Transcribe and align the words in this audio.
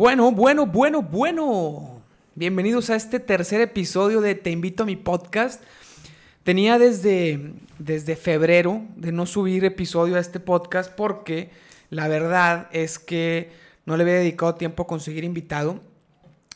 Bueno, 0.00 0.32
bueno, 0.32 0.64
bueno, 0.64 1.02
bueno. 1.02 2.00
Bienvenidos 2.34 2.88
a 2.88 2.96
este 2.96 3.20
tercer 3.20 3.60
episodio 3.60 4.22
de 4.22 4.34
Te 4.34 4.50
invito 4.50 4.84
a 4.84 4.86
mi 4.86 4.96
podcast. 4.96 5.62
Tenía 6.42 6.78
desde, 6.78 7.52
desde 7.78 8.16
febrero 8.16 8.80
de 8.96 9.12
no 9.12 9.26
subir 9.26 9.62
episodio 9.66 10.16
a 10.16 10.20
este 10.20 10.40
podcast 10.40 10.90
porque 10.90 11.50
la 11.90 12.08
verdad 12.08 12.68
es 12.72 12.98
que 12.98 13.50
no 13.84 13.98
le 13.98 14.04
había 14.04 14.14
dedicado 14.14 14.54
tiempo 14.54 14.84
a 14.84 14.86
conseguir 14.86 15.22
invitado. 15.22 15.80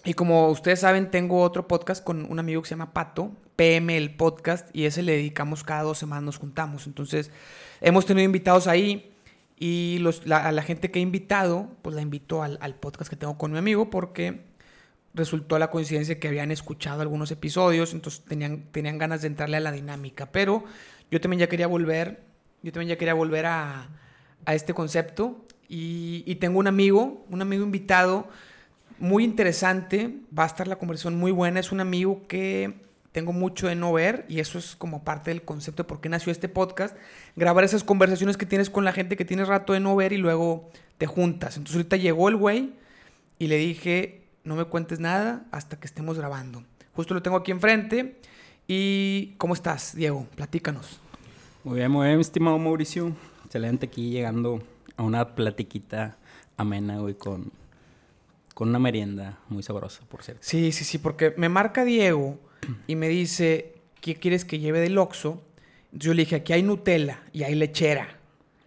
Y 0.06 0.14
como 0.14 0.48
ustedes 0.48 0.80
saben, 0.80 1.10
tengo 1.10 1.42
otro 1.42 1.68
podcast 1.68 2.02
con 2.02 2.24
un 2.32 2.38
amigo 2.38 2.62
que 2.62 2.68
se 2.70 2.76
llama 2.76 2.94
Pato, 2.94 3.30
PM 3.56 3.94
el 3.94 4.16
podcast, 4.16 4.74
y 4.74 4.86
ese 4.86 5.02
le 5.02 5.12
dedicamos 5.12 5.64
cada 5.64 5.82
dos 5.82 5.98
semanas, 5.98 6.24
nos 6.24 6.38
juntamos. 6.38 6.86
Entonces, 6.86 7.30
hemos 7.82 8.06
tenido 8.06 8.24
invitados 8.24 8.66
ahí 8.66 9.13
y 9.56 9.98
los, 10.00 10.26
la, 10.26 10.46
a 10.46 10.52
la 10.52 10.62
gente 10.62 10.90
que 10.90 10.98
he 10.98 11.02
invitado, 11.02 11.70
pues 11.82 11.94
la 11.94 12.02
invito 12.02 12.42
al, 12.42 12.58
al, 12.60 12.74
podcast 12.74 13.08
que 13.08 13.16
tengo 13.16 13.38
con 13.38 13.52
mi 13.52 13.58
amigo 13.58 13.90
porque 13.90 14.42
resultó 15.14 15.58
la 15.58 15.70
coincidencia 15.70 16.18
que 16.18 16.28
habían 16.28 16.50
escuchado 16.50 17.00
algunos 17.02 17.30
episodios, 17.30 17.94
entonces 17.94 18.24
tenían, 18.24 18.64
tenían 18.72 18.98
ganas 18.98 19.22
de 19.22 19.28
entrarle 19.28 19.56
a 19.56 19.60
la 19.60 19.70
dinámica. 19.70 20.32
Pero 20.32 20.64
yo 21.10 21.20
también 21.20 21.40
ya 21.40 21.48
quería 21.48 21.68
volver, 21.68 22.24
yo 22.62 22.72
también 22.72 22.90
ya 22.90 22.98
quería 22.98 23.14
volver 23.14 23.46
a, 23.46 23.88
a 24.44 24.54
este 24.54 24.74
concepto 24.74 25.44
y, 25.68 26.24
y 26.26 26.36
tengo 26.36 26.58
un 26.58 26.66
amigo, 26.66 27.24
un 27.30 27.42
amigo 27.42 27.64
invitado 27.64 28.28
muy 28.98 29.24
interesante, 29.24 30.18
va 30.36 30.44
a 30.44 30.46
estar 30.46 30.66
la 30.66 30.76
conversación 30.76 31.16
muy 31.16 31.32
buena, 31.32 31.60
es 31.60 31.72
un 31.72 31.80
amigo 31.80 32.26
que 32.26 32.74
tengo 33.14 33.32
mucho 33.32 33.68
de 33.68 33.76
no 33.76 33.92
ver 33.92 34.26
y 34.28 34.40
eso 34.40 34.58
es 34.58 34.74
como 34.74 35.04
parte 35.04 35.30
del 35.30 35.42
concepto 35.42 35.84
de 35.84 35.88
por 35.88 36.00
qué 36.00 36.08
nació 36.08 36.32
este 36.32 36.48
podcast, 36.48 36.96
grabar 37.36 37.62
esas 37.62 37.84
conversaciones 37.84 38.36
que 38.36 38.44
tienes 38.44 38.70
con 38.70 38.84
la 38.84 38.92
gente 38.92 39.16
que 39.16 39.24
tienes 39.24 39.46
rato 39.46 39.72
de 39.72 39.78
no 39.78 39.94
ver 39.94 40.12
y 40.12 40.16
luego 40.16 40.68
te 40.98 41.06
juntas. 41.06 41.56
Entonces 41.56 41.76
ahorita 41.76 41.96
llegó 41.96 42.28
el 42.28 42.34
güey 42.34 42.72
y 43.38 43.46
le 43.46 43.56
dije, 43.56 44.24
no 44.42 44.56
me 44.56 44.64
cuentes 44.64 44.98
nada 44.98 45.44
hasta 45.52 45.78
que 45.78 45.86
estemos 45.86 46.18
grabando. 46.18 46.64
Justo 46.92 47.14
lo 47.14 47.22
tengo 47.22 47.36
aquí 47.36 47.52
enfrente. 47.52 48.18
¿Y 48.66 49.34
cómo 49.38 49.54
estás, 49.54 49.94
Diego? 49.94 50.26
Platícanos. 50.34 50.98
Muy 51.62 51.76
bien, 51.76 51.92
muy 51.92 52.08
bien, 52.08 52.18
estimado 52.18 52.58
Mauricio. 52.58 53.14
Excelente 53.44 53.86
aquí 53.86 54.10
llegando 54.10 54.60
a 54.96 55.04
una 55.04 55.36
platiquita 55.36 56.16
amena, 56.56 56.98
güey, 56.98 57.14
con, 57.14 57.52
con 58.54 58.70
una 58.70 58.80
merienda 58.80 59.38
muy 59.48 59.62
sabrosa, 59.62 60.02
por 60.08 60.24
cierto. 60.24 60.42
Sí, 60.42 60.72
sí, 60.72 60.82
sí, 60.82 60.98
porque 60.98 61.32
me 61.36 61.48
marca 61.48 61.84
Diego 61.84 62.40
y 62.86 62.96
me 62.96 63.08
dice, 63.08 63.74
¿qué 64.00 64.16
quieres 64.16 64.44
que 64.44 64.58
lleve 64.58 64.80
del 64.80 64.98
Oxxo? 64.98 65.42
Entonces 65.86 66.06
yo 66.06 66.14
le 66.14 66.22
dije, 66.22 66.36
aquí 66.36 66.52
hay 66.52 66.62
Nutella 66.62 67.22
y 67.32 67.44
hay 67.44 67.54
lechera. 67.54 68.18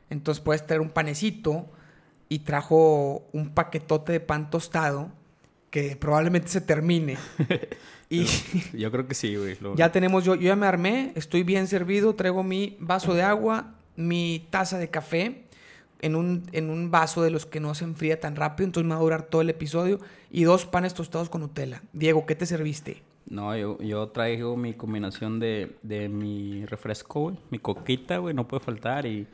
Entonces 0.09 0.43
puedes 0.43 0.65
traer 0.65 0.81
un 0.81 0.89
panecito 0.89 1.69
y 2.29 2.39
trajo 2.39 3.27
un 3.33 3.53
paquetote 3.53 4.13
de 4.13 4.19
pan 4.19 4.49
tostado 4.49 5.11
que 5.69 5.95
probablemente 5.95 6.47
se 6.47 6.61
termine. 6.61 7.17
y 8.09 8.25
yo 8.73 8.91
creo 8.91 9.07
que 9.07 9.15
sí, 9.15 9.35
güey. 9.35 9.57
Lo... 9.59 9.75
Ya 9.75 9.91
tenemos, 9.91 10.23
yo, 10.23 10.35
yo 10.35 10.41
ya 10.41 10.55
me 10.55 10.65
armé, 10.65 11.11
estoy 11.15 11.43
bien 11.43 11.67
servido, 11.67 12.15
traigo 12.15 12.43
mi 12.43 12.77
vaso 12.79 13.13
de 13.13 13.23
agua, 13.23 13.75
mi 13.95 14.47
taza 14.49 14.77
de 14.77 14.89
café 14.89 15.43
en 16.01 16.15
un, 16.15 16.47
en 16.51 16.69
un 16.69 16.91
vaso 16.91 17.21
de 17.21 17.31
los 17.31 17.45
que 17.45 17.59
no 17.59 17.75
se 17.75 17.83
enfría 17.83 18.19
tan 18.19 18.35
rápido, 18.35 18.65
entonces 18.65 18.87
me 18.87 18.93
va 18.93 19.01
a 19.01 19.03
durar 19.03 19.23
todo 19.23 19.41
el 19.41 19.49
episodio 19.49 19.99
y 20.29 20.43
dos 20.43 20.65
panes 20.65 20.93
tostados 20.93 21.29
con 21.29 21.41
Nutella. 21.41 21.81
Diego, 21.93 22.25
¿qué 22.25 22.35
te 22.35 22.45
serviste? 22.45 23.03
No, 23.29 23.55
yo, 23.57 23.77
yo 23.79 24.07
traigo 24.09 24.55
mi 24.55 24.73
combinación 24.73 25.39
de, 25.39 25.75
de 25.83 26.07
mi 26.07 26.65
refresco, 26.65 27.21
güey. 27.21 27.37
Mi 27.49 27.59
coquita, 27.59 28.19
güey, 28.19 28.33
no 28.33 28.47
puede 28.47 28.63
faltar. 28.63 29.05
Y 29.05 29.27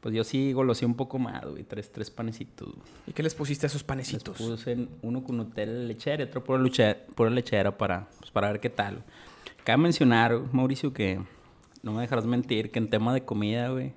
pues 0.00 0.14
yo 0.14 0.24
sí 0.24 0.52
golosé 0.52 0.84
un 0.84 0.94
poco 0.94 1.18
más, 1.18 1.44
güey. 1.46 1.62
Tres, 1.64 1.90
tres 1.90 2.10
panecitos. 2.10 2.68
Güey. 2.68 2.82
¿Y 3.06 3.12
qué 3.12 3.22
les 3.22 3.34
pusiste 3.34 3.66
a 3.66 3.68
esos 3.68 3.82
panecitos? 3.82 4.38
Les 4.40 4.50
puse 4.50 4.88
uno 5.02 5.24
con 5.24 5.38
Nutella 5.38 5.72
lechera 5.72 6.22
y 6.22 6.26
otro 6.26 6.44
pura 6.44 6.60
lechera, 6.60 6.98
pura 7.14 7.30
lechera 7.30 7.76
para, 7.76 8.08
pues, 8.18 8.30
para 8.30 8.52
ver 8.52 8.60
qué 8.60 8.70
tal. 8.70 9.02
Cabe 9.64 9.82
mencionar, 9.82 10.38
Mauricio, 10.52 10.92
que 10.92 11.20
no 11.82 11.92
me 11.92 12.02
dejarás 12.02 12.26
mentir 12.26 12.70
que 12.70 12.78
en 12.78 12.88
tema 12.88 13.14
de 13.14 13.24
comida, 13.24 13.68
güey. 13.70 13.94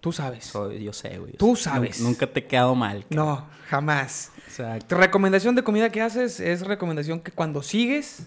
Tú 0.00 0.12
sabes. 0.12 0.44
Soy, 0.44 0.82
yo 0.82 0.92
sé, 0.92 1.18
güey. 1.18 1.32
Tú 1.34 1.56
sabes. 1.56 2.00
Nunca 2.00 2.26
te 2.26 2.40
he 2.40 2.46
quedado 2.46 2.74
mal. 2.74 3.04
Cara. 3.08 3.22
No, 3.22 3.46
jamás. 3.68 4.32
Exacto. 4.46 4.96
Recomendación 4.96 5.54
de 5.56 5.62
comida 5.62 5.90
que 5.90 6.00
haces 6.00 6.40
es 6.40 6.62
recomendación 6.62 7.20
que 7.20 7.32
cuando 7.32 7.62
sigues 7.62 8.26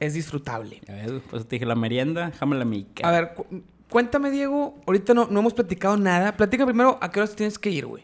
es 0.00 0.14
disfrutable. 0.14 0.80
A 0.88 0.92
ver, 0.92 1.20
pues 1.30 1.46
te 1.46 1.56
dije 1.56 1.66
la 1.66 1.74
merienda, 1.74 2.30
déjame 2.30 2.56
la 2.56 2.64
mica. 2.64 3.06
A 3.06 3.10
ver, 3.10 3.34
cu 3.34 3.46
cuéntame, 3.88 4.30
Diego. 4.30 4.76
Ahorita 4.86 5.14
no, 5.14 5.28
no, 5.30 5.40
hemos 5.40 5.54
platicado 5.54 5.96
nada. 5.96 6.36
Platica 6.36 6.64
primero 6.64 6.98
a 7.00 7.10
qué 7.10 7.20
horas 7.20 7.36
tienes 7.36 7.58
que 7.58 7.70
ir, 7.70 7.86
güey. 7.86 8.02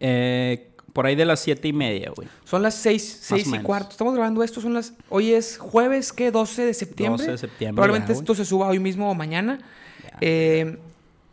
Eh, 0.00 0.70
por 0.92 1.06
ahí 1.06 1.14
de 1.14 1.24
las 1.24 1.40
siete 1.40 1.68
y 1.68 1.72
media, 1.72 2.10
güey. 2.14 2.28
Son 2.44 2.62
las 2.62 2.74
seis, 2.74 3.18
seis 3.20 3.46
y 3.46 3.58
cuarto. 3.60 3.90
Estamos 3.90 4.14
grabando 4.14 4.42
esto, 4.42 4.60
son 4.60 4.74
las... 4.74 4.94
Hoy 5.08 5.32
es 5.32 5.56
jueves, 5.56 6.12
¿qué? 6.12 6.32
12 6.32 6.64
de 6.64 6.74
septiembre. 6.74 7.18
12 7.18 7.30
de 7.30 7.38
septiembre. 7.38 7.74
Probablemente 7.80 8.12
ya, 8.12 8.18
esto 8.18 8.34
se 8.34 8.44
suba 8.44 8.66
hoy 8.68 8.80
mismo 8.80 9.08
o 9.10 9.14
mañana. 9.14 9.60
Ya, 10.02 10.18
eh, 10.20 10.78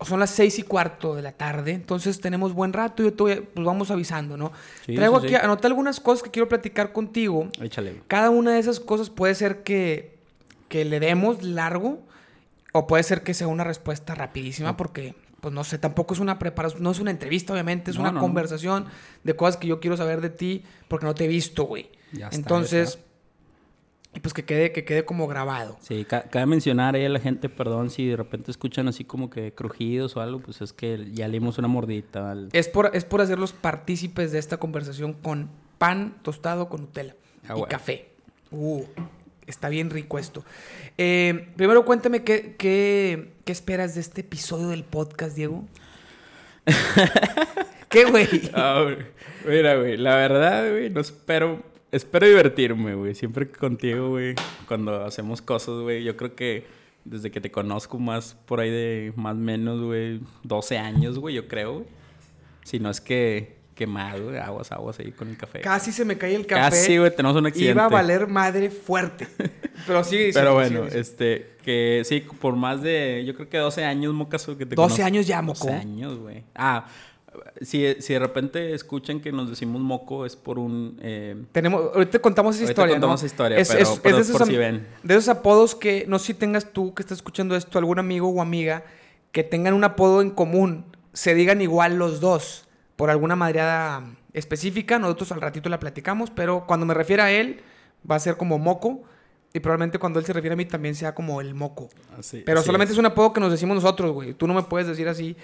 son 0.01 0.19
las 0.19 0.29
seis 0.29 0.59
y 0.59 0.63
cuarto 0.63 1.15
de 1.15 1.21
la 1.21 1.31
tarde, 1.31 1.71
entonces 1.71 2.19
tenemos 2.19 2.53
buen 2.53 2.73
rato 2.73 3.01
y 3.01 3.05
yo 3.05 3.13
te 3.13 3.23
voy, 3.23 3.35
pues 3.53 3.65
vamos 3.65 3.91
avisando, 3.91 4.35
¿no? 4.35 4.51
Sí, 4.85 4.95
Traigo 4.95 5.19
sí, 5.21 5.27
aquí, 5.27 5.35
sí. 5.35 5.41
anoté 5.41 5.67
algunas 5.67 5.99
cosas 5.99 6.23
que 6.23 6.31
quiero 6.31 6.49
platicar 6.49 6.91
contigo. 6.91 7.47
Échale. 7.61 8.01
Cada 8.07 8.29
una 8.29 8.53
de 8.53 8.59
esas 8.59 8.79
cosas 8.79 9.09
puede 9.09 9.35
ser 9.35 9.63
que, 9.63 10.17
que 10.67 10.83
le 10.83 10.99
demos 10.99 11.43
largo 11.43 11.99
o 12.73 12.87
puede 12.87 13.03
ser 13.03 13.23
que 13.23 13.33
sea 13.33 13.47
una 13.47 13.63
respuesta 13.63 14.15
rapidísima 14.15 14.71
no. 14.71 14.77
porque, 14.77 15.15
pues 15.39 15.53
no 15.53 15.63
sé, 15.63 15.77
tampoco 15.77 16.13
es 16.13 16.19
una 16.19 16.39
preparación, 16.39 16.83
no 16.83 16.91
es 16.91 16.99
una 16.99 17.11
entrevista, 17.11 17.53
obviamente, 17.53 17.91
es 17.91 17.97
no, 17.97 18.03
una 18.03 18.11
no, 18.11 18.19
conversación 18.19 18.87
de 19.23 19.35
cosas 19.35 19.55
que 19.55 19.67
yo 19.67 19.79
quiero 19.79 19.95
saber 19.95 20.19
de 20.19 20.29
ti 20.29 20.63
porque 20.89 21.05
no 21.05 21.15
te 21.15 21.25
he 21.25 21.27
visto, 21.27 21.63
güey. 21.63 21.89
Entonces... 22.31 22.89
Está, 22.89 23.04
y 24.15 24.21
pues 24.21 24.33
que 24.33 24.45
quede, 24.45 24.71
que 24.71 24.85
quede 24.85 25.03
como 25.03 25.27
grabado. 25.27 25.77
Sí, 25.81 26.05
ca 26.05 26.23
cabe 26.29 26.45
mencionar 26.45 26.95
ahí 26.95 27.03
a 27.03 27.09
la 27.09 27.19
gente, 27.19 27.49
perdón, 27.49 27.89
si 27.89 28.07
de 28.07 28.15
repente 28.15 28.49
escuchan 28.49 28.87
así 28.87 29.03
como 29.03 29.29
que 29.29 29.53
crujidos 29.53 30.15
o 30.15 30.21
algo, 30.21 30.39
pues 30.39 30.61
es 30.61 30.71
que 30.71 31.11
ya 31.11 31.27
le 31.27 31.33
dimos 31.33 31.57
una 31.57 31.67
mordita. 31.67 32.31
Al... 32.31 32.49
Es, 32.53 32.69
por, 32.69 32.91
es 32.93 33.03
por 33.03 33.19
hacerlos 33.19 33.51
partícipes 33.51 34.31
de 34.31 34.39
esta 34.39 34.55
conversación 34.57 35.13
con 35.13 35.49
pan 35.77 36.15
tostado 36.21 36.69
con 36.69 36.81
Nutella 36.81 37.13
ah, 37.43 37.47
y 37.47 37.51
bueno. 37.51 37.67
café. 37.67 38.13
Uh, 38.51 38.85
está 39.47 39.67
bien 39.67 39.89
rico 39.89 40.17
esto. 40.17 40.45
Eh, 40.97 41.49
primero 41.57 41.83
cuéntame 41.83 42.23
qué, 42.23 42.55
qué, 42.57 43.33
qué 43.43 43.51
esperas 43.51 43.95
de 43.95 44.01
este 44.01 44.21
episodio 44.21 44.69
del 44.69 44.85
podcast, 44.85 45.35
Diego. 45.35 45.65
¿Qué, 47.89 48.05
güey? 48.05 48.49
Oh, 48.55 48.91
mira, 49.45 49.75
güey, 49.75 49.97
la 49.97 50.15
verdad, 50.15 50.69
güey, 50.71 50.89
no 50.89 51.01
espero 51.01 51.74
espero 51.95 52.27
divertirme, 52.27 52.95
güey. 52.95 53.15
Siempre 53.15 53.49
contigo, 53.49 54.09
güey. 54.09 54.35
Cuando 54.67 55.03
hacemos 55.05 55.41
cosas, 55.41 55.81
güey. 55.81 56.03
Yo 56.03 56.15
creo 56.17 56.35
que 56.35 56.65
desde 57.03 57.31
que 57.31 57.39
te 57.39 57.51
conozco 57.51 57.99
más 57.99 58.35
por 58.45 58.59
ahí 58.59 58.69
de 58.69 59.13
más 59.15 59.35
o 59.35 59.39
menos, 59.39 59.81
güey, 59.81 60.21
12 60.43 60.77
años, 60.77 61.19
güey, 61.19 61.35
yo 61.35 61.47
creo, 61.47 61.73
güey. 61.75 61.85
Si 62.63 62.79
no 62.79 62.89
es 62.89 62.99
que, 62.99 63.57
que 63.75 63.85
más, 63.85 64.19
güey. 64.19 64.37
Aguas, 64.37 64.71
aguas 64.71 64.99
ahí 64.99 65.11
con 65.11 65.29
el 65.29 65.37
café. 65.37 65.61
Casi 65.61 65.91
se 65.91 66.03
me 66.03 66.17
cae 66.17 66.35
el 66.35 66.45
café. 66.45 66.61
Casi, 66.61 66.97
güey, 66.97 67.15
tenemos 67.15 67.37
un 67.37 67.45
accidente. 67.45 67.71
Iba 67.71 67.85
a 67.85 67.89
valer 67.89 68.27
madre 68.27 68.69
fuerte. 68.69 69.27
Pero 69.87 70.03
sí, 70.03 70.27
sí 70.27 70.31
Pero 70.33 70.53
bueno, 70.55 70.85
sí, 70.85 70.91
sí. 70.91 70.97
este, 70.97 71.55
que 71.63 72.01
sí, 72.05 72.21
por 72.21 72.55
más 72.55 72.81
de, 72.81 73.23
yo 73.25 73.35
creo 73.35 73.49
que 73.49 73.57
12 73.57 73.83
años, 73.83 74.13
mocaso, 74.13 74.57
que 74.57 74.65
te 74.65 74.75
12 74.75 74.75
conozco. 74.75 75.05
años 75.05 75.27
ya, 75.27 75.41
moco. 75.41 75.67
12 75.67 75.73
años, 75.73 76.17
güey. 76.17 76.43
Ah, 76.55 76.87
si, 77.61 77.95
si, 77.99 78.13
de 78.13 78.19
repente 78.19 78.73
escuchan 78.73 79.19
que 79.19 79.31
nos 79.31 79.49
decimos 79.49 79.81
moco 79.81 80.25
es 80.25 80.35
por 80.35 80.59
un... 80.59 80.99
Eh... 81.01 81.35
Tenemos, 81.51 81.91
ahorita 81.93 82.19
contamos 82.19 82.55
esa 82.55 82.63
ahorita 82.63 82.71
historia, 82.71 82.95
contamos 82.95 83.21
¿no? 83.21 83.25
esa 83.25 83.33
historia, 83.33 83.57
es, 83.57 83.67
pero, 83.69 83.81
es, 83.81 83.99
pero 83.99 84.17
es 84.17 84.27
de, 84.27 84.33
por 84.33 84.41
esos, 84.41 84.47
si 84.49 84.57
ven. 84.57 84.87
de 85.03 85.13
esos 85.13 85.29
apodos 85.29 85.75
que, 85.75 86.05
no 86.07 86.19
sé 86.19 86.27
si 86.27 86.33
tengas 86.35 86.71
tú 86.71 86.93
que 86.93 87.01
estás 87.01 87.17
escuchando 87.17 87.55
esto, 87.55 87.77
algún 87.79 87.99
amigo 87.99 88.29
o 88.29 88.41
amiga, 88.41 88.83
que 89.31 89.43
tengan 89.43 89.73
un 89.73 89.83
apodo 89.83 90.21
en 90.21 90.31
común, 90.31 90.85
se 91.13 91.33
digan 91.33 91.61
igual 91.61 91.97
los 91.97 92.19
dos, 92.19 92.67
por 92.95 93.09
alguna 93.09 93.35
madreada 93.35 94.03
específica, 94.33 94.99
nosotros 94.99 95.31
al 95.31 95.41
ratito 95.41 95.69
la 95.69 95.79
platicamos, 95.79 96.29
pero 96.29 96.65
cuando 96.65 96.85
me 96.85 96.93
refiero 96.93 97.23
a 97.23 97.31
él, 97.31 97.61
va 98.09 98.15
a 98.15 98.19
ser 98.19 98.37
como 98.37 98.59
moco, 98.59 99.03
y 99.55 99.61
probablemente 99.61 99.97
cuando 99.99 100.19
él 100.19 100.25
se 100.25 100.33
refiere 100.33 100.51
a 100.51 100.57
mí 100.57 100.65
también 100.65 100.95
sea 100.95 101.15
como 101.15 101.39
el 101.39 101.53
moco. 101.53 101.87
Así, 102.19 102.43
Pero 102.45 102.59
así 102.59 102.65
solamente 102.65 102.91
es. 102.91 102.97
es. 102.97 102.99
un 102.99 103.05
apodo 103.05 103.31
que 103.31 103.39
nos 103.39 103.49
decimos 103.49 103.75
nosotros, 103.75 104.11
güey. 104.11 104.33
Tú 104.33 104.47
no 104.47 104.53
me 104.53 104.63
puedes 104.63 104.85
decir 104.85 105.07
así 105.07 105.37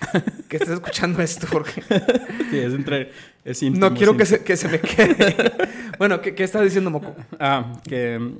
que 0.49 0.57
estés 0.57 0.73
escuchando 0.73 1.21
esto 1.21 1.47
porque... 1.49 1.81
sí, 2.51 2.59
es 2.59 2.73
entre... 2.73 3.09
Es 3.45 3.63
íntimo, 3.63 3.89
no 3.89 3.95
quiero 3.95 4.17
que 4.17 4.25
se, 4.25 4.43
que 4.43 4.57
se, 4.57 4.67
me 4.67 4.81
quede. 4.81 5.33
bueno, 5.97 6.19
¿qué, 6.19 6.35
¿qué, 6.35 6.43
estás 6.43 6.61
diciendo, 6.61 6.89
moco? 6.89 7.15
Ah, 7.39 7.79
que... 7.87 8.33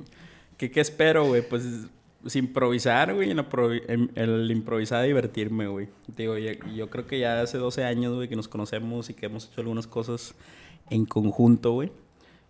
que 0.58 0.70
¿Qué 0.70 0.80
espero, 0.82 1.24
güey? 1.24 1.40
Pues, 1.40 1.64
pues 2.20 2.36
improvisar, 2.36 3.14
güey. 3.14 3.30
El, 3.30 4.50
improvisar, 4.50 5.06
divertirme, 5.06 5.68
güey. 5.68 5.88
Digo, 6.14 6.36
yo, 6.36 6.52
yo 6.76 6.90
creo 6.90 7.06
que 7.06 7.18
ya 7.18 7.40
hace 7.40 7.56
12 7.56 7.82
años, 7.82 8.14
güey, 8.14 8.28
que 8.28 8.36
nos 8.36 8.46
conocemos 8.46 9.08
y 9.08 9.14
que 9.14 9.24
hemos 9.24 9.46
hecho 9.46 9.62
algunas 9.62 9.86
cosas 9.86 10.34
en 10.90 11.06
conjunto, 11.06 11.72
güey. 11.72 11.90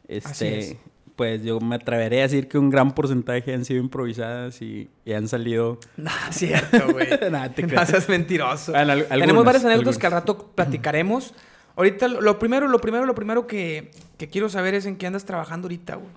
Este, 0.08 0.80
pues 1.22 1.44
yo 1.44 1.60
me 1.60 1.76
atreveré 1.76 2.18
a 2.18 2.22
decir 2.22 2.48
que 2.48 2.58
un 2.58 2.68
gran 2.68 2.96
porcentaje 2.96 3.54
han 3.54 3.64
sido 3.64 3.80
improvisadas 3.80 4.60
y, 4.60 4.90
y 5.04 5.12
han 5.12 5.28
salido. 5.28 5.78
No, 5.96 6.10
cierto, 6.32 6.92
güey. 6.92 7.06
Nada, 7.30 7.48
te 7.50 7.62
no 7.64 7.86
seas 7.86 8.08
mentiroso. 8.08 8.74
Al, 8.74 9.06
Tenemos 9.06 9.44
varias 9.44 9.64
anécdotas 9.64 9.98
que 9.98 10.06
al 10.06 10.12
rato 10.12 10.50
platicaremos. 10.56 11.32
Ahorita 11.76 12.08
lo- 12.08 12.38
primero, 12.40 12.66
lo 12.66 12.80
primero, 12.80 13.06
lo 13.06 13.14
primero 13.14 13.46
que, 13.46 13.92
que 14.18 14.28
quiero 14.28 14.48
saber 14.48 14.74
es 14.74 14.84
en 14.84 14.96
qué 14.96 15.06
andas 15.06 15.24
trabajando 15.24 15.66
ahorita, 15.66 15.94
güey. 15.94 16.10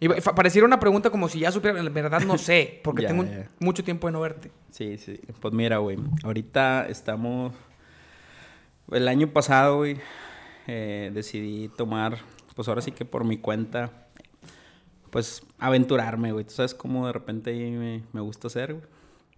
Y 0.00 0.08
pareciera 0.08 0.66
una 0.66 0.80
pregunta 0.80 1.10
como 1.10 1.28
si 1.28 1.40
ya 1.40 1.52
supiera, 1.52 1.78
en 1.78 1.92
verdad 1.92 2.22
no 2.22 2.38
sé, 2.38 2.80
porque 2.82 3.02
Ya, 3.02 3.08
tengo 3.08 3.24
ya. 3.24 3.48
mucho 3.60 3.84
tiempo 3.84 4.06
de 4.08 4.12
no 4.14 4.20
verte. 4.22 4.50
Sí, 4.70 4.96
sí. 4.96 5.20
Pues 5.40 5.52
mira, 5.52 5.76
güey. 5.76 5.98
Ahorita 6.24 6.86
estamos. 6.88 7.52
El 8.90 9.06
año 9.08 9.28
pasado, 9.28 9.76
güey, 9.76 9.98
eh, 10.66 11.10
decidí 11.14 11.68
tomar, 11.68 12.18
pues 12.56 12.66
ahora 12.68 12.80
sí 12.82 12.92
que 12.92 13.04
por 13.04 13.24
mi 13.24 13.38
cuenta, 13.38 14.01
pues 15.12 15.42
aventurarme, 15.58 16.32
güey. 16.32 16.46
Tú 16.46 16.52
sabes 16.52 16.74
cómo 16.74 17.06
de 17.06 17.12
repente 17.12 17.52
me, 17.52 18.02
me 18.14 18.20
gusta 18.22 18.46
hacer, 18.46 18.72
güey. 18.72 18.86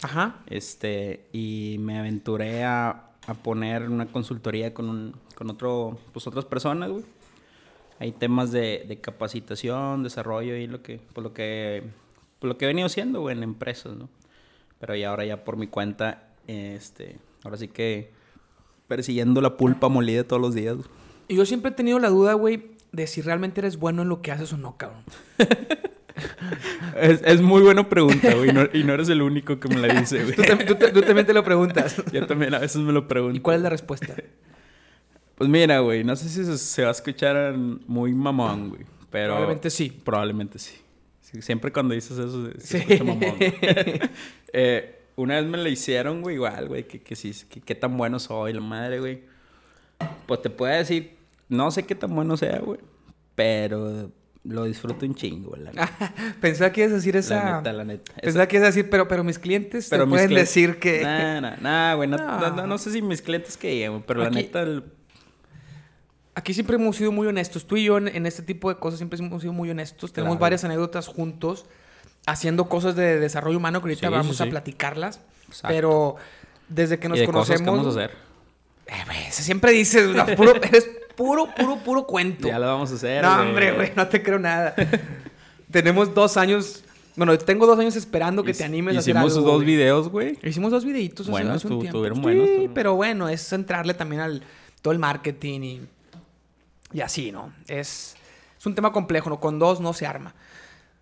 Ajá. 0.03 0.37
Este, 0.47 1.27
y 1.33 1.79
me 1.81 1.99
aventuré 1.99 2.63
a, 2.63 3.11
a 3.27 3.35
poner 3.35 3.89
una 3.91 4.07
consultoría 4.07 4.73
con, 4.73 4.89
un, 4.89 5.17
con 5.35 5.51
otro, 5.51 5.99
pues 6.13 6.29
otras 6.29 6.45
personas, 6.45 6.91
güey. 6.91 7.05
Hay 7.99 8.13
temas 8.13 8.53
de, 8.53 8.85
de 8.87 9.01
capacitación, 9.01 10.05
desarrollo 10.05 10.55
y 10.57 10.69
lo 10.69 10.81
que, 10.81 11.01
pues 11.13 11.25
lo 11.25 11.33
que, 11.33 11.83
pues 12.39 12.49
lo 12.49 12.57
que 12.57 12.67
he 12.67 12.69
venido 12.69 12.87
haciendo, 12.87 13.21
güey, 13.21 13.37
en 13.37 13.43
empresas, 13.43 13.97
¿no? 13.97 14.09
Pero 14.79 14.95
ya 14.95 15.11
ahora 15.11 15.25
ya 15.25 15.43
por 15.43 15.57
mi 15.57 15.67
cuenta, 15.67 16.29
este, 16.47 17.19
ahora 17.43 17.57
sí 17.57 17.67
que 17.67 18.13
persiguiendo 18.87 19.41
la 19.41 19.57
pulpa 19.57 19.89
molida 19.89 20.23
todos 20.23 20.41
los 20.41 20.55
días. 20.55 20.77
güey. 20.77 20.89
Y 21.27 21.35
yo 21.35 21.45
siempre 21.47 21.73
he 21.73 21.75
tenido 21.75 21.99
la 21.99 22.11
duda, 22.11 22.35
güey, 22.35 22.74
de 22.95 23.07
si 23.07 23.21
realmente 23.23 23.61
eres 23.61 23.77
bueno 23.79 24.03
en 24.03 24.09
lo 24.09 24.23
que 24.23 24.31
haces 24.33 24.53
o 24.53 24.57
no, 24.57 24.77
cabrón. 24.77 25.03
Es, 27.01 27.23
es 27.25 27.41
muy 27.43 27.63
buena 27.63 27.89
pregunta, 27.89 28.33
güey, 28.35 28.53
no- 28.53 28.69
y 28.73 28.85
no 28.85 28.93
eres 28.95 29.09
el 29.09 29.21
único 29.21 29.59
que 29.59 29.69
me 29.69 29.77
la 29.77 29.93
dice, 30.01 30.23
güey. 30.23 30.37
Tú, 30.37 30.43
tam- 30.43 30.65
tú 30.65 30.75
te- 30.77 30.93
tú 30.93 31.03
también 31.03 31.27
te 31.27 31.35
lo 31.35 31.43
preguntas. 31.43 31.97
Yo 32.13 32.27
también 32.27 32.55
a 32.55 32.61
veces 32.61 32.77
me 32.81 32.93
lo 32.93 33.09
pregunto. 33.09 33.37
¿Y 33.37 33.41
cuál 33.41 33.57
es 33.57 33.63
la 33.63 33.71
respuesta? 33.71 34.15
Pues 35.35 35.51
mira, 35.51 35.81
güey, 35.81 36.05
no 36.05 36.15
sé 36.15 36.29
si 36.29 36.45
se, 36.45 36.57
se 36.57 36.83
va 36.83 36.89
a 36.89 36.93
escuchar 36.93 37.57
muy 37.57 38.13
mamón, 38.15 38.71
güey. 38.71 38.83
Pero 39.11 39.35
Probablemente 39.35 39.71
sí. 39.71 39.91
Probablemente 40.05 40.59
sí. 40.61 40.77
Sí, 41.21 41.43
siempre 41.43 41.73
cuando 41.73 41.95
dices 41.95 42.17
eso 42.17 42.47
se, 42.53 42.61
se 42.61 42.67
Sí. 42.67 42.77
escucha 42.93 43.05
mamón. 43.05 43.35
Eh, 44.57 45.01
una 45.17 45.41
vez 45.41 45.47
me 45.51 45.59
la 45.59 45.69
hicieron, 45.69 46.23
güey, 46.23 46.37
igual, 46.37 46.69
güey, 46.69 46.87
que, 46.87 47.01
que 47.03 47.17
sí, 47.17 47.33
que 47.51 47.61
qué 47.61 47.75
tan 47.75 47.97
bueno 47.97 48.21
soy, 48.21 48.53
la 48.53 48.61
madre, 48.61 49.01
güey. 49.01 49.23
Pues 50.27 50.43
te 50.43 50.51
puedo 50.51 50.73
decir, 50.73 51.14
no 51.49 51.71
sé 51.71 51.85
qué 51.85 51.95
tan 51.95 52.15
bueno 52.15 52.37
sea, 52.37 52.59
güey, 52.61 52.81
pero 53.35 54.11
lo 54.45 54.65
disfruto 54.65 55.07
un 55.07 55.15
chingo, 55.15 55.57
la 55.57 55.71
neta. 55.73 56.13
Pensaba 56.41 56.71
que 56.71 56.83
ibas 56.83 56.93
a 56.93 56.97
decir 56.97 57.17
esa... 57.17 57.35
La 57.45 57.57
neta, 57.59 57.73
la 57.73 57.85
neta. 57.85 58.13
Pensaba 58.21 58.47
que 58.47 58.57
ibas 58.57 58.67
a 58.69 58.71
decir, 58.73 58.91
pero, 58.91 59.09
pero 59.09 59.25
mis 59.25 59.39
clientes 59.39 59.87
pero 59.89 60.03
te 60.05 60.07
mis 60.07 60.13
pueden 60.13 60.29
clientes- 60.29 60.49
decir 60.55 60.79
que... 60.79 61.03
Nah, 61.03 61.41
nah, 61.41 61.57
nah, 61.63 61.95
güey, 61.95 62.09
no, 62.09 62.19
No. 62.19 62.51
no- 62.51 62.67
no- 62.67 62.79
sé 62.79 62.91
si 62.93 63.01
mis 63.01 63.23
clientes 63.23 63.57
que 63.57 63.91
pero 64.07 64.23
Aquí- 64.23 64.35
la 64.35 64.41
neta, 64.43 64.61
el- 64.63 64.85
Aquí 66.37 66.53
siempre 66.53 66.75
hemos 66.77 66.97
sido 66.97 67.13
muy 67.13 67.27
honestos. 67.29 67.65
Tú 67.67 67.77
y 67.77 67.85
yo 67.85 67.97
en, 67.97 68.09
en 68.09 68.27
este 68.27 68.43
tipo 68.43 68.69
de 68.69 68.77
cosas 68.77 68.99
siempre 68.99 69.19
hemos 69.21 69.41
sido 69.41 69.53
muy 69.53 69.71
honestos. 69.71 70.13
Tenemos 70.13 70.35
Claro. 70.35 70.41
varias 70.43 70.65
anécdotas 70.65 71.07
juntos 71.07 71.65
haciendo 72.27 72.69
cosas 72.69 72.97
de 72.97 73.21
desarrollo 73.21 73.57
humano 73.59 73.81
que 73.81 73.85
ahorita 73.85 74.09
Sí, 74.09 74.13
vamos 74.13 74.37
sí, 74.37 74.43
a 74.43 74.47
sí. 74.47 74.51
platicarlas. 74.51 75.21
Exacto. 75.47 75.69
Pero 75.69 76.17
desde 76.69 76.99
que 76.99 77.09
nos 77.09 77.19
y 77.19 77.21
de 77.21 77.27
cosas 77.29 77.61
conocemos... 77.63 77.63
que 77.63 77.71
vamos 77.71 77.97
a 77.97 78.05
hacer. 78.05 78.17
Eh, 79.27 79.31
siempre 79.31 79.73
dices, 79.73 80.09
no, 80.09 80.27
puro, 80.35 80.55
eres 80.63 80.91
puro, 81.17 81.49
puro, 81.55 81.77
puro 81.79 82.07
cuento. 82.07 82.49
Ya 82.49 82.59
lo 82.59 82.67
vamos 82.67 82.91
a 82.93 82.95
hacer, 82.95 83.23
No, 83.23 83.41
hombre, 83.43 83.73
güey, 83.73 83.93
no 83.97 84.07
te 84.09 84.23
creo 84.23 84.39
nada. 84.39 84.75
Tenemos 85.71 86.15
dos 86.15 86.37
años... 86.37 86.83
Bueno, 87.17 87.39
tengo 87.39 87.65
dos 87.67 87.79
años 87.79 87.95
esperando 87.95 88.43
que 88.43 88.53
te 88.53 88.65
animes 88.65 88.97
a 88.97 88.99
hacer 88.99 89.15
Hicimos 89.15 89.37
algo, 89.37 89.47
dos 89.47 89.57
güey. 89.63 89.67
videos, 89.69 90.09
güey. 90.09 90.39
Hicimos 90.43 90.73
dos 90.73 90.85
videitos 90.85 91.21
hace, 91.27 91.31
Buenos, 91.31 91.57
hace 91.65 91.69
un 91.73 91.81
tiempo. 91.81 91.99
tuvieron 91.99 92.17
sí, 92.19 92.23
buenos, 92.23 92.47
tuvieron- 92.49 92.75
pero 92.75 92.95
bueno, 92.97 93.29
es 93.29 93.53
entrarle 93.53 93.95
también 93.95 94.21
al 94.21 94.43
todo 94.83 94.93
el 94.93 94.99
marketing 94.99 95.61
y, 95.61 95.81
y 96.93 97.01
así, 97.03 97.31
¿no? 97.31 97.53
Es, 97.69 98.17
es 98.59 98.67
un 98.67 98.75
tema 98.75 98.93
complejo, 98.93 99.31
¿no? 99.31 99.39
Con 99.39 99.61
dos 99.61 99.81
no 99.81 99.93
se 99.93 100.07
arma. 100.07 100.35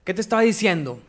¿Qué 0.05 0.13
te 0.13 0.21
estaba 0.21 0.43
diciendo? 0.43 1.01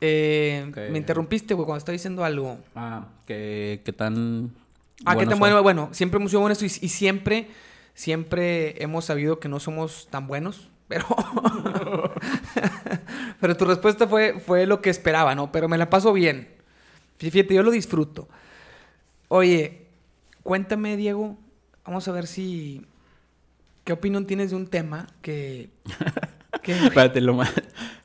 Eh. 0.00 0.70
Me 0.90 0.96
interrumpiste, 0.98 1.52
güey, 1.54 1.66
cuando 1.66 1.78
estaba 1.78 1.92
diciendo 1.92 2.24
algo. 2.24 2.58
Ah, 2.74 3.06
que, 3.26 3.82
que 3.84 3.92
tan. 3.92 4.50
Ah, 5.04 5.10
¿qué 5.10 5.16
buenos 5.16 5.32
tan 5.32 5.38
bueno? 5.38 5.62
Bueno, 5.62 5.88
siempre 5.92 6.18
hemos 6.18 6.30
sido 6.30 6.48
y, 6.50 6.64
y 6.64 6.88
siempre, 6.88 7.48
siempre 7.96 8.80
hemos 8.80 9.06
sabido 9.06 9.40
que 9.40 9.48
no 9.48 9.58
somos 9.58 10.06
tan 10.08 10.28
buenos. 10.28 10.70
Pero, 10.86 11.04
pero 13.40 13.56
tu 13.56 13.64
respuesta 13.64 14.06
fue, 14.06 14.38
fue 14.38 14.66
lo 14.66 14.80
que 14.80 14.90
esperaba, 14.90 15.34
¿no? 15.34 15.50
Pero 15.50 15.68
me 15.68 15.78
la 15.78 15.90
paso 15.90 16.12
bien. 16.12 16.48
Fíjate, 17.18 17.54
yo 17.54 17.64
lo 17.64 17.72
disfruto. 17.72 18.28
Oye, 19.26 19.88
cuéntame, 20.44 20.96
Diego. 20.96 21.36
Vamos 21.84 22.06
a 22.06 22.12
ver 22.12 22.28
si. 22.28 22.86
¿Qué 23.82 23.92
opinión 23.92 24.26
tienes 24.26 24.50
de 24.50 24.56
un 24.56 24.68
tema 24.68 25.08
que. 25.22 25.70
que 26.62 26.72
Espérate, 26.72 27.20
lo 27.20 27.34
más. 27.34 27.52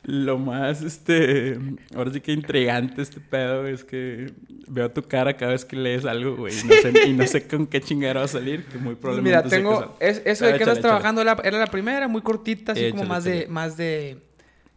Lo 0.03 0.38
más, 0.39 0.81
este. 0.81 1.59
Ahora 1.95 2.12
sí 2.12 2.21
que 2.21 2.31
intrigante 2.31 3.01
este 3.03 3.19
pedo 3.19 3.68
es 3.68 3.83
que 3.83 4.33
veo 4.68 4.89
tu 4.92 5.03
cara 5.03 5.38
cada 5.38 5.51
vez 5.51 5.63
que 5.63 5.75
lees 5.75 6.06
algo, 6.06 6.36
güey. 6.38 6.53
Y, 6.59 6.63
no 6.63 6.74
sé, 6.81 7.07
y 7.07 7.13
no 7.13 7.27
sé 7.27 7.48
con 7.48 7.68
qué 7.68 7.81
chingada 7.81 8.15
va 8.15 8.24
a 8.24 8.27
salir, 8.27 8.65
que 8.65 8.77
muy 8.80 8.95
probablemente. 8.95 9.38
Mira, 9.38 9.44
que 9.44 9.50
tengo. 9.50 9.95
es- 10.00 10.21
eso 10.25 10.45
de 10.45 10.51
que 10.53 10.56
échale, 10.57 10.71
estás 10.71 10.80
trabajando 10.81 11.21
era, 11.21 11.38
era 11.44 11.59
la 11.59 11.68
primera, 11.68 12.07
muy 12.07 12.21
cortita, 12.21 12.71
así 12.71 12.89
como 12.89 13.03
Échale, 13.03 13.09
más 13.09 13.24
de, 13.24 13.38
échale. 13.38 13.48
más 13.53 13.77
de. 13.77 14.21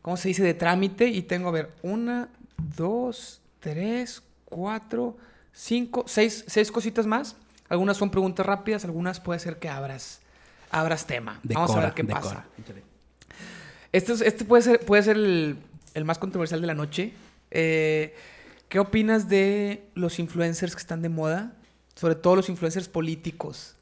¿Cómo 0.02 0.16
se 0.18 0.28
dice? 0.28 0.42
De 0.42 0.52
trámite. 0.54 1.08
Y 1.08 1.22
tengo, 1.22 1.48
a 1.48 1.52
ver, 1.52 1.70
una, 1.82 2.28
dos, 2.76 3.40
tres, 3.60 4.22
cuatro, 4.44 5.16
cinco, 5.52 6.04
seis, 6.06 6.44
seis 6.46 6.70
cositas 6.70 7.06
más. 7.06 7.36
Algunas 7.70 7.96
son 7.96 8.10
preguntas 8.10 8.44
rápidas, 8.44 8.84
algunas 8.84 9.20
puede 9.20 9.40
ser 9.40 9.58
que 9.58 9.70
abras, 9.70 10.20
abras 10.70 11.06
tema. 11.06 11.40
Vamos 11.44 11.74
a 11.74 11.80
ver 11.80 11.94
qué 11.94 12.02
decora. 12.02 12.20
pasa. 12.22 12.46
Échale. 12.62 12.82
Este, 13.94 14.12
es- 14.12 14.20
este 14.22 14.44
puede 14.44 14.62
ser, 14.62 14.80
puede 14.80 15.02
ser 15.04 15.16
el, 15.16 15.56
el 15.94 16.04
más 16.04 16.18
controversial 16.18 16.60
de 16.60 16.66
la 16.66 16.74
noche. 16.74 17.12
Eh, 17.52 18.12
¿Qué 18.68 18.80
opinas 18.80 19.28
de 19.28 19.84
los 19.94 20.18
influencers 20.18 20.74
que 20.74 20.80
están 20.80 21.00
de 21.00 21.08
moda? 21.08 21.52
Sobre 21.94 22.16
todo 22.16 22.34
los 22.34 22.48
influencers 22.48 22.88
políticos. 22.88 23.76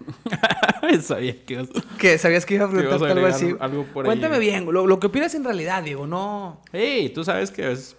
Sabía 1.02 1.44
que 1.44 1.54
ibas, 1.54 1.68
¿Qué? 1.98 2.18
¿Sabías 2.18 2.44
que 2.44 2.54
iba 2.54 2.64
a 2.64 2.70
preguntarte 2.70 3.06
algo 3.12 3.26
así? 3.26 3.54
algo 3.60 3.84
por 3.84 4.04
ahí. 4.04 4.08
Cuéntame 4.08 4.40
bien, 4.40 4.64
lo, 4.64 4.88
lo 4.88 4.98
que 4.98 5.06
opinas 5.06 5.32
en 5.36 5.44
realidad, 5.44 5.84
Diego, 5.84 6.08
no... 6.08 6.60
Ey, 6.72 7.10
tú 7.10 7.22
sabes 7.22 7.52
que 7.52 7.70
es. 7.70 7.94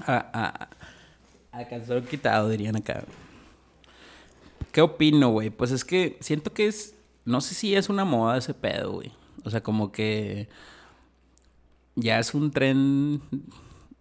A, 0.00 0.68
a, 1.52 2.00
quitado, 2.08 2.48
dirían 2.48 2.74
acá. 2.74 3.04
¿Qué 4.72 4.80
opino, 4.80 5.28
güey? 5.30 5.50
Pues 5.50 5.70
es 5.70 5.84
que 5.84 6.16
siento 6.20 6.52
que 6.52 6.66
es. 6.66 6.94
No 7.24 7.40
sé 7.40 7.54
si 7.54 7.76
es 7.76 7.88
una 7.88 8.04
moda 8.04 8.38
ese 8.38 8.54
pedo, 8.54 8.92
güey. 8.92 9.12
O 9.44 9.50
sea, 9.50 9.62
como 9.62 9.92
que. 9.92 10.48
Ya 11.96 12.18
es 12.18 12.34
un 12.34 12.50
tren 12.50 13.20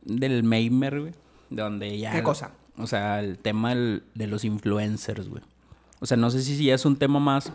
del 0.01 0.43
Meimer, 0.43 1.01
güey. 1.01 1.13
Donde 1.49 1.97
ya. 1.97 2.11
¿Qué 2.11 2.23
cosa? 2.23 2.51
O 2.77 2.87
sea, 2.87 3.19
el 3.19 3.37
tema 3.39 3.69
del- 3.69 4.03
de 4.15 4.27
los 4.27 4.45
influencers, 4.45 5.27
güey. 5.27 5.43
O 5.99 6.05
sea, 6.05 6.15
no 6.17 6.29
sé 6.29 6.41
si 6.41 6.63
ya 6.63 6.75
es 6.75 6.85
un 6.85 6.95
tema 6.95 7.19
más. 7.19 7.51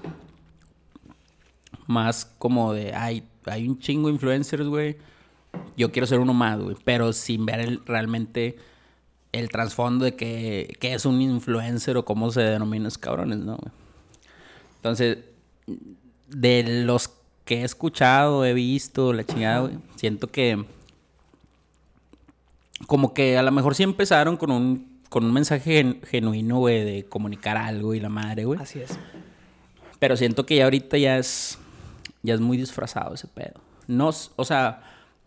Más 1.86 2.24
como 2.38 2.72
de. 2.72 2.94
Ay, 2.94 3.24
hay 3.46 3.68
un 3.68 3.78
chingo 3.78 4.08
de 4.08 4.14
influencers, 4.14 4.66
güey. 4.66 4.96
Yo 5.76 5.92
quiero 5.92 6.06
ser 6.06 6.18
uno 6.18 6.34
más, 6.34 6.58
güey. 6.60 6.76
Pero 6.84 7.12
sin 7.12 7.46
ver 7.46 7.60
el- 7.60 7.84
realmente 7.84 8.56
el 9.32 9.48
trasfondo 9.48 10.04
de 10.04 10.14
que, 10.16 10.76
que 10.80 10.94
es 10.94 11.04
un 11.06 11.20
influencer 11.20 11.96
o 11.96 12.04
cómo 12.04 12.30
se 12.30 12.40
denomina 12.40 12.88
esos 12.88 12.98
cabrones, 12.98 13.38
¿no? 13.38 13.56
güey? 13.56 13.72
Entonces, 14.76 15.18
de 16.28 16.84
los 16.84 17.10
que 17.44 17.60
he 17.60 17.64
escuchado, 17.64 18.44
he 18.44 18.54
visto, 18.54 19.12
la 19.12 19.24
chingada, 19.24 19.60
güey, 19.60 19.74
siento 19.96 20.28
que 20.28 20.64
como 22.86 23.14
que 23.14 23.38
a 23.38 23.42
lo 23.42 23.50
mejor 23.52 23.74
sí 23.74 23.82
empezaron 23.82 24.36
con 24.36 24.50
un, 24.50 25.00
con 25.08 25.24
un 25.24 25.32
mensaje 25.32 25.62
gen- 25.62 26.00
genuino, 26.06 26.58
güey, 26.58 26.84
de 26.84 27.04
comunicar 27.06 27.56
algo 27.56 27.94
y 27.94 28.00
la 28.00 28.08
madre, 28.08 28.44
güey. 28.44 28.60
Así 28.60 28.80
es. 28.80 28.98
Pero 29.98 30.16
siento 30.16 30.44
que 30.44 30.56
ya 30.56 30.64
ahorita 30.64 30.98
ya 30.98 31.18
es, 31.18 31.58
ya 32.22 32.34
es 32.34 32.40
muy 32.40 32.56
disfrazado 32.56 33.14
ese 33.14 33.28
pedo. 33.28 33.54
No, 33.86 34.10
o 34.36 34.44
sea, 34.44 34.82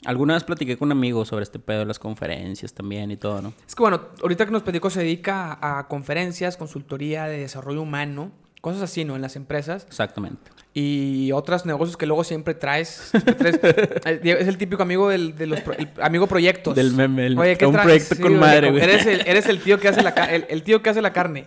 alguna 0.05 0.33
vez 0.35 0.43
platiqué 0.43 0.77
con 0.77 0.91
amigos 0.91 1.29
sobre 1.29 1.43
este 1.43 1.57
pedo 1.59 1.79
de 1.79 1.85
las 1.85 1.99
conferencias 1.99 2.73
también 2.73 3.09
y 3.11 3.17
todo, 3.17 3.41
¿no? 3.41 3.53
Es 3.67 3.75
que 3.75 3.81
bueno, 3.81 4.01
ahorita 4.21 4.45
que 4.45 4.51
nos 4.51 4.63
platicó 4.63 4.89
se 4.89 4.99
dedica 5.01 5.57
a 5.61 5.87
conferencias, 5.87 6.57
consultoría 6.57 7.25
de 7.25 7.39
desarrollo 7.39 7.81
humano, 7.81 8.31
cosas 8.61 8.81
así, 8.83 9.05
¿no? 9.05 9.15
En 9.15 9.21
las 9.21 9.35
empresas. 9.35 9.85
Exactamente. 9.87 10.51
Y 10.79 11.31
otros 11.31 11.65
negocios 11.65 11.97
que 11.97 12.05
luego 12.05 12.23
siempre 12.23 12.53
traes. 12.53 13.09
siempre 13.09 13.33
traes. 13.33 13.59
Eh, 14.05 14.37
Es 14.39 14.47
el 14.47 14.59
típico 14.59 14.83
amigo 14.83 15.09
del, 15.09 15.35
de 15.35 15.47
los 15.47 15.61
pro- 15.61 15.73
el 15.73 15.89
amigo 15.99 16.27
proyectos. 16.27 16.75
Del 16.75 16.93
meme, 16.93 17.25
el- 17.25 17.39
Oye, 17.39 17.57
¿qué 17.57 17.65
un 17.65 17.71
traes? 17.71 17.87
proyecto 18.05 18.15
con 18.21 18.33
oye, 18.33 18.39
madre, 18.39 18.69
güey. 18.69 18.83
Eres 18.83 19.05
el, 19.07 19.21
eres 19.25 19.47
el 19.47 19.59
tío 19.59 19.79
que 19.79 19.87
hace 19.87 20.03
la, 20.03 20.09
el, 20.11 20.45
el 20.49 20.61
tío 20.61 20.83
que 20.83 20.91
hace 20.91 21.01
la 21.01 21.11
carne. 21.13 21.45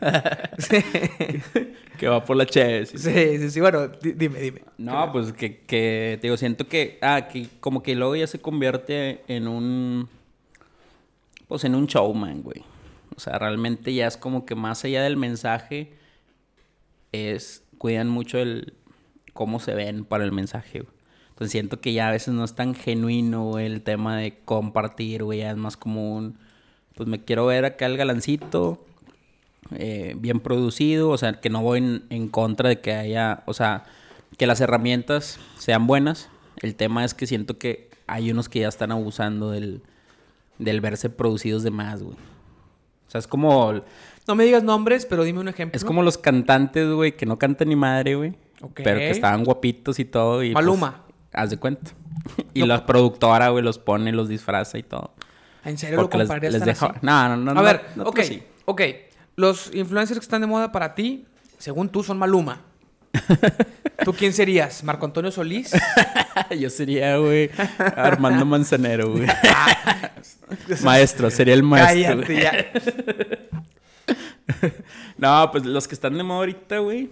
Sí, 0.58 0.78
Que 1.98 2.08
va 2.08 2.24
por 2.24 2.36
la 2.36 2.44
chévere. 2.46 2.86
sí. 2.86 2.98
sí, 2.98 3.38
sí, 3.38 3.50
sí, 3.50 3.60
Bueno, 3.60 3.86
di- 3.88 4.12
dime, 4.14 4.40
dime. 4.40 4.62
No, 4.78 5.12
pues 5.12 5.32
que, 5.32 5.58
que, 5.58 6.18
te 6.20 6.26
digo, 6.26 6.36
siento 6.36 6.66
que, 6.66 6.98
ah, 7.00 7.28
que 7.32 7.46
como 7.60 7.84
que 7.84 7.94
luego 7.94 8.16
ya 8.16 8.26
se 8.26 8.40
convierte 8.40 9.20
en 9.28 9.46
un, 9.46 10.08
pues 11.46 11.62
en 11.62 11.76
un 11.76 11.86
showman, 11.86 12.42
güey. 12.42 12.64
O 13.16 13.20
sea, 13.20 13.38
realmente 13.38 13.94
ya 13.94 14.08
es 14.08 14.16
como 14.16 14.44
que 14.44 14.56
más 14.56 14.82
allá 14.84 15.02
del 15.04 15.16
mensaje, 15.16 15.92
es 17.12 17.62
cuidan 17.78 18.08
mucho 18.08 18.38
el 18.38 18.74
cómo 19.32 19.60
se 19.60 19.74
ven 19.74 20.04
para 20.04 20.24
el 20.24 20.32
mensaje, 20.32 20.80
güey. 20.80 20.92
Entonces 21.30 21.52
siento 21.52 21.80
que 21.80 21.92
ya 21.94 22.08
a 22.08 22.12
veces 22.12 22.34
no 22.34 22.44
es 22.44 22.54
tan 22.54 22.74
genuino, 22.74 23.44
güey, 23.44 23.64
el 23.64 23.82
tema 23.82 24.18
de 24.18 24.38
compartir, 24.44 25.24
güey, 25.24 25.38
ya 25.38 25.50
es 25.50 25.56
más 25.56 25.76
como 25.76 26.14
un, 26.14 26.38
pues 26.94 27.08
me 27.08 27.24
quiero 27.24 27.46
ver 27.46 27.64
acá 27.64 27.86
el 27.86 27.96
galancito, 27.96 28.84
eh, 29.74 30.14
bien 30.18 30.40
producido, 30.40 31.08
o 31.08 31.16
sea, 31.16 31.40
que 31.40 31.48
no 31.48 31.62
voy 31.62 31.78
en, 31.78 32.04
en 32.10 32.28
contra 32.28 32.68
de 32.68 32.80
que 32.80 32.92
haya, 32.92 33.42
o 33.46 33.54
sea, 33.54 33.84
que 34.36 34.46
las 34.46 34.60
herramientas 34.60 35.38
sean 35.58 35.86
buenas. 35.86 36.28
El 36.60 36.74
tema 36.74 37.04
es 37.04 37.14
que 37.14 37.26
siento 37.26 37.58
que 37.58 37.88
hay 38.06 38.30
unos 38.30 38.48
que 38.48 38.60
ya 38.60 38.68
están 38.68 38.92
abusando 38.92 39.50
del, 39.50 39.82
del 40.58 40.80
verse 40.80 41.10
producidos 41.10 41.62
de 41.62 41.70
más, 41.70 42.02
güey. 42.02 42.16
O 43.06 43.10
sea, 43.10 43.18
es 43.18 43.26
como... 43.26 43.82
No 44.28 44.34
me 44.34 44.44
digas 44.44 44.62
nombres, 44.62 45.06
pero 45.06 45.24
dime 45.24 45.40
un 45.40 45.48
ejemplo. 45.48 45.76
Es 45.76 45.84
como 45.84 46.02
los 46.02 46.18
cantantes, 46.18 46.88
güey, 46.88 47.16
que 47.16 47.26
no 47.26 47.38
cantan 47.38 47.68
ni 47.68 47.76
madre, 47.76 48.14
güey. 48.14 48.34
Pero 48.74 48.98
que 48.98 49.10
estaban 49.10 49.44
guapitos 49.44 49.98
y 49.98 50.04
todo. 50.04 50.42
Y, 50.42 50.52
pues, 50.52 50.64
Maluma. 50.64 51.04
haz 51.32 51.50
de 51.50 51.56
cuenta. 51.58 51.92
y 52.54 52.60
No, 52.60 52.66
la 52.66 52.86
productora, 52.86 53.48
güey, 53.48 53.64
los 53.64 53.78
pone, 53.78 54.12
los 54.12 54.28
disfraza 54.28 54.78
y 54.78 54.82
todo. 54.82 55.14
¿En 55.64 55.78
serio 55.78 55.96
lo 55.96 56.02
Porque 56.02 56.18
les, 56.18 56.26
compararías 56.26 56.52
les 56.52 56.60
tan 56.60 56.68
deja... 56.68 56.94
No, 57.02 57.28
no, 57.28 57.36
no. 57.36 57.50
A 57.50 57.54
no, 57.54 57.62
ver, 57.62 57.84
no, 57.96 58.04
ok, 58.04 58.20
sí. 58.20 58.42
ok. 58.64 58.82
Los 59.36 59.74
influencers 59.74 60.18
que 60.18 60.24
están 60.24 60.40
de 60.40 60.46
moda 60.46 60.72
para 60.72 60.94
ti, 60.94 61.26
según 61.58 61.88
tú, 61.88 62.02
son 62.02 62.18
Maluma. 62.18 62.62
¿Tú 64.04 64.12
quién 64.12 64.32
serías? 64.32 64.84
¿Marco 64.84 65.04
Antonio 65.04 65.30
Solís? 65.30 65.72
Yo 66.58 66.70
sería, 66.70 67.16
güey, 67.18 67.50
Armando 67.96 68.46
Manzanero, 68.46 69.10
güey. 69.12 69.26
maestro, 70.82 71.30
sería 71.30 71.54
el 71.54 71.62
maestro. 71.62 72.20
Cállate 72.20 72.32
güey. 72.32 72.42
ya. 72.42 72.66
No, 75.18 75.50
pues 75.50 75.64
los 75.66 75.86
que 75.86 75.94
están 75.94 76.16
de 76.16 76.22
moda 76.22 76.38
ahorita, 76.38 76.78
güey. 76.78 77.10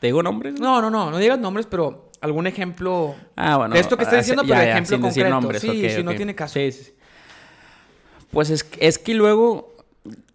¿Te 0.00 0.06
digo 0.08 0.22
nombres? 0.22 0.58
No, 0.60 0.80
no, 0.82 0.90
no, 0.90 1.10
no 1.10 1.18
digas 1.18 1.38
nombres, 1.38 1.66
pero 1.66 2.10
algún 2.20 2.46
ejemplo 2.46 3.14
Ah, 3.36 3.56
bueno. 3.56 3.74
de 3.74 3.80
esto 3.80 3.96
que 3.96 4.02
estás 4.04 4.16
ah, 4.18 4.20
diciendo, 4.20 4.42
pero 4.42 4.54
ya, 4.54 4.64
ya, 4.64 4.70
ejemplo 4.72 4.96
sin 4.96 5.02
decir 5.02 5.22
concreto. 5.24 5.40
nombres, 5.40 5.62
sí, 5.62 5.68
ok, 5.86 5.90
sí, 5.96 6.02
no 6.02 6.14
tiene 6.14 6.34
caso. 6.34 6.54
Sí, 6.54 6.72
sí. 6.72 6.92
Pues 8.30 8.50
es, 8.50 8.68
es 8.78 8.98
que 8.98 9.14
luego 9.14 9.74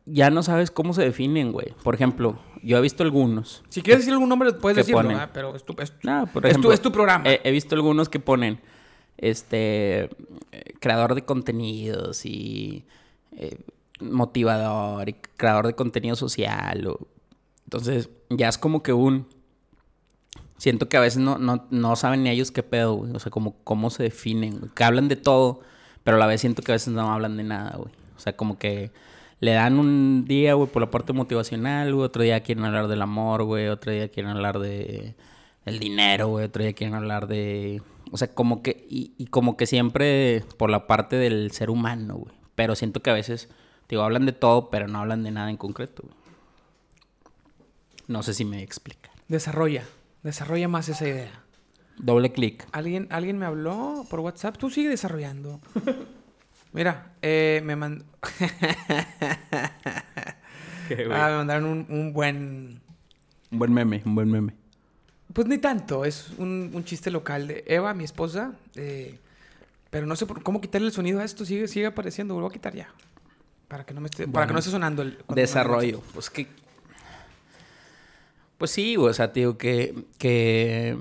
ya 0.06 0.30
no 0.30 0.44
sabes 0.44 0.70
cómo 0.72 0.94
se 0.94 1.02
definen, 1.04 1.52
güey. 1.52 1.74
Por 1.84 1.96
ejemplo, 1.96 2.38
yo 2.62 2.78
he 2.78 2.82
visto 2.82 3.04
algunos. 3.04 3.64
Si 3.70 3.82
quieres 3.82 4.02
decir 4.02 4.14
algún 4.14 4.30
nombre, 4.30 4.52
puedes 4.54 4.76
¿Qué 4.76 4.82
decirlo, 4.82 5.02
ponen? 5.04 5.18
¿ah? 5.18 5.30
pero 5.34 5.56
es 5.56 5.64
tu, 5.64 5.76
es, 5.80 5.94
No, 6.04 6.28
por 6.28 6.46
es 6.46 6.60
tu, 6.60 6.72
es 6.72 6.82
tu 6.82 6.92
programa. 6.92 7.24
He, 7.30 7.42
he 7.44 7.52
visto 7.52 7.76
algunos 7.76 8.10
que 8.10 8.20
ponen, 8.20 8.60
este, 9.18 10.10
creador 10.80 11.16
de 11.16 11.24
contenidos 11.24 12.26
y 12.26 12.84
eh, 13.38 13.58
motivador 14.02 15.08
y 15.10 15.14
creador 15.38 15.68
de 15.68 15.74
contenido 15.74 16.16
social. 16.16 16.88
o- 16.88 17.08
Entonces, 17.76 18.10
ya 18.30 18.48
es 18.48 18.58
como 18.58 18.82
que 18.84 18.94
un... 18.94 19.28
Siento 20.58 20.88
que 20.88 20.96
a 20.96 21.02
veces 21.02 21.20
no, 21.20 21.38
no, 21.38 21.68
no 21.70 21.96
saben 21.98 22.24
ni 22.24 22.30
ellos 22.30 22.52
qué 22.52 22.64
pedo, 22.64 22.94
güey. 22.94 23.12
O 23.14 23.20
sea, 23.20 23.30
como 23.30 23.58
cómo 23.66 23.90
se 23.90 24.04
definen. 24.04 24.72
Que 24.74 24.86
hablan 24.86 25.10
de 25.10 25.18
todo, 25.18 25.60
pero 26.06 26.16
a 26.16 26.20
la 26.22 26.26
vez 26.26 26.40
siento 26.40 26.62
que 26.62 26.72
a 26.72 26.76
veces 26.76 26.94
no 26.94 27.12
hablan 27.12 27.36
de 27.36 27.44
nada, 27.44 27.76
güey. 27.76 27.92
O 28.16 28.20
sea, 28.20 28.38
como 28.38 28.58
que 28.58 28.92
le 29.42 29.52
dan 29.52 29.78
un 29.78 30.24
día, 30.26 30.54
güey, 30.54 30.70
por 30.70 30.82
la 30.82 30.90
parte 30.90 31.12
motivacional, 31.12 31.94
güey. 31.94 32.06
Otro 32.06 32.24
día 32.24 32.40
quieren 32.40 32.64
hablar 32.64 32.88
del 32.88 33.02
amor, 33.02 33.44
güey. 33.44 33.68
Otro 33.68 33.92
día 33.92 34.08
quieren 34.08 34.32
hablar 34.32 34.60
de 34.60 35.16
el 35.66 35.80
dinero, 35.80 36.30
güey. 36.30 36.46
Otro 36.46 36.64
día 36.64 36.72
quieren 36.72 36.96
hablar 36.96 37.28
de... 37.28 37.82
O 38.14 38.18
sea, 38.18 38.34
como 38.34 38.64
que... 38.64 38.88
Y, 38.90 39.12
y 39.18 39.26
como 39.26 39.58
que 39.58 39.66
siempre 39.66 40.46
por 40.58 40.70
la 40.70 40.88
parte 40.88 41.18
del 41.18 41.52
ser 41.52 41.70
humano, 41.70 42.16
güey. 42.16 42.34
Pero 42.56 42.76
siento 42.76 43.02
que 43.02 43.10
a 43.10 43.14
veces, 43.14 43.50
digo, 43.90 44.04
hablan 44.04 44.26
de 44.26 44.32
todo, 44.32 44.70
pero 44.70 44.88
no 44.88 45.00
hablan 45.00 45.24
de 45.24 45.32
nada 45.32 45.50
en 45.50 45.58
concreto, 45.58 46.04
güey. 46.04 46.25
No 48.08 48.24
sé 48.24 48.34
si 48.34 48.46
me 48.46 48.62
explica. 48.62 49.10
Desarrolla, 49.28 49.84
desarrolla 50.24 50.68
más 50.68 50.90
esa 50.90 51.08
idea. 51.08 51.44
Doble 51.98 52.32
clic. 52.32 52.68
¿Alguien, 52.72 53.08
alguien 53.10 53.38
me 53.38 53.46
habló 53.46 54.06
por 54.10 54.20
WhatsApp. 54.20 54.58
Tú 54.58 54.70
sigue 54.70 54.90
desarrollando. 54.90 55.62
Mira, 56.74 57.14
eh, 57.22 57.62
me 57.64 57.76
mandó... 57.76 58.06
Ah, 61.12 61.30
me 61.30 61.38
mandaron 61.38 61.66
un, 61.66 61.86
un 61.90 62.14
buen... 62.14 62.80
Un 63.50 63.58
buen 63.60 63.74
meme, 63.74 64.04
un 64.06 64.14
buen 64.14 64.30
meme. 64.30 64.54
Pues 65.34 65.48
ni 65.48 65.58
tanto, 65.58 66.06
es 66.06 66.30
un, 66.38 66.70
un 66.74 66.86
chiste 66.86 67.10
local 67.10 67.48
de 67.48 67.64
Eva, 67.66 67.94
mi 67.96 68.04
esposa. 68.04 68.54
eh, 68.76 69.18
pero 69.90 70.06
no 70.06 70.16
sé 70.16 70.26
por, 70.26 70.44
cómo 70.44 70.60
quitarle 70.62 70.88
el 70.88 70.94
sonido 70.94 71.22
a 71.22 71.24
esto. 71.24 71.46
Sigue, 71.46 71.68
sigue 71.70 71.86
apareciendo. 71.86 72.34
Lo 72.36 72.42
voy 72.42 72.50
a 72.50 72.54
quitar 72.54 72.76
ya. 72.76 72.90
Para 73.70 73.86
que 73.86 73.94
no 73.94 74.02
me 74.02 74.08
esté, 74.10 74.28
para 74.28 74.46
que 74.46 74.52
no 74.54 74.60
esté 74.60 74.70
sonando 74.72 75.02
el 75.02 75.18
Desarrollo. 75.34 76.02
Pues 76.14 76.30
que. 76.30 76.48
Pues 78.58 78.72
sí, 78.72 78.96
o 78.98 79.12
sea, 79.14 79.28
digo 79.28 79.58
que. 79.58 80.06
Que. 80.18 80.98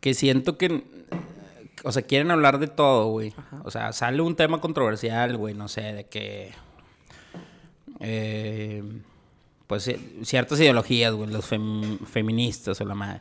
Que 0.00 0.14
siento 0.14 0.56
que. 0.58 0.84
O 1.84 1.92
sea, 1.92 2.02
quieren 2.02 2.30
hablar 2.30 2.58
de 2.58 2.66
todo, 2.68 3.06
güey. 3.08 3.34
O 3.64 3.70
sea, 3.70 3.92
sale 3.92 4.20
un 4.22 4.34
tema 4.36 4.60
controversial, 4.60 5.36
güey, 5.36 5.54
no 5.54 5.68
sé, 5.68 5.82
de 5.92 6.06
que. 6.06 6.52
eh, 8.00 8.82
pues 9.66 9.86
eh, 9.88 10.00
ciertas 10.22 10.58
ideologías, 10.60 11.12
güey, 11.12 11.30
los 11.30 11.50
fem- 11.50 11.98
feministas 12.06 12.80
o 12.80 12.84
la 12.84 12.94
madre. 12.94 13.20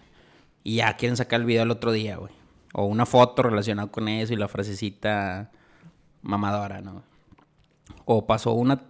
Y 0.63 0.75
ya 0.77 0.96
quieren 0.96 1.18
sacar 1.18 1.42
el 1.42 1.46
video 1.46 1.63
el 1.63 1.72
otro 1.72 1.92
día, 1.92 2.18
güey. 2.18 2.32
O 2.74 2.86
una 2.86 3.06
foto 3.06 3.44
relacionada 3.44 3.89
con 3.92 4.08
eso 4.08 4.34
y 4.34 4.38
la 4.38 4.48
frasecita 4.48 5.51
mamadora, 6.22 6.82
¿no? 6.82 7.04
O 8.06 8.25
pasó 8.27 8.54
una 8.54 8.82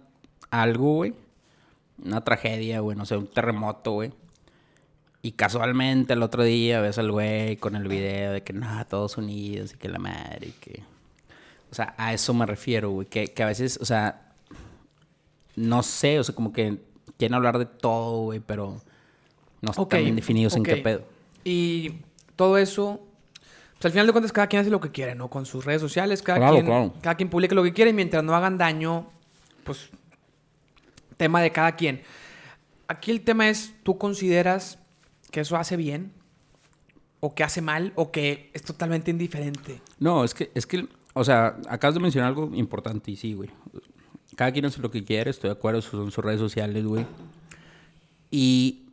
algo, 0.50 0.94
güey. 0.96 1.14
Una 2.04 2.22
tragedia, 2.22 2.80
güey, 2.80 2.96
no 2.96 3.04
sé, 3.06 3.16
un 3.16 3.26
terremoto, 3.26 3.92
güey. 3.92 4.12
Y 5.20 5.32
casualmente 5.32 6.12
el 6.12 6.22
otro 6.22 6.44
día 6.44 6.80
ves 6.80 6.98
al 6.98 7.10
güey 7.10 7.56
con 7.56 7.74
el 7.74 7.88
video 7.88 8.32
de 8.32 8.42
que 8.42 8.52
no, 8.52 8.86
todos 8.86 9.16
unidos 9.18 9.74
y 9.74 9.76
que 9.76 9.88
la 9.88 9.98
madre 9.98 10.48
y 10.48 10.52
que. 10.52 10.82
O 11.70 11.74
sea, 11.74 11.94
a 11.98 12.14
eso 12.14 12.32
me 12.34 12.46
refiero, 12.46 12.90
güey. 12.90 13.06
Que, 13.08 13.26
que 13.28 13.42
a 13.42 13.46
veces, 13.46 13.78
o 13.82 13.84
sea, 13.84 14.32
no 15.56 15.82
sé, 15.82 16.18
o 16.20 16.24
sea, 16.24 16.34
como 16.34 16.52
que 16.52 16.78
quieren 17.18 17.34
hablar 17.34 17.58
de 17.58 17.66
todo, 17.66 18.22
güey, 18.22 18.40
pero 18.40 18.80
no 19.60 19.70
están 19.70 19.84
Ok, 19.84 19.94
bien 19.96 20.16
definidos 20.16 20.54
en 20.56 20.62
qué 20.62 20.76
pedo. 20.76 21.02
Y 21.44 21.96
todo 22.36 22.56
eso, 22.58 23.00
pues 23.74 23.86
al 23.86 23.90
final 23.92 24.06
de 24.06 24.12
cuentas 24.12 24.32
cada 24.32 24.46
quien 24.46 24.62
hace 24.62 24.70
lo 24.70 24.80
que 24.80 24.92
quiere, 24.92 25.14
¿no? 25.14 25.28
Con 25.28 25.44
sus 25.46 25.64
redes 25.64 25.80
sociales, 25.80 26.22
cada, 26.22 26.38
Claro, 26.38 26.54
quien, 26.54 26.66
claro. 26.66 26.94
cada 27.02 27.16
quien 27.16 27.28
publica 27.28 27.54
lo 27.54 27.64
que 27.64 27.72
quiere 27.72 27.90
y 27.90 27.94
mientras 27.94 28.22
no 28.22 28.34
hagan 28.36 28.56
daño, 28.56 29.08
pues 29.64 29.90
tema 31.18 31.42
de 31.42 31.52
cada 31.52 31.72
quien. 31.72 32.00
Aquí 32.88 33.10
el 33.10 33.20
tema 33.20 33.50
es, 33.50 33.74
¿tú 33.82 33.98
consideras 33.98 34.78
que 35.30 35.40
eso 35.40 35.56
hace 35.56 35.76
bien? 35.76 36.12
¿O 37.20 37.34
que 37.34 37.44
hace 37.44 37.60
mal? 37.60 37.92
¿O 37.96 38.10
que 38.10 38.50
es 38.54 38.62
totalmente 38.62 39.10
indiferente? 39.10 39.82
No, 39.98 40.24
es 40.24 40.32
que, 40.32 40.50
es 40.54 40.66
que, 40.66 40.88
o 41.12 41.22
sea, 41.24 41.58
acabas 41.68 41.94
de 41.96 42.00
mencionar 42.00 42.28
algo 42.28 42.50
importante 42.54 43.10
y 43.10 43.16
sí, 43.16 43.34
güey. 43.34 43.50
Cada 44.36 44.52
quien 44.52 44.64
hace 44.64 44.80
lo 44.80 44.90
que 44.90 45.04
quiere, 45.04 45.30
estoy 45.30 45.48
de 45.48 45.56
acuerdo, 45.56 45.82
son 45.82 46.10
sus 46.12 46.24
redes 46.24 46.38
sociales, 46.40 46.86
güey. 46.86 47.04
Y, 48.30 48.84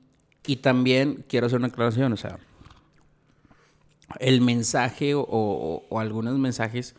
y 0.48 0.58
también 0.58 1.24
quiero 1.30 1.46
hacer 1.48 1.60
una 1.60 1.68
aclaración, 1.68 2.12
o 2.14 2.18
sea, 2.18 2.40
el 4.20 4.42
mensaje 4.42 5.14
o, 5.14 5.22
o- 5.22 5.84
o 5.90 6.00
algunos 6.00 6.38
mensajes, 6.38 6.96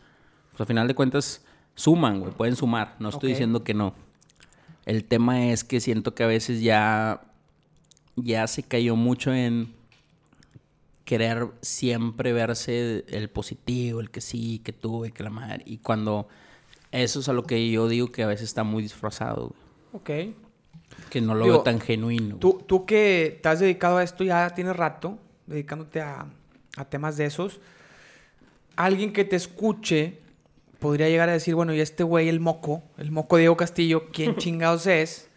pues 0.51 0.61
al 0.61 0.67
final 0.67 0.87
de 0.87 0.95
cuentas, 0.95 1.43
suman, 1.75 2.19
güey, 2.19 2.31
pueden 2.33 2.55
sumar, 2.55 2.95
no 2.99 3.09
estoy 3.09 3.29
diciendo 3.29 3.63
que 3.63 3.73
no. 3.73 3.93
El 4.87 5.03
tema 5.03 5.47
es 5.47 5.65
que 5.65 5.81
siento 5.81 6.15
que 6.15 6.23
a 6.23 6.27
veces 6.27 6.61
ya, 6.61 7.19
ya 8.15 8.47
se 8.47 8.63
cayó 8.63 8.95
mucho 8.95 9.33
en 9.33 9.73
querer 11.03 11.49
siempre 11.59 12.31
verse 12.31 13.03
el 13.09 13.29
positivo, 13.29 13.99
el 13.99 14.09
que 14.09 14.21
sí, 14.21 14.59
que 14.63 14.71
tuve, 14.71 15.11
que 15.11 15.23
la 15.23 15.29
madre. 15.29 15.63
Y 15.65 15.79
cuando 15.79 16.29
eso 16.93 17.19
es 17.19 17.27
a 17.27 17.33
lo 17.33 17.43
que 17.43 17.69
yo 17.69 17.89
digo 17.89 18.13
que 18.13 18.23
a 18.23 18.27
veces 18.27 18.45
está 18.47 18.63
muy 18.63 18.81
disfrazado, 18.81 19.51
güey. 19.91 20.31
Ok. 20.31 21.09
Que 21.09 21.19
no 21.19 21.35
lo 21.35 21.43
Digo, 21.43 21.55
veo 21.57 21.63
tan 21.63 21.81
genuino. 21.81 22.37
Tú, 22.37 22.63
tú 22.65 22.85
que 22.85 23.41
te 23.43 23.49
has 23.49 23.59
dedicado 23.59 23.97
a 23.97 24.03
esto 24.03 24.23
ya 24.23 24.49
tienes 24.51 24.77
rato, 24.77 25.19
dedicándote 25.47 25.99
a, 25.99 26.27
a 26.77 26.85
temas 26.85 27.17
de 27.17 27.25
esos, 27.25 27.59
alguien 28.77 29.11
que 29.11 29.25
te 29.25 29.35
escuche 29.35 30.21
podría 30.79 31.09
llegar 31.09 31.29
a 31.29 31.33
decir, 31.33 31.55
bueno, 31.55 31.73
y 31.73 31.79
este 31.81 32.03
güey, 32.03 32.29
el 32.29 32.39
moco, 32.39 32.83
el 32.97 33.11
moco 33.11 33.37
Diego 33.37 33.57
Castillo, 33.57 34.09
¿quién 34.11 34.35
chingados 34.37 34.87
es? 34.87 35.29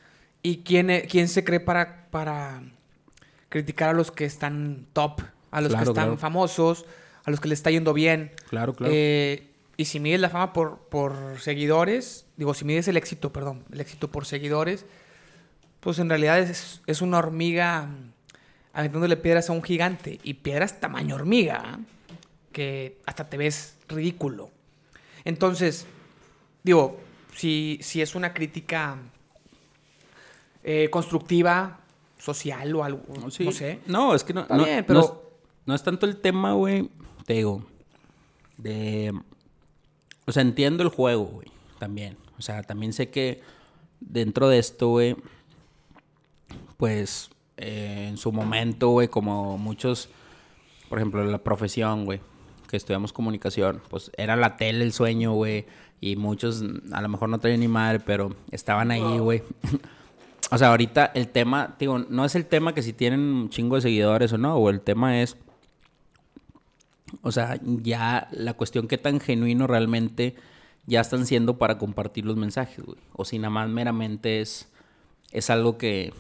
¿Y 0.43 0.59
quién, 0.59 0.91
e- 0.91 1.03
quién 1.03 1.29
se 1.29 1.45
cree 1.45 1.61
para, 1.61 2.07
para 2.11 2.63
criticar 3.49 3.91
a 3.91 3.93
los 3.93 4.11
que 4.11 4.25
están 4.25 4.87
top, 4.93 5.21
a 5.51 5.61
los 5.61 5.71
Claro, 5.71 5.85
que 5.85 5.91
están 5.91 6.05
claro. 6.07 6.19
famosos, 6.19 6.87
a 7.25 7.31
los 7.31 7.41
que 7.41 7.49
le 7.49 7.55
está 7.55 7.71
yendo 7.71 7.93
bien? 7.93 8.33
Claro, 8.49 8.75
claro. 8.75 8.93
Eh, 8.97 9.47
y 9.77 9.87
si 9.87 10.01
mides 10.01 10.21
la 10.21 10.29
fama 10.31 10.53
por, 10.53 10.79
por 10.91 11.41
seguidores, 11.41 12.27
digo, 12.37 12.55
si 12.55 12.65
mides 12.65 12.89
el 12.89 12.97
éxito, 12.97 13.33
perdón, 13.33 13.65
el 13.73 13.81
éxito 13.81 14.11
por 14.11 14.27
seguidores, 14.27 14.85
pues 15.81 15.99
en 15.99 16.09
realidad 16.11 16.39
es, 16.39 16.83
es 16.87 17.01
una 17.01 17.19
hormiga 17.19 17.83
mm, 17.87 18.13
aventándole 18.75 19.17
piedras 19.17 19.49
a 19.49 19.53
un 19.55 19.63
gigante. 19.63 20.21
Y 20.23 20.35
piedras 20.35 20.81
tamaño 20.81 21.15
hormiga, 21.15 21.63
¿ah? 21.65 21.79
que 22.53 22.99
hasta 23.07 23.29
te 23.31 23.37
ves 23.39 23.77
ridículo. 23.89 24.51
Entonces, 25.25 25.87
digo, 26.63 26.99
si, 27.35 27.79
si 27.83 28.01
es 28.03 28.15
una 28.15 28.33
crítica 28.35 28.97
eh, 30.63 30.89
constructiva, 30.91 31.81
social 32.19 32.75
o 32.75 32.85
algo, 32.85 33.03
Sí. 33.31 33.45
no 33.45 33.53
sé. 33.53 33.81
No, 33.87 34.15
es 34.15 34.25
que 34.25 34.35
no, 34.35 34.47
no, 34.49 34.65
bien, 34.65 34.79
no 34.81 34.87
pero- 34.87 35.01
es, 35.01 35.13
no 35.67 35.75
es 35.75 35.83
tanto 35.83 36.07
el 36.07 36.17
tema, 36.19 36.53
güey, 36.53 36.91
te 37.27 37.35
digo, 37.35 37.65
de... 38.59 39.13
O 40.27 40.33
sea, 40.33 40.43
entiendo 40.43 40.83
el 40.83 40.91
juego, 40.91 41.25
güey, 41.25 41.49
también. 41.79 42.17
O 42.39 42.43
sea, 42.43 42.63
también 42.63 42.93
sé 42.93 43.11
que 43.11 43.41
dentro 44.01 44.49
de 44.49 44.59
esto, 44.59 44.89
güey, 44.89 45.17
pues 46.77 47.31
eh, 47.57 48.07
en 48.09 48.17
su 48.17 48.33
momento, 48.33 48.89
güey, 48.91 49.09
como 49.09 49.59
muchos, 49.59 50.09
por 50.89 50.99
ejemplo, 50.99 51.25
la 51.25 51.39
profesión, 51.39 52.05
güey, 52.05 52.21
que 52.71 52.77
estudiamos 52.77 53.13
comunicación, 53.13 53.83
pues 53.91 54.11
era 54.17 54.37
la 54.37 54.57
tele 54.57 54.85
el 54.85 54.93
sueño, 54.93 55.33
güey, 55.33 55.67
y 56.01 56.17
muchos 56.17 56.63
a 56.93 57.03
lo 57.03 57.09
mejor 57.09 57.29
no 57.29 57.39
traían 57.39 57.61
ni 57.61 57.69
madre, 57.69 58.01
pero 58.01 58.35
estaban 58.51 58.91
ahí, 58.91 59.19
güey. 59.19 59.43
O 60.53 60.59
sea, 60.59 60.71
ahorita 60.71 61.13
el 61.15 61.29
tema, 61.29 61.77
digo, 61.79 62.01
no 62.01 62.25
es 62.25 62.35
el 62.35 62.45
tema 62.45 62.75
que 62.75 62.83
si 62.83 62.93
tienen 62.93 63.21
un 63.21 63.51
chingo 63.51 63.77
de 63.77 63.83
seguidores 63.83 64.33
o 64.33 64.39
no, 64.39 64.57
o 64.57 64.69
el 64.69 64.81
tema 64.81 65.23
es, 65.23 65.37
o 67.23 67.31
sea, 67.31 67.61
ya 67.63 68.27
la 68.33 68.55
cuestión 68.55 68.89
que 68.89 68.99
tan 68.99 69.21
genuino 69.21 69.69
realmente 69.69 70.35
ya 70.87 71.03
están 71.03 71.25
siendo 71.25 71.57
para 71.57 71.79
compartir 71.79 72.25
los 72.25 72.37
mensajes, 72.37 72.85
güey. 72.85 72.99
O 73.13 73.25
si 73.25 73.39
nada 73.39 73.51
más 73.51 73.69
meramente 73.69 74.41
es, 74.41 74.69
es 75.31 75.51
algo 75.51 75.79
que, 75.79 76.13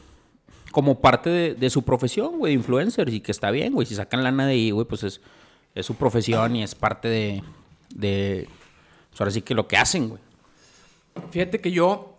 como 0.70 1.00
parte 1.00 1.28
de, 1.28 1.54
de 1.56 1.68
su 1.68 1.82
profesión, 1.82 2.38
güey, 2.38 2.54
influencers, 2.54 3.12
y 3.12 3.20
que 3.22 3.32
está 3.32 3.50
bien, 3.50 3.72
güey. 3.72 3.84
Si 3.88 3.96
sacan 3.96 4.22
lana 4.22 4.46
de 4.46 4.52
ahí, 4.52 4.70
güey, 4.70 4.86
pues 4.86 5.02
es, 5.02 5.20
es 5.74 5.86
su 5.86 5.94
profesión 5.94 6.56
y 6.56 6.62
es 6.62 6.74
parte 6.74 7.08
de, 7.08 7.42
de, 7.94 8.48
pues 9.10 9.20
ahora 9.20 9.30
sí 9.30 9.42
que 9.42 9.54
lo 9.54 9.68
que 9.68 9.76
hacen, 9.76 10.08
güey. 10.08 10.20
Fíjate 11.30 11.60
que 11.60 11.70
yo 11.70 12.16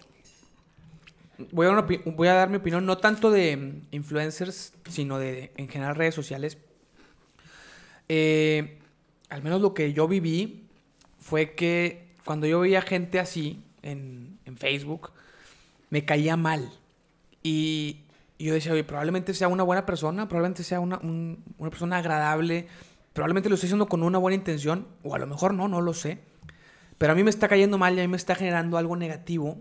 voy 1.52 1.68
a, 1.68 1.86
voy 2.06 2.28
a 2.28 2.34
dar 2.34 2.50
mi 2.50 2.58
opinión 2.58 2.86
no 2.86 2.98
tanto 2.98 3.32
de 3.32 3.82
influencers, 3.92 4.74
sino 4.90 5.18
de 5.18 5.52
en 5.58 5.68
general 5.70 5.96
redes 5.96 6.16
sociales. 6.16 6.58
Eh, 8.10 8.80
al 9.30 9.42
menos 9.44 9.62
lo 9.62 9.74
que 9.74 9.94
yo 9.94 10.08
viví 10.08 10.66
fue 11.20 11.54
que 11.54 12.10
cuando 12.26 12.48
yo 12.48 12.60
veía 12.60 12.82
gente 12.82 13.20
así 13.20 13.64
en, 13.82 14.38
en 14.46 14.58
Facebook, 14.58 15.12
me 15.90 16.04
caía 16.06 16.36
mal. 16.36 16.72
Y, 17.44 18.02
y 18.38 18.46
yo 18.46 18.54
decía, 18.54 18.74
oye, 18.74 18.84
probablemente 18.84 19.34
sea 19.34 19.48
una 19.48 19.64
buena 19.64 19.86
persona, 19.86 20.28
probablemente 20.28 20.64
sea 20.64 20.80
una, 20.80 20.98
un- 21.00 21.44
una 21.58 21.70
persona 21.70 21.98
agradable, 21.98 22.68
probablemente 23.14 23.50
lo 23.50 23.56
estoy 23.56 23.68
haciendo 23.68 23.88
con 23.88 24.04
una 24.04 24.18
buena 24.18 24.36
intención, 24.36 24.88
o 25.04 25.16
a 25.16 25.20
lo 25.20 25.28
mejor 25.28 25.54
no, 25.54 25.68
no 25.68 25.82
lo 25.82 25.94
sé. 25.94 26.20
Pero 26.98 27.14
a 27.14 27.16
mí 27.16 27.24
me 27.24 27.30
está 27.30 27.48
cayendo 27.48 27.78
mal 27.78 27.96
y 27.96 28.00
a 28.00 28.04
mí 28.04 28.08
me 28.08 28.18
está 28.18 28.36
generando 28.36 28.78
algo 28.78 28.96
negativo. 28.96 29.58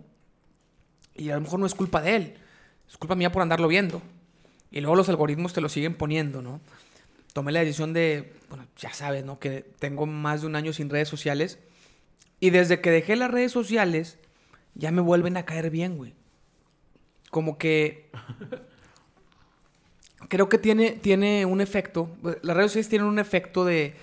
Y 1.14 1.30
a 1.30 1.34
lo 1.34 1.40
mejor 1.40 1.58
no 1.58 1.66
es 1.66 1.74
culpa 1.74 2.02
de 2.02 2.16
él. 2.16 2.34
Es 2.88 2.96
culpa 2.98 3.14
mía 3.14 3.32
por 3.32 3.42
andarlo 3.42 3.68
viendo. 3.68 4.02
Y 4.70 4.80
luego 4.80 4.96
los 4.96 5.08
algoritmos 5.08 5.52
te 5.52 5.60
lo 5.60 5.68
siguen 5.68 5.94
poniendo, 5.94 6.42
¿no? 6.42 6.60
Tomé 7.32 7.52
la 7.52 7.60
decisión 7.60 7.92
de, 7.92 8.34
bueno, 8.48 8.66
ya 8.76 8.92
sabes, 8.92 9.24
¿no? 9.24 9.38
Que 9.38 9.64
tengo 9.78 10.06
más 10.06 10.42
de 10.42 10.48
un 10.48 10.56
año 10.56 10.72
sin 10.72 10.90
redes 10.90 11.08
sociales. 11.08 11.58
Y 12.40 12.50
desde 12.50 12.80
que 12.80 12.90
dejé 12.90 13.16
las 13.16 13.30
redes 13.30 13.52
sociales, 13.52 14.18
ya 14.74 14.90
me 14.90 15.00
vuelven 15.00 15.36
a 15.36 15.44
caer 15.44 15.70
bien, 15.70 15.96
güey. 15.96 16.14
Como 17.30 17.58
que... 17.58 18.10
Creo 20.30 20.48
que 20.48 20.56
tiene, 20.56 20.92
tiene 20.92 21.44
un 21.44 21.60
efecto. 21.60 22.08
Las 22.22 22.56
redes 22.56 22.70
sociales 22.70 22.88
tienen 22.88 23.08
un 23.08 23.18
efecto 23.18 23.64
de 23.66 23.94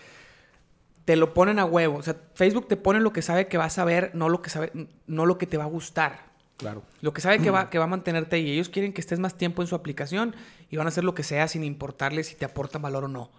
te 1.06 1.16
lo 1.16 1.34
ponen 1.34 1.58
a 1.58 1.64
huevo. 1.64 2.00
O 2.00 2.04
sea, 2.04 2.18
Facebook 2.36 2.68
te 2.68 2.76
pone 2.76 3.00
lo 3.00 3.14
que 3.14 3.22
sabe 3.22 3.48
que 3.48 3.58
vas 3.58 3.80
a 3.80 3.86
ver, 3.86 4.12
no 4.14 4.28
lo 4.28 4.42
que 4.42 4.50
sabe, 4.50 4.74
no 5.08 5.26
lo 5.26 5.38
que 5.38 5.48
te 5.48 5.56
va 5.56 5.64
a 5.64 5.68
gustar. 5.68 6.28
Claro. 6.58 6.84
Lo 7.00 7.14
que 7.14 7.22
sabe 7.22 7.40
que 7.40 7.50
va, 7.50 7.70
que 7.72 7.78
va 7.80 7.86
a 7.86 7.88
mantenerte 7.88 8.36
ahí. 8.36 8.52
Ellos 8.52 8.68
quieren 8.68 8.92
que 8.92 9.00
estés 9.00 9.18
más 9.18 9.38
tiempo 9.38 9.62
en 9.62 9.70
su 9.70 9.76
aplicación 9.76 10.36
y 10.70 10.76
van 10.76 10.86
a 10.86 10.90
hacer 10.90 11.06
lo 11.06 11.16
que 11.16 11.24
sea 11.24 11.48
sin 11.48 11.64
importarles 11.64 12.28
si 12.28 12.36
te 12.36 12.44
aportan 12.44 12.82
valor 12.82 13.06
o 13.06 13.08
no. 13.08 13.32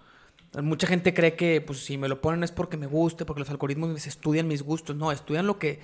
Mucha 0.63 0.87
gente 0.87 1.13
cree 1.13 1.35
que, 1.35 1.61
pues, 1.61 1.85
si 1.85 1.99
me 1.99 2.09
lo 2.09 2.23
ponen 2.23 2.43
es 2.43 2.53
porque 2.53 2.79
me 2.79 2.87
guste, 2.87 3.27
porque 3.27 3.41
los 3.41 3.51
algoritmos 3.51 4.07
estudian 4.07 4.49
mis 4.49 4.63
gustos. 4.63 4.97
No, 4.97 5.13
estudian 5.13 5.47
lo 5.47 5.59
que, 5.59 5.81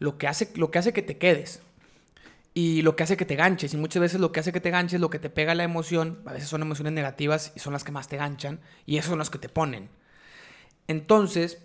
lo 0.00 0.18
que, 0.18 0.26
hace, 0.26 0.50
lo 0.56 0.72
que 0.72 0.80
hace 0.80 0.92
que 0.92 1.02
te 1.02 1.18
quedes. 1.18 1.62
Y 2.58 2.82
lo 2.82 2.96
que 2.96 3.04
hace 3.04 3.16
que 3.16 3.24
te 3.24 3.36
ganches. 3.36 3.72
Y 3.74 3.76
muchas 3.76 4.00
veces 4.00 4.20
lo 4.20 4.32
que 4.32 4.40
hace 4.40 4.52
que 4.52 4.60
te 4.60 4.70
ganches, 4.70 5.00
lo 5.00 5.10
que 5.10 5.18
te 5.20 5.30
pega 5.30 5.54
la 5.54 5.62
emoción, 5.64 6.18
a 6.26 6.32
veces 6.32 6.48
son 6.48 6.60
emociones 6.62 6.92
negativas 6.92 7.52
y 7.54 7.60
son 7.60 7.72
las 7.72 7.84
que 7.84 7.92
más 7.92 8.08
te 8.08 8.16
ganchan. 8.16 8.58
Y 8.84 8.96
esas 8.96 9.10
son 9.10 9.18
las 9.18 9.30
que 9.30 9.38
te 9.38 9.48
ponen. 9.48 9.88
Entonces, 10.88 11.58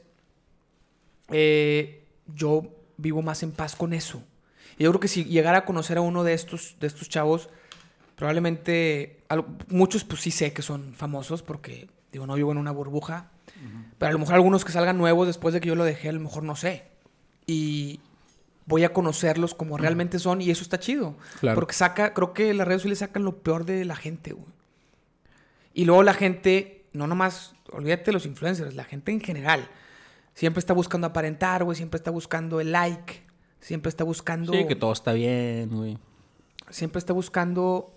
eh, 1.30 2.06
yo 2.28 2.64
vivo 2.98 3.22
más 3.22 3.44
en 3.44 3.52
paz 3.52 3.76
con 3.76 3.94
eso. 3.94 4.24
Y 4.78 4.84
yo 4.84 4.92
creo 4.92 5.00
que 5.00 5.08
si 5.08 5.26
llegara 5.26 5.60
a 5.60 5.66
conocer 5.66 5.98
a 5.98 6.02
uno 6.02 6.24
de 6.24 6.34
estos, 6.34 6.76
de 6.80 6.88
estos 6.88 7.10
chavos, 7.10 7.50
probablemente 8.16 9.22
al- 9.30 9.46
muchos 9.70 10.04
pues 10.04 10.22
sí 10.22 10.32
sé 10.32 10.54
que 10.54 10.62
son 10.62 10.94
famosos 10.94 11.42
porque 11.42 11.88
digo, 12.12 12.28
no 12.28 12.36
vivo 12.36 12.52
en 12.52 12.58
una 12.58 12.72
burbuja, 12.72 13.32
pero 13.98 14.10
a 14.10 14.14
lo 14.14 14.20
mejor 14.20 14.36
algunos 14.36 14.66
que 14.66 14.72
salgan 14.72 14.98
nuevos 14.98 15.28
después 15.28 15.54
de 15.54 15.62
que 15.62 15.70
yo 15.70 15.76
lo 15.76 15.84
dejé, 15.86 16.10
a 16.10 16.12
lo 16.12 16.20
mejor 16.20 16.44
no 16.44 16.56
sé. 16.56 16.84
Y 17.48 18.00
voy 18.66 18.84
a 18.84 18.94
conocerlos 18.94 19.54
como 19.54 19.78
realmente 19.78 20.20
son 20.20 20.42
y 20.42 20.50
eso 20.50 20.64
está 20.64 20.80
chido. 20.80 21.18
Claro. 21.40 21.56
Porque 21.56 21.74
saca, 21.74 22.14
creo 22.14 22.34
que 22.34 22.54
las 22.54 22.68
redes 22.68 22.82
sociales 22.82 23.00
sacan 23.00 23.24
lo 23.24 23.38
peor 23.38 23.66
de 23.66 23.86
la 23.86 23.96
gente, 23.96 24.34
güey. 24.34 24.48
Y 25.74 25.86
luego 25.86 26.04
la 26.04 26.14
gente, 26.14 26.86
no 26.94 27.08
nomás, 27.08 27.56
olvídate 27.72 28.06
de 28.06 28.12
los 28.14 28.26
influencers, 28.26 28.76
la 28.76 28.84
gente 28.84 29.12
en 29.12 29.22
general, 29.22 29.68
siempre 30.36 30.60
está 30.60 30.74
buscando 30.74 31.08
aparentar, 31.08 31.64
güey, 31.64 31.76
siempre 31.76 31.98
está 31.98 32.12
buscando 32.12 32.62
el 32.62 32.72
like, 32.72 33.24
siempre 33.60 33.90
está 33.90 34.04
buscando... 34.04 34.54
Sí, 34.54 34.68
que 34.68 34.76
todo 34.76 34.94
está 34.94 35.14
bien, 35.14 35.70
güey. 35.70 35.98
Siempre 36.70 37.00
está 37.00 37.14
buscando 37.14 37.94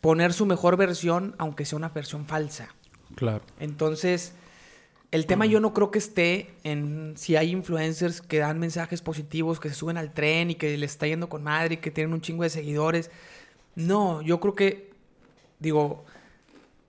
poner 0.00 0.32
su 0.32 0.46
mejor 0.46 0.76
versión, 0.76 1.34
aunque 1.38 1.64
sea 1.64 1.76
una 1.76 1.88
versión 1.90 2.26
falsa. 2.26 2.74
Claro. 3.14 3.42
Entonces, 3.58 4.34
el 5.12 5.26
tema 5.26 5.44
yo 5.44 5.60
no 5.60 5.74
creo 5.74 5.90
que 5.90 5.98
esté 5.98 6.54
en 6.64 7.14
si 7.18 7.36
hay 7.36 7.50
influencers 7.50 8.22
que 8.22 8.38
dan 8.38 8.58
mensajes 8.58 9.02
positivos, 9.02 9.60
que 9.60 9.68
se 9.68 9.74
suben 9.74 9.98
al 9.98 10.14
tren 10.14 10.50
y 10.50 10.54
que 10.54 10.76
les 10.78 10.92
está 10.92 11.06
yendo 11.06 11.28
con 11.28 11.42
madre 11.42 11.74
y 11.74 11.76
que 11.76 11.90
tienen 11.90 12.14
un 12.14 12.22
chingo 12.22 12.44
de 12.44 12.50
seguidores. 12.50 13.10
No, 13.74 14.22
yo 14.22 14.40
creo 14.40 14.54
que, 14.54 14.90
digo, 15.58 16.06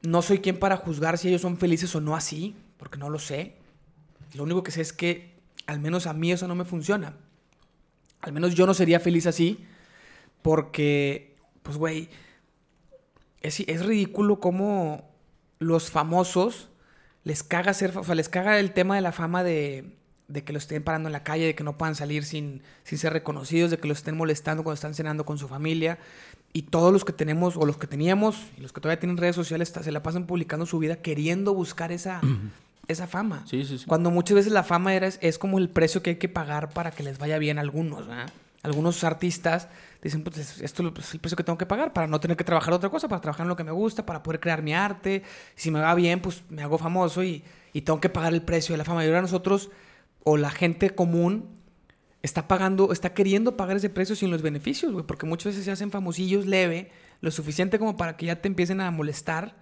no 0.03 0.21
soy 0.21 0.39
quien 0.39 0.57
para 0.57 0.77
juzgar 0.77 1.17
si 1.17 1.27
ellos 1.27 1.41
son 1.41 1.57
felices 1.57 1.93
o 1.95 2.01
no 2.01 2.15
así, 2.15 2.55
porque 2.77 2.97
no 2.97 3.09
lo 3.09 3.19
sé. 3.19 3.55
Lo 4.35 4.43
único 4.43 4.63
que 4.63 4.71
sé 4.71 4.79
es 4.79 4.93
que 4.93 5.33
al 5.67 5.81
menos 5.81 6.07
a 6.07 6.13
mí 6.13 6.31
eso 6.31 6.47
no 6.47 6.55
me 6.55 6.63
funciona. 6.63 7.17
Al 8.21 8.31
menos 8.31 8.55
yo 8.55 8.65
no 8.65 8.73
sería 8.73 9.01
feliz 9.01 9.27
así, 9.27 9.65
porque, 10.41 11.35
pues, 11.61 11.75
güey, 11.75 12.09
es, 13.41 13.59
es 13.59 13.85
ridículo 13.85 14.39
cómo 14.39 15.09
los 15.59 15.91
famosos 15.91 16.69
les 17.23 17.43
caga 17.43 17.73
ser, 17.73 17.97
o 17.97 18.03
sea, 18.03 18.15
les 18.15 18.29
caga 18.29 18.59
el 18.59 18.71
tema 18.71 18.95
de 18.95 19.01
la 19.01 19.11
fama 19.11 19.43
de, 19.43 19.95
de 20.27 20.43
que 20.43 20.53
los 20.53 20.63
estén 20.63 20.83
parando 20.83 21.09
en 21.09 21.13
la 21.13 21.23
calle, 21.23 21.45
de 21.45 21.55
que 21.55 21.63
no 21.63 21.77
puedan 21.77 21.95
salir 21.95 22.23
sin, 22.23 22.61
sin 22.83 22.97
ser 22.97 23.13
reconocidos, 23.13 23.71
de 23.71 23.77
que 23.77 23.87
los 23.87 23.99
estén 23.99 24.17
molestando 24.17 24.63
cuando 24.63 24.75
están 24.75 24.93
cenando 24.93 25.25
con 25.25 25.37
su 25.37 25.47
familia. 25.47 25.99
Y 26.53 26.63
todos 26.63 26.93
los 26.93 27.05
que 27.05 27.13
tenemos, 27.13 27.57
o 27.57 27.65
los 27.65 27.77
que 27.77 27.87
teníamos, 27.87 28.37
y 28.57 28.61
los 28.61 28.73
que 28.73 28.81
todavía 28.81 28.99
tienen 28.99 29.17
redes 29.17 29.35
sociales, 29.35 29.69
se 29.69 29.91
la 29.91 30.03
pasan 30.03 30.27
publicando 30.27 30.65
su 30.65 30.79
vida 30.79 30.97
queriendo 30.97 31.53
buscar 31.53 31.91
esa, 31.91 32.21
esa 32.87 33.07
fama. 33.07 33.43
Sí, 33.47 33.65
sí, 33.65 33.77
sí. 33.77 33.85
Cuando 33.85 34.11
muchas 34.11 34.35
veces 34.35 34.51
la 34.51 34.63
fama 34.63 34.93
era, 34.93 35.07
es 35.07 35.37
como 35.37 35.57
el 35.57 35.69
precio 35.69 36.03
que 36.03 36.11
hay 36.11 36.15
que 36.17 36.29
pagar 36.29 36.69
para 36.69 36.91
que 36.91 37.03
les 37.03 37.17
vaya 37.17 37.37
bien 37.37 37.57
a 37.57 37.61
algunos, 37.61 38.07
¿verdad? 38.07 38.31
Algunos 38.63 39.03
artistas 39.03 39.67
dicen, 40.09 40.23
pues 40.23 40.37
es- 40.37 40.61
esto 40.61 40.93
es 40.99 41.13
el 41.13 41.19
precio 41.19 41.35
que 41.37 41.43
tengo 41.43 41.57
que 41.57 41.65
pagar 41.65 41.93
para 41.93 42.07
no 42.07 42.19
tener 42.19 42.35
que 42.37 42.43
trabajar 42.43 42.73
otra 42.73 42.89
cosa, 42.89 43.07
para 43.07 43.21
trabajar 43.21 43.45
en 43.45 43.49
lo 43.49 43.55
que 43.55 43.63
me 43.63 43.71
gusta, 43.71 44.05
para 44.05 44.21
poder 44.23 44.39
crear 44.39 44.61
mi 44.61 44.73
arte. 44.73 45.23
Si 45.55 45.71
me 45.71 45.79
va 45.79 45.95
bien, 45.95 46.21
pues 46.21 46.43
me 46.49 46.61
hago 46.63 46.77
famoso 46.77 47.23
y, 47.23 47.43
y 47.73 47.81
tengo 47.81 47.99
que 48.01 48.09
pagar 48.09 48.33
el 48.33 48.41
precio 48.41 48.73
de 48.73 48.77
la 48.77 48.83
fama. 48.83 49.03
Y 49.03 49.07
ahora 49.07 49.21
nosotros, 49.21 49.69
o 50.23 50.37
la 50.37 50.49
gente 50.51 50.89
común, 50.91 51.49
está 52.21 52.47
pagando, 52.47 52.91
está 52.93 53.13
queriendo 53.13 53.57
pagar 53.57 53.77
ese 53.77 53.89
precio 53.89 54.15
sin 54.15 54.31
los 54.31 54.41
beneficios, 54.41 54.91
güey, 54.93 55.05
porque 55.05 55.25
muchas 55.25 55.53
veces 55.53 55.65
se 55.65 55.71
hacen 55.71 55.91
famosillos 55.91 56.45
leve, 56.45 56.91
lo 57.21 57.31
suficiente 57.31 57.79
como 57.79 57.97
para 57.97 58.15
que 58.17 58.27
ya 58.27 58.37
te 58.41 58.47
empiecen 58.47 58.79
a 58.81 58.91
molestar 58.91 59.55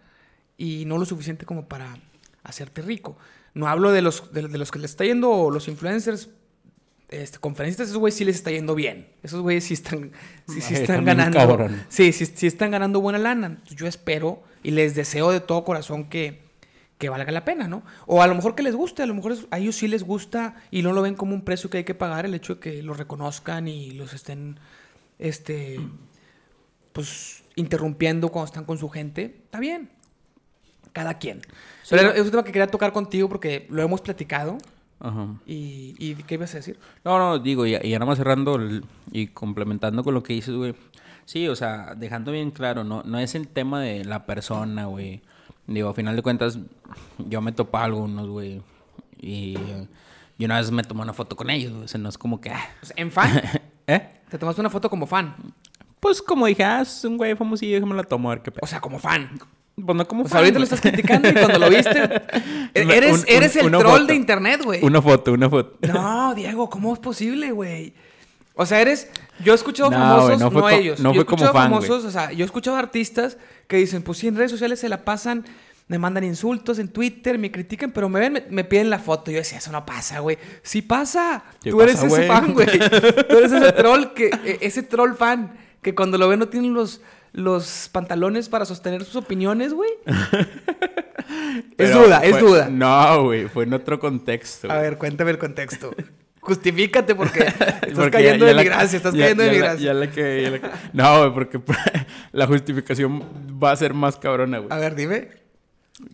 y 0.58 0.86
no 0.86 0.98
lo 1.00 1.06
suficiente 1.06 1.46
como 1.46 1.68
para 1.68 1.98
hacerte 2.44 2.82
rico. 2.82 3.18
No 3.54 3.68
hablo 3.68 3.92
de 3.92 4.02
los, 4.02 4.32
de, 4.32 4.48
de 4.48 4.58
los 4.58 4.72
que 4.72 4.80
les 4.80 4.92
está 4.92 5.06
yendo, 5.06 5.30
o 5.32 5.52
los 5.52 5.68
influencers, 5.68 6.30
este, 7.12 7.38
conferencistas, 7.40 7.88
esos 7.90 8.00
güeyes 8.00 8.18
sí 8.18 8.26
les 8.26 8.36
está 8.38 8.50
yendo 8.52 8.74
bien. 8.74 9.08
Esos 9.22 9.42
güeyes 9.42 9.64
sí 9.66 9.74
están, 9.76 10.12
sí, 10.48 10.62
están 10.76 11.06
ganando. 11.06 11.40
Sí, 11.90 12.12
sí, 12.14 12.26
sí 12.26 12.48
están 12.48 12.72
ganando 12.72 13.00
buena 13.02 13.20
lana. 13.20 13.48
Entonces, 13.48 13.78
yo 13.78 13.86
espero 13.88 14.42
y 14.64 14.72
les 14.72 14.96
deseo 14.96 15.30
de 15.32 15.40
todo 15.42 15.64
corazón 15.64 16.06
que, 16.10 16.42
que 16.98 17.10
valga 17.10 17.32
la 17.32 17.44
pena, 17.46 17.68
¿no? 17.68 17.84
O 18.08 18.22
a 18.22 18.28
lo 18.28 18.36
mejor 18.36 18.56
que 18.56 18.64
les 18.64 18.76
guste, 18.76 19.04
a 19.04 19.06
lo 19.06 19.14
mejor 19.14 19.34
es- 19.34 19.46
a 19.52 19.60
ellos 19.60 19.76
sí 19.76 19.88
les 19.88 20.04
gusta 20.04 20.56
y 20.72 20.82
no 20.84 20.94
lo 20.94 21.02
ven 21.02 21.16
como 21.16 21.34
un 21.36 21.42
precio 21.44 21.70
que 21.70 21.80
hay 21.80 21.84
que 21.84 21.96
pagar, 21.96 22.26
el 22.26 22.34
hecho 22.34 22.56
de 22.56 22.60
que 22.62 22.82
los 22.84 22.98
reconozcan 22.98 23.68
y 23.68 23.92
los 23.92 24.14
estén, 24.14 24.58
este, 25.20 25.80
pues, 26.94 27.44
interrumpiendo 27.56 28.30
cuando 28.30 28.46
están 28.48 28.66
con 28.66 28.78
su 28.78 28.90
gente. 28.90 29.36
Está 29.46 29.60
bien. 29.60 29.90
Cada 30.94 31.18
quien. 31.20 31.42
Pero 31.90 32.12
es 32.14 32.22
un 32.22 32.32
tema 32.32 32.44
que 32.44 32.52
quería 32.52 32.68
tocar 32.68 32.92
contigo 32.94 33.30
porque 33.30 33.66
lo 33.70 33.82
hemos 33.82 34.02
platicado 34.02 34.58
Ajá. 35.02 35.28
¿Y, 35.46 35.96
y 35.98 36.14
qué 36.16 36.36
ibas 36.36 36.54
a 36.54 36.58
decir? 36.58 36.80
No, 37.04 37.18
no, 37.18 37.40
digo, 37.40 37.66
y, 37.66 37.76
y 37.76 37.90
ya 37.90 38.00
nada 38.00 38.06
más 38.06 38.18
cerrando 38.18 38.56
el- 38.56 38.86
y 39.12 39.28
complementando 39.28 40.04
con 40.04 40.14
lo 40.14 40.22
que 40.24 40.34
dices, 40.34 40.54
güey. 40.56 40.76
Sí, 41.26 41.48
o 41.48 41.56
sea, 41.56 41.96
dejando 41.96 42.32
bien 42.32 42.52
claro, 42.52 42.84
no, 42.84 43.04
no 43.04 43.18
es 43.20 43.36
el 43.36 43.48
tema 43.48 43.82
de 43.82 44.06
la 44.06 44.26
persona, 44.26 44.86
güey. 44.86 45.22
Digo, 45.68 45.90
a 45.90 45.94
final 45.94 46.16
de 46.16 46.22
cuentas, 46.22 46.60
yo 47.18 47.42
me 47.42 47.52
topo 47.52 47.78
a 47.78 47.84
algunos, 47.86 48.28
güey. 48.28 48.62
Y, 49.20 49.56
y 50.38 50.46
una 50.46 50.58
vez 50.60 50.72
me 50.72 50.84
tomé 50.84 51.02
una 51.02 51.14
foto 51.14 51.36
con 51.36 51.50
ellos, 51.50 51.72
güey. 51.72 51.86
O 51.86 51.88
sea, 51.88 52.00
no 52.00 52.10
es 52.10 52.18
como 52.18 52.42
que... 52.42 52.50
ah, 52.52 52.64
en 52.96 53.12
fan. 53.12 53.42
¿Eh? 53.88 54.10
Te 54.30 54.38
tomaste 54.38 54.62
una 54.62 54.70
foto 54.70 54.90
como 54.90 55.08
fan. 55.08 55.36
Pues 56.00 56.22
como 56.22 56.46
dije, 56.48 56.64
ah, 56.64 56.82
es 56.82 57.04
un 57.06 57.18
güey 57.18 57.36
famosillo, 57.36 57.76
déjame 57.76 57.96
la 57.96 58.04
tomo 58.04 58.30
a 58.32 58.36
ver 58.36 58.44
qué 58.44 58.52
pedo. 58.52 58.62
O 58.64 58.68
sea, 58.68 58.82
como 58.82 58.98
fan. 59.00 59.30
Pues 59.76 59.96
no 59.98 60.08
como 60.08 60.24
O 60.24 60.28
sea, 60.28 60.40
ahorita 60.40 60.60
lo 60.60 60.66
fan, 60.66 60.76
estás 60.76 60.92
criticando 60.92 61.30
y 61.30 61.34
cuando 61.34 61.60
lo 61.60 61.70
viste. 61.70 61.92
Una- 62.84 62.94
eres 62.94 63.20
un- 63.20 63.26
eres 63.28 63.56
un- 63.56 63.62
el 63.66 63.72
troll 63.72 63.84
foto. 64.02 64.06
de 64.06 64.16
internet, 64.16 64.62
güey. 64.64 64.84
Una 64.84 65.02
foto, 65.02 65.34
una 65.34 65.50
foto. 65.50 65.78
No, 65.92 66.36
Diego, 66.36 66.70
¿cómo 66.70 66.94
es 66.94 67.00
posible, 67.00 67.52
güey? 67.52 67.94
O 68.56 68.66
sea, 68.66 68.82
eres. 68.82 69.10
Yo 69.44 69.54
he 69.54 69.56
escuchado 69.56 69.90
No, 69.90 69.98
famosos, 69.98 70.40
no 70.40 70.50
no, 70.52 70.70
ellos. 70.70 71.00
no 71.00 71.14
yo 71.14 71.22
he 71.22 71.24
escuchado 71.24 71.54
fan, 71.54 71.64
famosos, 71.72 72.06
o 72.06 72.12
sea, 72.12 72.32
yo 72.32 72.44
he 72.44 72.46
escuchado 72.46 72.78
artistas 72.78 73.38
que 73.68 73.78
dicen, 73.78 74.04
pues 74.04 74.20
sí, 74.20 74.28
en 74.28 74.36
redes 74.36 74.52
sociales 74.52 74.80
se 74.80 74.90
la 74.90 75.04
pasan, 75.04 75.46
me 75.88 75.98
mandan 75.98 76.24
insultos 76.26 76.78
en 76.78 76.90
Twitter, 76.90 77.40
me 77.40 77.50
critican, 77.50 77.92
pero 77.92 78.08
me 78.10 78.20
ven, 78.20 78.34
me, 78.34 78.44
me 78.50 78.64
piden 78.66 78.90
la 78.90 79.00
foto. 79.00 79.32
Yo 79.32 79.38
decía, 79.38 79.58
eso 79.58 79.72
no 79.72 79.86
pasa, 79.86 80.20
güey. 80.20 80.38
Sí 80.62 80.82
pasa. 80.84 81.44
Tú 81.64 81.78
pasa, 81.78 81.84
eres 81.92 82.04
ese 82.04 82.28
fan, 82.28 82.54
güey. 82.54 82.68
Tú 83.30 83.38
eres 83.38 83.52
ese 83.52 83.72
troll 83.72 84.14
que, 84.14 84.26
e- 84.46 84.60
ese 84.62 84.84
troll 84.84 85.16
fan 85.16 85.54
que 85.82 85.96
cuando 85.96 86.18
lo 86.20 86.28
ve 86.28 86.38
no 86.38 86.48
tiene 86.50 86.68
los, 86.68 87.02
los 87.34 87.90
pantalones 87.92 88.50
para 88.50 88.66
sostener 88.66 89.04
sus 89.04 89.16
opiniones, 89.16 89.74
güey. 89.74 89.90
es 91.78 91.94
duda, 91.94 92.20
es 92.24 92.40
duda. 92.40 92.70
No, 92.70 93.24
güey, 93.26 93.48
fue 93.48 93.64
en 93.64 93.74
otro 93.74 94.00
contexto. 94.00 94.72
A 94.72 94.78
ver, 94.80 94.98
cuéntame 94.98 95.32
el 95.32 95.38
contexto. 95.38 95.92
Justifícate 96.42 97.14
porque 97.14 97.40
estás 97.44 97.92
Porque 97.94 98.12
cayendo 98.12 98.46
ya- 98.48 98.54
de 98.54 98.58
mi 98.58 98.64
gracia, 98.66 98.98
estás 98.98 99.14
ya- 99.14 99.22
cayendo 99.26 99.44
de 99.44 99.52
mi 99.52 99.58
gracia. 99.60 99.86
ya 99.86 99.94
la 99.94 100.10
que- 100.10 100.42
ya 100.42 100.50
la 100.50 100.60
que- 100.60 100.70
No, 100.94 101.20
güey, 101.20 101.34
porque 101.34 101.60
la 102.32 102.48
justificación 102.48 103.24
va 103.64 103.72
a 103.72 103.76
ser 103.76 103.94
más 103.94 104.18
cabrona, 104.18 104.58
güey. 104.58 104.72
A 104.72 104.78
ver, 104.78 104.96
dime. 104.96 105.30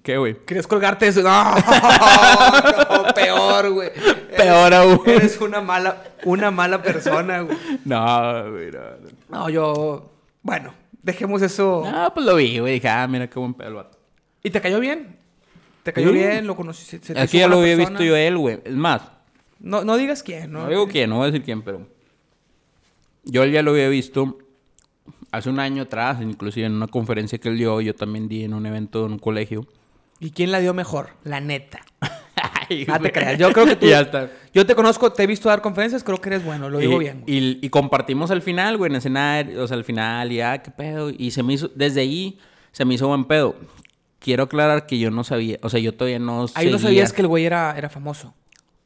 ¿Qué, 0.04 0.18
güey? 0.18 0.36
¿Quieres 0.46 0.68
colgarte 0.68 1.08
eso? 1.08 1.22
No, 1.24 1.56
no, 1.56 3.14
peor, 3.14 3.70
güey. 3.72 3.90
Peor 4.36 4.74
aún. 4.74 5.02
Eres 5.06 5.40
una 5.40 5.62
mala, 5.62 6.04
una 6.26 6.52
mala 6.52 6.82
persona, 6.84 7.40
güey. 7.42 7.58
No, 7.86 8.52
güey, 8.52 8.70
no. 8.72 8.80
no. 9.30 9.40
No, 9.40 9.50
yo... 9.50 10.12
Bueno, 10.42 10.74
dejemos 11.08 11.42
eso. 11.42 11.84
No, 11.90 12.14
pues 12.14 12.26
lo 12.26 12.36
vi, 12.36 12.60
güey. 12.60 12.74
Dije, 12.76 12.88
ah, 12.90 13.08
mira 13.08 13.28
qué 13.30 13.40
buen 13.40 13.54
pedo 13.56 13.70
el 13.70 13.74
vato. 13.76 13.98
¿Y 14.44 14.50
te 14.52 14.62
cayó 14.62 14.80
bien? 14.80 15.18
¿Te 15.84 15.92
cayó 15.94 16.10
Sí. 16.10 16.14
bien? 16.14 16.46
¿Lo 16.46 16.56
conociste? 16.56 17.00
¿Se 17.08 17.14
te 17.14 17.20
Aquí 17.20 17.40
ya 17.40 17.48
lo 17.48 17.60
había 17.60 17.76
persona? 17.76 17.98
visto 17.98 18.04
yo 18.06 18.16
él, 18.16 18.38
güey. 18.38 18.60
Es 18.64 18.76
más, 18.76 19.02
No, 19.60 19.84
no 19.84 19.98
digas 19.98 20.22
quién, 20.22 20.52
¿no? 20.52 20.64
no 20.64 20.70
digo 20.70 20.88
quién, 20.88 21.10
no 21.10 21.16
voy 21.18 21.24
a 21.24 21.32
decir 21.32 21.44
quién, 21.44 21.64
pero... 21.64 21.88
Yo 23.24 23.44
ya 23.46 23.62
lo 23.64 23.72
había 23.72 23.90
visto 23.90 24.38
hace 25.32 25.50
un 25.50 25.60
año 25.60 25.84
atrás, 25.84 26.20
inclusive 26.22 26.68
en 26.68 26.74
una 26.74 26.88
conferencia 26.88 27.38
que 27.40 27.50
él 27.50 27.58
dio, 27.58 27.82
yo 27.82 27.96
también 27.96 28.28
di 28.28 28.44
en 28.44 28.54
un 28.54 28.66
evento 28.66 29.06
en 29.06 29.14
un 29.14 29.20
colegio. 29.20 29.66
¿Y 30.20 30.32
quién 30.32 30.52
la 30.52 30.60
dio 30.60 30.74
mejor? 30.74 31.10
La 31.24 31.40
neta. 31.40 31.80
Ay, 32.70 32.86
No 32.88 33.00
te 33.00 33.12
creas. 33.12 33.38
Yo 33.38 33.52
creo 33.52 33.66
que 33.66 33.76
tú... 33.78 33.86
Ya 33.88 34.02
está. 34.02 34.30
Yo 34.54 34.66
te 34.66 34.76
conozco, 34.76 35.12
te 35.12 35.24
he 35.24 35.28
visto 35.28 35.50
dar 35.50 35.62
conferencias, 35.62 36.04
creo 36.04 36.20
que 36.20 36.30
eres 36.30 36.44
bueno, 36.44 36.70
lo 36.70 36.80
digo 36.80 36.96
y, 36.96 37.00
bien. 37.00 37.24
Y, 37.28 37.66
y 37.66 37.70
compartimos 37.70 38.32
al 38.32 38.42
final, 38.42 38.78
güey, 38.78 38.90
en 38.92 38.96
escenario, 38.98 39.64
o 39.64 39.68
sea, 39.68 39.78
al 39.78 39.84
final, 39.84 40.32
y 40.32 40.42
ah, 40.42 40.62
qué 40.62 40.72
pedo. 40.72 41.10
Y 41.10 41.32
se 41.32 41.44
me 41.44 41.54
hizo, 41.54 41.70
desde 41.76 42.02
ahí, 42.02 42.40
se 42.72 42.86
me 42.86 42.94
hizo 42.96 43.08
buen 43.08 43.26
pedo. 43.26 43.56
Quiero 44.20 44.44
aclarar 44.44 44.88
que 44.88 44.98
yo 44.98 45.12
no 45.12 45.24
sabía, 45.24 45.58
o 45.62 45.70
sea, 45.70 45.80
yo 45.80 45.94
todavía 45.94 46.20
no 46.20 46.48
Ahí 46.56 46.72
no 46.72 46.80
sabías 46.80 47.14
que 47.14 47.22
el 47.22 47.28
güey 47.28 47.46
era, 47.46 47.76
era 47.78 47.90
famoso. 47.90 48.34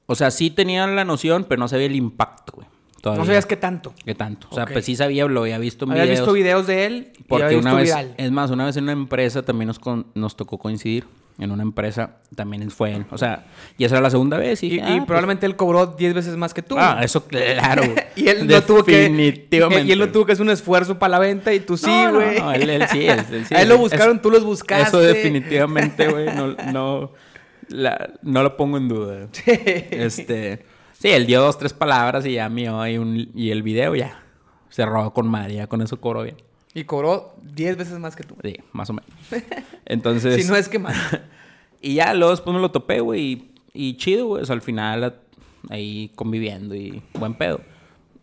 O 0.06 0.16
sea, 0.16 0.30
sí 0.30 0.52
tenía 0.52 0.86
la 0.88 1.06
noción, 1.06 1.46
pero 1.48 1.60
no 1.60 1.68
sabía 1.70 1.86
el 1.86 1.96
impacto, 1.96 2.52
güey. 2.58 2.68
Todavía. 3.02 3.22
No 3.22 3.26
sabías 3.26 3.46
qué 3.46 3.56
tanto. 3.56 3.94
¿Qué 4.06 4.14
tanto? 4.14 4.48
O 4.52 4.56
sea, 4.56 4.66
pues 4.68 4.86
sí 4.86 4.96
sabía, 4.96 5.26
lo 5.26 5.42
había 5.42 5.58
visto 5.58 5.86
en 5.86 5.94
videos. 5.94 6.10
visto 6.10 6.34
videos 6.34 6.68
de 6.68 6.86
él 6.86 7.14
y 7.18 7.24
Porque 7.24 7.46
había 7.46 7.58
una 7.58 7.74
visto 7.76 7.96
vez, 7.98 8.06
viral. 8.08 8.16
es 8.18 8.32
más, 8.32 8.52
una 8.52 8.66
vez 8.66 8.78
en 8.78 8.84
una 8.84 8.92
empresa 8.92 9.42
también 9.42 9.68
nos, 9.68 9.80
con- 9.80 10.06
nos 10.14 10.36
tocó 10.36 10.60
coincidir. 10.60 11.06
En 11.40 11.50
una 11.52 11.64
empresa 11.64 12.18
también 12.36 12.70
fue 12.70 12.94
él. 12.94 13.06
O 13.10 13.18
sea, 13.18 13.46
y 13.78 13.84
esa 13.86 13.96
era 13.96 14.02
la 14.04 14.10
segunda 14.12 14.38
vez. 14.38 14.62
Y, 14.62 14.68
Y, 14.68 14.70
dije, 14.72 14.82
y 14.82 14.86
ah, 14.86 14.96
pues- 14.98 15.06
probablemente 15.08 15.46
él 15.48 15.56
cobró 15.56 15.88
10 15.88 16.14
veces 16.14 16.38
más 16.38 16.54
que 16.54 16.62
tú. 16.62 16.76
Ah, 16.78 17.00
eso 17.04 17.26
claro. 17.26 17.82
y 18.16 18.28
él 18.28 18.46
no 18.48 18.62
tuvo 18.62 18.84
que. 18.84 18.98
Definitivamente. 19.10 19.86
Y 19.88 19.92
él 19.92 20.00
no 20.00 20.10
tuvo 20.10 20.26
que 20.26 20.34
hacer 20.34 20.44
un 20.46 20.52
esfuerzo 20.52 21.00
para 21.00 21.12
la 21.12 21.20
venta 21.20 21.52
y 21.54 21.60
tú 21.62 21.78
sí, 21.78 21.88
No, 21.88 22.12
no, 22.12 22.20
güey. 22.20 22.40
no, 22.40 22.52
él- 22.54 22.70
él 22.70 22.86
sí, 22.92 23.06
él- 23.08 23.26
él 23.32 23.46
sí, 23.48 23.56
A 23.56 23.62
él 23.64 23.70
lo 23.70 23.78
buscaron, 23.78 24.22
tú 24.22 24.30
los 24.30 24.44
buscaste. 24.44 24.88
Eso 24.88 25.00
definitivamente, 25.00 26.08
güey, 26.10 26.28
no, 26.36 26.50
no, 26.72 27.12
la- 27.70 28.12
no 28.22 28.44
lo 28.44 28.56
pongo 28.56 28.78
en 28.78 28.88
duda. 28.88 29.28
Este, 29.46 30.64
sí, 30.94 31.10
él 31.10 31.26
dio 31.26 31.42
dos, 31.42 31.58
tres 31.58 31.74
palabras 31.74 32.26
y 32.26 32.34
ya 32.34 32.50
mío 32.50 32.86
y, 32.88 32.98
un, 32.98 33.30
y 33.34 33.50
el 33.52 33.64
video 33.64 33.96
ya 33.96 34.24
cerró 34.70 35.12
con 35.14 35.28
madre, 35.28 35.56
ya 35.56 35.68
con 35.68 35.82
eso 35.82 36.00
cobró 36.00 36.24
bien. 36.24 36.36
Y 36.74 36.86
cobró 36.86 37.36
10 37.44 37.78
veces 37.78 38.00
más 38.00 38.16
que 38.16 38.24
tú. 38.24 38.36
Sí, 38.44 38.56
más 38.72 38.90
o 38.90 38.94
menos. 38.94 39.10
Entonces, 39.86 40.44
Si 40.44 40.50
no 40.50 40.56
es 40.56 40.70
que 40.70 40.80
más. 40.80 40.96
y 41.82 41.96
ya 41.96 42.14
luego 42.14 42.32
después 42.32 42.54
me 42.56 42.62
lo 42.62 42.72
topé, 42.72 43.00
güey, 43.02 43.22
y, 43.22 43.52
y 43.74 43.98
chido, 43.98 44.28
güey, 44.28 44.44
o 44.44 44.46
sea, 44.46 44.54
al 44.56 44.62
final 44.62 45.20
ahí 45.70 46.12
conviviendo 46.16 46.74
y 46.76 47.02
buen 47.14 47.34
pedo. 47.34 47.62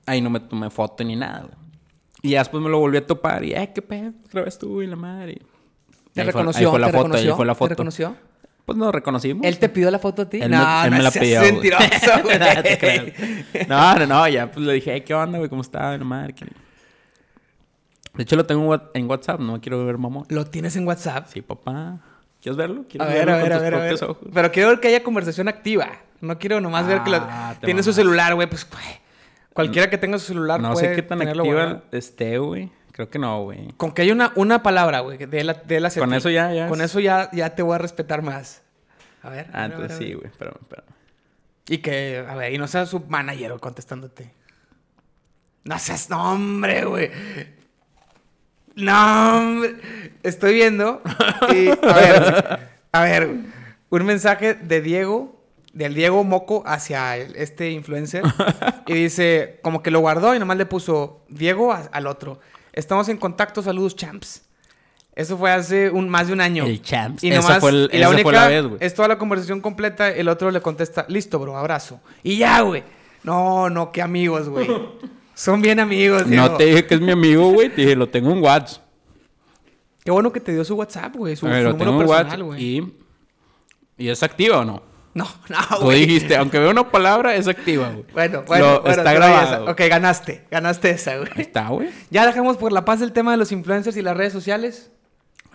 Ahí 0.06 0.20
no 0.22 0.30
me 0.30 0.40
tomé 0.40 0.70
foto 0.70 1.04
ni 1.04 1.14
nada, 1.16 1.40
güey. 1.40 1.54
Y 2.22 2.30
ya 2.30 2.38
después 2.40 2.62
me 2.62 2.68
lo 2.70 2.78
volví 2.80 2.96
a 2.96 3.06
topar 3.06 3.44
y, 3.44 3.52
eh, 3.52 3.70
qué 3.74 3.82
pedo, 3.82 4.12
otra 4.24 4.42
vez 4.42 4.58
tú 4.58 4.80
y 4.82 4.87
la 4.87 4.96
madre. 4.96 5.34
¿Te 6.14 6.22
ahí 6.22 6.24
fue- 6.24 6.32
reconoció? 6.32 6.66
ahí 6.68 6.70
fue 6.72 6.80
la 6.80 6.87
¿Te 6.87 6.92
foto, 6.92 7.02
reconoció? 7.04 7.30
ahí 7.32 7.37
fue 7.37 7.46
la 7.46 7.52
¿Te 7.52 7.58
foto. 7.58 7.68
reconoció? 7.68 8.16
Pues 8.64 8.76
nos 8.78 8.92
reconocimos. 8.92 9.46
¿Él 9.46 9.58
te 9.58 9.68
pidió 9.68 9.90
la 9.90 9.98
foto 9.98 10.22
a 10.22 10.28
ti? 10.28 10.38
Él 10.42 10.50
no, 10.50 10.56
me- 10.58 10.84
él 10.87 10.90
no 10.90 10.96
me 10.96 11.02
la 11.02 11.11
pidió, 11.11 11.40
mentiroso, 11.42 11.84
güey. 12.24 12.38
No 12.38 12.62
te. 12.62 13.64
No, 13.68 13.94
no, 13.98 14.06
no, 14.06 14.28
ya 14.28 14.50
pues 14.50 14.64
le 14.66 14.72
dije, 14.74 14.92
"Hey, 14.94 15.02
¿qué 15.06 15.14
onda, 15.14 15.38
güey? 15.38 15.48
¿Cómo 15.50 15.62
está? 15.62 15.96
La 15.96 16.04
madre. 16.04 16.32
que- 16.34 16.46
De 18.18 18.24
hecho, 18.24 18.37
lo 18.37 18.44
tengo 18.44 18.61
en 18.62 18.68
Wha- 18.68 18.90
en 18.94 19.09
WhatsApp, 19.09 19.40
no 19.40 19.59
quiero 19.62 19.83
ver 19.87 19.96
mamón. 19.96 20.26
¿Lo 20.28 20.44
tienes 20.44 20.76
en 20.76 20.87
WhatsApp? 20.87 21.28
Sí, 21.33 21.40
papá. 21.40 21.98
¿Quieres 22.42 22.57
verlo? 22.57 22.83
A 22.83 22.85
¿Quieres 22.88 23.09
ver, 23.09 23.16
verlo 23.26 23.33
a 23.33 23.37
ver, 23.37 23.42
con 23.44 23.52
a 23.52 23.54
tus 23.54 23.62
ver, 23.62 23.74
a 23.74 23.78
ver. 23.78 23.88
propios 23.96 24.02
ojos? 24.11 24.28
Pero 24.35 24.52
quiero 24.52 24.68
ver 24.68 24.81
que 24.81 24.88
haya 24.88 25.02
conversación 25.02 25.48
activa. 25.48 25.88
No 26.20 26.38
quiero 26.38 26.61
nomás 26.61 26.87
ver 26.87 27.02
que 27.04 27.14
Ah, 27.14 27.54
lo... 27.59 27.64
tiene 27.66 27.83
su 27.83 27.92
celular, 27.94 28.35
güey. 28.35 28.48
Pues, 28.48 28.68
güey, 28.68 28.85
cualquiera 29.54 29.88
que 29.88 29.96
tenga 29.98 30.18
su 30.18 30.26
celular 30.26 30.61
No 30.61 30.72
puede 30.74 30.88
sé 30.90 30.94
qué 30.96 31.02
tan 31.02 31.18
tenerlo 31.20 31.44
activa 31.44 31.83
esté, 31.92 32.38
güey. 32.38 32.70
Creo 32.92 33.09
que 33.09 33.18
no, 33.20 33.42
güey. 33.44 33.68
Con 33.76 33.92
que 33.92 34.02
haya 34.02 34.12
una, 34.12 34.33
una 34.35 34.62
palabra, 34.64 35.00
güey, 35.00 35.16
de 35.18 35.44
la, 35.44 35.54
de 35.54 35.78
la 35.81 35.90
Con 35.90 36.12
eso 36.12 36.28
ya, 36.31 36.52
ya 36.52 36.66
Con 36.68 36.81
es- 36.81 36.87
eso 36.90 36.98
ya, 37.00 37.31
ya 37.33 37.54
te 37.54 37.62
voy 37.62 37.76
a 37.76 37.78
respetar 37.78 38.22
más. 38.22 38.62
A 39.22 39.31
ver. 39.31 39.46
Ah, 39.52 39.59
a 39.59 39.62
a 39.62 39.66
entonces 39.66 39.92
a 39.92 39.98
sí, 39.98 40.12
güey. 40.14 40.26
Espérame, 40.26 40.57
espérame. 40.61 40.87
Y 41.68 41.78
que, 41.78 42.24
a 42.28 42.35
ver, 42.35 42.52
y 42.52 42.59
no 42.59 42.66
sea 42.66 42.85
su 42.87 43.00
manager 43.09 43.52
contestándote. 43.61 44.33
No 45.64 45.78
seas 45.78 46.09
nombre, 46.11 46.85
güey. 46.85 47.11
No, 48.78 49.38
hombre. 49.38 49.74
Estoy 50.22 50.54
viendo. 50.54 51.02
Y, 51.54 51.68
a 51.68 51.94
ver, 51.94 52.58
a 52.92 53.02
ver, 53.02 53.28
un 53.90 54.04
mensaje 54.04 54.54
de 54.54 54.80
Diego, 54.80 55.42
del 55.72 55.94
Diego 55.94 56.24
Moco 56.24 56.62
hacia 56.66 57.16
el- 57.16 57.34
este 57.36 57.70
influencer. 57.70 58.22
Y 58.86 58.94
dice, 58.94 59.58
como 59.62 59.82
que 59.82 59.90
lo 59.90 60.00
guardó 60.00 60.34
y 60.34 60.38
nomás 60.38 60.56
le 60.56 60.66
puso 60.66 61.24
Diego 61.28 61.72
a- 61.72 61.88
al 61.92 62.06
otro. 62.06 62.40
Estamos 62.72 63.08
en 63.08 63.16
contacto, 63.16 63.62
saludos, 63.62 63.96
champs. 63.96 64.42
Eso 65.14 65.36
fue 65.36 65.50
hace 65.50 65.90
un, 65.90 66.08
más 66.08 66.28
de 66.28 66.32
un 66.32 66.40
año. 66.40 66.64
El 66.64 66.80
champs. 66.80 67.24
Y 67.24 67.30
Esa 67.30 67.40
nomás, 67.40 67.58
fue 67.58 67.70
el- 67.70 67.90
y 67.92 67.98
la 67.98 68.06
esa 68.06 68.08
única 68.10 68.22
fue 68.22 68.32
la 68.32 68.48
vez, 68.48 68.64
güey. 68.64 68.76
es 68.80 68.94
toda 68.94 69.08
la 69.08 69.18
conversación 69.18 69.60
completa. 69.60 70.08
El 70.10 70.28
otro 70.28 70.50
le 70.52 70.60
contesta, 70.60 71.04
listo, 71.08 71.38
bro, 71.40 71.56
abrazo. 71.56 72.00
Y 72.22 72.36
ya, 72.38 72.60
güey. 72.60 72.84
No, 73.24 73.68
no, 73.68 73.90
qué 73.90 74.00
amigos, 74.02 74.48
güey. 74.48 74.68
Son 75.38 75.62
bien 75.62 75.79
amigos, 75.79 76.29
Diego. 76.29 76.48
No 76.48 76.57
te 76.57 76.64
dije 76.64 76.85
que 76.87 76.94
es 76.96 77.01
mi 77.01 77.12
amigo, 77.12 77.51
güey. 77.53 77.68
Te 77.68 77.83
dije, 77.83 77.94
lo 77.94 78.09
tengo 78.09 78.33
en 78.33 78.42
WhatsApp. 78.42 78.83
Qué 80.05 80.11
bueno 80.11 80.33
que 80.33 80.40
te 80.40 80.53
dio 80.53 80.64
su 80.64 80.74
WhatsApp, 80.74 81.14
güey. 81.14 81.37
Su, 81.37 81.46
ver, 81.46 81.59
su 81.59 81.62
lo 81.64 81.72
número 81.74 81.90
tengo 81.92 82.03
en 82.03 82.09
personal, 82.09 82.42
güey. 82.44 82.64
Y... 82.64 82.94
¿Y 83.98 84.09
es 84.09 84.22
activa 84.24 84.59
o 84.59 84.64
no? 84.64 84.83
No, 85.14 85.24
no, 85.48 85.79
Tú 85.79 85.85
güey. 85.87 86.07
dijiste, 86.07 86.37
aunque 86.37 86.59
vea 86.59 86.70
una 86.70 86.90
palabra, 86.90 87.37
es 87.37 87.46
activa, 87.46 87.88
güey. 87.90 88.05
Bueno, 88.12 88.42
bueno, 88.46 88.64
Lo- 88.74 88.81
bueno, 88.83 88.96
está 88.96 89.12
grabado. 89.12 89.62
esa. 89.64 89.70
Ok, 89.72 89.81
ganaste. 89.88 90.44
Ganaste 90.51 90.90
esa, 90.90 91.16
güey. 91.18 91.31
Está, 91.37 91.68
güey. 91.68 91.88
Ya 92.11 92.27
dejamos 92.27 92.57
por 92.57 92.72
la 92.72 92.85
paz 92.85 93.01
el 93.01 93.12
tema 93.12 93.31
de 93.33 93.37
los 93.37 93.53
influencers 93.53 93.96
y 93.96 94.03
las 94.03 94.16
redes 94.16 94.33
sociales. 94.33 94.90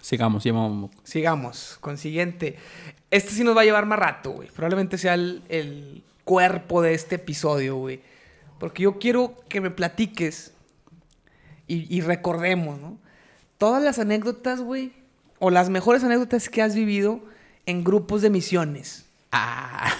Sigamos, 0.01 0.43
sigamos. 0.43 0.91
Sigamos. 1.03 1.77
Con 1.81 1.97
siguiente. 1.97 2.57
Este 3.11 3.31
sí 3.31 3.43
nos 3.43 3.55
va 3.55 3.61
a 3.61 3.65
llevar 3.65 3.85
más 3.85 3.99
rato, 3.99 4.31
güey. 4.31 4.49
Probablemente 4.49 4.97
sea 4.97 5.13
el, 5.13 5.41
el 5.49 6.03
cuerpo 6.23 6.81
de 6.81 6.93
este 6.93 7.15
episodio, 7.15 7.75
güey. 7.77 8.01
Porque 8.63 8.83
yo 8.83 8.97
quiero 8.97 9.35
que 9.49 9.59
me 9.59 9.71
platiques 9.71 10.53
y, 11.67 11.93
y 11.93 11.99
recordemos, 11.99 12.79
¿no? 12.79 12.97
Todas 13.57 13.83
las 13.83 13.99
anécdotas, 13.99 14.61
güey. 14.61 14.93
O 15.39 15.49
las 15.49 15.69
mejores 15.69 16.01
anécdotas 16.05 16.47
que 16.47 16.61
has 16.61 16.73
vivido 16.73 17.19
en 17.65 17.83
grupos 17.83 18.21
de 18.21 18.29
misiones. 18.29 19.05
Ah. 19.33 19.91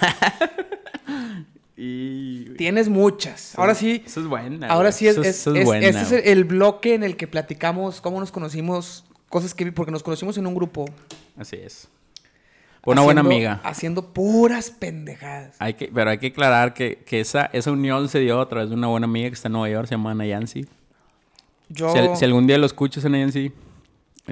y... 1.76 2.52
Tienes 2.56 2.88
muchas. 2.88 3.60
Ahora 3.60 3.76
sí. 3.76 4.02
Eso 4.06 4.22
es 4.22 4.28
buena. 4.28 4.68
Ahora 4.68 4.94
sí 4.94 5.08
es, 5.10 5.18
Eso 5.18 5.24
es- 5.24 5.40
eso 5.42 5.56
es 5.56 5.66
buena, 5.66 5.86
este 5.86 6.20
es 6.20 6.28
el, 6.28 6.46
bloque 6.46 6.94
en 6.94 7.04
el 7.04 7.18
que 7.18 7.28
platicamos 7.28 8.00
cómo 8.00 8.22
nos 8.22 8.32
conocimos, 8.32 9.04
cosas 9.28 9.54
que 9.54 9.70
porque 9.74 9.92
nos 9.92 10.04
conocimos 10.04 10.38
en 10.38 10.48
un 10.48 10.56
grupo. 10.56 10.86
Así 11.36 11.58
es. 11.58 11.90
Una 12.86 13.02
buena 13.02 13.22
amiga. 13.22 13.62
Haciendo 13.64 14.14
puras 14.14 14.70
pendejadas. 14.72 15.56
Hay 15.60 15.76
que, 15.76 15.90
pero 15.94 16.10
hay 16.10 16.18
que 16.18 16.28
aclarar 16.28 16.74
que, 16.74 16.98
que 17.06 17.20
esa, 17.22 17.46
esa 17.54 17.72
unión 17.72 18.10
se 18.10 18.20
dio 18.20 18.42
a 18.42 18.50
través 18.50 18.70
de 18.70 18.76
una 18.76 18.88
buena 18.88 19.06
amiga 19.06 19.30
que 19.30 19.36
está 19.36 19.48
en 19.48 19.54
Nueva 19.54 19.70
York, 19.70 19.88
se 19.88 19.96
llama 19.96 20.12
Ana 20.12 20.26
Yancy. 20.26 20.66
Yo. 21.70 21.92
Si, 21.94 21.98
al- 22.00 22.18
si 22.18 22.26
algún 22.26 22.46
día 22.46 22.58
lo 22.58 22.66
escuchas, 22.66 23.06
este, 23.06 23.52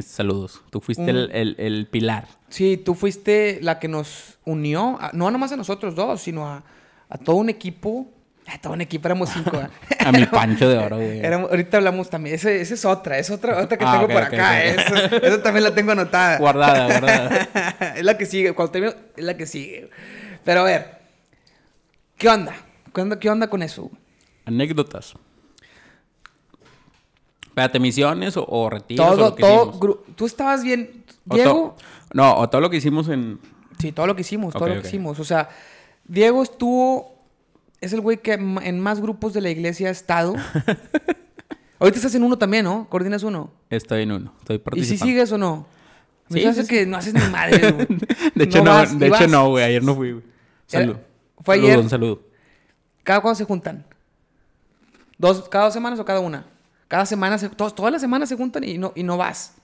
saludos. 0.02 0.62
Tú 0.70 0.80
fuiste 0.82 1.10
el- 1.10 1.56
el 1.58 1.88
pilar. 1.88 2.28
Sí, 2.50 2.78
tú 2.78 2.94
fuiste 2.94 3.60
la 3.62 3.80
que 3.80 3.88
nos 3.88 4.38
unió, 4.46 4.98
a- 5.00 5.12
no 5.14 5.32
nomás 5.32 5.52
a 5.54 5.58
nosotros 5.58 5.96
dos, 5.96 6.22
sino 6.22 6.48
a, 6.48 6.64
a 7.10 7.18
todo 7.18 7.38
un 7.38 7.50
equipo. 7.50 8.08
A 8.54 8.58
todo 8.60 8.74
un 8.74 8.82
equipo, 8.82 9.08
éramos 9.08 9.30
cinco. 9.30 9.58
¿eh? 9.58 9.68
A 10.06 10.12
mi 10.12 10.26
pancho 10.26 10.68
de 10.68 10.78
oro, 10.78 10.98
güey. 10.98 11.20
Éramos- 11.24 11.50
ahorita 11.52 11.78
hablamos 11.78 12.10
también. 12.10 12.36
Ese, 12.36 12.60
esa 12.60 12.74
es 12.74 12.84
otra, 12.86 13.18
es 13.18 13.30
otra, 13.30 13.58
otra 13.62 13.78
que 13.78 13.86
Ah, 13.88 13.94
tengo 13.94 14.08
por 14.12 14.22
acá. 14.24 14.52
ok. 14.52 14.80
Eso, 14.80 15.16
eso 15.26 15.40
también 15.40 15.64
la 15.64 15.74
tengo 15.74 15.92
anotada. 15.94 16.38
Guardada, 16.38 16.86
guardada. 16.88 17.94
es 17.96 18.04
la 18.04 18.18
que 18.18 18.26
sigue. 18.26 18.54
Cuando 18.54 18.72
termino, 18.72 18.94
es 19.16 19.24
la 19.24 19.38
que 19.38 19.46
sigue. 19.46 19.90
Pero 20.44 20.62
a 20.62 20.64
ver, 20.64 20.98
¿qué 22.18 22.28
onda? 22.30 22.54
¿Qué 22.94 23.02
onda, 23.02 23.20
qué 23.20 23.30
onda 23.30 23.48
con 23.50 23.62
eso? 23.64 23.90
Anécdotas. 24.46 25.14
Espérate, 27.48 27.80
misiones 27.80 28.38
o, 28.38 28.46
o 28.48 28.70
retiros 28.70 29.06
o 29.06 29.10
Todo, 29.12 29.30
lo 29.30 29.36
que 29.36 29.42
todo. 29.44 30.04
Tú 30.16 30.26
estabas 30.26 30.64
bien, 30.64 31.04
Diego. 31.26 31.76
no, 32.14 32.36
o 32.38 32.50
todo 32.50 32.62
lo 32.62 32.70
que 32.70 32.78
hicimos 32.78 33.10
en... 33.10 33.40
Sí, 33.78 33.92
todo 33.92 34.08
lo 34.08 34.16
que 34.16 34.22
hicimos, 34.22 34.54
todo 34.54 34.68
lo 34.68 34.82
que 34.82 34.88
hicimos. 34.88 35.20
O 35.20 35.24
sea, 35.26 35.50
Diego 36.06 36.44
estuvo. 36.44 37.21
Es 37.82 37.94
el 37.94 38.02
güey 38.02 38.18
que 38.22 38.34
en 38.34 38.80
más 38.80 39.02
grupos 39.02 39.34
de 39.34 39.42
la 39.42 39.50
iglesia 39.50 39.88
ha 39.90 39.92
estado. 39.92 40.36
Ahorita 41.80 41.98
estás 41.98 42.14
en 42.16 42.24
uno 42.24 42.38
también, 42.38 42.64
¿no? 42.66 42.88
Coordinas 42.90 43.24
uno. 43.24 43.52
Estoy 43.72 44.04
en 44.04 44.12
uno. 44.12 44.34
Estoy 44.40 44.58
¿Y 44.58 44.60
participando. 44.60 45.04
si 45.06 45.12
sigues 45.12 45.32
o 45.32 45.38
no? 45.40 45.66
Me 46.30 46.42
Sí, 46.42 46.46
hace 46.48 46.68
que 46.68 46.86
no 46.86 46.98
haces 46.98 47.14
ni 47.16 47.22
madre, 47.32 47.72
güey. 47.72 47.88
De 48.36 48.44
hecho, 48.44 48.64
no, 48.64 48.70
vas, 48.72 48.98
de 48.98 49.08
y 49.08 49.10
hecho 49.12 49.28
no, 49.28 49.50
güey. 49.50 49.64
Ayer 49.66 49.84
no 49.84 49.96
fui, 49.96 50.12
güey. 50.12 50.24
Era- 50.72 50.84
Salud. 50.86 50.98
fue 51.44 51.56
Saludo, 51.56 51.68
ayer. 51.72 51.80
Un 51.84 51.90
saludo. 51.90 52.22
¿Cada 53.04 53.20
cuándo 53.22 53.36
se 53.36 53.46
juntan? 53.46 53.84
¿Dos, 55.18 55.50
¿Cada 55.50 55.66
dos 55.66 55.74
semanas 55.74 56.00
o 56.00 56.06
cada 56.06 56.20
una? 56.20 56.46
Cada 56.88 57.06
semana, 57.08 57.38
se, 57.40 57.50
todos- 57.50 57.74
todas 57.74 57.92
las 57.92 58.02
semanas 58.02 58.30
se 58.30 58.36
juntan 58.36 58.64
y 58.64 58.78
no, 58.78 58.94
y 58.96 59.02
no 59.04 59.18
vas. 59.18 59.56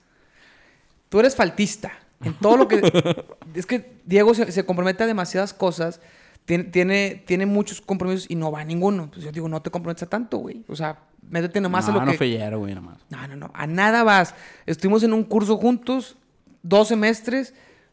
Tú 1.08 1.20
eres 1.20 1.36
faltista. 1.36 1.92
En 2.22 2.34
todo 2.34 2.56
lo 2.56 2.66
que... 2.66 3.24
es 3.54 3.64
que 3.64 3.92
Diego 4.04 4.34
se, 4.34 4.50
se 4.50 4.66
compromete 4.66 5.04
a 5.04 5.06
demasiadas 5.06 5.54
cosas. 5.54 6.00
Tiene, 6.48 6.64
tiene, 6.64 7.22
tiene 7.26 7.44
muchos 7.44 7.82
compromisos 7.82 8.24
y 8.30 8.34
no 8.34 8.50
va 8.50 8.60
a 8.60 8.64
ninguno. 8.64 9.10
Pues 9.12 9.22
yo 9.22 9.30
digo, 9.30 9.50
no 9.50 9.60
te 9.60 9.70
comprometes 9.70 10.04
a 10.04 10.06
tanto, 10.06 10.38
güey. 10.38 10.64
O 10.66 10.74
sea, 10.74 10.98
métete 11.28 11.60
nomás 11.60 11.86
no, 11.88 11.92
a 11.92 12.04
lo 12.04 12.10
no 12.10 12.16
que... 12.16 12.24
ayer, 12.24 12.56
güey, 12.56 12.74
nomás. 12.74 12.96
No, 13.10 13.28
no, 13.28 13.36
no. 13.36 13.50
A 13.52 13.66
nada 13.66 14.02
vas. 14.02 14.34
Estuvimos 14.64 15.02
en 15.02 15.12
un 15.12 15.24
curso 15.24 15.58
juntos, 15.58 16.16
dos 16.62 16.88
semestres, 16.88 17.52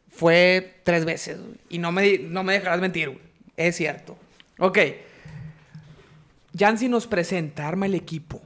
fue 0.09 0.79
tres 0.85 1.03
veces. 1.03 1.37
güey. 1.41 1.55
Y 1.67 1.79
no 1.79 1.91
me, 1.91 2.17
no 2.17 2.43
me 2.43 2.53
dejarás 2.53 2.79
mentir, 2.79 3.09
güey. 3.09 3.19
Es 3.57 3.75
cierto. 3.75 4.17
Ok. 4.57 4.79
Yancy 6.53 6.87
nos 6.87 7.07
presenta, 7.07 7.67
arma 7.67 7.87
el 7.87 7.95
equipo. 7.95 8.41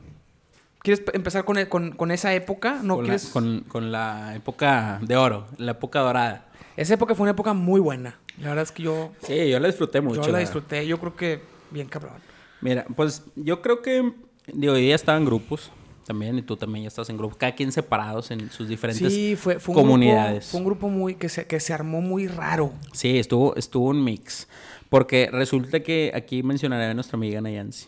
¿Quieres 0.79 1.01
pe- 1.01 1.15
empezar 1.15 1.45
con, 1.45 1.57
el- 1.57 1.69
con, 1.69 1.91
con 1.91 2.09
esa 2.09 2.33
época? 2.33 2.79
¿No 2.81 2.95
con, 2.95 3.05
quieres? 3.05 3.25
la, 3.25 3.31
con, 3.31 3.59
con 3.67 3.91
la 3.91 4.35
época 4.35 4.99
de 5.03 5.15
oro, 5.17 5.45
la 5.57 5.73
época 5.73 5.99
dorada. 5.99 6.45
Esa 6.77 6.93
época 6.93 7.15
fue 7.15 7.23
una 7.23 7.31
época 7.31 7.53
muy 7.53 7.79
buena. 7.79 8.19
La 8.39 8.49
verdad 8.49 8.63
es 8.63 8.71
que 8.71 8.83
yo, 8.83 9.11
Sí, 9.23 9.49
yo 9.49 9.59
la 9.59 9.67
disfruté 9.67 10.01
mucho. 10.01 10.21
yo 10.21 10.31
la 10.31 10.39
disfruté. 10.39 10.87
Yo 10.87 10.99
creo 10.99 11.15
que 11.15 11.41
bien 11.71 11.87
cabrón. 11.87 12.13
Mira, 12.61 12.85
pues 12.95 13.23
yo 13.35 13.61
creo 13.61 13.81
que, 13.81 14.13
digo, 14.53 14.73
yo 14.77 14.79
ya 14.79 14.95
estaba 14.95 15.17
en 15.17 15.25
grupos 15.25 15.71
también, 16.05 16.37
y 16.39 16.41
tú 16.41 16.57
también 16.57 16.83
ya 16.83 16.87
estás 16.87 17.09
en 17.09 17.17
grupos, 17.17 17.37
cada 17.37 17.53
quien 17.53 17.71
separados 17.71 18.31
en 18.31 18.49
sus 18.49 18.67
diferentes 18.67 19.13
Sí, 19.13 19.35
fue, 19.35 19.59
fue 19.59 19.75
un 19.75 19.81
comunidades. 19.81 20.45
Grupo, 20.45 20.49
fue 20.51 20.59
un 20.59 20.65
grupo 20.65 20.89
muy, 20.89 21.15
que, 21.15 21.29
se, 21.29 21.45
que 21.45 21.59
se 21.59 21.71
armó 21.73 22.01
muy 22.01 22.27
raro. 22.27 22.73
Sí, 22.93 23.19
estuvo, 23.19 23.55
estuvo 23.55 23.89
un 23.89 24.03
mix. 24.03 24.47
Porque 24.89 25.29
resulta 25.31 25.81
que 25.81 26.11
aquí 26.15 26.41
mencionaré 26.41 26.85
a 26.85 26.93
nuestra 26.95 27.15
amiga 27.15 27.39
Nayansi. 27.41 27.87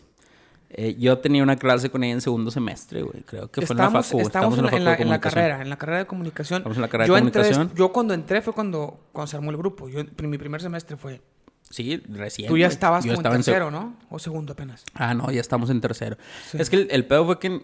Eh, 0.74 0.96
yo 0.98 1.18
tenía 1.18 1.42
una 1.42 1.56
clase 1.56 1.90
con 1.90 2.02
ella 2.02 2.14
en 2.14 2.20
segundo 2.22 2.50
semestre, 2.50 3.02
güey. 3.02 3.22
Creo 3.24 3.50
que 3.50 3.66
fue 3.66 3.74
en 3.74 3.78
la 3.78 3.90
facu. 3.90 4.20
estamos 4.20 4.56
en, 4.58 4.64
la, 4.64 4.70
facu 4.70 4.76
en 4.78 4.84
de 4.84 4.84
la- 4.84 4.92
en 4.92 4.96
la 4.96 4.96
comunicación. 4.96 5.20
carrera, 5.34 5.62
en 5.62 5.68
la 5.70 5.76
carrera 5.76 5.98
de 5.98 6.06
comunicación. 6.06 6.56
Estamos 6.58 6.76
en 6.78 6.82
la 6.82 6.88
carrera 6.88 7.08
yo 7.08 7.14
de 7.14 7.20
entré 7.20 7.42
comunicación. 7.42 7.76
yo 7.76 7.92
cuando 7.92 8.14
entré 8.14 8.40
fue 8.40 8.54
cuando, 8.54 9.00
cuando 9.12 9.26
se 9.26 9.36
armó 9.36 9.50
el 9.50 9.56
grupo. 9.58 9.88
Yo, 9.90 10.02
mi 10.22 10.38
primer 10.38 10.62
semestre 10.62 10.96
fue. 10.96 11.20
Sí, 11.68 12.02
recién. 12.08 12.48
Tú 12.48 12.56
ya 12.56 12.66
estabas 12.68 13.04
Yo 13.04 13.10
como 13.10 13.20
estaba 13.20 13.34
en 13.34 13.42
tercero, 13.42 13.70
¿no? 13.70 13.96
O 14.10 14.18
segundo 14.18 14.52
apenas. 14.54 14.84
Ah, 14.94 15.12
no, 15.14 15.30
ya 15.30 15.40
estamos 15.40 15.68
en 15.70 15.80
tercero. 15.80 16.16
Sí. 16.50 16.56
Es 16.60 16.68
que 16.70 16.76
el, 16.76 16.88
el 16.90 17.04
pedo 17.06 17.26
fue 17.26 17.38
que 17.38 17.62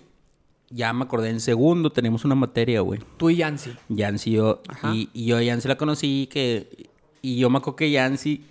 ya 0.71 0.93
me 0.93 1.05
acordé, 1.05 1.31
en 1.31 1.41
segundo 1.41 1.91
teníamos 1.91 2.25
una 2.27 2.35
materia, 2.35 2.81
güey. 2.83 3.01
Tú 3.17 3.31
y 3.31 3.37
Yancy. 3.37 3.75
Yancy 3.89 4.33
yo, 4.33 4.63
Ajá. 4.69 4.95
y, 4.95 5.09
y 5.15 5.25
yo 5.27 5.39
a 5.39 5.43
Yancy 5.43 5.67
la 5.69 5.77
conocí 5.79 6.29
que, 6.31 6.89
y 7.23 7.39
yo 7.39 7.49
me 7.49 7.57
acuerdo 7.59 7.77
que 7.77 7.91
Yancy 7.91 8.45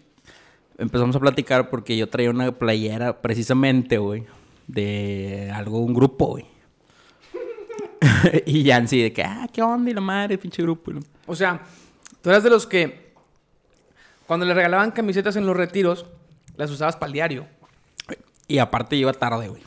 empezamos 0.79 1.15
a 1.15 1.19
platicar 1.19 1.69
porque 1.69 1.95
yo 1.97 2.07
traía 2.09 2.29
una 2.31 2.51
playera 2.51 3.21
precisamente, 3.21 3.97
güey, 3.99 4.25
de 4.67 5.51
algo, 5.53 5.79
un 5.79 5.93
grupo, 5.93 6.27
güey. 6.27 6.45
y 8.45 8.63
Yancy 8.63 9.01
de 9.01 9.13
que, 9.13 9.23
ah, 9.23 9.47
qué 9.51 9.61
onda 9.61 9.89
y 9.89 9.93
la 9.93 10.01
madre, 10.01 10.37
pinche 10.37 10.61
grupo. 10.61 10.91
O 11.25 11.35
sea, 11.35 11.61
tú 12.21 12.29
eras 12.29 12.43
de 12.43 12.49
los 12.49 12.67
que 12.67 13.13
cuando 14.27 14.45
le 14.45 14.53
regalaban 14.53 14.91
camisetas 14.91 15.35
en 15.35 15.45
los 15.45 15.55
retiros, 15.55 16.05
las 16.57 16.69
usabas 16.69 16.95
para 16.95 17.07
el 17.07 17.13
diario. 17.13 17.47
Y 18.47 18.59
aparte 18.59 18.95
iba 18.95 19.13
tarde, 19.13 19.47
güey. 19.47 19.61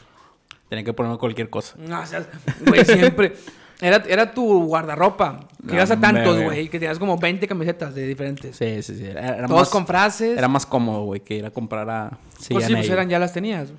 Tenía 0.68 0.84
que 0.84 0.92
ponerme 0.92 1.18
cualquier 1.18 1.50
cosa. 1.50 1.76
No, 1.78 2.00
o 2.00 2.06
sea, 2.06 2.26
güey, 2.66 2.84
siempre. 2.84 3.34
Era, 3.80 3.96
era 4.06 4.32
tu 4.32 4.64
guardarropa. 4.66 5.40
Que 5.66 5.74
ibas 5.74 5.90
a 5.90 5.98
tantos, 5.98 6.40
güey. 6.42 6.68
Que 6.68 6.78
tenías 6.78 6.98
como 6.98 7.16
20 7.18 7.48
camisetas 7.48 7.94
de 7.94 8.06
diferentes. 8.06 8.56
Sí, 8.56 8.82
sí, 8.82 8.96
sí. 8.96 9.04
Era, 9.06 9.38
era 9.38 9.46
Todos 9.46 9.62
más- 9.62 9.68
con 9.70 9.86
frases. 9.86 10.36
Era 10.38 10.48
más 10.48 10.66
cómodo, 10.66 11.04
güey, 11.04 11.20
que 11.20 11.34
ir 11.34 11.46
a 11.46 11.50
comprar 11.50 11.88
a... 11.88 12.10
pues 12.10 12.44
sí, 12.44 12.54
pues 12.54 12.86
CNA. 12.86 12.92
eran, 12.92 13.08
ya 13.08 13.18
las 13.18 13.32
tenías. 13.32 13.70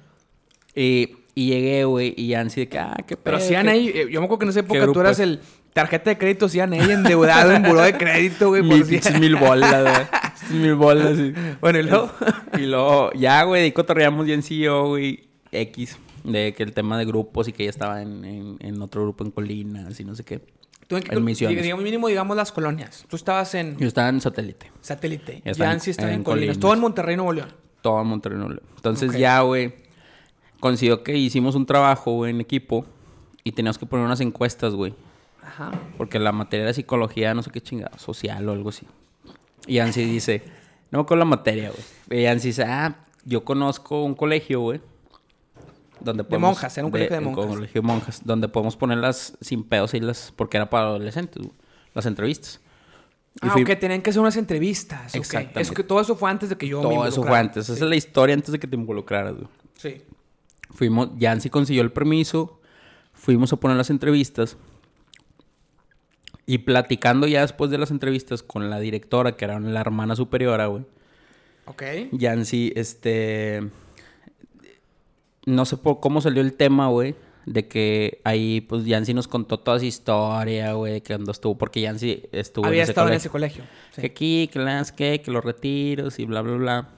Y, 0.76 1.16
y 1.36 1.48
llegué, 1.50 1.84
güey, 1.86 2.14
y 2.18 2.28
Yancy 2.28 2.62
de 2.62 2.68
que, 2.70 2.80
ah, 2.80 2.96
qué 3.08 3.18
Pero 3.18 3.38
pedo, 3.38 3.48
si 3.48 3.54
qué- 3.54 3.58
ahí, 3.58 3.88
eh, 3.94 4.08
yo 4.12 4.20
me 4.20 4.26
acuerdo 4.26 4.40
que 4.40 4.46
en 4.46 4.50
esa 4.50 4.60
época 4.62 4.86
tú 4.92 5.00
eras 5.00 5.20
el 5.20 5.40
tarjeta 5.74 6.10
de 6.10 6.18
crédito 6.18 6.50
CNA 6.50 6.78
endeudado 6.92 7.52
en 7.54 7.64
buró 7.64 7.82
de 7.82 7.98
crédito, 7.98 8.50
güey. 8.50 8.62
por 8.62 8.74
Mil, 8.78 8.86
pinches 8.86 9.20
mil 9.20 9.36
bolas, 9.38 9.82
güey. 9.84 10.62
Mil 10.62 10.76
bolas, 10.76 11.16
sí. 11.18 11.34
Bueno, 11.62 11.80
y 11.80 11.84
luego. 11.84 12.12
Y 12.58 12.62
luego, 12.66 13.12
ya, 13.14 13.44
güey, 13.44 13.62
de 13.62 13.66
ahí 13.66 13.72
cotorreamos 13.72 14.28
ya 14.28 14.34
en 14.34 14.44
CEO, 14.44 14.88
güey, 14.90 15.24
X. 15.52 15.98
De 16.24 16.54
que 16.54 16.62
el 16.64 16.74
tema 16.74 16.98
de 17.00 17.06
grupos 17.06 17.48
y 17.48 17.54
que 17.54 17.64
ella 17.64 17.70
estaba 17.72 18.02
en, 18.02 18.24
en, 18.26 18.58
en 18.60 18.82
otro 18.82 19.02
grupo 19.04 19.24
en 19.24 19.32
Colinas 19.32 20.00
y 20.00 20.04
no 20.04 20.14
sé 20.16 20.24
qué. 20.24 20.42
Tú 20.88 20.98
en, 20.98 21.04
En 21.10 21.24
Misiones. 21.24 21.64
Digamos, 21.64 21.84
mínimo, 21.84 22.10
digamos 22.10 22.36
las 22.36 22.52
colonias. 22.52 23.06
Tú 23.08 23.16
estabas 23.16 23.56
en 23.56 23.78
Yo 23.78 23.88
estaba 23.88 24.10
en 24.10 24.20
satélite. 24.22 24.70
satélite. 24.82 25.42
Yancy 25.46 25.92
estaba 25.92 26.12
en, 26.12 26.24
Colinas. 26.24 26.58
Colinas. 26.58 26.60
Todo 26.60 26.74
en 26.74 26.80
Monterrey, 26.80 27.16
Nuevo 27.16 27.34
León. 27.34 27.54
Todo 27.82 28.02
en 28.02 28.08
Monterrey. 28.08 28.38
Nuevo 28.38 28.54
León. 28.54 28.64
Entonces 28.76 29.14
ya, 29.14 29.40
güey, 29.42 29.74
coincidió 30.62 31.04
que 31.04 31.18
hicimos 31.18 31.56
un 31.56 31.66
trabajo, 31.66 32.26
en 32.26 32.40
equipo. 32.40 32.86
Y 33.44 33.52
teníamos 33.52 33.78
que 33.78 33.86
poner 33.86 34.06
unas 34.06 34.22
encuestas, 34.22 34.74
güey. 34.76 34.94
Ajá. 35.44 35.72
Porque 35.98 36.20
la 36.20 36.32
materia 36.32 36.64
era 36.64 36.74
psicología, 36.74 37.34
no 37.34 37.44
sé 37.44 37.50
qué 37.52 37.60
chingada, 37.60 37.98
social 37.98 38.48
o 38.48 38.54
algo 38.54 38.70
así. 38.70 38.86
Y 39.68 39.76
Yancy 39.76 40.06
dice, 40.06 40.44
no 40.92 41.00
me 41.00 41.04
acuerdo 41.04 41.20
la 41.20 41.26
materia, 41.26 41.72
güey. 41.72 42.22
Y 42.22 42.24
Yancy 42.24 42.50
dice, 42.50 42.64
ah, 42.64 43.04
yo 43.26 43.44
conozco 43.44 44.04
un 44.04 44.14
colegio, 44.16 44.62
güey. 44.62 44.80
Donde 46.00 46.24
De 46.24 46.38
monjas, 46.38 46.78
era 46.78 46.86
un 46.86 46.92
colegio 46.92 47.16
de 47.16 47.22
monjas. 47.22 47.46
Un 47.46 47.54
colegio 47.56 47.82
de 47.82 47.88
monjas, 47.88 48.22
donde 48.26 48.48
podemos 48.48 48.76
ponerlas 48.76 49.38
sin 49.42 49.64
pedos 49.64 49.94
y 49.94 50.00
las, 50.00 50.32
porque 50.36 50.58
era 50.58 50.70
para 50.70 50.86
adolescentes, 50.86 51.44
güey, 51.44 51.56
las 51.94 52.06
entrevistas. 52.08 52.60
Y 53.36 53.48
Ah, 53.48 53.52
fui- 53.52 53.64
ok, 53.64 53.80
tenían 53.80 54.02
que 54.02 54.10
hacer 54.10 54.20
unas 54.22 54.36
entrevistas. 54.36 55.14
Exactamente. 55.16 55.62
Es 55.62 55.72
que 55.72 55.84
todo 55.84 56.02
eso 56.02 56.16
fue 56.16 56.30
antes 56.30 56.50
de 56.50 56.58
que 56.58 56.68
yo 56.68 56.82
me 56.82 56.90
Todo 56.96 57.08
eso 57.08 57.24
fue 57.24 57.38
antes. 57.38 57.70
Esa 57.70 57.74
es 57.84 57.90
la 57.90 57.96
historia 57.96 58.34
antes 58.36 58.52
de 58.52 58.60
que 58.60 58.68
te 58.68 58.76
involucraras, 58.76 59.34
güey. 59.36 59.48
Sí. 59.78 60.02
Fuimos, 60.74 61.10
Yancy 61.18 61.50
consiguió 61.50 61.84
el 61.84 61.92
permiso, 61.92 62.60
fuimos 63.14 63.54
a 63.54 63.58
poner 63.58 63.78
las 63.78 63.90
entrevistas. 63.90 64.58
Y 66.46 66.60
platicando 66.60 67.28
ya 67.28 67.42
después 67.42 67.72
de 67.72 67.78
las 67.78 67.92
entrevistas 67.92 68.44
con 68.44 68.70
la 68.70 68.80
directora, 68.80 69.38
que 69.38 69.46
era 69.46 69.60
la 69.60 69.80
hermana 69.80 70.16
superiora, 70.16 70.66
güey. 70.66 70.84
Ok. 71.66 71.84
Yancy, 72.12 72.74
este. 72.76 73.70
No 75.46 75.66
sé 75.66 75.78
por 75.78 76.00
cómo 76.00 76.20
salió 76.20 76.42
el 76.42 76.54
tema, 76.54 76.88
güey. 76.88 77.16
De 77.46 77.68
que 77.68 78.22
ahí, 78.24 78.62
pues, 78.62 78.86
Yancy 78.86 79.14
nos 79.14 79.28
contó 79.28 79.60
toda 79.60 79.80
su 79.80 79.86
historia, 79.86 80.74
güey. 80.74 81.02
Que 81.02 81.14
cuando 81.14 81.32
estuvo, 81.32 81.58
porque 81.58 81.82
Yancy 81.82 82.24
estuvo 82.32 82.66
Había 82.66 82.80
en 82.80 82.84
ese 82.84 82.92
estado 82.92 83.08
en 83.08 83.14
ese 83.14 83.30
colegio. 83.30 83.64
Sí. 83.92 84.02
Que 84.02 84.08
aquí, 84.08 84.50
que 84.52 84.60
las 84.60 84.92
que, 84.92 85.22
que 85.22 85.32
los 85.32 85.44
retiros 85.44 86.20
y 86.20 86.26
bla, 86.26 86.42
bla, 86.42 86.58
bla. 86.58 86.90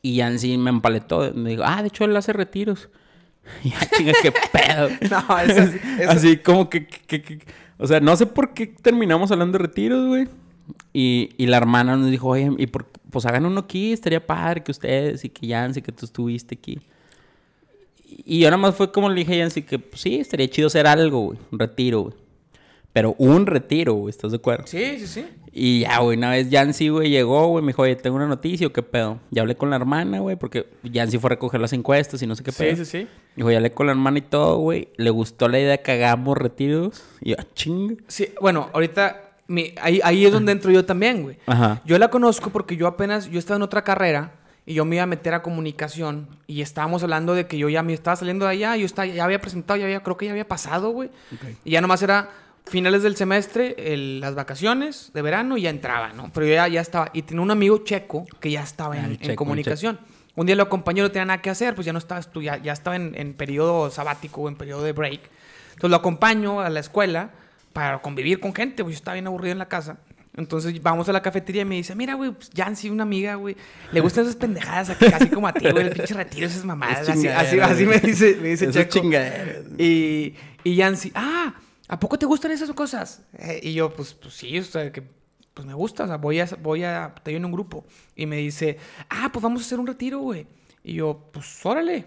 Y 0.00 0.16
Yancy 0.16 0.56
me 0.58 0.70
empaletó. 0.70 1.32
Me 1.34 1.50
dijo, 1.50 1.62
ah, 1.64 1.82
de 1.82 1.88
hecho 1.88 2.04
él 2.04 2.16
hace 2.16 2.32
retiros. 2.32 2.88
Ya, 3.64 3.76
chinga, 3.96 4.12
qué 4.22 4.32
pedo. 4.32 4.88
No, 5.10 5.38
eso, 5.38 5.60
eso- 5.98 6.10
Así 6.10 6.36
como 6.38 6.68
que, 6.70 6.86
que- 6.86 7.22
que- 7.22 7.40
O 7.78 7.86
sea, 7.86 8.00
no 8.00 8.16
sé 8.16 8.26
por 8.26 8.54
qué 8.54 8.66
terminamos 8.68 9.30
hablando 9.32 9.58
de 9.58 9.64
retiros, 9.64 10.06
güey. 10.08 10.28
Y, 10.92 11.30
y 11.36 11.46
la 11.46 11.56
hermana 11.56 11.96
nos 11.96 12.10
dijo, 12.10 12.28
oye, 12.28 12.50
y 12.58 12.66
por- 12.68 12.86
pues 13.10 13.26
hagan 13.26 13.44
uno 13.46 13.60
aquí, 13.60 13.92
estaría 13.92 14.24
padre 14.24 14.62
que 14.62 14.70
ustedes 14.70 15.24
y 15.24 15.28
que 15.28 15.46
Yancy, 15.46 15.82
que 15.82 15.92
tú 15.92 16.06
estuviste 16.06 16.54
aquí. 16.54 16.78
Y 18.24 18.40
yo 18.40 18.48
nada 18.50 18.58
más 18.58 18.74
fue 18.76 18.92
como 18.92 19.08
le 19.08 19.16
dije 19.16 19.34
a 19.34 19.36
Yancy 19.38 19.62
que 19.62 19.78
pues, 19.78 20.00
sí, 20.02 20.16
estaría 20.16 20.48
chido 20.48 20.68
hacer 20.68 20.86
algo, 20.86 21.20
güey, 21.20 21.38
un 21.50 21.58
retiro, 21.58 22.02
güey. 22.02 22.14
Pero 22.92 23.14
un 23.18 23.46
retiro, 23.46 23.94
güey, 23.94 24.10
¿estás 24.10 24.32
de 24.32 24.36
acuerdo? 24.36 24.64
Sí, 24.66 24.98
sí, 24.98 25.06
sí. 25.06 25.26
Y 25.54 25.80
ya, 25.80 25.98
güey, 26.00 26.16
una 26.18 26.30
vez 26.30 26.48
Yancy, 26.50 26.88
güey, 26.88 27.10
llegó, 27.10 27.46
güey, 27.48 27.62
me 27.64 27.68
dijo, 27.68 27.82
oye, 27.82 27.96
tengo 27.96 28.16
una 28.16 28.26
noticia, 28.26 28.66
¿o 28.66 28.72
qué 28.72 28.82
pedo? 28.82 29.18
Ya 29.30 29.42
hablé 29.42 29.54
con 29.54 29.70
la 29.70 29.76
hermana, 29.76 30.20
güey, 30.20 30.36
porque 30.36 30.66
Yancy 30.82 31.18
fue 31.18 31.28
a 31.28 31.30
recoger 31.30 31.60
las 31.60 31.72
encuestas 31.72 32.22
y 32.22 32.26
no 32.26 32.34
sé 32.36 32.42
qué 32.42 32.52
pedo. 32.52 32.76
Sí, 32.76 32.84
sí, 32.84 33.00
sí. 33.02 33.08
Dijo, 33.36 33.50
ya 33.50 33.58
hablé 33.58 33.70
con 33.72 33.86
la 33.86 33.92
hermana 33.92 34.18
y 34.18 34.22
todo, 34.22 34.58
güey. 34.58 34.88
Le 34.96 35.10
gustó 35.10 35.48
la 35.48 35.58
idea 35.58 35.78
que 35.82 35.92
hagamos 35.92 36.36
retiros. 36.38 37.02
Y 37.20 37.30
yo, 37.30 37.36
"Ah, 37.38 37.46
ching. 37.54 38.02
Sí, 38.08 38.28
bueno, 38.40 38.68
ahorita 38.74 39.20
mi- 39.48 39.74
ahí, 39.80 40.00
ahí 40.04 40.24
es 40.26 40.32
donde 40.32 40.52
entro 40.52 40.70
yo 40.70 40.84
también, 40.84 41.22
güey. 41.22 41.36
Ajá. 41.46 41.80
Yo 41.84 41.98
la 41.98 42.08
conozco 42.08 42.50
porque 42.50 42.76
yo 42.76 42.86
apenas, 42.86 43.30
yo 43.30 43.38
estaba 43.38 43.56
en 43.56 43.62
otra 43.62 43.84
carrera 43.84 44.32
y 44.64 44.74
yo 44.74 44.84
me 44.86 44.96
iba 44.96 45.02
a 45.02 45.06
meter 45.06 45.34
a 45.34 45.42
comunicación 45.42 46.28
y 46.46 46.60
estábamos 46.62 47.02
hablando 47.02 47.34
de 47.34 47.46
que 47.46 47.58
yo 47.58 47.68
ya 47.68 47.82
me 47.82 47.92
estaba 47.94 48.16
saliendo 48.16 48.44
de 48.46 48.52
allá, 48.52 48.76
yo 48.76 48.86
estaba, 48.86 49.06
ya 49.06 49.24
había 49.24 49.40
presentado, 49.40 49.78
ya 49.78 49.84
había, 49.84 50.02
creo 50.02 50.16
que 50.16 50.26
ya 50.26 50.32
había 50.32 50.46
pasado, 50.48 50.90
güey. 50.90 51.10
Y 51.64 51.72
ya 51.72 51.80
nomás 51.80 52.02
era 52.02 52.30
finales 52.64 53.02
del 53.02 53.16
semestre, 53.16 53.74
el- 53.78 54.20
las 54.20 54.34
vacaciones 54.34 55.10
de 55.14 55.22
verano 55.22 55.56
y 55.56 55.62
ya 55.62 55.70
entraba, 55.70 56.12
¿no? 56.12 56.30
Pero 56.32 56.46
yo 56.46 56.54
ya, 56.54 56.68
ya 56.68 56.80
estaba, 56.80 57.10
y 57.12 57.22
tenía 57.22 57.42
un 57.42 57.50
amigo 57.50 57.78
checo 57.78 58.26
que 58.40 58.50
ya 58.50 58.62
estaba 58.62 58.94
Ah, 58.94 58.98
en, 58.98 59.04
en 59.12 59.16
checo, 59.18 59.30
el 59.30 59.36
comunicación. 59.36 59.98
Un 60.34 60.46
día 60.46 60.56
lo 60.56 60.62
acompañé, 60.62 61.02
no 61.02 61.10
tenía 61.10 61.26
nada 61.26 61.42
que 61.42 61.50
hacer, 61.50 61.74
pues 61.74 61.84
ya 61.84 61.92
no 61.92 61.98
estaba 61.98 62.18
estudiando, 62.20 62.64
ya 62.64 62.72
estaba 62.72 62.96
en, 62.96 63.14
en 63.16 63.34
periodo 63.34 63.90
sabático 63.90 64.42
o 64.42 64.48
en 64.48 64.56
periodo 64.56 64.82
de 64.82 64.92
break. 64.92 65.20
Entonces 65.70 65.90
lo 65.90 65.96
acompaño 65.96 66.60
a 66.60 66.70
la 66.70 66.80
escuela 66.80 67.30
para 67.74 68.00
convivir 68.00 68.40
con 68.40 68.54
gente, 68.54 68.82
pues 68.82 68.94
yo 68.94 68.98
estaba 68.98 69.14
bien 69.14 69.26
aburrido 69.26 69.52
en 69.52 69.58
la 69.58 69.68
casa. 69.68 69.98
Entonces 70.34 70.82
vamos 70.82 71.06
a 71.10 71.12
la 71.12 71.20
cafetería 71.20 71.60
y 71.62 71.64
me 71.66 71.74
dice, 71.74 71.94
mira, 71.94 72.14
güey, 72.14 72.30
pues 72.30 72.48
Jancy, 72.56 72.88
una 72.88 73.02
amiga, 73.02 73.34
güey, 73.34 73.54
le 73.92 74.00
gustan 74.00 74.24
esas 74.24 74.36
pendejadas 74.36 74.88
aquí, 74.88 75.04
así 75.06 75.28
como 75.28 75.46
a 75.48 75.52
ti, 75.52 75.68
güey, 75.70 75.88
el 75.88 75.92
pinche 75.92 76.14
retiro, 76.14 76.46
esas 76.46 76.64
mamadas. 76.64 77.02
Es 77.02 77.08
Así, 77.10 77.28
así, 77.28 77.60
así 77.60 77.84
me 77.84 77.98
dice, 77.98 78.38
me 78.40 78.48
dice 78.48 78.70
Checo. 78.70 79.02
Y, 79.76 80.34
y 80.64 80.74
Yancy, 80.76 81.12
ah, 81.14 81.52
¿a 81.92 82.00
poco 82.00 82.18
te 82.18 82.24
gustan 82.26 82.50
esas 82.52 82.70
cosas? 82.72 83.22
Eh, 83.38 83.60
y 83.62 83.74
yo, 83.74 83.92
pues, 83.92 84.14
pues 84.14 84.32
sí, 84.34 84.58
o 84.58 84.64
sea, 84.64 84.90
que 84.90 85.02
pues 85.54 85.66
me 85.66 85.74
gusta, 85.74 86.04
o 86.04 86.06
sea, 86.06 86.16
voy 86.16 86.40
a, 86.40 86.48
voy 86.62 86.82
a, 86.84 87.12
estoy 87.14 87.34
en 87.34 87.44
un 87.44 87.52
grupo. 87.52 87.84
Y 88.16 88.24
me 88.24 88.36
dice, 88.36 88.78
ah, 89.10 89.28
pues 89.32 89.42
vamos 89.42 89.60
a 89.62 89.64
hacer 89.66 89.78
un 89.78 89.86
retiro, 89.86 90.20
güey. 90.20 90.46
Y 90.82 90.94
yo, 90.94 91.28
pues 91.32 91.64
órale, 91.66 92.06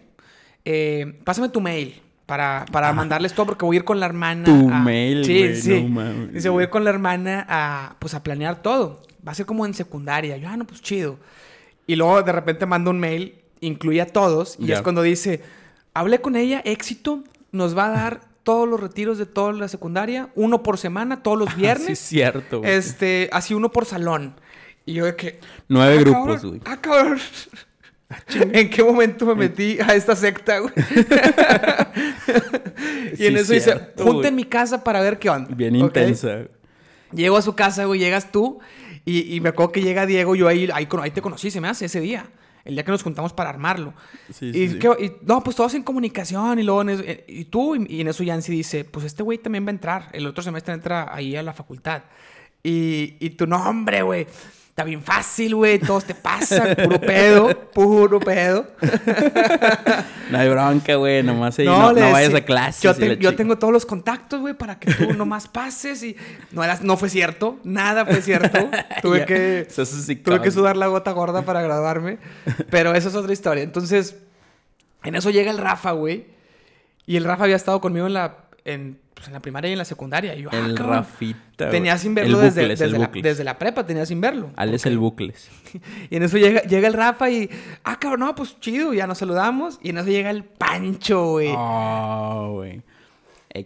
Eh, 0.67 1.19
pásame 1.23 1.49
tu 1.49 1.61
mail. 1.61 2.01
Para, 2.25 2.65
para 2.71 2.91
mandarles 2.91 3.35
todo, 3.35 3.45
porque 3.45 3.65
voy 3.65 3.75
a 3.75 3.79
ir 3.81 3.85
con 3.85 3.99
la 3.99 4.07
hermana. 4.07 4.45
Tu 4.45 4.69
a- 4.73 4.79
mail, 4.79 5.23
Sí, 5.23 5.37
güey, 5.37 5.55
sí. 5.61 5.81
no 5.83 5.89
mames. 5.89 6.33
Dice, 6.33 6.49
voy 6.49 6.61
a 6.61 6.63
ir 6.63 6.69
con 6.71 6.83
la 6.83 6.89
hermana 6.89 7.45
a, 7.47 7.95
pues, 7.99 8.15
a 8.15 8.23
planear 8.23 8.63
todo. 8.63 9.03
Va 9.25 9.31
a 9.33 9.35
ser 9.35 9.45
como 9.45 9.63
en 9.67 9.75
secundaria. 9.75 10.35
Yo, 10.37 10.49
ah, 10.49 10.57
no, 10.57 10.65
pues 10.65 10.81
chido. 10.81 11.19
Y 11.85 11.95
luego 11.95 12.23
de 12.23 12.31
repente 12.31 12.65
manda 12.65 12.89
un 12.89 12.99
mail, 12.99 13.35
incluye 13.61 14.01
a 14.01 14.07
todos, 14.07 14.55
y 14.59 14.71
es 14.71 14.81
cuando 14.81 15.03
dice, 15.03 15.43
hablé 15.93 16.19
con 16.19 16.35
ella, 16.35 16.61
éxito, 16.65 17.23
nos 17.51 17.77
va 17.77 17.85
a 17.85 17.89
dar 17.91 18.21
todos 18.45 18.69
los 18.69 18.79
retiros 18.79 19.17
de 19.17 19.25
toda 19.25 19.51
la 19.51 19.67
secundaria, 19.67 20.29
uno 20.35 20.63
por 20.63 20.77
semana, 20.77 21.21
todos 21.21 21.37
los 21.37 21.49
Sí, 21.49 21.55
es 21.55 21.61
viernes, 21.61 21.99
cierto, 21.99 22.59
güey. 22.59 22.71
este, 22.71 23.29
así 23.33 23.53
uno 23.53 23.69
por 23.71 23.83
salón. 23.85 24.35
Y 24.85 24.93
yo 24.93 25.05
de 25.05 25.15
que... 25.17 25.39
Nueve 25.67 25.95
"Ah, 25.97 26.01
grupos, 26.01 26.23
cabrón, 26.41 26.49
güey. 26.49 26.61
Ah, 26.65 26.77
cabrón. 26.79 27.19
¿En 28.53 28.69
qué 28.69 28.83
momento 28.83 29.25
me 29.25 29.35
metí 29.35 29.79
a 29.81 29.95
esta 29.95 30.15
secta, 30.15 30.59
güey? 30.59 30.73
y 33.13 33.17
Sí, 33.17 33.27
en 33.27 33.37
eso 33.37 33.53
dice, 33.53 33.79
junta 33.97 34.27
en 34.27 34.35
mi 34.35 34.45
casa 34.45 34.83
para 34.83 35.01
ver 35.01 35.19
qué 35.19 35.29
onda. 35.29 35.53
Bien 35.55 35.75
¿Ok? 35.77 35.81
intensa. 35.87 36.39
Llego 37.11 37.37
a 37.37 37.41
su 37.41 37.55
casa, 37.55 37.85
güey, 37.85 37.99
llegas 37.99 38.31
tú. 38.31 38.59
Y, 39.05 39.35
y 39.35 39.39
me 39.41 39.49
acuerdo 39.49 39.71
que 39.71 39.81
llega 39.81 40.05
Diego, 40.05 40.35
yo 40.35 40.47
ahí, 40.47 40.69
ahí 40.73 40.87
te 41.11 41.21
conocí, 41.21 41.51
se 41.51 41.61
me 41.61 41.67
hace 41.67 41.85
ese 41.85 41.99
día. 41.99 42.25
El 42.65 42.73
día 42.75 42.83
que 42.83 42.91
nos 42.91 43.03
juntamos 43.03 43.31
para 43.31 43.49
armarlo. 43.51 43.93
Sí, 44.33 44.47
y, 44.47 44.53
sí, 44.53 44.69
sí. 44.71 44.79
¿qué- 44.79 45.05
y- 45.05 45.25
no, 45.25 45.41
pues 45.43 45.55
todos 45.55 45.73
en 45.75 45.83
comunicación. 45.83 46.59
Y 46.59 46.63
luego 46.63 46.81
en 46.81 46.89
eso- 46.89 47.03
eh, 47.05 47.23
y 47.27 47.45
tú, 47.45 47.75
y, 47.75 47.85
y 47.87 48.01
en 48.01 48.07
eso 48.07 48.23
Yancy 48.23 48.51
dice, 48.51 48.83
pues 48.83 49.05
este 49.05 49.21
güey 49.23 49.37
también 49.37 49.63
va 49.65 49.69
a 49.69 49.71
entrar. 49.71 50.09
El 50.13 50.25
otro 50.25 50.43
semestre 50.43 50.73
entra 50.73 51.13
ahí 51.15 51.35
a 51.35 51.43
la 51.43 51.53
facultad. 51.53 52.01
Y, 52.63 53.15
y 53.19 53.29
tu 53.31 53.45
nombre, 53.47 54.01
güey. 54.01 54.25
Está 54.75 54.83
bien 54.83 55.01
fácil, 55.01 55.55
güey. 55.55 55.79
Todos 55.79 56.03
te 56.03 56.13
pasan. 56.13 56.75
Puro 56.75 56.99
pedo. 56.99 57.69
Puro 57.71 58.19
pedo. 58.19 58.67
No 60.29 60.39
hay 60.39 60.49
bronca, 60.49 60.95
güey. 60.95 61.23
Nomás 61.23 61.57
ahí 61.59 61.65
no, 61.65 61.93
vayas 61.93 62.33
a 62.33 62.41
clases. 62.41 62.81
Yo, 62.81 62.93
te- 62.93 63.37
tengo 63.37 63.57
todos 63.57 63.71
los 63.71 63.85
contactos, 63.85 64.41
güey, 64.41 64.53
para 64.53 64.77
que 64.77 64.91
tú 64.93 65.13
nomás 65.17 65.47
pases. 65.47 66.03
Y 66.03 66.17
no, 66.51 66.61
era, 66.61 66.77
no 66.81 66.97
fue 66.97 67.07
cierto. 67.07 67.57
Nada 67.63 68.05
fue 68.05 68.21
cierto. 68.21 68.69
Tuve 69.01 69.25
que... 69.25 69.61
eso 69.61 69.85
sí, 69.85 70.17
Tuve 70.17 70.41
que 70.41 70.51
sudar 70.51 70.75
la 70.75 70.87
gota 70.87 71.11
gorda 71.11 71.43
para 71.43 71.61
graduarme. 71.61 72.17
Pero 72.69 72.93
esa 72.95 73.07
es 73.07 73.15
otra 73.15 73.31
historia. 73.31 73.63
Entonces, 73.63 74.17
en 75.03 75.15
eso 75.15 75.29
llega 75.29 75.51
el 75.51 75.57
Rafa, 75.57 75.91
güey. 75.91 76.25
Y 77.05 77.15
el 77.15 77.23
Rafa 77.23 77.45
había 77.45 77.55
estado 77.55 77.79
conmigo 77.79 78.07
en 78.07 78.13
la, 78.13 78.35
en, 78.65 78.99
pues, 79.15 79.27
en 79.27 79.33
la 79.33 79.39
primaria 79.39 79.69
y 79.69 79.71
en 79.71 79.77
la 79.79 79.85
secundaria. 79.85 80.35
Y 80.35 80.43
yo, 80.43 80.49
ah, 80.51 80.57
El 80.57 80.75
cabrón. 80.75 80.97
Rafita. 80.97 81.69
Tenía 81.69 81.97
sin 81.97 82.13
verlo 82.13 82.37
desde, 82.37 82.61
Bucles, 82.61 82.81
el 82.81 82.87
desde, 82.89 82.99
la, 82.99 83.07
Bucles. 83.07 83.23
desde 83.23 83.43
la 83.45 83.57
prepa, 83.57 83.85
tenía 83.85 84.05
sin 84.05 84.21
verlo. 84.21 84.51
Alex 84.55 84.85
el 84.85 84.97
Bucles. 84.99 85.49
Y 86.09 86.17
en 86.17 86.23
eso 86.23 86.37
llega, 86.37 86.61
llega 86.61 86.87
el 86.87 86.93
Rafa 86.93 87.29
y, 87.29 87.49
ah, 87.83 87.97
cabrón, 87.97 88.21
no, 88.21 88.35
pues 88.35 88.59
chido, 88.59 88.93
ya 88.93 89.07
nos 89.07 89.17
saludamos. 89.17 89.79
Y 89.81 89.89
en 89.89 89.97
eso 89.97 90.07
llega 90.07 90.29
el 90.29 90.43
Pancho, 90.43 91.31
güey. 91.31 91.49
Oh, 91.55 92.51
güey. 92.55 92.81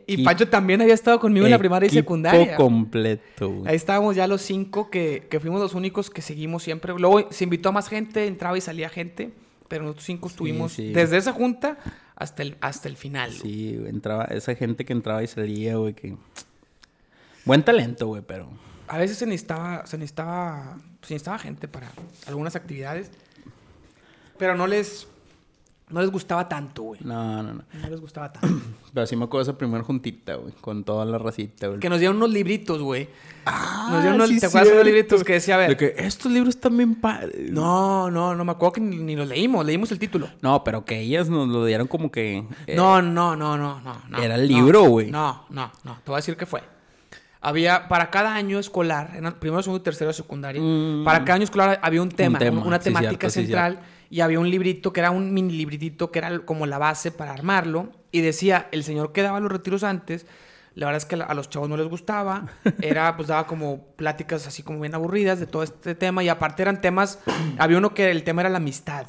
y 0.07 0.23
Pancho 0.23 0.47
también 0.47 0.81
había 0.81 0.93
estado 0.93 1.19
conmigo 1.19 1.45
en 1.45 1.51
la 1.51 1.57
primaria 1.57 1.87
y 1.87 1.89
secundaria. 1.89 2.55
completo, 2.55 3.49
güey. 3.49 3.67
Ahí 3.67 3.75
estábamos 3.75 4.15
ya 4.15 4.27
los 4.27 4.43
cinco 4.43 4.89
que, 4.91 5.27
que 5.29 5.39
fuimos 5.39 5.59
los 5.59 5.73
únicos 5.73 6.11
que 6.11 6.21
seguimos 6.21 6.63
siempre. 6.63 6.93
Luego 6.97 7.27
se 7.31 7.43
invitó 7.43 7.69
a 7.69 7.71
más 7.71 7.89
gente, 7.89 8.27
entraba 8.27 8.57
y 8.57 8.61
salía 8.61 8.89
gente. 8.89 9.31
Pero 9.67 9.83
nosotros 9.83 10.05
cinco 10.05 10.27
estuvimos 10.27 10.73
sí. 10.73 10.91
desde 10.93 11.17
esa 11.17 11.31
junta 11.31 11.77
hasta 12.19 12.43
el, 12.43 12.57
hasta 12.61 12.87
el 12.89 12.97
final. 12.97 13.29
güey. 13.29 13.41
Sí, 13.41 13.77
güey, 13.77 13.89
entraba, 13.89 14.25
esa 14.25 14.53
gente 14.53 14.85
que 14.85 14.93
entraba 14.93 15.23
y 15.23 15.27
salía, 15.27 15.77
güey, 15.77 15.93
que... 15.93 16.17
Buen 17.45 17.63
talento, 17.63 18.07
güey, 18.07 18.21
pero... 18.21 18.49
A 18.87 18.97
veces 18.97 19.17
se 19.17 19.25
necesitaba, 19.25 19.85
se 19.85 19.97
necesitaba, 19.97 20.77
se 21.01 21.13
necesitaba 21.13 21.39
gente 21.39 21.67
para 21.67 21.91
algunas 22.27 22.55
actividades. 22.55 23.09
Pero 24.37 24.55
no 24.55 24.67
les, 24.67 25.07
no 25.89 26.01
les 26.01 26.09
gustaba 26.11 26.47
tanto, 26.47 26.83
güey. 26.83 26.99
No, 27.03 27.41
no, 27.43 27.53
no. 27.53 27.63
No 27.81 27.89
les 27.89 27.99
gustaba 27.99 28.31
tanto. 28.31 28.47
Pero 28.93 29.05
sí 29.07 29.15
me 29.15 29.25
acuerdo 29.25 29.43
esa 29.43 29.57
primera 29.57 29.83
juntita, 29.83 30.35
güey, 30.35 30.53
con 30.61 30.83
toda 30.83 31.05
la 31.05 31.17
racita, 31.17 31.67
güey. 31.67 31.79
que 31.79 31.89
nos 31.89 31.99
dieron 31.99 32.17
unos 32.17 32.31
libritos, 32.31 32.81
güey. 32.81 33.07
Ah, 33.45 33.87
nos 33.91 34.01
dieron 34.01 34.15
unos, 34.15 34.29
sí, 34.29 34.39
¿te 34.39 34.45
acuerdas 34.47 34.71
unos 34.73 34.85
libritos 34.85 35.23
que 35.23 35.33
decía, 35.33 35.55
a 35.55 35.57
ver? 35.57 35.69
De 35.69 35.77
que 35.77 35.95
estos 35.97 36.31
libros 36.31 36.55
están 36.55 36.75
bien 36.77 36.95
padres. 36.95 37.51
No, 37.51 38.09
no, 38.11 38.35
no 38.35 38.45
me 38.45 38.51
acuerdo 38.51 38.73
que 38.73 38.81
ni, 38.81 38.97
ni 38.97 39.15
los 39.15 39.27
leímos. 39.27 39.65
Leímos 39.65 39.91
el 39.91 39.99
título. 39.99 40.29
No, 40.41 40.63
pero 40.63 40.85
que 40.85 40.99
ellas 40.99 41.29
nos 41.29 41.47
lo 41.47 41.65
dieron 41.65 41.87
como 41.87 42.11
que... 42.11 42.43
eh, 42.67 42.75
No, 42.75 43.01
no, 43.01 43.35
no, 43.35 43.57
no, 43.57 43.79
no, 43.81 44.01
no. 44.09 44.17
Era 44.17 44.35
el 44.35 44.47
libro, 44.47 44.83
güey. 44.83 45.09
No, 45.11 45.45
no, 45.49 45.71
no. 45.83 45.95
Te 45.95 46.11
voy 46.11 46.13
a 46.15 46.17
decir 46.17 46.35
qué 46.37 46.45
fue. 46.45 46.61
Había, 47.41 47.87
para 47.87 48.09
cada 48.09 48.35
año 48.35 48.59
escolar, 48.59 49.11
en 49.15 49.31
primero, 49.39 49.63
segundo 49.63 49.81
tercero 49.81 50.09
de 50.09 50.13
secundaria, 50.13 50.61
Mm. 50.61 51.05
para 51.05 51.19
cada 51.23 51.35
año 51.35 51.45
escolar 51.45 51.79
había 51.81 52.01
un 52.01 52.09
tema, 52.09 52.37
tema, 52.37 52.59
un- 52.61 52.67
una 52.67 52.79
sí, 52.79 52.83
temática 52.85 53.11
cierto, 53.11 53.29
sí, 53.29 53.39
central, 53.45 53.79
y 54.09 54.21
había 54.21 54.39
un 54.39 54.49
librito 54.49 54.93
que 54.93 54.99
era 54.99 55.11
un 55.11 55.33
mini 55.33 55.53
libritito 55.53 56.11
que 56.11 56.19
era 56.19 56.39
como 56.39 56.65
la 56.65 56.77
base 56.77 57.11
para 57.11 57.33
armarlo, 57.33 57.91
y 58.11 58.21
decía, 58.21 58.67
el 58.71 58.83
señor 58.83 59.11
que 59.11 59.21
daba 59.21 59.39
los 59.39 59.51
retiros 59.51 59.83
antes, 59.83 60.25
la 60.75 60.85
verdad 60.87 60.97
es 60.97 61.05
que 61.05 61.15
a 61.15 61.33
los 61.33 61.49
chavos 61.49 61.69
no 61.69 61.77
les 61.77 61.87
gustaba, 61.87 62.47
era, 62.81 63.15
pues 63.15 63.27
daba 63.27 63.47
como 63.47 63.85
pláticas 63.95 64.47
así 64.47 64.63
como 64.63 64.79
bien 64.79 64.95
aburridas 64.95 65.39
de 65.39 65.47
todo 65.47 65.63
este 65.63 65.95
tema, 65.95 66.23
y 66.23 66.29
aparte 66.29 66.61
eran 66.61 66.81
temas, 66.81 67.19
había 67.57 67.77
uno 67.77 67.93
que 67.93 68.09
el 68.11 68.23
tema 68.23 68.41
era 68.41 68.49
la 68.49 68.57
amistad, 68.57 69.07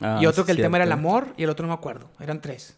Ah, 0.00 0.18
y 0.20 0.26
otro 0.26 0.42
sí, 0.42 0.46
que 0.46 0.52
el 0.52 0.58
tema 0.58 0.76
era 0.76 0.84
el 0.84 0.92
amor 0.92 1.28
y 1.36 1.44
el 1.44 1.50
otro 1.50 1.66
no 1.66 1.72
me 1.72 1.78
acuerdo. 1.78 2.08
Eran 2.20 2.40
tres. 2.40 2.76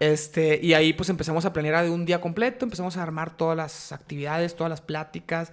Este, 0.00 0.58
y 0.62 0.74
ahí 0.74 0.92
pues 0.92 1.08
empezamos 1.10 1.44
a 1.44 1.52
planear 1.52 1.84
de 1.84 1.90
un 1.90 2.04
día 2.04 2.20
completo, 2.20 2.64
empezamos 2.64 2.96
a 2.96 3.02
armar 3.02 3.36
todas 3.36 3.56
las 3.56 3.92
actividades, 3.92 4.56
todas 4.56 4.70
las 4.70 4.80
pláticas 4.80 5.52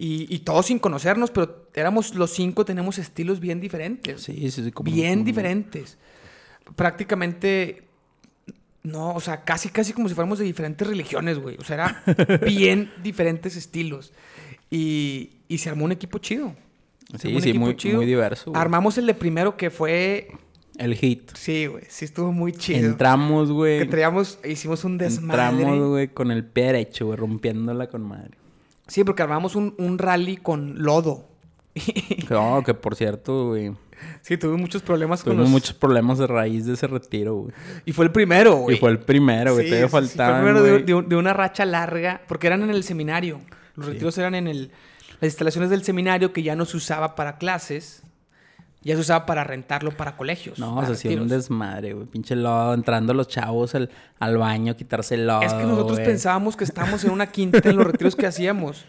y, 0.00 0.32
y 0.32 0.38
todos 0.40 0.66
sin 0.66 0.78
conocernos, 0.78 1.30
pero 1.32 1.66
éramos 1.74 2.14
los 2.14 2.30
cinco, 2.30 2.64
tenemos 2.64 2.98
estilos 2.98 3.40
bien 3.40 3.60
diferentes. 3.60 4.22
Sí, 4.22 4.50
sí, 4.50 4.62
sí. 4.64 4.70
Como, 4.72 4.90
bien 4.90 5.14
como- 5.14 5.24
diferentes. 5.24 5.98
Prácticamente, 6.76 7.82
no, 8.82 9.12
o 9.14 9.20
sea, 9.20 9.42
casi, 9.44 9.68
casi 9.70 9.92
como 9.92 10.08
si 10.08 10.14
fuéramos 10.14 10.38
de 10.38 10.44
diferentes 10.44 10.86
religiones, 10.86 11.38
güey. 11.38 11.56
O 11.58 11.64
sea, 11.64 11.74
era 11.74 12.38
bien 12.46 12.90
diferentes 13.02 13.56
estilos. 13.56 14.12
Y, 14.70 15.30
y 15.48 15.58
se 15.58 15.70
armó 15.70 15.84
un 15.86 15.92
equipo 15.92 16.18
chido. 16.18 16.54
Sí, 17.18 17.34
un 17.34 17.40
sí, 17.42 17.52
muy, 17.54 17.74
chido. 17.76 17.96
muy 17.96 18.06
diverso. 18.06 18.50
güey. 18.50 18.60
Armamos 18.60 18.98
el 18.98 19.06
de 19.06 19.14
primero 19.14 19.56
que 19.56 19.70
fue 19.70 20.28
El 20.76 20.94
hit. 20.94 21.30
Sí, 21.34 21.66
güey. 21.66 21.84
Sí 21.88 22.04
estuvo 22.04 22.32
muy 22.32 22.52
chido. 22.52 22.86
Entramos, 22.86 23.48
Que 23.48 23.54
güey. 23.54 23.88
traíamos, 23.88 24.38
hicimos 24.44 24.84
un 24.84 24.98
desmadre. 24.98 25.42
Entramos, 25.62 25.88
güey, 25.88 26.08
con 26.08 26.30
el 26.30 26.44
pie 26.44 26.64
derecho, 26.66 27.06
güey, 27.06 27.16
rompiéndola 27.16 27.88
con 27.88 28.02
madre. 28.06 28.36
Sí, 28.88 29.04
porque 29.04 29.22
armamos 29.22 29.54
un, 29.54 29.74
un 29.78 29.98
rally 29.98 30.36
con 30.36 30.82
lodo. 30.82 31.26
No, 32.30 32.62
que 32.64 32.74
por 32.74 32.94
cierto, 32.94 33.48
güey. 33.48 33.72
sí, 34.20 34.36
tuve 34.36 34.56
muchos 34.56 34.82
problemas 34.82 35.22
con 35.22 35.32
Tuvimos 35.32 35.44
los... 35.44 35.50
muchos 35.50 35.74
problemas 35.74 36.18
de 36.18 36.26
raíz 36.26 36.66
de 36.66 36.74
ese 36.74 36.86
retiro, 36.86 37.34
güey. 37.36 37.54
Y 37.86 37.92
fue 37.92 38.04
el 38.04 38.12
primero, 38.12 38.56
güey. 38.56 38.76
Y 38.76 38.78
fue 38.78 38.90
el 38.90 38.98
primero, 38.98 39.54
güey. 39.54 39.64
Sí, 39.64 39.70
Todavía 39.70 39.86
sí, 39.88 39.90
fue 39.90 40.00
el 40.00 40.08
primero 40.34 40.62
de, 40.62 40.82
de 40.82 41.02
de 41.02 41.16
una 41.16 41.32
racha 41.32 41.64
larga, 41.64 42.20
porque 42.28 42.48
eran 42.48 42.62
en 42.62 42.70
el 42.70 42.84
seminario. 42.84 43.40
Los 43.76 43.86
retiros 43.86 44.18
eran 44.18 44.34
en 44.34 44.46
el, 44.48 44.72
las 45.20 45.28
instalaciones 45.30 45.70
del 45.70 45.84
seminario 45.84 46.32
que 46.32 46.42
ya 46.42 46.56
no 46.56 46.64
se 46.64 46.76
usaba 46.76 47.14
para 47.14 47.38
clases. 47.38 48.02
Ya 48.82 48.94
se 48.94 49.00
usaba 49.00 49.26
para 49.26 49.42
rentarlo 49.44 49.96
para 49.96 50.16
colegios. 50.16 50.58
No, 50.58 50.76
para 50.76 50.86
se 50.88 50.92
hacía 50.94 51.20
un 51.20 51.28
desmadre, 51.28 51.94
güey. 51.94 52.06
Pinche 52.06 52.36
lodo, 52.36 52.74
entrando 52.74 53.12
los 53.12 53.26
chavos 53.28 53.74
al, 53.74 53.90
al 54.20 54.38
baño, 54.38 54.76
quitarse 54.76 55.16
el 55.16 55.26
lodo. 55.26 55.42
Es 55.42 55.52
que 55.52 55.64
nosotros 55.64 55.98
güey. 55.98 56.06
pensábamos 56.06 56.56
que 56.56 56.64
estábamos 56.64 57.02
en 57.04 57.10
una 57.10 57.26
quinta 57.26 57.60
en 57.68 57.76
los 57.76 57.86
retiros 57.86 58.14
que 58.14 58.26
hacíamos. 58.26 58.84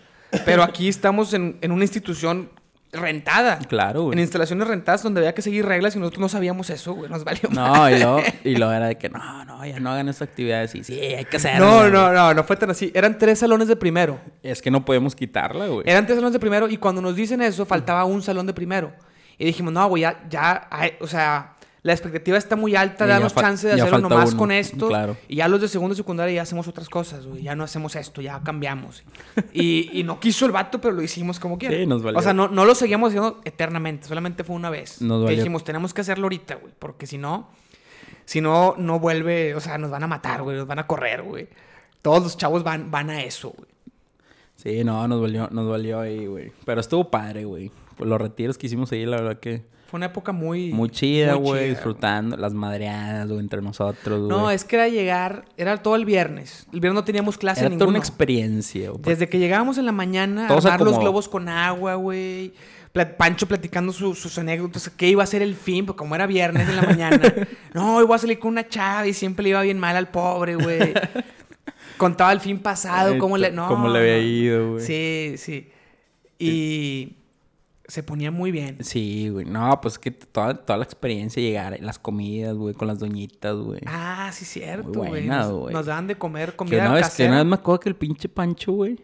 Pero 0.46 0.62
aquí 0.64 0.88
estamos 0.88 1.34
en, 1.34 1.58
en 1.62 1.72
una 1.72 1.84
institución 1.84 2.52
rentada. 2.92 3.60
Claro, 3.68 4.04
güey. 4.04 4.14
En 4.14 4.20
instalaciones 4.20 4.68
rentadas 4.68 5.04
donde 5.04 5.22
había 5.22 5.34
que 5.34 5.42
seguir 5.42 5.66
reglas 5.66 5.96
y 5.96 6.00
nosotros 6.00 6.22
no 6.22 6.30
sabíamos 6.30 6.70
eso, 6.70 6.94
güey. 6.94 7.10
Nos 7.10 7.24
valió 7.24 7.50
No, 7.52 7.90
y 7.90 7.98
luego, 8.00 8.22
y 8.44 8.56
luego 8.56 8.72
era 8.74 8.88
de 8.88 8.98
que 8.98 9.10
no, 9.10 9.46
no, 9.46 9.66
ya 9.66 9.80
no 9.80 9.92
hagan 9.92 10.08
estas 10.10 10.28
actividades. 10.28 10.76
Y 10.76 10.84
sí, 10.84 11.00
hay 11.00 11.26
que 11.26 11.38
hacerlo. 11.38 11.66
No, 11.66 11.80
güey. 11.80 11.92
no, 11.92 12.14
no, 12.14 12.34
no 12.34 12.44
fue 12.44 12.56
tan 12.58 12.70
así. 12.72 12.92
Eran 12.94 13.18
tres 13.18 13.40
salones 13.40 13.68
de 13.68 13.76
primero. 13.76 14.20
Es 14.44 14.62
que 14.62 14.72
no 14.72 14.86
podemos 14.86 15.16
quitarla, 15.16 15.68
güey. 15.68 15.84
Eran 15.90 16.06
tres 16.06 16.16
salones 16.18 16.34
de 16.34 16.40
primero 16.40 16.70
y 16.70 16.78
cuando 16.78 17.02
nos 17.02 17.16
dicen 17.16 17.42
eso, 17.42 17.66
faltaba 17.66 18.06
un 18.06 18.22
salón 18.22 18.46
de 18.46 18.54
primero. 18.54 18.94
Y 19.40 19.46
dijimos, 19.46 19.74
no, 19.74 19.88
güey, 19.88 20.02
ya, 20.02 20.24
ya, 20.30 20.68
hay- 20.70 20.94
o 21.02 21.08
sea, 21.08 21.56
la 21.82 21.94
expectativa 21.94 22.38
está 22.38 22.58
muy 22.58 22.76
alta, 22.76 23.08
danos 23.08 23.34
chance 23.34 23.66
de 23.66 23.74
hacerlo 23.74 24.00
nomás 24.00 24.32
uno, 24.32 24.38
con 24.38 24.52
esto. 24.52 24.90
claro. 24.90 25.16
Y 25.30 25.38
ya 25.38 25.48
los 25.48 25.62
de 25.62 25.70
segundo 25.70 25.94
y 25.94 25.98
secundaria 25.98 26.36
ya 26.36 26.42
hacemos 26.42 26.68
otras 26.68 26.90
cosas, 26.90 27.26
güey. 27.26 27.42
Ya 27.44 27.56
no 27.56 27.64
hacemos 27.64 27.96
esto, 27.96 28.22
ya 28.22 28.42
cambiamos. 28.44 29.04
y, 29.54 29.90
y 29.98 30.04
no 30.04 30.20
quiso 30.20 30.46
el 30.46 30.52
vato, 30.52 30.82
pero 30.82 30.94
lo 30.94 31.02
hicimos 31.02 31.40
como 31.40 31.58
quiera. 31.58 31.76
Sí, 31.78 31.86
nos 31.88 32.04
valió. 32.04 32.20
O 32.20 32.22
sea, 32.22 32.34
no, 32.34 32.50
no 32.50 32.66
lo 32.66 32.76
seguíamos 32.76 33.08
haciendo 33.10 33.40
eternamente, 33.46 34.08
solamente 34.10 34.44
fue 34.44 34.58
una 34.58 34.70
vez. 34.70 35.02
Nos 35.02 35.20
que 35.22 35.24
valió. 35.26 35.38
dijimos, 35.38 35.64
tenemos 35.64 35.94
que 35.94 36.02
hacerlo 36.02 36.26
ahorita, 36.26 36.56
güey, 36.56 36.74
porque 36.78 37.08
si 37.08 37.18
no, 37.18 37.48
si 38.26 38.42
no, 38.42 38.76
no 38.78 39.00
vuelve, 39.00 39.56
o 39.56 39.62
sea, 39.62 39.78
nos 39.78 39.90
van 39.90 40.04
a 40.04 40.08
matar, 40.08 40.42
güey, 40.44 40.58
nos 40.58 40.68
van 40.68 40.80
a 40.80 40.86
correr, 40.86 41.22
güey. 41.24 41.48
Todos 42.02 42.24
los 42.24 42.36
chavos 42.38 42.62
van, 42.62 42.92
van 42.92 43.10
a 43.10 43.24
eso, 43.24 43.54
güey. 43.58 43.70
Sí, 44.58 44.84
no, 44.84 45.08
nos 45.08 45.22
valió, 45.22 45.48
nos 45.50 45.70
valió 45.70 46.02
ahí, 46.02 46.26
güey. 46.26 46.52
Pero 46.66 46.82
estuvo 46.82 47.10
padre, 47.10 47.46
güey. 47.46 47.72
Los 48.00 48.20
retiros 48.22 48.58
que 48.58 48.68
hicimos 48.68 48.92
ahí, 48.92 49.06
la 49.06 49.18
verdad 49.18 49.40
que 49.40 49.64
Fue 49.88 49.98
una 49.98 50.08
época 50.08 50.32
muy... 50.32 50.72
muy 50.72 50.90
chida, 50.90 51.34
güey. 51.34 51.70
Disfrutando 51.70 52.38
las 52.38 52.54
madreadas, 52.54 53.28
güey, 53.28 53.40
entre 53.40 53.62
nosotros, 53.62 54.20
güey. 54.20 54.30
No, 54.30 54.52
es 54.52 54.64
que 54.64 54.76
era 54.76 54.88
llegar, 54.88 55.46
era 55.58 55.78
todo 55.78 55.96
el 55.96 56.06
viernes. 56.06 56.68
El 56.72 56.80
viernes 56.80 57.02
no 57.02 57.04
teníamos 57.04 57.38
clase 57.38 57.62
Era 57.62 57.70
ninguna. 57.70 57.80
toda 57.86 57.90
una 57.90 58.00
experiencia, 58.00 58.90
güey. 58.92 59.02
Desde 59.04 59.28
que 59.28 59.40
llegábamos 59.40 59.78
en 59.78 59.86
la 59.86 59.92
mañana, 59.92 60.48
Todos 60.48 60.66
armar 60.66 60.82
los 60.82 61.00
globos 61.00 61.28
con 61.28 61.50
agua, 61.50 61.96
güey. 61.96 62.54
Pancho 63.18 63.48
platicando 63.48 63.94
su- 63.94 64.16
sus 64.16 64.38
anécdotas, 64.40 64.90
qué 64.90 65.08
iba 65.08 65.24
a 65.24 65.28
ser 65.28 65.42
el 65.42 65.56
fin, 65.56 65.86
porque 65.86 66.00
como 66.00 66.16
era 66.16 66.28
viernes 66.28 66.68
en 66.68 66.76
la 66.76 66.82
mañana. 66.82 67.22
no, 67.74 68.06
voy 68.06 68.16
a 68.16 68.18
salir 68.18 68.40
con 68.40 68.50
una 68.52 68.68
chava 68.68 69.08
y 69.08 69.14
siempre 69.14 69.44
le 69.44 69.50
iba 69.50 69.62
bien 69.62 69.80
mal 69.80 69.96
al 69.96 70.10
pobre, 70.10 70.56
güey. 70.56 70.94
Contaba 71.98 72.32
el 72.32 72.40
fin 72.40 72.60
pasado, 72.60 73.14
Ay, 73.14 73.18
cómo 73.20 73.38
le... 73.38 73.52
No, 73.52 73.68
cómo 73.68 73.88
le 73.90 74.00
había 74.00 74.20
ido, 74.20 74.72
güey. 74.74 74.86
Sí, 74.86 75.36
sí. 75.38 75.70
Y 76.40 77.14
se 77.90 78.04
ponía 78.04 78.32
muy 78.32 78.52
bien. 78.52 78.78
Sí, 78.82 79.30
güey. 79.30 79.46
No, 79.46 79.82
pues 79.82 79.98
que 80.00 80.12
toda, 80.12 80.54
toda 80.54 80.78
la 80.78 80.84
experiencia 80.86 81.42
llegar, 81.42 81.78
las 81.82 82.00
comidas, 82.00 82.56
güey, 82.56 82.74
con 82.76 82.88
las 82.88 83.00
doñitas, 83.00 83.56
güey. 83.56 83.82
Ah, 83.86 84.30
sí, 84.32 84.46
cierto, 84.46 84.92
güey. 84.92 85.26
Nos, 85.28 85.52
güey. 85.52 85.74
nos 85.74 85.86
daban 85.88 86.08
de 86.08 86.16
comer 86.16 86.52
que 86.52 86.56
comida 86.58 86.86
una 86.86 86.94
vez, 86.94 87.10
que 87.10 87.26
una 87.26 87.38
vez 87.38 87.46
me 87.46 87.56
acuerdo 87.56 87.80
que 87.82 87.90
el 87.90 87.96
pinche 87.96 88.30
Pancho, 88.30 88.72
güey, 88.72 88.98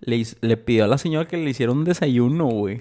le, 0.00 0.26
le 0.40 0.56
pidió 0.56 0.84
a 0.84 0.88
la 0.88 0.98
señora 0.98 1.28
que 1.28 1.36
le 1.36 1.50
hiciera 1.50 1.70
un 1.72 1.84
desayuno, 1.84 2.46
güey. 2.46 2.80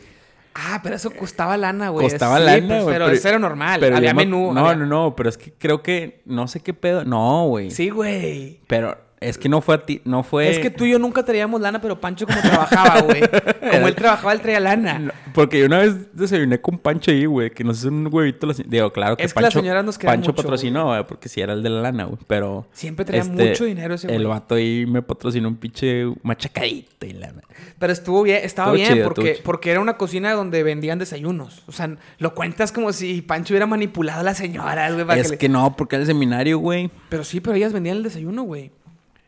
Ah, 0.53 0.79
pero 0.83 0.95
eso 0.95 1.11
costaba 1.11 1.55
lana, 1.57 1.89
güey. 1.89 2.09
Costaba 2.09 2.37
Sí, 2.39 2.43
lana, 2.45 2.67
pues, 2.67 2.83
güey. 2.83 2.93
pero, 2.95 3.09
eso 3.09 3.27
era 3.29 3.39
normal. 3.39 3.79
pero 3.79 3.97
había 3.97 4.13
menú. 4.13 4.53
No, 4.53 4.61
había- 4.67 4.75
no, 4.75 4.85
no, 4.85 5.15
pero 5.15 5.29
es 5.29 5.37
que 5.37 5.51
creo 5.53 5.81
que 5.81 6.21
no 6.25 6.47
sé 6.47 6.59
qué 6.59 6.73
pedo. 6.73 7.05
No, 7.05 7.45
güey. 7.47 7.71
Sí, 7.71 7.89
güey. 7.89 8.59
Pero 8.67 8.97
es 9.21 9.37
que 9.37 9.47
no 9.47 9.61
fue 9.61 9.75
a 9.75 9.85
ti, 9.85 10.01
no 10.03 10.23
fue. 10.23 10.49
Es 10.49 10.57
que 10.57 10.71
tú 10.71 10.83
y 10.83 10.91
yo 10.91 10.97
nunca 10.97 11.23
traíamos 11.23 11.61
lana, 11.61 11.79
pero 11.79 12.01
Pancho 12.01 12.25
como 12.25 12.41
trabajaba, 12.41 13.01
güey. 13.01 13.21
Como 13.71 13.87
él 13.87 13.95
trabajaba, 13.95 14.33
él 14.33 14.41
traía 14.41 14.59
lana. 14.59 14.97
No, 14.97 15.11
porque 15.33 15.59
yo 15.59 15.67
una 15.67 15.77
vez 15.77 16.13
desayuné 16.13 16.59
con 16.59 16.79
Pancho 16.79 17.11
ahí, 17.11 17.25
güey, 17.25 17.51
que 17.51 17.63
nos 17.63 17.79
hizo 17.79 17.89
un 17.89 18.09
huevito. 18.11 18.47
la 18.47 18.55
Digo, 18.65 18.91
claro 18.91 19.15
que 19.15 19.23
Es 19.23 19.33
que 19.33 19.39
las 19.39 19.53
Pancho, 19.53 19.61
señoras 19.61 19.85
nos 19.85 19.99
Pancho 19.99 20.31
mucho, 20.31 20.41
patrocinó, 20.41 20.87
güey, 20.87 21.05
porque 21.05 21.29
sí 21.29 21.39
era 21.39 21.53
el 21.53 21.61
de 21.61 21.69
la 21.69 21.81
lana, 21.81 22.05
güey. 22.05 22.17
Pero. 22.25 22.65
Siempre 22.73 23.05
traía 23.05 23.21
este, 23.21 23.49
mucho 23.49 23.65
dinero 23.65 23.93
ese 23.93 24.07
El 24.07 24.23
güey. 24.23 24.27
vato 24.27 24.55
ahí 24.55 24.85
me 24.87 25.03
patrocinó 25.03 25.49
un 25.49 25.57
pinche 25.57 26.05
machacadito 26.23 27.05
y 27.05 27.13
la. 27.13 27.31
Pero 27.77 27.93
estuvo 27.93 28.23
bien, 28.23 28.41
estaba 28.43 28.73
bien 28.73 28.91
chido, 28.91 29.03
porque, 29.03 29.39
porque 29.43 29.69
era 29.69 29.79
una 29.79 29.97
cocina 29.97 30.33
donde 30.33 30.63
vendían 30.63 30.97
desayunos. 30.97 31.63
O 31.67 31.71
sea, 31.71 31.95
lo 32.17 32.33
cuentas 32.33 32.71
como 32.71 32.91
si 32.91 33.21
Pancho 33.21 33.53
hubiera 33.53 33.67
manipulado 33.67 34.21
a 34.21 34.23
las 34.23 34.37
señoras, 34.37 34.93
güey. 34.93 35.05
para 35.05 35.21
Es 35.21 35.31
que 35.33 35.47
no, 35.47 35.75
porque 35.77 35.95
era 35.97 36.01
el 36.01 36.07
seminario, 36.07 36.57
güey. 36.57 36.89
Pero 37.09 37.23
sí, 37.23 37.39
pero 37.39 37.55
ellas 37.55 37.71
vendían 37.71 37.97
el 37.97 38.03
desayuno, 38.03 38.41
güey. 38.43 38.71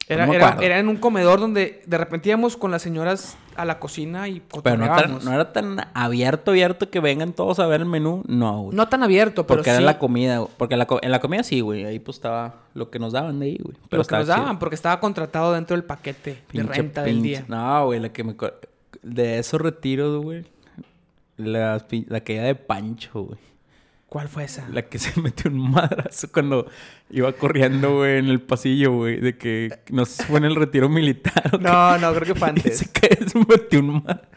Era, 0.09 0.25
No 0.25 0.31
me 0.31 0.37
era, 0.37 0.47
acuerdo. 0.49 0.65
era 0.65 0.79
en 0.79 0.89
un 0.89 0.97
comedor 0.97 1.39
donde 1.39 1.81
de 1.85 1.97
repente 1.97 2.27
íbamos 2.27 2.57
con 2.57 2.71
las 2.71 2.81
señoras 2.81 3.37
a 3.55 3.63
la 3.63 3.79
cocina 3.79 4.27
y 4.27 4.41
Pero 4.61 4.77
no, 4.77 4.85
tan- 4.87 5.23
no 5.23 5.31
era 5.33 5.53
tan 5.53 5.77
abierto, 5.93 6.51
abierto 6.51 6.89
que 6.89 6.99
vengan 6.99 7.31
todos 7.31 7.59
a 7.59 7.67
ver 7.67 7.79
el 7.81 7.85
menú. 7.87 8.21
No, 8.27 8.63
güey. 8.63 8.75
No 8.75 8.89
tan 8.89 9.01
abierto, 9.03 9.47
pero 9.47 9.59
porque 9.59 9.69
sí. 9.69 9.75
era 9.77 9.85
la 9.85 9.99
comida. 9.99 10.43
Porque 10.57 10.75
la 10.75 10.85
en 11.01 11.09
la 11.11 11.19
comida 11.21 11.43
sí, 11.43 11.61
güey. 11.61 11.85
Ahí 11.85 11.99
pues 11.99 12.17
estaba 12.17 12.55
lo 12.73 12.89
que 12.89 12.99
nos 12.99 13.13
daban 13.13 13.39
de 13.39 13.45
ahí, 13.45 13.57
güey. 13.63 13.77
Pero 13.89 14.01
lo 14.03 14.07
que 14.07 14.15
nos 14.17 14.25
chido. 14.25 14.35
daban, 14.35 14.59
porque 14.59 14.75
estaba 14.75 14.99
contratado 14.99 15.53
dentro 15.53 15.75
del 15.77 15.85
paquete 15.85 16.31
de 16.51 16.59
Pinche- 16.63 16.67
renta 16.67 17.03
del 17.03 17.21
día. 17.21 17.45
No, 17.47 17.85
güey, 17.85 17.99
la 18.01 18.09
que 18.09 18.23
me... 18.25 18.35
De 19.03 19.39
esos 19.39 19.61
retiros, 19.61 20.21
güey. 20.21 20.45
La, 21.37 21.81
la 22.07 22.19
caída 22.21 22.43
de 22.43 22.55
Pancho, 22.55 23.23
güey. 23.23 23.39
¿Cuál 24.13 24.29
fue 24.29 24.43
esa? 24.43 24.69
La 24.69 24.83
que 24.83 24.99
se 24.99 25.19
metió 25.19 25.49
un 25.49 25.71
madrazo 25.71 26.31
cuando 26.31 26.67
iba 27.09 27.33
corriendo, 27.33 27.95
güey, 27.97 28.19
en 28.19 28.27
el 28.27 28.39
pasillo, 28.41 28.91
güey. 28.93 29.19
De 29.19 29.39
que 29.39 29.71
no 29.89 30.05
sé 30.05 30.21
si 30.21 30.29
fue 30.29 30.37
en 30.37 30.45
el 30.45 30.55
retiro 30.55 30.87
militar 30.87 31.49
o 31.51 31.57
No, 31.57 31.97
no, 31.97 32.13
creo 32.13 32.31
que 32.31 32.39
fue 32.39 32.49
antes. 32.49 32.77
Se, 32.77 32.91
cae, 32.91 33.17
se 33.27 33.39
metió 33.39 33.79
un 33.79 34.03
madrazo. 34.03 34.29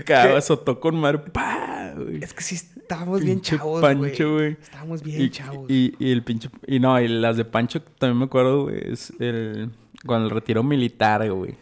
Acá 0.00 0.34
azotó 0.34 0.80
con 0.80 0.98
madre. 0.98 1.18
¡Pah! 1.18 1.92
Es 2.22 2.32
que 2.32 2.42
sí 2.42 2.54
estábamos 2.54 3.22
bien 3.22 3.42
chavos, 3.42 3.82
Pancho, 3.82 4.32
güey. 4.32 4.56
Estábamos 4.62 5.02
bien 5.02 5.20
Y, 5.20 5.28
chavos. 5.28 5.66
y, 5.70 5.94
y 5.98 6.10
el 6.10 6.24
pinche... 6.24 6.48
Y 6.66 6.80
no, 6.80 6.98
y 6.98 7.06
las 7.06 7.36
de 7.36 7.44
Pancho 7.44 7.82
también 7.82 8.18
me 8.18 8.24
acuerdo, 8.24 8.62
güey. 8.62 8.92
Es 8.92 9.12
el... 9.20 9.72
Con 10.06 10.22
el 10.22 10.30
retiro 10.30 10.62
militar, 10.62 11.30
güey. 11.30 11.54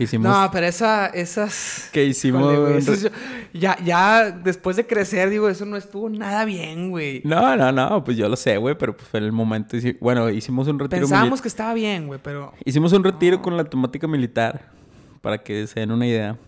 Que 0.00 0.04
hicimos... 0.04 0.32
No, 0.32 0.48
pero 0.50 0.64
esa, 0.64 1.08
esas... 1.08 1.90
que 1.92 2.06
hicimos... 2.06 2.58
Güey, 2.58 2.80
yo- 3.02 3.10
ya, 3.52 3.76
ya 3.84 4.30
después 4.30 4.76
de 4.76 4.86
crecer, 4.86 5.28
digo, 5.28 5.46
eso 5.50 5.66
no 5.66 5.76
estuvo 5.76 6.08
nada 6.08 6.46
bien, 6.46 6.88
güey. 6.88 7.20
No, 7.22 7.54
no, 7.54 7.70
no, 7.70 8.02
pues 8.02 8.16
yo 8.16 8.26
lo 8.26 8.36
sé, 8.36 8.56
güey, 8.56 8.78
pero 8.78 8.96
pues 8.96 9.06
fue 9.06 9.18
en 9.20 9.26
el 9.26 9.32
momento. 9.32 9.76
Bueno, 10.00 10.30
hicimos 10.30 10.68
un 10.68 10.78
retiro 10.78 11.00
Pensábamos 11.02 11.40
mili- 11.40 11.42
que 11.42 11.48
estaba 11.48 11.74
bien, 11.74 12.06
güey, 12.06 12.18
pero... 12.22 12.54
Hicimos 12.64 12.94
un 12.94 13.04
retiro 13.04 13.42
con 13.42 13.58
la 13.58 13.64
temática 13.64 14.06
militar, 14.08 14.70
para 15.20 15.36
que 15.42 15.66
se 15.66 15.80
den 15.80 15.92
una 15.92 16.06
idea. 16.06 16.38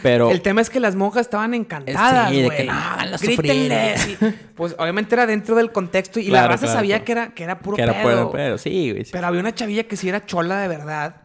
Pero... 0.00 0.30
El 0.30 0.40
tema 0.40 0.60
es 0.60 0.70
que 0.70 0.78
las 0.78 0.94
monjas 0.94 1.22
estaban 1.22 1.52
encantadas, 1.52 2.30
Sí, 2.30 2.36
de 2.42 2.44
güey. 2.44 2.56
que 2.58 2.64
no, 2.64 3.18
sí. 3.18 4.16
Pues 4.54 4.76
obviamente 4.78 5.16
era 5.16 5.26
dentro 5.26 5.56
del 5.56 5.72
contexto 5.72 6.20
y 6.20 6.26
Claro, 6.26 6.44
la 6.46 6.52
raza 6.52 6.66
claro, 6.66 6.78
sabía 6.78 7.02
claro. 7.02 7.04
que 7.04 7.12
era, 7.12 7.34
que 7.34 7.42
era 7.42 7.58
puro 7.58 7.76
que 7.76 7.82
era 7.82 7.92
pedo. 7.92 8.28
puro 8.28 8.30
pedo, 8.30 8.56
sí, 8.58 8.92
güey. 8.92 9.04
sí. 9.04 9.10
Pero 9.12 9.26
había 9.26 9.40
una 9.40 9.52
chavilla 9.52 9.82
que 9.82 9.96
sí 9.96 10.08
era 10.08 10.24
chola 10.24 10.60
de 10.60 10.68
verdad. 10.68 11.16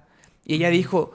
Y 0.46 0.56
ella 0.56 0.70
dijo, 0.72 1.12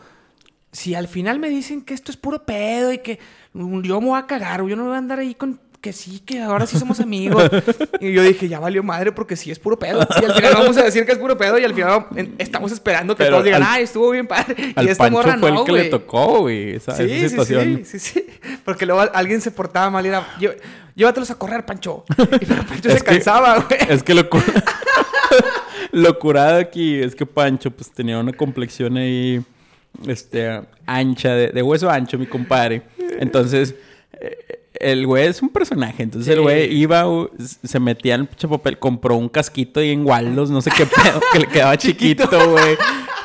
si 0.74 0.94
al 0.94 1.08
final 1.08 1.38
me 1.38 1.48
dicen 1.48 1.80
que 1.82 1.94
esto 1.94 2.10
es 2.10 2.18
puro 2.18 2.44
pedo 2.44 2.92
y 2.92 2.98
que 2.98 3.18
yo 3.54 4.00
me 4.00 4.06
voy 4.08 4.18
a 4.18 4.26
cagar, 4.26 4.60
güey, 4.60 4.72
yo 4.72 4.76
no 4.76 4.84
voy 4.84 4.94
a 4.96 4.98
andar 4.98 5.20
ahí 5.20 5.34
con 5.34 5.58
que 5.80 5.92
sí, 5.92 6.20
que 6.20 6.40
ahora 6.40 6.66
sí 6.66 6.78
somos 6.78 6.98
amigos. 7.00 7.44
y 8.00 8.10
yo 8.12 8.22
dije, 8.22 8.48
ya 8.48 8.58
valió 8.58 8.82
madre 8.82 9.12
porque 9.12 9.36
sí 9.36 9.50
es 9.50 9.58
puro 9.58 9.78
pedo. 9.78 10.00
Y 10.20 10.24
al 10.24 10.32
final 10.34 10.54
vamos 10.54 10.76
a 10.78 10.82
decir 10.82 11.04
que 11.04 11.12
es 11.12 11.18
puro 11.18 11.36
pedo 11.36 11.58
y 11.58 11.64
al 11.64 11.74
final 11.74 12.06
estamos 12.38 12.72
esperando 12.72 13.14
que 13.14 13.22
Pero 13.24 13.36
todos 13.36 13.44
digan, 13.44 13.62
al- 13.62 13.68
ay, 13.70 13.82
estuvo 13.84 14.10
bien 14.10 14.26
padre. 14.26 14.72
Al 14.76 14.86
y 14.86 14.88
esta 14.88 15.04
Pancho 15.04 15.18
morra 15.18 15.38
fue 15.38 15.52
no, 15.52 15.60
el 15.60 15.66
que 15.66 15.72
le 15.72 15.84
tocó, 15.90 16.40
güey, 16.40 16.76
esa, 16.76 16.96
Sí, 16.96 17.02
esa 17.02 17.14
sí, 17.20 17.28
situación. 17.28 17.82
sí, 17.84 17.98
sí, 17.98 18.20
sí. 18.20 18.26
Porque 18.64 18.86
luego 18.86 19.02
alguien 19.12 19.40
se 19.42 19.50
portaba 19.50 19.90
mal 19.90 20.04
y 20.06 20.08
era, 20.08 20.26
"Llé- 20.40 20.56
llévatelos 20.94 21.30
a 21.30 21.34
correr, 21.38 21.66
Pancho. 21.66 22.04
Y 22.40 22.46
pero 22.46 22.64
Pancho 22.66 22.88
se 22.90 22.96
que- 22.96 23.04
cansaba, 23.04 23.58
güey. 23.60 23.78
Es 23.90 24.02
que 24.02 24.14
lo, 24.14 24.26
lo 25.92 26.18
curado 26.18 26.58
aquí 26.58 26.98
es 26.98 27.14
que 27.14 27.26
Pancho 27.26 27.70
pues 27.70 27.90
tenía 27.90 28.18
una 28.18 28.32
complexión 28.32 28.96
ahí 28.96 29.42
este 30.06 30.62
ancha, 30.86 31.34
de, 31.34 31.48
de 31.48 31.62
hueso 31.62 31.90
ancho, 31.90 32.18
mi 32.18 32.26
compadre. 32.26 32.82
Entonces, 33.20 33.74
eh, 34.20 34.36
el 34.80 35.06
güey 35.06 35.26
es 35.26 35.40
un 35.42 35.48
personaje. 35.50 36.02
Entonces 36.02 36.34
el 36.34 36.42
güey 36.42 36.74
iba, 36.74 37.04
se 37.38 37.80
metía 37.80 38.16
en 38.16 38.22
el 38.22 38.26
pinche 38.26 38.48
papel, 38.48 38.78
compró 38.78 39.16
un 39.16 39.28
casquito 39.28 39.80
ahí 39.80 39.90
en 39.90 40.04
Waldos, 40.06 40.50
no 40.50 40.60
sé 40.60 40.70
qué 40.76 40.84
pedo, 40.86 41.20
que 41.32 41.38
le 41.40 41.46
quedaba 41.46 41.76
chiquito, 41.76 42.28
güey. 42.50 42.76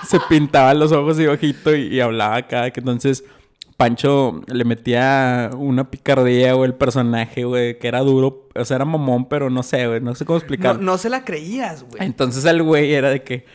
Se 0.08 0.20
pintaba 0.30 0.74
los 0.74 0.92
ojos 0.92 1.20
y 1.20 1.26
bajito 1.26 1.76
y, 1.76 1.88
y 1.96 2.00
hablaba 2.00 2.38
acá. 2.38 2.70
Que 2.72 2.80
entonces 2.80 3.24
Pancho 3.78 4.42
le 4.48 4.64
metía 4.66 5.52
una 5.58 5.90
picardía, 5.90 6.54
güey, 6.54 6.70
el 6.70 6.76
personaje, 6.76 7.44
güey, 7.46 7.80
que 7.80 7.88
era 7.88 8.00
duro. 8.02 8.48
O 8.56 8.66
sea, 8.66 8.76
era 8.76 8.86
mamón, 8.86 9.28
pero 9.28 9.50
no 9.50 9.64
sé, 9.64 9.88
güey, 9.88 10.02
no 10.02 10.16
sé 10.16 10.26
cómo 10.26 10.38
No, 10.38 10.40
explicarlo. 10.40 10.82
no 10.82 10.98
se 10.98 11.10
la 11.10 11.24
creías, 11.26 11.84
güey. 11.84 12.04
Entonces 12.06 12.46
el 12.46 12.62
güey 12.64 12.94
era 12.94 13.10
de 13.10 13.24
que 13.24 13.46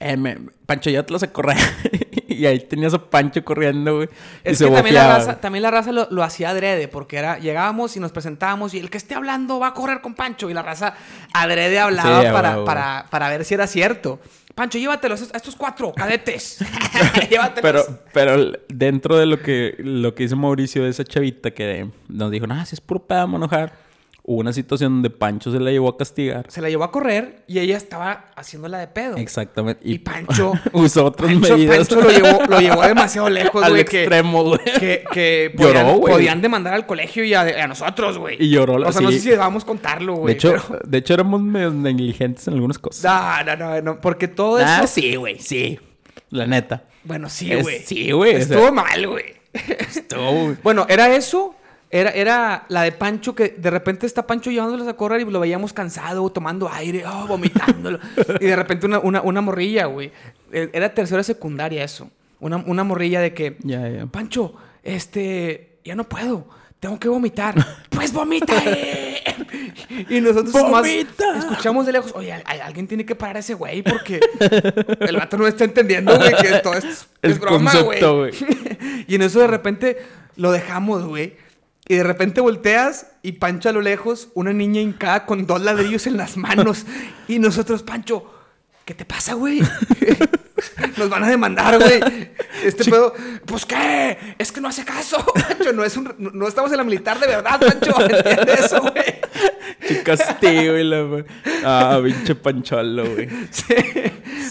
Eh, 0.00 0.16
me- 0.16 0.38
Pancho, 0.66 0.90
ya 0.90 1.02
te 1.02 1.12
los 1.12 1.22
a 1.22 1.32
correr. 1.32 1.56
y 2.28 2.46
ahí 2.46 2.60
tenías 2.60 2.94
a 2.94 2.98
Pancho 3.10 3.44
corriendo, 3.44 3.96
güey. 3.96 4.08
y 4.44 4.50
Es 4.50 4.58
se 4.58 4.66
que 4.66 4.70
también 4.70 4.94
la 4.94 5.16
raza, 5.16 5.40
también 5.40 5.62
la 5.62 5.70
raza 5.70 5.92
lo, 5.92 6.06
lo 6.10 6.22
hacía 6.22 6.50
adrede, 6.50 6.88
porque 6.88 7.16
era, 7.16 7.38
llegábamos 7.38 7.96
y 7.96 8.00
nos 8.00 8.12
presentábamos 8.12 8.74
y 8.74 8.78
el 8.78 8.90
que 8.90 8.98
esté 8.98 9.14
hablando 9.14 9.58
va 9.58 9.68
a 9.68 9.74
correr 9.74 10.00
con 10.00 10.14
Pancho. 10.14 10.48
Y 10.50 10.54
la 10.54 10.62
raza 10.62 10.94
adrede 11.32 11.78
hablaba 11.80 12.22
Sí, 12.22 12.28
para, 12.32 12.64
para, 12.64 13.06
para 13.10 13.28
ver 13.28 13.44
si 13.44 13.54
era 13.54 13.66
cierto. 13.66 14.20
Pancho, 14.54 14.78
llévatelos 14.78 15.30
a 15.32 15.36
estos 15.36 15.56
cuatro 15.56 15.92
cadetes. 15.92 16.58
llévatelos. 17.30 17.62
Pero, 17.62 17.82
pero 18.12 18.52
dentro 18.68 19.16
de 19.16 19.26
lo 19.26 19.40
que, 19.40 19.74
lo 19.78 20.14
que 20.14 20.24
hizo 20.24 20.36
Mauricio 20.36 20.84
de 20.84 20.90
esa 20.90 21.04
chavita 21.04 21.50
que 21.52 21.88
nos 22.08 22.30
dijo, 22.30 22.46
nah, 22.46 22.64
si 22.64 22.74
es 22.74 22.80
puro 22.80 23.00
pedo, 23.04 23.18
vamos 23.20 23.34
a 23.34 23.44
enojar. 23.44 23.87
Hubo 24.30 24.40
una 24.40 24.52
situación 24.52 24.92
donde 24.96 25.08
Pancho 25.08 25.50
se 25.50 25.58
la 25.58 25.70
llevó 25.70 25.88
a 25.88 25.96
castigar. 25.96 26.44
Se 26.50 26.60
la 26.60 26.68
llevó 26.68 26.84
a 26.84 26.90
correr 26.92 27.44
y 27.46 27.60
ella 27.60 27.78
estaba 27.78 28.26
haciéndola 28.36 28.78
de 28.78 28.86
pedo. 28.88 29.16
Exactamente. 29.16 29.80
Y 29.88 30.00
Pancho- 30.00 30.52
usó 30.74 31.06
otras 31.06 31.32
Pancho, 31.32 31.54
medidas. 31.56 31.88
Pancho 31.88 32.00
lo, 32.02 32.10
llevó, 32.10 32.44
lo 32.46 32.60
llevó 32.60 32.82
demasiado 32.82 33.30
lejos, 33.30 33.62
al 33.64 33.70
güey. 33.72 33.84
Que, 33.86 34.00
extremo, 34.02 34.44
güey. 34.44 34.60
que, 34.78 35.04
que 35.10 35.52
Lloró, 35.58 35.72
podían, 35.80 35.98
güey. 36.00 36.12
podían 36.12 36.42
demandar 36.42 36.74
al 36.74 36.84
colegio 36.84 37.24
y 37.24 37.32
a, 37.32 37.40
a 37.40 37.66
nosotros, 37.66 38.18
güey. 38.18 38.36
Y 38.38 38.50
lloró, 38.50 38.74
O 38.74 38.92
sea, 38.92 39.00
no 39.00 39.10
sé 39.10 39.18
si 39.18 39.30
debamos 39.30 39.64
contarlo, 39.64 40.16
güey. 40.16 40.34
De 40.34 40.38
hecho, 40.38 40.52
pero- 40.68 40.80
de 40.84 40.98
hecho, 40.98 41.14
éramos 41.14 41.40
medio 41.40 41.70
negligentes 41.70 42.46
en 42.48 42.52
algunas 42.52 42.78
cosas. 42.78 43.04
No, 43.04 43.56
no, 43.56 43.56
no, 43.56 43.80
no, 43.80 44.00
porque 44.02 44.28
todo 44.28 44.58
eso... 44.58 44.68
Ah, 44.68 44.86
sí, 44.86 45.16
güey, 45.16 45.38
sí. 45.40 45.80
La 46.28 46.46
neta. 46.46 46.84
Bueno, 47.02 47.30
sí, 47.30 47.50
güey. 47.62 47.78
sí, 47.80 48.10
güey, 48.12 48.34
o 48.34 48.38
Estuvo 48.38 48.60
sea- 48.60 48.72
mal, 48.72 49.06
güey. 49.08 49.24
Estuvo, 49.54 50.30
güey. 50.44 50.56
Bueno, 50.62 50.84
era 50.88 51.14
eso. 51.16 51.54
Era, 51.90 52.10
era 52.10 52.66
la 52.68 52.82
de 52.82 52.92
Pancho 52.92 53.34
que 53.34 53.48
de 53.56 53.70
repente 53.70 54.04
está 54.06 54.26
Pancho 54.26 54.50
llevándolos 54.50 54.86
a 54.88 54.94
correr 54.94 55.22
y 55.22 55.24
lo 55.24 55.40
veíamos 55.40 55.72
cansado, 55.72 56.28
tomando 56.30 56.68
aire, 56.70 57.04
oh, 57.06 57.26
vomitándolo. 57.26 57.98
y 58.40 58.44
de 58.44 58.56
repente 58.56 58.86
una, 58.86 58.98
una, 58.98 59.22
una 59.22 59.40
morrilla, 59.40 59.86
güey. 59.86 60.12
Eh, 60.52 60.68
Era 60.72 60.92
tercera 60.92 61.22
secundaria 61.22 61.82
eso. 61.82 62.10
Una, 62.40 62.58
una 62.58 62.84
morrilla 62.84 63.20
de 63.20 63.32
que, 63.32 63.56
ya. 63.60 64.06
Pancho, 64.10 64.54
este, 64.82 65.78
ya 65.84 65.94
no 65.94 66.04
puedo. 66.04 66.46
Tengo 66.78 66.98
que 67.00 67.08
vomitar. 67.08 67.54
pues 67.90 68.12
vomita. 68.12 68.54
eh". 68.66 69.22
y 70.10 70.20
nosotros 70.20 70.52
¡Vomita! 70.52 71.38
escuchamos 71.38 71.86
de 71.86 71.92
lejos, 71.92 72.12
oye, 72.14 72.32
al- 72.32 72.60
alguien 72.60 72.86
tiene 72.86 73.04
que 73.06 73.14
parar 73.14 73.36
a 73.36 73.40
ese 73.40 73.54
güey 73.54 73.82
porque 73.82 74.20
el 75.00 75.16
vato 75.16 75.36
no 75.38 75.46
está 75.46 75.64
entendiendo, 75.64 76.14
güey, 76.16 76.34
que 76.36 76.58
todo 76.62 76.74
esto 76.74 76.88
es, 76.90 77.08
El 77.22 77.30
es 77.32 77.40
broma, 77.40 77.72
güey. 77.80 78.00
y 79.06 79.14
en 79.14 79.22
eso 79.22 79.40
de 79.40 79.46
repente 79.46 79.98
lo 80.36 80.52
dejamos, 80.52 81.04
güey. 81.04 81.36
Y 81.88 81.96
de 81.96 82.04
repente 82.04 82.42
volteas 82.42 83.06
y 83.22 83.32
Pancho 83.32 83.70
a 83.70 83.72
lo 83.72 83.80
lejos, 83.80 84.28
una 84.34 84.52
niña 84.52 84.82
hincada 84.82 85.24
con 85.24 85.46
dos 85.46 85.62
ladrillos 85.62 86.06
en 86.06 86.18
las 86.18 86.36
manos. 86.36 86.84
Y 87.26 87.38
nosotros, 87.38 87.82
Pancho, 87.82 88.30
¿qué 88.84 88.92
te 88.94 89.06
pasa, 89.06 89.32
güey? 89.32 89.60
Nos 90.98 91.08
van 91.08 91.24
a 91.24 91.28
demandar, 91.30 91.78
güey. 91.78 92.30
Este 92.62 92.84
pedo, 92.84 93.14
pues 93.46 93.64
qué, 93.64 94.18
es 94.36 94.52
que 94.52 94.60
no 94.60 94.68
hace 94.68 94.84
caso, 94.84 95.24
Pancho. 95.34 95.72
No, 95.72 95.82
es 95.82 95.96
un, 95.96 96.14
no, 96.18 96.30
no 96.30 96.46
estamos 96.46 96.70
en 96.72 96.76
la 96.76 96.84
militar 96.84 97.18
de 97.18 97.26
verdad, 97.26 97.58
Pancho. 97.58 98.00
¿Entiendes 98.10 98.60
eso, 98.66 98.82
güey? 98.82 99.17
Qué 99.86 100.02
castigo 100.02 100.76
y 100.76 100.84
la... 100.84 101.24
Ah, 101.64 102.00
pinche 102.02 102.34
pancholo, 102.34 103.04
güey. 103.14 103.28
Sí. 103.50 103.74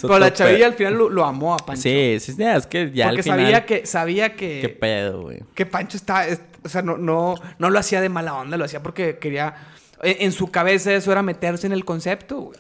Pero 0.02 0.20
la 0.20 0.32
chavilla 0.34 0.68
al 0.68 0.74
final 0.74 0.94
lo, 0.96 1.10
lo 1.10 1.26
amó 1.26 1.54
a 1.54 1.58
Pancho. 1.58 1.82
Sí, 1.84 2.18
sí, 2.20 2.36
es 2.44 2.68
que 2.68 2.92
ya 2.92 3.06
porque 3.08 3.20
al 3.20 3.24
final... 3.24 3.40
sabía 3.42 3.66
que, 3.66 3.86
sabía 3.86 4.36
que, 4.36 4.60
Qué 4.62 4.70
pedo, 4.70 5.22
güey. 5.24 5.40
que 5.56 5.66
Pancho 5.66 5.98
estaba, 5.98 6.28
es- 6.28 6.42
o 6.64 6.70
sea, 6.70 6.82
no, 6.82 6.98
no, 6.98 7.36
no 7.60 7.70
lo 7.70 7.80
hacía 7.80 8.02
de 8.02 8.10
mala 8.10 8.36
onda, 8.36 8.58
lo 8.58 8.66
hacía 8.66 8.84
porque 8.84 9.18
quería, 9.20 9.56
en, 10.04 10.18
en 10.20 10.32
su 10.32 10.52
cabeza 10.52 10.94
eso 10.94 11.12
era 11.12 11.24
meterse 11.24 11.66
en 11.68 11.74
el 11.74 11.84
concepto, 11.86 12.38
güey. 12.42 12.60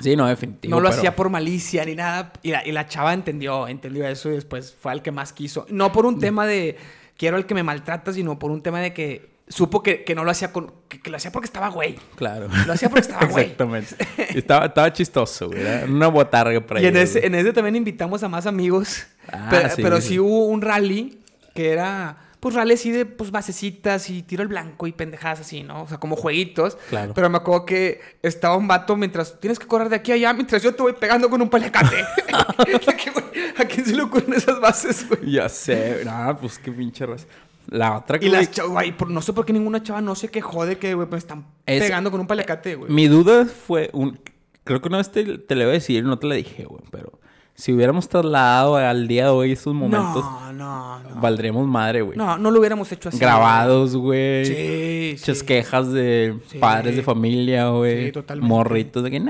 Sí, 0.00 0.14
no, 0.16 0.26
definitivo. 0.26 0.74
No 0.74 0.80
lo 0.80 0.88
pero- 0.88 0.98
hacía 0.98 1.16
por 1.16 1.30
malicia 1.30 1.84
ni 1.84 1.94
nada. 1.94 2.32
Y 2.42 2.50
la, 2.50 2.66
y 2.66 2.72
la 2.72 2.86
chava 2.86 3.14
entendió, 3.14 3.66
entendió 3.68 4.06
eso 4.06 4.28
y 4.30 4.34
después 4.34 4.74
fue 4.78 4.92
al 4.92 5.02
que 5.02 5.10
más 5.10 5.32
quiso. 5.32 5.66
No 5.70 5.90
por 5.92 6.04
un 6.04 6.18
tema 6.18 6.46
de 6.46 6.76
quiero 7.16 7.36
el 7.38 7.46
que 7.46 7.54
me 7.54 7.62
maltrata, 7.62 8.12
sino 8.12 8.38
por 8.38 8.50
un 8.50 8.62
tema 8.62 8.80
de 8.80 8.92
que 8.92 9.35
supo 9.48 9.82
que, 9.82 10.04
que 10.04 10.14
no 10.14 10.24
lo 10.24 10.30
hacía 10.30 10.52
con, 10.52 10.72
que, 10.88 11.00
que 11.00 11.10
lo 11.10 11.16
hacía 11.16 11.30
porque 11.30 11.46
estaba 11.46 11.68
güey. 11.68 11.96
Claro. 12.16 12.48
Lo 12.66 12.72
hacía 12.72 12.88
porque 12.88 13.02
estaba 13.02 13.26
güey. 13.30 13.44
Exactamente. 13.44 13.94
Estaba, 14.34 14.66
estaba 14.66 14.92
chistoso, 14.92 15.48
güey. 15.48 15.60
Era 15.60 15.84
una 15.84 16.08
botarga 16.08 16.60
para 16.60 16.80
Y 16.80 16.86
en 16.86 16.96
ese, 16.96 17.24
en 17.26 17.34
ese 17.34 17.52
también 17.52 17.76
invitamos 17.76 18.22
a 18.22 18.28
más 18.28 18.46
amigos. 18.46 19.06
Ah, 19.30 19.48
pero 19.50 19.68
sí, 19.70 19.82
pero 19.82 20.00
sí. 20.00 20.08
sí 20.08 20.18
hubo 20.18 20.46
un 20.46 20.62
rally 20.62 21.20
que 21.54 21.70
era, 21.72 22.18
pues 22.40 22.54
rally 22.54 22.74
así 22.74 22.90
de 22.90 23.06
pues 23.06 23.30
basecitas 23.30 24.10
y 24.10 24.22
tiro 24.22 24.42
al 24.42 24.48
blanco 24.48 24.86
y 24.86 24.92
pendejadas 24.92 25.40
así, 25.40 25.62
¿no? 25.62 25.82
O 25.82 25.88
sea, 25.88 25.98
como 25.98 26.16
jueguitos. 26.16 26.76
Claro. 26.88 27.14
Pero 27.14 27.30
me 27.30 27.38
acuerdo 27.38 27.64
que 27.64 28.00
estaba 28.22 28.56
un 28.56 28.68
vato 28.68 28.96
mientras 28.96 29.40
tienes 29.40 29.58
que 29.58 29.66
correr 29.66 29.88
de 29.88 29.96
aquí 29.96 30.12
a 30.12 30.16
allá 30.16 30.32
mientras 30.32 30.62
yo 30.62 30.74
te 30.74 30.82
voy 30.82 30.92
pegando 30.92 31.30
con 31.30 31.40
un 31.40 31.48
güey, 31.48 31.64
¿A 33.58 33.64
quién 33.64 33.86
se 33.86 33.94
le 33.94 34.02
ocurren 34.02 34.34
esas 34.34 34.60
bases, 34.60 35.08
güey? 35.08 35.32
Ya 35.32 35.48
sé. 35.48 36.02
No, 36.04 36.38
pues 36.38 36.58
qué 36.58 36.70
pinche 36.70 37.06
raza. 37.06 37.26
La 37.68 37.96
otra 37.98 38.18
que... 38.18 38.26
Y 38.26 38.28
las 38.30 38.50
chavas, 38.50 38.72
güey, 38.72 38.94
no 39.08 39.20
sé 39.22 39.32
por 39.32 39.44
qué 39.44 39.52
ninguna 39.52 39.82
chava 39.82 40.00
no 40.00 40.14
se 40.14 40.28
quejó 40.28 40.66
de 40.66 40.78
que, 40.78 40.94
güey, 40.94 41.08
me 41.10 41.16
están 41.18 41.46
Es- 41.66 41.82
pegando 41.82 42.10
con 42.10 42.20
un 42.20 42.26
paliacate, 42.26 42.74
güey. 42.76 42.90
Mi 42.92 43.06
duda 43.08 43.46
fue... 43.46 43.90
Un... 43.92 44.18
Creo 44.64 44.80
que 44.80 44.88
una 44.88 44.98
vez 44.98 45.10
te, 45.12 45.38
te 45.38 45.54
le 45.54 45.64
voy 45.64 45.70
a 45.70 45.74
decir, 45.74 46.04
no 46.04 46.18
te 46.18 46.26
la 46.26 46.34
dije, 46.34 46.64
güey. 46.64 46.82
Pero 46.90 47.12
si 47.54 47.72
hubiéramos 47.72 48.08
trasladado 48.08 48.76
al 48.76 49.06
día 49.08 49.24
de 49.24 49.30
hoy 49.30 49.52
esos 49.52 49.72
momentos, 49.74 50.24
No, 50.24 50.52
no, 50.52 50.98
no. 51.00 51.20
valdríamos 51.20 51.66
madre, 51.68 52.02
güey. 52.02 52.18
No, 52.18 52.36
no 52.36 52.50
lo 52.50 52.58
hubiéramos 52.58 52.90
hecho 52.90 53.08
así. 53.08 53.18
Grabados, 53.18 53.94
güey. 53.96 54.44
Sí, 54.46 55.16
Muchas 55.20 55.38
sí. 55.38 55.46
quejas 55.46 55.92
de 55.92 56.38
Sí. 56.48 56.58
padres 56.58 56.96
de 56.96 57.02
familia, 57.02 57.68
güey. 57.68 58.06
Sí, 58.06 58.12
totalmente. 58.12 58.48
Morritos 58.48 59.02
de 59.04 59.10
que... 59.10 59.20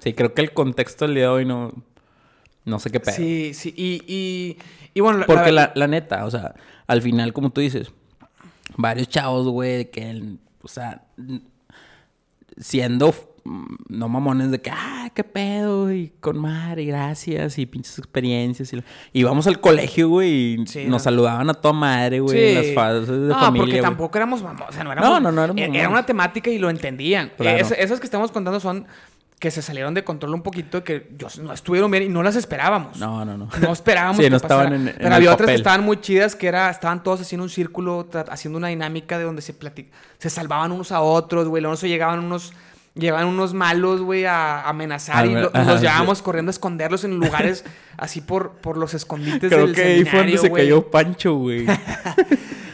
Sí, 0.00 0.12
creo 0.12 0.34
que 0.34 0.42
el 0.42 0.52
contexto 0.52 1.04
del 1.06 1.14
día 1.14 1.24
de 1.24 1.28
hoy 1.30 1.44
no... 1.44 1.72
No 2.64 2.78
sé 2.80 2.90
qué 2.90 2.98
pedo. 3.00 3.14
Sí, 3.14 3.52
sí. 3.54 3.72
Y, 3.76 4.02
y, 4.06 4.58
y 4.94 5.00
bueno, 5.00 5.18
la- 5.20 5.26
Porque 5.26 5.52
la- 5.52 5.66
la, 5.68 5.72
la 5.74 5.86
neta, 5.86 6.24
o 6.24 6.30
sea, 6.30 6.54
al 6.86 7.02
final, 7.02 7.32
como 7.32 7.50
tú 7.50 7.60
dices, 7.60 7.90
varios 8.76 9.08
chavos, 9.08 9.46
güey, 9.48 9.76
de 9.76 9.90
que, 9.90 10.22
o 10.62 10.68
sea, 10.68 11.02
siendo 12.58 13.14
mm, 13.44 13.64
no 13.88 14.08
mamones 14.08 14.50
de 14.50 14.60
que, 14.60 14.70
ah, 14.70 15.10
qué 15.14 15.24
pedo, 15.24 15.92
y 15.92 16.12
con 16.20 16.38
madre, 16.38 16.84
gracias, 16.84 17.58
y 17.58 17.66
pinches 17.66 17.98
experiencias. 17.98 18.72
Y, 19.12 19.22
vamos 19.22 19.46
al 19.46 19.60
colegio, 19.60 20.08
güey, 20.08 20.54
y 20.60 20.66
Sí, 20.66 20.80
nos 20.84 20.88
no. 20.90 20.98
saludaban 21.00 21.48
a 21.50 21.54
toda 21.54 21.74
madre, 21.74 22.20
güey, 22.20 22.48
Sí. 22.48 22.54
las 22.54 22.74
fases 22.74 23.08
de 23.08 23.14
no, 23.28 23.34
familia. 23.34 23.62
porque 23.62 23.72
güey. 23.72 23.82
tampoco 23.82 24.18
éramos 24.18 24.42
mamón. 24.42 24.66
O 24.68 24.72
sea, 24.72 24.84
no 24.84 24.92
éramos. 24.92 25.10
No, 25.10 25.20
no, 25.20 25.32
no 25.32 25.44
éramos 25.44 25.60
Era 25.62 25.68
mamones. 25.72 25.90
una 25.90 26.06
temática 26.06 26.50
y 26.50 26.58
lo 26.58 26.70
entendían. 26.70 27.32
Claro. 27.36 27.58
Es- 27.58 27.72
esas 27.72 28.00
que 28.00 28.06
estamos 28.06 28.30
contando 28.32 28.58
son 28.60 28.86
que 29.38 29.50
se 29.50 29.60
salieron 29.60 29.92
de 29.92 30.02
control 30.02 30.32
un 30.34 30.42
poquito, 30.42 30.82
que 30.82 31.10
yo, 31.18 31.28
no 31.42 31.52
estuvieron 31.52 31.90
bien 31.90 32.04
y 32.04 32.08
no 32.08 32.22
las 32.22 32.36
esperábamos. 32.36 32.96
No, 32.98 33.22
no, 33.24 33.36
no. 33.36 33.48
No 33.60 33.72
esperábamos 33.72 34.16
Sí, 34.18 34.22
que 34.24 34.30
no 34.30 34.36
estaban 34.36 34.72
en- 34.72 34.88
en 34.88 34.94
Pero 34.98 35.14
había 35.14 35.32
otras 35.34 35.48
que 35.48 35.54
estaban 35.56 35.84
muy 35.84 36.00
chidas, 36.00 36.34
que 36.34 36.46
era, 36.48 36.70
estaban 36.70 37.02
todos 37.02 37.20
haciendo 37.20 37.42
un 37.44 37.50
círculo, 37.50 38.08
haciendo 38.30 38.56
una 38.56 38.68
dinámica 38.68 39.18
de 39.18 39.24
donde 39.24 39.42
se 39.42 39.58
platic- 39.58 39.88
se 40.18 40.30
salvaban 40.30 40.72
unos 40.72 40.90
a 40.90 41.00
otros, 41.02 41.48
güey. 41.48 41.60
Luego 41.60 41.74
eso 41.74 41.86
llegaban 41.86 42.20
unos, 42.20 42.54
llegaban 42.94 43.26
unos 43.26 43.52
malos, 43.52 44.00
güey, 44.00 44.24
a 44.24 44.62
amenazar 44.66 45.26
y 45.26 45.34
lo- 45.34 45.50
ajá, 45.54 45.64
los 45.72 45.80
llevábamos 45.82 46.22
corriendo 46.22 46.48
a 46.48 46.52
esconderlos 46.54 47.04
en 47.04 47.18
lugares 47.18 47.62
así 47.98 48.22
por, 48.22 48.52
por 48.52 48.78
los 48.78 48.94
escondites 48.94 49.50
Creo 49.52 49.66
del 49.66 49.74
que 49.74 49.82
ahí 49.82 50.04
fue 50.06 50.20
donde 50.20 50.38
se 50.38 50.50
cayó 50.50 50.90
Pancho, 50.90 51.34
güey. 51.34 51.66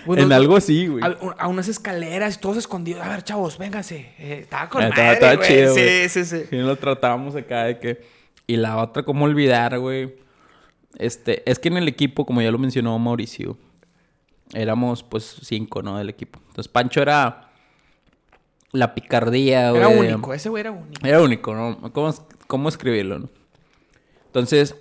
Bueno, 0.07 0.23
en 0.25 0.33
algo 0.33 0.57
así, 0.57 0.87
güey. 0.89 1.03
a, 1.05 1.17
a 1.39 1.49
unas 1.49 1.69
escaleras, 1.69 2.41
todos 2.41 2.57
escondidos. 2.57 3.03
A 3.03 3.09
ver, 3.09 3.23
chavos, 3.23 3.59
vénganse. 3.59 4.13
Eh, 4.19 4.41
estaba 4.43 4.69
con 4.69 4.83
Ah, 4.83 4.89
madre, 4.89 5.13
estaba- 5.13 5.41
chido, 5.47 5.75
Sí, 5.75 6.09
sí, 6.09 6.25
sí. 6.25 6.43
Sí, 6.51 6.57
lo 6.57 6.77
tratábamos 6.77 7.37
acá 7.37 7.65
de 7.65 7.79
que... 7.79 8.05
Y 8.47 8.57
la 8.57 8.77
otra, 8.79 9.05
¿cómo 9.05 9.25
olvidar, 9.25 9.79
güey? 9.79 10.17
Este, 10.99 11.49
es 11.51 11.59
que 11.59 11.69
en 11.69 11.77
el 11.77 11.89
equipo, 11.89 12.27
como 12.27 12.43
ya 12.43 12.51
lo 12.51 12.59
mencionó 12.59 12.99
Mauricio, 12.99 13.57
éramos 14.53 15.03
pues 15.03 15.37
cinco, 15.43 15.83
¿no? 15.83 15.97
Del 15.99 16.11
equipo. 16.11 16.39
Entonces 16.49 16.71
Pancho 16.71 17.01
era 17.01 17.51
la 18.73 18.95
picardía, 18.95 19.71
güey. 19.71 19.81
Era 19.83 19.89
único, 19.89 20.35
ese 20.35 20.49
güey 20.49 20.61
era 20.63 20.71
único. 20.73 21.07
Era 21.07 21.21
único, 21.23 21.55
¿no? 21.55 21.93
¿Cómo, 21.93 22.13
cómo 22.47 22.69
escribirlo, 22.69 23.21
no? 23.21 23.29
Entonces, 24.27 24.75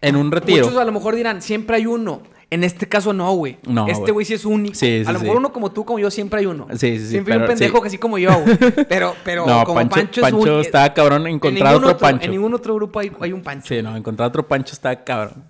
en 0.00 0.16
un 0.16 0.30
retiro... 0.30 0.64
Muchos 0.66 0.80
a 0.80 0.84
lo 0.84 0.92
mejor 0.92 1.14
dirán, 1.16 1.42
siempre 1.42 1.76
hay 1.76 1.86
uno. 1.86 2.22
En 2.50 2.64
este 2.64 2.88
caso 2.88 3.12
no, 3.12 3.30
güey. 3.34 3.58
No, 3.66 3.86
Este 3.88 4.10
güey. 4.10 4.24
sí 4.24 4.32
es 4.32 4.46
único. 4.46 4.74
Sí, 4.74 5.02
sí, 5.02 5.04
a 5.06 5.12
lo 5.12 5.18
sí. 5.18 5.24
mejor 5.24 5.38
uno 5.38 5.52
como 5.52 5.70
tú, 5.70 5.84
como 5.84 5.98
yo, 5.98 6.10
siempre 6.10 6.40
hay 6.40 6.46
uno. 6.46 6.66
Sí, 6.70 6.76
sí, 6.76 6.98
sí, 7.00 7.06
Siempre 7.08 7.34
hay 7.34 7.40
un 7.40 7.46
pendejo 7.46 7.82
que 7.82 7.88
así 7.88 7.98
como 7.98 8.16
yo, 8.16 8.30
güey. 8.40 8.56
Pero, 8.88 9.14
pero 9.22 9.46
no, 9.46 9.64
como 9.64 9.80
Pancho, 9.80 9.96
Pancho, 9.96 10.20
Pancho, 10.22 10.38
es 10.38 10.52
un... 10.54 10.60
estaba 10.60 10.94
cabrón 10.94 11.26
en 11.26 11.34
encontrar 11.34 11.74
otro, 11.74 11.98
Pancho. 11.98 12.24
En 12.24 12.30
ningún 12.30 12.54
otro 12.54 12.74
grupo 12.74 13.00
hay, 13.00 13.12
hay 13.20 13.32
un 13.32 13.42
Pancho. 13.42 13.74
Sí, 13.74 13.82
no, 13.82 13.94
encontrar 13.94 14.28
otro 14.28 14.48
Pancho 14.48 14.72
está 14.72 15.04
cabrón. 15.04 15.44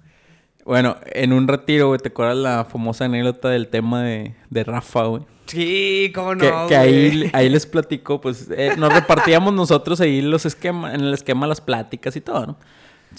Bueno, 0.64 0.96
en 1.06 1.32
un 1.32 1.46
retiro, 1.46 1.88
güey, 1.88 2.00
¿te 2.00 2.08
acuerdas 2.08 2.36
la 2.36 2.64
famosa 2.64 3.04
anécdota 3.04 3.48
del 3.48 3.68
tema 3.68 4.02
de, 4.02 4.34
de 4.50 4.64
Rafa, 4.64 5.04
güey? 5.04 5.22
Sí, 5.46 6.12
cómo 6.14 6.34
no, 6.34 6.40
que, 6.40 6.52
que 6.68 6.76
ahí, 6.76 7.30
ahí 7.32 7.48
les 7.48 7.64
platico, 7.64 8.20
pues 8.20 8.48
eh, 8.50 8.74
nos 8.76 8.92
repartíamos 8.92 9.54
nosotros 9.54 10.00
ahí 10.00 10.20
los 10.20 10.44
esquemas, 10.44 10.94
en 10.94 11.00
el 11.00 11.14
esquema 11.14 11.46
las 11.46 11.62
pláticas 11.62 12.16
y 12.16 12.20
todo, 12.20 12.46
¿no? 12.46 12.58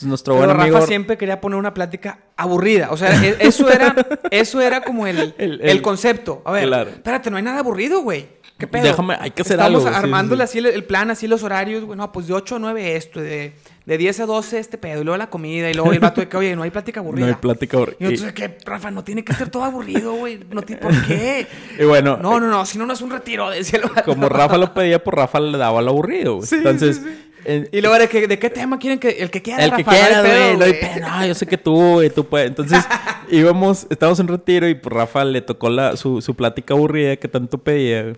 Nuestro 0.03 0.35
Pero 0.39 0.53
buen 0.55 0.71
Rafa 0.71 0.85
siempre 0.87 1.17
quería 1.17 1.41
poner 1.41 1.59
una 1.59 1.73
plática 1.73 2.19
aburrida. 2.37 2.89
O 2.91 2.97
sea, 2.97 3.21
e- 3.23 3.37
eso 3.39 3.69
era, 3.69 3.95
eso 4.31 4.61
era 4.61 4.81
como 4.81 5.07
el, 5.07 5.33
El- 5.37 5.61
el, 5.61 5.61
el- 5.61 5.81
concepto. 5.81 6.41
A 6.45 6.51
ver, 6.51 6.67
Claro. 6.67 6.89
espérate, 6.91 7.29
no 7.29 7.37
hay 7.37 7.43
nada 7.43 7.59
aburrido, 7.59 8.01
güey. 8.01 8.39
¿Qué 8.57 8.67
pedo? 8.67 8.83
Déjame, 8.83 9.15
hay 9.17 9.31
que 9.31 9.41
hacer 9.41 9.57
Estamos 9.57 9.85
algo. 9.85 9.97
sí, 9.97 10.03
armándole 10.03 10.45
sí. 10.45 10.59
así 10.59 10.67
el, 10.67 10.83
plan, 10.83 11.09
así 11.11 11.27
los 11.27 11.43
horarios, 11.43 11.85
güey. 11.85 11.97
No, 11.97 12.11
pues 12.11 12.27
de 12.27 12.33
8 12.33 12.57
a 12.57 12.59
9 12.59 12.97
esto, 12.97 13.21
de, 13.21 13.53
de 13.85 13.97
10 13.97 14.19
a 14.19 14.25
12 14.25 14.59
este 14.59 14.77
pedo, 14.77 14.99
y 15.01 15.05
luego 15.05 15.17
la 15.17 15.29
comida, 15.29 15.69
y 15.69 15.73
luego 15.73 15.93
el 15.93 15.99
vato 16.01 16.19
de 16.19 16.27
que, 16.27 16.35
oye, 16.35 16.53
no 16.57 16.63
hay 16.63 16.69
plática 16.69 16.99
aburrida. 16.99 17.25
No 17.27 17.31
hay 17.33 17.39
plática 17.39 17.77
Y 17.77 17.77
aburrida. 17.77 17.97
entonces, 18.01 18.33
¿qué, 18.33 18.57
Rafa? 18.65 18.91
No 18.91 19.05
tiene 19.05 19.23
que 19.23 19.33
ser 19.33 19.49
todo 19.49 19.63
aburrido, 19.63 20.11
güey. 20.13 20.41
No 20.51 20.61
ti- 20.61 20.75
¿Por 20.75 20.91
qué? 21.05 21.47
Y 21.79 21.85
bueno, 21.85 22.17
No, 22.21 22.37
no, 22.41 22.47
no, 22.47 22.65
si 22.65 22.77
no, 22.77 22.85
no 22.85 22.91
es 22.93 23.01
un 23.01 23.11
retiro, 23.11 23.49
decía 23.49 23.79
el 23.81 23.87
vato. 23.89 24.03
como 24.03 24.27
Rafa 24.27 24.57
lo 24.57 24.73
pedía, 24.73 25.01
pues 25.01 25.15
Rafa 25.15 25.39
le 25.39 25.57
daba 25.57 25.81
lo 25.81 25.91
aburrido, 25.91 26.35
güey. 26.35 26.47
Sí, 26.47 26.55
Entonces, 26.55 26.97
sí, 26.97 27.03
sí. 27.03 27.28
En- 27.45 27.69
Y 27.71 27.81
luego, 27.81 27.97
¿de 27.97 28.07
qué, 28.09 28.27
¿de 28.27 28.39
qué 28.39 28.49
tema 28.49 28.77
quieren 28.79 28.99
que 28.99 29.09
el 29.09 29.29
que 29.31 29.41
quiera, 29.41 29.63
el 29.63 29.71
que 29.71 29.83
Rafa? 29.83 29.91
Quiera, 29.91 30.21
güey. 30.21 30.53
No, 30.53 30.65
pedo, 30.79 31.07
no, 31.07 31.25
yo 31.25 31.33
sé 31.35 31.45
que 31.47 31.57
tú, 31.57 31.75
güey, 31.93 32.09
tú 32.09 32.25
puedes. 32.25 32.47
Entonces, 32.49 32.83
íbamos, 33.31 33.87
estábamos 33.89 34.19
en 34.19 34.27
retiro 34.27 34.67
y 34.67 34.75
pues 34.75 34.93
Rafa 34.93 35.23
le 35.25 35.41
tocó 35.41 35.69
la, 35.69 35.95
su, 35.97 36.21
su 36.21 36.35
plática 36.35 36.73
aburrida 36.73 37.15
que 37.17 37.27
tanto 37.27 37.57
pedía. 37.57 38.13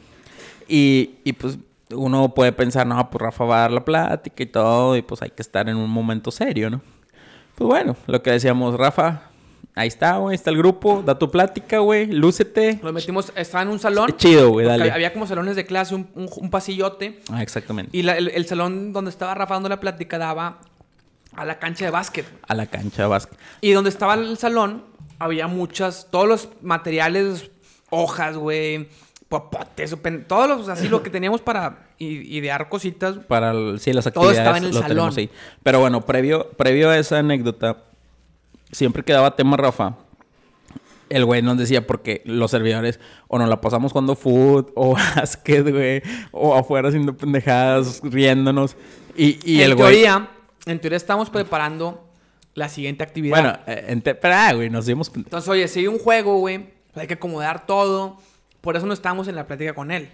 Y, 0.68 1.16
y 1.24 1.34
pues 1.34 1.58
uno 1.94 2.34
puede 2.34 2.52
pensar, 2.54 2.88
no, 2.88 3.10
pues 3.10 3.22
Rafa 3.22 3.44
va 3.46 3.58
a 3.58 3.62
dar 3.62 3.72
la 3.72 3.84
plática 3.86 4.44
y 4.44 4.46
todo, 4.46 4.96
y 4.96 5.02
pues 5.02 5.22
hay 5.22 5.30
que 5.32 5.42
estar 5.42 5.68
en 5.68 5.76
un 5.76 5.90
momento 5.90 6.32
serio, 6.32 6.70
¿no? 6.70 6.82
Pues 7.56 7.68
bueno, 7.68 7.96
lo 8.08 8.24
que 8.24 8.32
decíamos, 8.32 8.76
Rafa, 8.78 9.24
ahí 9.76 9.88
está, 9.88 10.18
güey, 10.18 10.36
está 10.36 10.50
el 10.50 10.58
grupo, 10.58 11.02
da 11.06 11.18
tu 11.18 11.30
plática, 11.32 11.80
güey, 11.80 12.08
lúcete. 12.08 12.80
Lo 12.84 12.92
metimos, 12.94 13.32
estaba 13.36 13.64
en 13.64 13.70
un 13.70 13.80
salón. 13.80 14.14
Chido, 14.18 14.50
güey, 14.50 14.66
dale. 14.66 14.92
Había 14.92 15.14
como 15.14 15.26
salones 15.28 15.56
de 15.56 15.66
clase, 15.66 15.96
un, 15.96 16.10
un- 16.16 16.30
un 16.36 16.50
pasillote. 16.50 17.20
Ah, 17.32 17.42
exactamente. 17.42 17.96
Y 17.98 18.04
la- 18.04 18.18
el, 18.18 18.30
el 18.30 18.46
salón 18.46 18.94
donde 18.94 19.10
estaba 19.12 19.34
Rafa 19.34 19.54
dando 19.56 19.70
la 19.70 19.80
plática 19.80 20.18
daba 20.18 20.60
a 21.36 21.46
la 21.46 21.60
cancha 21.60 21.86
de 21.86 21.92
básquet. 21.92 22.26
A 22.48 22.54
la 22.56 22.66
cancha 22.68 23.04
de 23.04 23.08
básquet. 23.08 23.38
Y 23.62 23.72
donde 23.72 23.90
estaba 23.90 24.16
el 24.16 24.38
salón, 24.38 24.84
había 25.20 25.48
muchas, 25.48 26.08
todos 26.12 26.28
los 26.28 26.50
materiales, 26.62 27.50
hojas, 27.90 28.36
güey, 28.38 28.90
popotes, 29.30 29.96
todos 30.28 30.48
los, 30.50 30.68
así 30.70 30.90
lo 30.90 31.02
que 31.04 31.10
teníamos 31.12 31.40
para 31.42 31.88
idear 32.00 32.68
cositas. 32.68 33.18
Para 33.28 33.52
el- 33.52 33.80
sí, 33.80 33.94
las 33.94 34.04
Todo 34.06 34.30
actividades 34.30 34.38
estaba 34.40 34.58
en 34.58 34.64
el 34.66 34.72
tenemos 34.72 34.88
salón. 34.88 35.14
ahí. 35.18 35.30
Pero 35.64 35.80
bueno, 35.80 36.02
previo, 36.06 36.50
previo 36.58 36.90
a 36.90 36.98
esa 36.98 37.20
anécdota, 37.20 37.78
siempre 38.72 39.04
que 39.04 39.14
daba 39.14 39.36
tema 39.36 39.58
Rafa, 39.58 39.96
el 41.10 41.26
güey 41.26 41.42
nos 41.42 41.58
decía 41.58 41.86
porque 41.86 42.22
los 42.26 42.52
servidores 42.52 43.00
o 43.28 43.38
nos 43.38 43.50
la 43.50 43.60
pasamos 43.60 43.92
jugando 43.92 44.16
foot 44.16 44.72
o 44.76 44.94
básquet, 45.16 45.70
güey, 45.70 46.02
o 46.32 46.56
afuera 46.56 46.88
haciendo 46.90 47.16
pendejadas, 47.18 48.00
riéndonos. 48.04 48.76
Y, 49.18 49.40
y 49.50 49.60
en 49.62 49.72
el 49.72 49.76
güey... 49.76 49.92
teoría, 49.92 50.30
en 50.66 50.80
teoría 50.80 50.98
estamos 50.98 51.30
preparando 51.30 52.08
la 52.54 52.70
siguiente 52.70 53.04
actividad. 53.04 53.42
Bueno, 53.42 53.60
eh, 53.68 53.86
ente- 53.90 54.16
pero, 54.16 54.36
ah, 54.36 54.54
güey, 54.54 54.70
nos 54.70 54.86
dimos... 54.86 55.12
Entonces, 55.16 55.50
oye, 55.50 55.68
sigue 55.68 55.90
un 55.90 56.00
juego, 56.00 56.38
güey. 56.40 56.70
Hay 56.96 57.08
que 57.08 57.16
acomodar 57.16 57.66
todo. 57.66 58.18
Por 58.62 58.76
eso 58.78 58.86
no 58.86 58.94
estábamos 58.94 59.28
en 59.28 59.36
la 59.36 59.48
plática 59.48 59.74
con 59.74 59.92
él. 59.92 60.10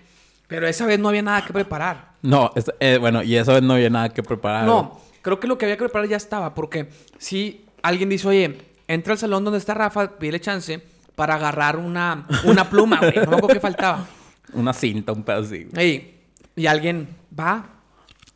Pero 0.48 0.68
esa 0.68 0.86
vez 0.86 0.98
no 1.00 1.10
había 1.10 1.22
nada 1.22 1.46
que 1.46 1.54
preparar. 1.54 2.14
No, 2.24 2.52
esta- 2.56 2.74
eh, 2.80 2.98
bueno, 3.00 3.22
y 3.22 3.36
esa 3.36 3.54
vez 3.54 3.62
no 3.62 3.74
había 3.76 3.90
nada 3.92 4.10
que 4.10 4.24
preparar. 4.24 4.66
güey. 4.66 4.76
No, 4.76 5.00
creo 5.22 5.40
que 5.40 5.48
lo 5.48 5.58
que 5.60 5.66
había 5.66 5.76
que 5.78 5.84
preparar 5.84 6.08
ya 6.08 6.18
estaba. 6.18 6.56
Porque 6.56 6.90
si 7.20 7.66
alguien 7.82 8.10
dice, 8.10 8.28
oye, 8.28 8.58
entra 8.88 9.14
al 9.14 9.20
salón 9.20 9.44
donde 9.44 9.60
está 9.60 9.74
Rafa, 9.74 10.18
pídele 10.18 10.40
chance 10.40 10.82
para 11.16 11.36
agarrar 11.36 11.78
una, 11.78 12.26
una 12.44 12.70
pluma, 12.70 12.98
güey. 13.00 13.16
No 13.16 13.32
me 13.32 13.38
acuerdo 13.38 13.48
qué 13.48 13.60
faltaba. 13.60 14.06
Una 14.54 14.72
cinta, 14.72 15.12
un 15.12 15.24
pedazo 15.24 15.48
así, 15.48 15.68
güey. 15.74 16.14
Y 16.56 16.68
alguien 16.68 17.10
va. 17.38 17.66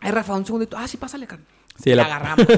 Ay, 0.01 0.11
Rafa, 0.11 0.33
un 0.33 0.45
segundito. 0.45 0.77
Ah, 0.77 0.85
sí, 0.85 0.97
pásale, 0.97 1.25
carnal. 1.25 1.47
Sí, 1.81 1.91
y 1.91 1.95
la- 1.95 2.03
agarramos. 2.03 2.45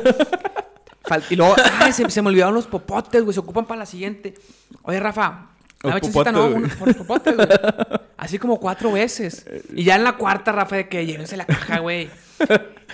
Y 1.30 1.36
luego, 1.36 1.54
ay, 1.80 1.92
se, 1.92 2.10
se 2.10 2.22
me 2.22 2.30
olvidaron 2.30 2.56
los 2.56 2.66
popotes, 2.66 3.22
güey. 3.24 3.34
Se 3.34 3.42
ocupan 3.42 3.66
para 3.66 3.80
la 3.80 3.86
siguiente. 3.86 4.34
Oye, 4.84 5.00
Rafa, 5.02 5.50
dame 5.84 6.00
chancita, 6.02 6.32
no, 6.32 6.46
unos 6.48 6.74
popotes, 6.98 7.36
güey. 7.36 7.48
Así 8.18 8.40
como 8.40 8.58
cuatro 8.60 8.94
veces. 8.94 9.46
Y 9.76 9.84
ya 9.84 9.98
en 9.98 10.06
la 10.06 10.14
cuarta, 10.16 10.54
Rafa, 10.54 10.78
de 10.78 10.88
que 10.88 11.06
llévense 11.06 11.36
la 11.36 11.46
caja, 11.46 11.80
güey. 11.80 12.10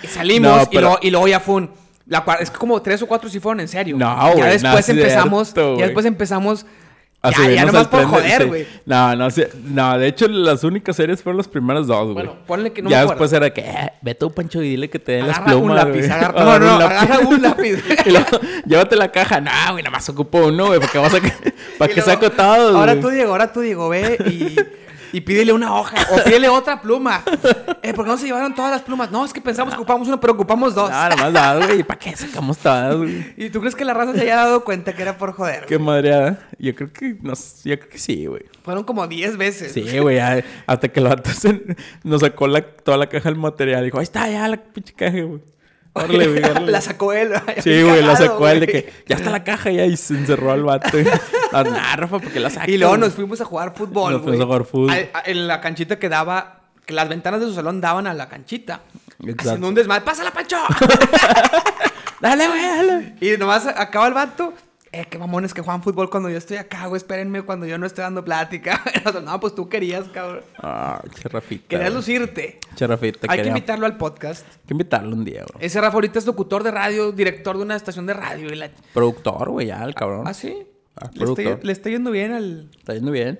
Y 0.03 0.07
salimos 0.07 0.51
No, 0.51 0.67
y, 0.71 0.77
luego, 0.81 0.99
y 1.03 1.11
luego 1.11 1.27
ya 1.27 1.39
fue 1.39 1.55
un... 1.55 1.71
La 2.09 2.25
es 2.41 2.49
que 2.51 2.57
como 2.57 2.81
tres 2.81 3.01
o 3.01 3.07
cuatro 3.07 3.29
sí 3.29 3.39
fueron 3.39 3.59
en 3.61 3.67
serio. 3.67 3.95
No, 3.97 4.05
Ya 4.15 4.33
güey, 4.33 4.49
después 4.51 4.87
no 4.89 4.93
empezamos... 4.95 5.47
cierto, 5.53 5.77
ya 5.77 5.85
después 5.85 6.05
empezamos... 6.05 6.65
A 7.21 7.31
Ya, 7.31 7.49
ya 7.49 7.65
nomás 7.65 7.87
por 7.89 8.05
joder, 8.05 8.41
sí. 8.43 8.47
güey. 8.47 8.67
No, 8.85 9.13
no, 9.13 9.29
sí, 9.29 9.43
no, 9.65 9.97
de 9.99 10.07
hecho 10.07 10.25
las 10.29 10.63
únicas 10.63 10.95
series 10.95 11.21
fueron 11.21 11.35
las 11.35 11.49
primeras 11.49 11.85
dos, 11.85 12.03
güey. 12.13 12.13
Bueno, 12.13 12.35
ponle 12.47 12.71
que 12.71 12.81
no 12.81 12.89
ya 12.89 13.01
me 13.01 13.07
después 13.07 13.33
era 13.33 13.49
que, 13.53 13.59
eh, 13.59 13.91
ve 14.01 14.15
tú, 14.15 14.31
Pancho, 14.31 14.61
y 14.63 14.69
dile 14.69 14.89
que 14.89 14.99
te 14.99 15.11
den 15.13 15.27
las 15.27 15.37
Agarra 15.37 15.55
un 15.57 15.63
plumas, 15.65 15.85
lápiz, 15.85 15.99
güey. 16.07 16.09
agarra- 16.11 16.43
no, 16.45 16.59
no, 16.59 16.71
agarra 16.85 17.19
un 17.19 17.41
lápiz. 17.41 17.83
y 18.05 18.09
luego, 18.09 18.39
llévate 18.65 18.95
la 18.95 19.11
caja. 19.11 19.41
No, 19.41 19.51
güey, 19.71 19.83
nada 19.83 19.97
más 19.97 20.07
ocupo 20.07 20.45
uno, 20.47 20.67
güey, 20.67 20.79
porque 20.79 20.97
vas 20.97 21.13
a... 21.13 21.19
para 21.77 21.93
que 21.93 21.99
luego, 21.99 22.09
saco 22.09 22.31
todo, 22.31 22.77
Ahora 22.77 22.93
güey. 22.93 23.01
tú, 23.03 23.09
Diego, 23.09 23.31
ahora 23.33 23.51
tú, 23.51 23.59
Diego, 23.59 23.89
ve 23.89 24.17
y, 24.25 24.55
y 25.11 25.21
pídele 25.21 25.53
una 25.53 25.75
hoja. 25.75 25.95
O 26.11 26.23
pídele 26.23 26.49
otra 26.49 26.81
pluma. 26.81 27.23
Eh, 27.81 27.93
¿por 27.93 28.05
qué 28.05 28.11
no 28.11 28.17
se 28.17 28.25
llevaron 28.25 28.53
todas 28.53 28.71
las 28.71 28.81
plumas? 28.81 29.09
No, 29.09 29.23
es 29.23 29.31
que 29.31 29.41
pensamos 29.41 29.73
que 29.73 29.79
ocupamos 29.79 30.07
una, 30.07 30.19
pero 30.19 30.33
ocupamos 30.33 30.75
dos. 30.75 30.89
Nada 30.89 31.15
más 31.15 31.33
da, 31.33 31.55
güey. 31.57 31.83
¿Para 31.83 31.99
qué 31.99 32.15
sacamos 32.15 32.57
todas, 32.57 32.95
güey? 32.95 33.33
¿Y 33.37 33.49
tú 33.49 33.61
crees 33.61 33.75
que 33.75 33.85
la 33.85 33.93
raza 33.93 34.13
se 34.13 34.21
haya 34.21 34.35
dado 34.35 34.63
cuenta 34.63 34.93
que 34.93 35.01
era 35.01 35.17
por 35.17 35.33
joder? 35.33 35.65
Qué 35.65 35.79
madreada. 35.79 36.39
Yo 36.57 36.75
creo 36.75 36.91
que, 36.91 37.17
no, 37.21 37.33
yo 37.63 37.79
creo 37.79 37.89
que 37.89 37.97
sí, 37.97 38.25
güey. 38.25 38.43
Fueron 38.63 38.83
como 38.83 39.07
10 39.07 39.37
veces. 39.37 39.71
Sí, 39.71 39.99
güey, 39.99 40.19
hasta 40.19 40.89
que 40.89 40.99
el 40.99 41.07
vato 41.07 41.29
nos 42.03 42.21
sacó 42.21 42.47
la, 42.47 42.61
toda 42.61 42.97
la 42.97 43.07
caja 43.07 43.29
del 43.29 43.37
material. 43.37 43.85
Dijo, 43.85 43.97
ahí 43.97 44.03
está, 44.03 44.29
ya 44.29 44.47
la 44.47 44.57
pinche 44.57 44.93
caja, 44.93 45.21
güey. 45.21 45.41
Güey, 45.93 46.39
la 46.67 46.81
sacó 46.81 47.13
él. 47.13 47.33
Sí, 47.63 47.81
güey, 47.81 48.01
la 48.03 48.15
sacó 48.15 48.47
él 48.47 48.59
de 48.61 48.65
güey. 48.67 48.83
que 48.85 48.93
ya 49.07 49.15
está 49.15 49.29
la 49.31 49.43
caja 49.43 49.71
ya 49.71 49.85
y 49.85 49.97
se 49.97 50.13
encerró 50.15 50.51
al 50.51 50.63
vato. 50.63 50.97
No, 51.51 51.63
nah, 51.63 51.95
Rafa, 51.95 52.19
porque 52.19 52.39
la 52.39 52.51
sacó. 52.51 52.69
Y 52.69 52.77
luego 52.77 52.95
nos 52.97 53.13
fuimos 53.13 53.41
a 53.41 53.45
jugar 53.45 53.73
fútbol, 53.75 54.13
Nos 54.13 54.21
güey. 54.21 54.37
fuimos 54.37 54.43
a 54.43 54.45
jugar 54.45 54.65
fútbol. 54.65 54.91
A- 54.91 55.17
a- 55.17 55.21
En 55.25 55.47
la 55.47 55.59
canchita 55.61 55.97
que 55.97 56.07
daba... 56.07 56.61
Que 56.85 56.93
las 56.93 57.09
ventanas 57.09 57.39
de 57.41 57.47
su 57.47 57.53
salón 57.55 57.81
daban 57.81 58.05
a 58.05 58.13
la 58.13 58.29
canchita. 58.29 58.81
Exacto. 59.21 59.41
Haciendo 59.49 59.67
un 59.67 59.73
desmadre. 59.75 60.05
¡Pásala, 60.05 60.31
Pancho! 60.31 60.57
Dale, 62.21 62.47
güey, 62.47 62.61
dale. 62.61 63.15
Y 63.21 63.37
nomás 63.37 63.65
acaba 63.65 64.07
el 64.07 64.13
vato. 64.13 64.53
Eh, 64.91 65.05
qué 65.07 65.19
mamones 65.19 65.53
que 65.53 65.61
juegan 65.61 65.83
fútbol 65.83 66.09
cuando 66.09 66.29
yo 66.29 66.37
estoy 66.37 66.57
acá, 66.57 66.87
güey. 66.87 66.97
Espérenme 66.97 67.43
cuando 67.43 67.67
yo 67.67 67.77
no 67.77 67.85
estoy 67.85 68.03
dando 68.03 68.25
plática. 68.25 68.83
no, 69.23 69.39
pues 69.39 69.53
tú 69.53 69.69
querías, 69.69 70.07
cabrón. 70.09 70.43
Ah, 70.57 71.03
cherrafita. 71.13 71.67
Querías 71.67 71.93
lucirte. 71.93 72.59
Cherrafita, 72.75 73.27
Hay 73.29 73.43
que 73.43 73.47
invitarlo 73.49 73.85
al 73.85 73.97
podcast. 73.97 74.47
Hay 74.47 74.67
que 74.67 74.73
invitarlo 74.73 75.15
un 75.15 75.25
día, 75.25 75.45
güey. 75.51 75.65
Ese 75.65 75.79
Rafa 75.79 75.95
ahorita 75.95 76.17
es 76.17 76.25
locutor 76.25 76.63
de 76.63 76.71
radio, 76.71 77.11
director 77.11 77.57
de 77.57 77.63
una 77.63 77.75
estación 77.75 78.07
de 78.07 78.13
radio. 78.13 78.51
Y 78.51 78.55
la... 78.55 78.71
Productor, 78.93 79.49
güey, 79.49 79.67
ya, 79.67 79.83
el 79.83 79.93
cabrón. 79.93 80.23
¿Ah, 80.25 80.33
sí? 80.33 80.65
Ah, 80.95 81.09
le 81.13 81.71
está 81.71 81.89
yendo 81.89 82.09
bien 82.09 82.31
al... 82.31 82.69
Está 82.77 82.95
yendo 82.95 83.11
bien. 83.11 83.39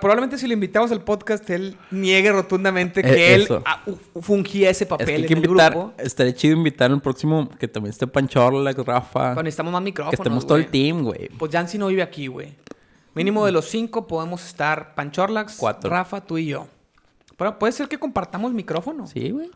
Probablemente 0.00 0.38
si 0.38 0.46
le 0.46 0.54
invitamos 0.54 0.90
al 0.92 1.02
podcast, 1.02 1.48
él 1.50 1.76
niegue 1.90 2.30
rotundamente 2.32 3.00
Eh, 3.00 3.02
que 3.02 3.34
él 3.34 3.48
ah, 3.64 3.82
u- 3.86 4.20
fungía 4.20 4.70
ese 4.70 4.84
Es 4.84 4.88
papel 4.88 5.06
que 5.06 5.12
hay 5.14 5.20
en 5.22 5.26
que 5.28 5.34
el 5.34 5.44
invitar. 5.44 5.72
grupo. 5.72 5.92
Estaría 5.98 6.34
chido 6.34 6.56
invitar 6.56 6.90
al 6.90 7.00
próximo 7.02 7.48
que 7.58 7.68
también 7.68 7.90
esté 7.90 8.06
Panchorla, 8.06 8.72
Rafa. 8.72 9.30
Pero 9.30 9.42
necesitamos 9.42 9.72
más 9.72 9.82
micrófonos, 9.82 10.10
Que 10.16 10.22
estemos 10.22 10.46
todo 10.46 10.58
el 10.58 10.66
team, 10.68 11.02
güey. 11.02 11.28
Pues 11.38 11.50
Jansi 11.52 11.78
no 11.78 11.88
vive 11.88 12.02
aquí, 12.02 12.26
güey. 12.28 12.54
Mínimo 13.14 13.44
de 13.44 13.52
los 13.52 13.66
cinco 13.66 14.06
podemos 14.06 14.44
estar 14.44 14.94
Panchorlax, 14.94 15.56
Cuatro. 15.58 15.90
Rafa, 15.90 16.20
tú 16.24 16.38
y 16.38 16.46
yo. 16.46 16.66
Pero 17.36 17.58
puede 17.58 17.72
ser 17.72 17.88
que 17.88 17.98
compartamos 17.98 18.52
micrófono. 18.52 19.06
Sí, 19.06 19.30
güey. 19.30 19.50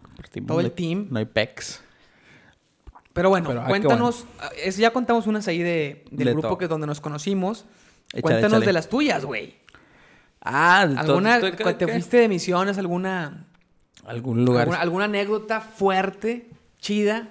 Todo 0.47 0.61
el 0.61 0.73
team. 0.73 1.07
No 1.11 1.19
hay 1.19 1.25
pecs. 1.25 1.81
Pero 3.13 3.31
bueno, 3.31 3.49
Pero, 3.49 3.63
ah, 3.63 3.67
cuéntanos. 3.67 4.27
es- 4.63 4.77
ya 4.77 4.93
contamos 4.93 5.27
unas 5.27 5.49
ahí 5.49 5.59
de, 5.63 6.05
del 6.11 6.27
De 6.27 6.33
grupo 6.33 6.49
todo. 6.49 6.59
que 6.59 6.69
donde 6.69 6.87
nos 6.87 7.01
conocimos. 7.01 7.65
Échale, 8.09 8.23
cuéntanos 8.23 8.53
échale. 8.59 8.67
de 8.67 8.73
las 8.75 8.89
tuyas, 8.89 9.25
güey. 9.25 9.55
Ah, 10.49 10.83
¿Alguna, 10.83 11.41
te 11.41 11.89
fuiste 11.89 12.19
de 12.19 12.29
misiones, 12.29 12.79
alguna, 12.79 13.47
algún 14.05 14.45
lugar. 14.45 14.63
alguna, 14.63 14.81
alguna 14.81 15.05
anécdota 15.07 15.61
fuerte, 15.61 16.49
chida, 16.79 17.29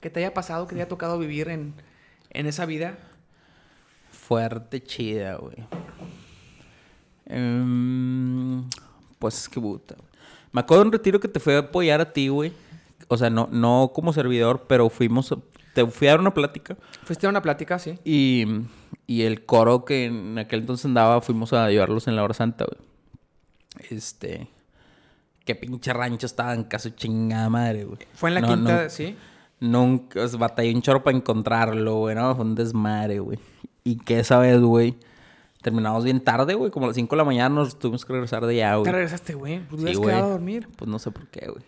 que 0.00 0.10
te 0.10 0.20
haya 0.20 0.34
pasado, 0.34 0.66
que 0.66 0.74
te 0.74 0.82
haya 0.82 0.88
tocado 0.88 1.18
vivir 1.18 1.48
en, 1.48 1.72
en 2.28 2.46
esa 2.46 2.66
vida? 2.66 2.98
Fuerte, 4.10 4.82
chida, 4.82 5.36
güey. 5.36 5.56
Em, 7.24 8.68
pues 9.18 9.38
es 9.38 9.48
que 9.48 9.60
puta. 9.60 9.96
Me 10.52 10.60
acuerdo 10.60 10.84
de 10.84 10.88
un 10.88 10.92
retiro 10.92 11.20
que 11.20 11.28
te 11.28 11.40
fui 11.40 11.54
a 11.54 11.60
apoyar 11.60 12.02
a 12.02 12.12
ti, 12.12 12.28
güey. 12.28 12.52
O 13.08 13.16
sea, 13.16 13.30
no, 13.30 13.48
no 13.50 13.92
como 13.94 14.12
servidor, 14.12 14.66
pero 14.68 14.90
fuimos. 14.90 15.34
Te 15.72 15.86
fui 15.86 16.08
a 16.08 16.10
dar 16.10 16.20
una 16.20 16.34
plática. 16.34 16.76
Fuiste 17.04 17.26
a 17.26 17.30
una 17.30 17.40
plática, 17.40 17.78
sí. 17.78 17.98
Y, 18.04 18.44
y 19.06 19.22
el 19.22 19.44
coro 19.46 19.84
que 19.84 20.06
en 20.06 20.38
aquel 20.38 20.60
entonces 20.60 20.86
andaba, 20.86 21.20
fuimos 21.20 21.52
a 21.52 21.68
llevarlos 21.70 22.08
en 22.08 22.16
la 22.16 22.24
hora 22.24 22.34
santa, 22.34 22.64
güey. 22.64 22.88
Este. 23.90 24.48
Qué 25.44 25.54
pinche 25.54 25.92
rancho 25.92 26.26
estaban, 26.26 26.64
caso 26.64 26.90
chingada 26.90 27.48
madre, 27.48 27.84
güey. 27.84 27.98
Fue 28.14 28.28
en 28.30 28.34
la 28.34 28.40
No, 28.42 28.48
quinta, 28.48 28.90
sí. 28.90 29.16
Nunca, 29.60 30.20
batallé 30.38 30.74
un 30.74 30.82
chorro 30.82 31.02
para 31.02 31.16
encontrarlo, 31.16 31.96
güey, 31.96 32.14
¿no? 32.14 32.34
Fue 32.36 32.44
un 32.44 32.54
desmadre, 32.54 33.18
güey. 33.20 33.38
Y 33.82 33.96
que 33.96 34.20
esa 34.20 34.38
vez, 34.38 34.60
güey, 34.60 34.96
terminamos 35.62 36.04
bien 36.04 36.20
tarde, 36.20 36.54
güey, 36.54 36.70
como 36.70 36.84
a 36.84 36.88
las 36.88 36.96
5 36.96 37.14
de 37.14 37.16
la 37.16 37.24
mañana 37.24 37.54
nos 37.54 37.78
tuvimos 37.78 38.04
que 38.04 38.12
regresar 38.12 38.44
de 38.44 38.54
allá, 38.62 38.72
Te 38.72 38.78
güey. 38.78 38.92
regresaste, 38.92 39.34
güey. 39.34 39.60
Pues 39.68 39.80
Sí, 39.82 40.00
quedado 40.00 40.26
a 40.26 40.30
dormir. 40.30 40.68
Pues 40.76 40.88
no 40.88 40.98
sé 40.98 41.10
por 41.10 41.26
qué, 41.28 41.46
güey. 41.48 41.64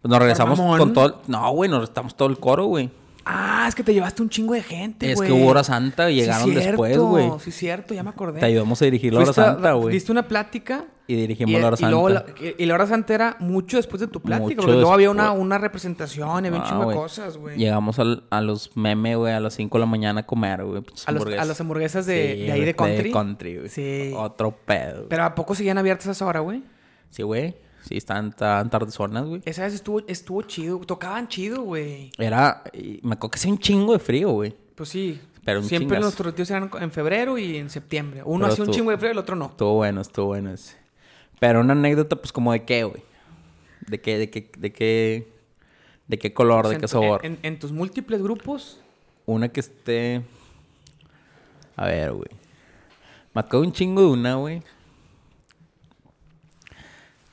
Pues 0.00 0.10
nos 0.10 0.18
regresamos 0.18 0.58
con 0.58 0.92
todo... 0.94 1.20
No, 1.26 1.50
güey, 1.52 1.70
nos 1.70 1.84
estamos 1.84 2.16
todo 2.16 2.28
el 2.28 2.38
coro, 2.38 2.64
güey. 2.66 2.90
Ah, 3.30 3.66
es 3.68 3.74
que 3.74 3.82
te 3.84 3.92
llevaste 3.92 4.22
un 4.22 4.30
chingo 4.30 4.54
de 4.54 4.62
gente, 4.62 5.10
Es 5.12 5.16
güey. 5.16 5.28
que 5.28 5.34
hubo 5.34 5.48
hora 5.50 5.62
santa 5.62 6.10
y 6.10 6.14
Sí, 6.14 6.20
llegaron 6.22 6.54
después, 6.54 6.96
güey. 6.96 7.30
Sí, 7.40 7.50
cierto, 7.52 7.92
ya 7.92 8.02
me 8.02 8.08
acordé. 8.08 8.40
Te 8.40 8.46
ayudamos 8.46 8.80
a 8.80 8.84
dirigir 8.86 9.12
la 9.12 9.20
hora 9.20 9.32
santa, 9.34 9.72
güey. 9.74 9.92
Diste 9.92 10.10
una 10.12 10.26
plática. 10.26 10.86
Y 11.06 11.14
dirigimos 11.16 11.52
y, 11.52 11.58
la 11.60 11.66
hora 11.68 11.76
y 11.78 11.84
luego 11.84 12.08
santa. 12.10 12.32
la, 12.40 12.52
y- 12.58 12.66
la 12.66 12.74
hora 12.74 12.86
santa 12.86 13.14
era 13.14 13.36
mucho 13.38 13.76
después 13.78 14.00
de 14.00 14.06
tu 14.08 14.20
plática. 14.20 14.44
Mucho 14.44 14.56
porque 14.56 14.72
luego 14.72 14.92
había 14.92 15.10
una, 15.10 15.32
una 15.32 15.58
representación 15.58 16.44
y 16.44 16.48
había 16.48 16.60
un 16.60 16.66
Ah, 16.66 16.68
chingo 16.70 16.88
de 16.90 16.94
cosas, 16.96 17.36
güey. 17.36 17.56
Llegamos 17.58 17.98
al- 17.98 18.24
a 18.30 18.40
los 18.40 18.76
memes, 18.76 19.16
güey, 19.16 19.32
a 19.34 19.40
las 19.40 19.54
5 19.54 19.76
de 19.78 19.80
la 19.80 19.86
mañana 19.86 20.20
a 20.20 20.26
comer, 20.26 20.64
güey. 20.64 20.82
A, 21.06 21.10
a 21.42 21.44
las 21.44 21.60
hamburguesas 21.60 22.06
de, 22.06 22.34
Sí, 22.38 22.42
de 22.44 22.52
ahí 22.52 22.64
de 22.64 22.74
country. 22.74 23.10
country, 23.12 23.56
güey. 23.56 23.68
Sí. 23.68 24.12
Otro 24.16 24.52
pedo. 24.64 25.06
Pero 25.08 25.24
¿a 25.24 25.34
poco 25.34 25.54
seguían 25.54 25.76
abiertas 25.78 26.08
a 26.08 26.12
esa 26.12 26.26
hora, 26.26 26.40
güey? 26.40 26.62
Sí, 27.10 27.22
güey. 27.22 27.54
Sí, 27.82 27.96
están 27.96 28.32
tan 28.32 28.68
tardezonas, 28.68 29.24
güey. 29.24 29.42
Esa 29.44 29.62
vez 29.62 29.74
estuvo, 29.74 30.00
estuvo 30.06 30.42
chido. 30.42 30.78
Tocaban 30.80 31.28
chido, 31.28 31.62
güey. 31.62 32.10
Era... 32.18 32.62
Me 33.02 33.14
acuerdo 33.14 33.30
que 33.30 33.38
hacía 33.38 33.52
un 33.52 33.58
chingo 33.58 33.92
de 33.92 33.98
frío, 33.98 34.30
güey. 34.30 34.54
Pues 34.74 34.90
sí. 34.90 35.20
Pero 35.44 35.60
un 35.60 35.66
Siempre 35.66 35.98
nuestros 35.98 36.26
retiros 36.26 36.50
eran 36.50 36.70
en 36.80 36.90
febrero 36.90 37.38
y 37.38 37.56
en 37.56 37.70
septiembre. 37.70 38.22
Uno 38.24 38.46
hacía 38.46 38.64
un 38.64 38.70
chingo 38.70 38.90
de 38.90 38.98
frío 38.98 39.10
y 39.10 39.12
el 39.12 39.18
otro 39.18 39.36
no. 39.36 39.46
Estuvo 39.46 39.74
bueno, 39.74 40.02
estuvo 40.02 40.26
bueno 40.26 40.50
ese. 40.50 40.76
Pero 41.40 41.60
una 41.60 41.72
anécdota, 41.72 42.16
pues, 42.16 42.32
como 42.32 42.52
de 42.52 42.64
qué, 42.64 42.84
güey. 42.84 43.02
De 43.86 44.00
qué, 44.00 44.18
de 44.18 44.30
qué, 44.30 44.50
de 44.58 44.72
qué... 44.72 45.32
De 46.06 46.18
qué 46.18 46.34
color, 46.34 46.68
de 46.68 46.74
en 46.74 46.80
qué 46.80 46.88
sabor. 46.88 47.24
En, 47.24 47.38
en 47.42 47.58
tus 47.58 47.72
múltiples 47.72 48.22
grupos. 48.22 48.80
Una 49.24 49.48
que 49.48 49.60
esté... 49.60 50.22
A 51.76 51.86
ver, 51.86 52.12
güey. 52.12 52.28
Me 53.34 53.40
acabo 53.40 53.62
un 53.62 53.72
chingo 53.72 54.00
de 54.00 54.08
una, 54.08 54.34
güey. 54.34 54.62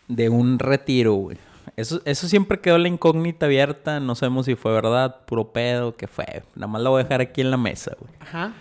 De 0.08 0.30
un 0.30 0.60
retiro, 0.60 1.14
güey. 1.14 1.38
Eso, 1.78 2.02
eso 2.06 2.28
siempre 2.28 2.60
quedó 2.60 2.78
la 2.78 2.88
incógnita 2.88 3.48
abierta. 3.48 4.00
No 4.00 4.16
sabemos 4.16 4.46
si 4.46 4.56
fue 4.56 4.72
verdad, 4.72 5.18
puro 5.26 5.52
pedo, 5.52 5.96
qué 5.96 6.08
fue. 6.08 6.44
Nada 6.56 6.68
más 6.68 6.82
la 6.82 6.90
voy 6.90 7.02
a 7.02 7.04
dejar 7.04 7.22
aquí 7.22 7.42
en 7.42 7.52
la 7.52 7.58
mesa, 7.58 7.92
güey. 8.00 8.12
Ajá. 8.20 8.54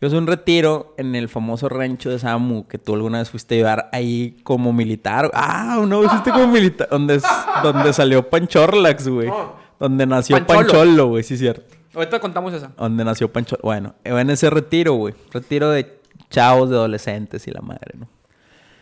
Yo 0.00 0.06
hice 0.06 0.16
un 0.16 0.28
retiro 0.28 0.94
en 0.96 1.16
el 1.16 1.28
famoso 1.28 1.68
rancho 1.68 2.08
de 2.10 2.20
Samu 2.20 2.68
que 2.68 2.78
tú 2.78 2.94
alguna 2.94 3.18
vez 3.18 3.30
fuiste 3.30 3.56
a 3.56 3.58
llevar 3.58 3.88
ahí 3.92 4.36
como 4.44 4.72
militar. 4.72 5.28
Ah, 5.34 5.78
una 5.82 5.98
vez 5.98 6.10
fuiste 6.10 6.30
como 6.30 6.46
militar. 6.46 6.88
Donde, 6.88 7.16
es- 7.16 7.24
donde 7.64 7.92
salió 7.92 8.28
Panchorlax, 8.30 9.08
güey. 9.08 9.28
Oh. 9.28 9.56
Donde 9.80 10.06
nació 10.06 10.36
Pancholo. 10.46 10.58
Pancholo, 10.68 11.06
güey, 11.08 11.24
sí, 11.24 11.36
cierto. 11.36 11.74
Ahorita 11.94 12.20
contamos 12.20 12.52
esa. 12.52 12.70
Donde 12.76 13.04
nació 13.04 13.32
Pancho. 13.32 13.58
Bueno, 13.62 13.94
en 14.04 14.30
ese 14.30 14.50
retiro, 14.50 14.92
güey. 14.94 15.14
Retiro 15.32 15.70
de 15.70 15.98
chavos, 16.30 16.70
de 16.70 16.76
adolescentes 16.76 17.48
y 17.48 17.50
la 17.50 17.60
madre, 17.62 17.94
¿no? 17.98 18.06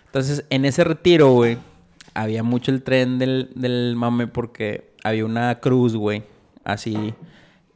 Entonces, 0.06 0.44
en 0.50 0.64
ese 0.66 0.84
retiro, 0.84 1.30
güey, 1.30 1.56
había 2.16 2.42
mucho 2.42 2.70
el 2.70 2.82
tren 2.82 3.18
del, 3.18 3.50
del 3.54 3.94
mame 3.96 4.26
porque 4.26 4.92
había 5.04 5.24
una 5.24 5.60
cruz, 5.60 5.94
güey. 5.94 6.24
Así. 6.64 7.14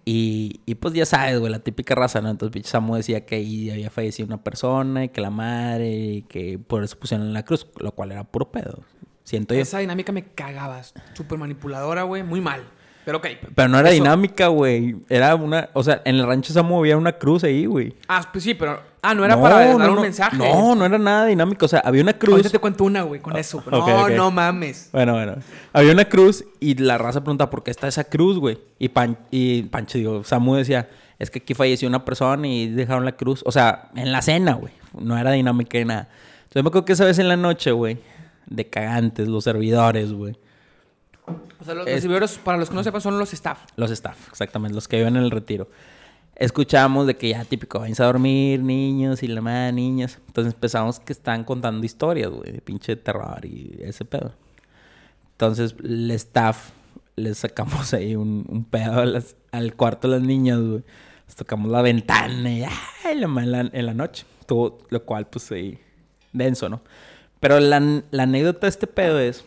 Y, 0.05 0.61
y 0.67 0.75
pues 0.77 0.95
ya 0.95 1.07
sabes, 1.07 1.39
güey, 1.39 1.53
la 1.53 1.61
típica 1.61 1.95
raza, 1.95 2.21
¿no? 2.21 2.31
Entonces, 2.31 2.53
pinche 2.53 2.71
Samu 2.71 2.97
decía 2.97 3.27
que 3.27 3.37
ahí 3.37 3.71
había 3.71 3.91
fallecido 3.91 4.27
una 4.27 4.43
persona 4.43 5.05
y 5.05 5.09
que 5.11 5.21
la 5.21 5.31
madre 5.31 5.91
y 5.91 6.23
que 6.23 6.59
por 6.59 6.83
eso 6.83 6.99
pusieron 6.99 7.33
la 7.33 7.45
cruz, 7.45 7.67
lo 7.79 7.93
cual 7.93 8.13
era 8.13 8.25
puro 8.25 8.51
pedo. 8.51 8.81
Siento 9.25 9.55
yo. 9.55 9.61
Esa 9.61 9.79
dinámica 9.79 10.11
me 10.11 10.25
cagabas. 10.25 10.95
Súper 11.15 11.39
manipuladora, 11.39 12.03
güey. 12.03 12.23
Muy 12.23 12.41
mal. 12.41 12.63
Pero 13.05 13.19
ok. 13.19 13.27
Pero 13.55 13.69
no 13.69 13.79
era 13.79 13.89
Eso- 13.91 14.03
dinámica, 14.03 14.49
güey. 14.49 14.97
Era 15.09 15.35
una. 15.35 15.71
O 15.73 15.83
sea, 15.83 16.03
en 16.05 16.17
el 16.17 16.27
rancho 16.27 16.53
Samu 16.53 16.79
había 16.79 16.97
una 16.97 17.13
cruz 17.13 17.45
ahí, 17.45 17.67
güey. 17.67 17.95
Ah, 18.09 18.29
pues 18.31 18.45
sí, 18.45 18.55
pero. 18.55 18.81
Ah, 19.03 19.15
no 19.15 19.25
era 19.25 19.41
para 19.41 19.61
dar 19.61 19.79
no, 19.79 19.89
un 19.89 19.95
no. 19.97 20.03
mensaje. 20.03 20.37
No, 20.37 20.75
no 20.75 20.85
era 20.85 20.99
nada 20.99 21.25
dinámico. 21.27 21.65
O 21.65 21.69
sea, 21.69 21.81
había 21.81 22.03
una 22.03 22.13
cruz. 22.13 22.33
Ahorita 22.33 22.51
te 22.51 22.59
cuento 22.59 22.85
una, 22.85 23.03
güey, 23.03 23.21
con 23.21 23.35
eso. 23.37 23.65
No, 23.71 24.09
no 24.11 24.31
mames. 24.31 24.91
Bueno, 24.93 25.15
bueno. 25.15 25.37
Había 25.73 25.93
una 25.93 26.05
cruz 26.05 26.45
y 26.61 26.75
la 26.75 26.99
raza 26.99 27.23
pregunta 27.23 27.49
por 27.49 27.63
qué 27.63 27.71
está 27.71 27.89
esa 27.89 28.05
cruz, 28.05 28.39
güey. 28.39 28.59
Y, 28.79 28.91
Pan... 28.91 29.17
y 29.31 29.63
Pancho, 29.63 29.97
digo, 29.97 30.23
Samu 30.23 30.57
decía, 30.57 30.91
es 31.19 31.31
que 31.31 31.39
aquí 31.39 31.55
falleció 31.55 31.89
una 31.89 32.05
persona 32.05 32.47
y 32.47 32.69
dejaron 32.69 33.07
la 33.07 33.13
cruz. 33.13 33.43
O 33.47 33.53
sea, 33.53 33.89
en 33.95 34.13
la 34.13 34.21
cena, 34.21 34.53
güey. 34.53 34.75
No 34.99 35.17
era 35.17 35.31
dinámica 35.33 35.79
ni 35.79 35.87
nada. 35.87 36.09
Entonces 36.43 36.63
me 36.63 36.69
acuerdo 36.69 36.85
que 36.85 36.93
esa 36.93 37.07
vez 37.07 37.19
en 37.19 37.29
la 37.29 37.37
noche, 37.39 37.71
güey, 37.73 37.99
de 38.47 38.69
cagantes, 38.69 39.29
los 39.29 39.45
servidores, 39.45 40.13
güey. 40.13 40.37
O 41.61 41.65
sea, 41.65 41.75
los 41.75 41.87
Es- 41.87 41.95
recibidores, 41.95 42.39
para 42.39 42.59
los 42.59 42.69
que 42.69 42.75
no 42.75 42.83
sepan, 42.83 43.01
son 43.01 43.19
los 43.19 43.33
staff. 43.33 43.59
Los 43.77 43.91
staff, 43.91 44.29
exactamente, 44.31 44.75
los 44.75 44.89
que 44.89 44.97
viven 44.99 45.17
en 45.17 45.23
el 45.25 45.31
retiro. 45.31 45.69
Escuchamos 46.37 47.07
de 47.07 47.17
que 47.17 47.29
ya 47.29 47.45
típico, 47.45 47.81
váyanse 47.81 48.03
a 48.03 48.07
dormir, 48.07 48.63
niños 48.63 49.23
y 49.23 49.27
la 49.29 49.43
madre, 49.43 49.73
niñas. 49.73 50.19
Entonces 50.27 50.55
empezamos 50.55 50.99
que 50.99 51.13
están 51.13 51.45
contando 51.45 51.85
historias, 51.85 52.31
güey, 52.31 52.53
de 52.53 52.61
pinche 52.63 52.97
terror 52.97 53.45
y 53.45 53.77
ese 53.83 54.05
pedo. 54.07 54.33
Entonces, 55.33 55.75
el 55.83 56.11
staff, 56.13 56.71
les 57.17 57.39
sacamos 57.39 57.93
ahí 57.95 58.17
un, 58.17 58.47
un 58.49 58.65
pedo 58.65 59.05
las- 59.05 59.37
al 59.53 59.75
cuarto 59.75 60.09
de 60.09 60.19
las 60.19 60.27
niñas, 60.27 60.61
güey. 60.61 60.83
Les 61.27 61.37
tocamos 61.37 61.71
la 61.71 61.83
ventana 61.83 62.51
y 62.51 62.65
¡ay! 63.05 63.19
la 63.19 63.29
madre 63.29 63.47
en 63.47 63.53
la, 63.53 63.61
en 63.73 63.87
la 63.87 63.95
noche. 63.95 64.25
Todo, 64.47 64.79
lo 64.89 65.05
cual, 65.05 65.27
pues 65.29 65.51
ahí, 65.53 65.79
denso, 66.33 66.69
¿no? 66.69 66.81
Pero 67.39 67.61
la, 67.61 67.81
la 68.11 68.23
anécdota 68.25 68.61
de 68.67 68.69
este 68.69 68.87
pedo 68.87 69.19
es 69.19 69.45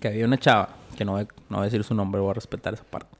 que 0.00 0.08
había 0.08 0.24
una 0.24 0.38
chava, 0.38 0.70
que 0.96 1.04
no 1.04 1.12
voy, 1.12 1.26
no 1.48 1.58
voy 1.58 1.62
a 1.62 1.64
decir 1.64 1.84
su 1.84 1.94
nombre, 1.94 2.20
voy 2.20 2.30
a 2.30 2.34
respetar 2.34 2.74
esa 2.74 2.84
parte, 2.84 3.16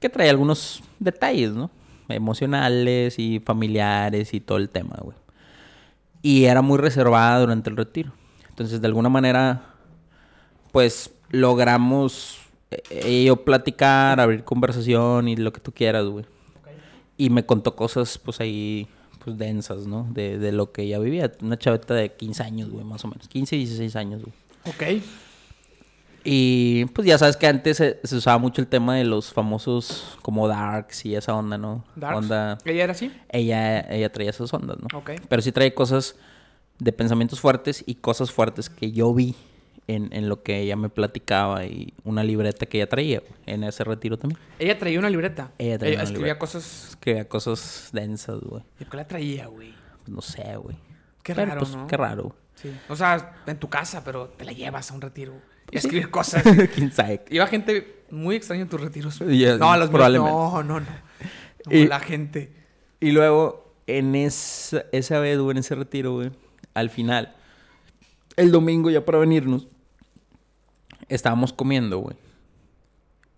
que 0.00 0.08
traía 0.08 0.30
algunos 0.30 0.82
detalles, 0.98 1.52
¿no? 1.52 1.70
Emocionales 2.08 3.18
y 3.18 3.40
familiares 3.40 4.34
y 4.34 4.40
todo 4.40 4.58
el 4.58 4.68
tema, 4.68 4.96
güey. 5.00 5.16
Y 6.22 6.44
era 6.44 6.62
muy 6.62 6.78
reservada 6.78 7.40
durante 7.40 7.70
el 7.70 7.76
retiro. 7.76 8.12
Entonces, 8.48 8.80
de 8.80 8.86
alguna 8.86 9.08
manera, 9.08 9.74
pues 10.70 11.12
logramos 11.30 12.38
eh, 12.90 13.24
yo 13.24 13.44
platicar, 13.44 14.20
abrir 14.20 14.44
conversación 14.44 15.28
y 15.28 15.36
lo 15.36 15.52
que 15.52 15.60
tú 15.60 15.72
quieras, 15.72 16.06
güey. 16.06 16.24
Y 17.16 17.30
me 17.30 17.44
contó 17.44 17.76
cosas, 17.76 18.18
pues 18.18 18.40
ahí, 18.40 18.88
pues 19.24 19.36
densas, 19.36 19.86
¿no? 19.86 20.06
De, 20.10 20.38
de 20.38 20.52
lo 20.52 20.72
que 20.72 20.82
ella 20.82 20.98
vivía. 20.98 21.30
Una 21.40 21.56
chaveta 21.56 21.94
de 21.94 22.12
15 22.12 22.42
años, 22.42 22.70
güey, 22.70 22.84
más 22.84 23.04
o 23.04 23.08
menos. 23.08 23.28
15, 23.28 23.56
16 23.56 23.96
años, 23.96 24.22
güey. 24.22 24.34
Ok. 24.66 25.02
Y 26.24 26.84
pues 26.86 27.06
ya 27.06 27.18
sabes 27.18 27.36
que 27.36 27.46
antes 27.46 27.76
se, 27.76 28.00
se 28.04 28.16
usaba 28.16 28.38
mucho 28.38 28.60
el 28.60 28.68
tema 28.68 28.96
de 28.96 29.04
los 29.04 29.32
famosos 29.32 30.16
como 30.22 30.46
darks 30.46 31.04
y 31.04 31.16
esa 31.16 31.34
onda, 31.34 31.58
¿no? 31.58 31.84
Darks. 31.96 32.16
Onda. 32.18 32.58
¿Ella 32.64 32.84
era 32.84 32.92
así? 32.92 33.12
Ella, 33.28 33.80
ella 33.80 34.12
traía 34.12 34.30
esas 34.30 34.52
ondas, 34.54 34.76
¿no? 34.78 34.98
Ok. 34.98 35.12
Pero 35.28 35.42
sí 35.42 35.52
trae 35.52 35.74
cosas 35.74 36.16
de 36.78 36.92
pensamientos 36.92 37.40
fuertes 37.40 37.82
y 37.86 37.96
cosas 37.96 38.30
fuertes 38.30 38.70
que 38.70 38.92
yo 38.92 39.12
vi 39.14 39.34
en, 39.88 40.12
en 40.12 40.28
lo 40.28 40.42
que 40.42 40.60
ella 40.60 40.76
me 40.76 40.88
platicaba 40.88 41.64
y 41.64 41.92
una 42.04 42.22
libreta 42.22 42.66
que 42.66 42.78
ella 42.78 42.88
traía 42.88 43.22
en 43.46 43.64
ese 43.64 43.84
retiro 43.84 44.18
también. 44.18 44.40
Ella 44.58 44.78
traía 44.78 44.98
una 44.98 45.10
libreta. 45.10 45.50
Ella 45.58 45.78
traía 45.78 45.94
una 45.96 46.04
escribía 46.04 46.34
libreta. 46.34 46.38
cosas. 46.38 46.96
Que 47.00 47.26
cosas 47.26 47.90
densas, 47.92 48.40
güey. 48.40 48.62
¿Y 48.80 48.84
qué 48.84 48.96
la 48.96 49.06
traía, 49.06 49.46
güey? 49.46 49.74
Pues 49.98 50.08
no 50.08 50.20
sé, 50.22 50.56
güey. 50.56 50.76
Qué 51.22 51.34
Pero, 51.34 51.48
raro, 51.48 51.60
pues, 51.60 51.76
¿no? 51.76 51.86
Qué 51.86 51.96
raro. 51.96 52.34
Sí. 52.54 52.72
O 52.88 52.96
sea, 52.96 53.42
en 53.46 53.58
tu 53.58 53.68
casa, 53.68 54.02
pero 54.04 54.28
te 54.28 54.44
la 54.44 54.52
llevas 54.52 54.90
a 54.90 54.94
un 54.94 55.00
retiro. 55.00 55.34
Y 55.72 55.78
escribir 55.78 56.10
cosas. 56.10 56.44
¿Quién 56.74 56.92
sabe? 56.92 57.24
Iba 57.30 57.46
gente 57.48 58.04
muy 58.10 58.36
extraña 58.36 58.62
en 58.62 58.68
tus 58.68 58.80
retiros. 58.80 59.20
No, 59.20 59.26
a 59.72 59.76
los 59.76 59.88
míos 59.88 59.90
probablemente. 59.90 60.30
No, 60.32 60.62
no, 60.62 60.80
no. 60.80 60.86
No, 61.66 61.76
Y- 61.76 61.86
la 61.88 61.98
gente. 61.98 62.52
Y 63.00 63.10
luego, 63.10 63.74
en 63.88 64.14
esa, 64.14 64.84
esa 64.92 65.18
vez, 65.18 65.38
güey, 65.38 65.52
en 65.52 65.58
ese 65.58 65.74
retiro, 65.74 66.12
güey, 66.12 66.30
al 66.74 66.88
final, 66.90 67.34
el 68.36 68.52
domingo 68.52 68.90
ya 68.90 69.04
para 69.04 69.18
venirnos, 69.18 69.66
estábamos 71.08 71.52
comiendo, 71.52 71.98
güey. 71.98 72.16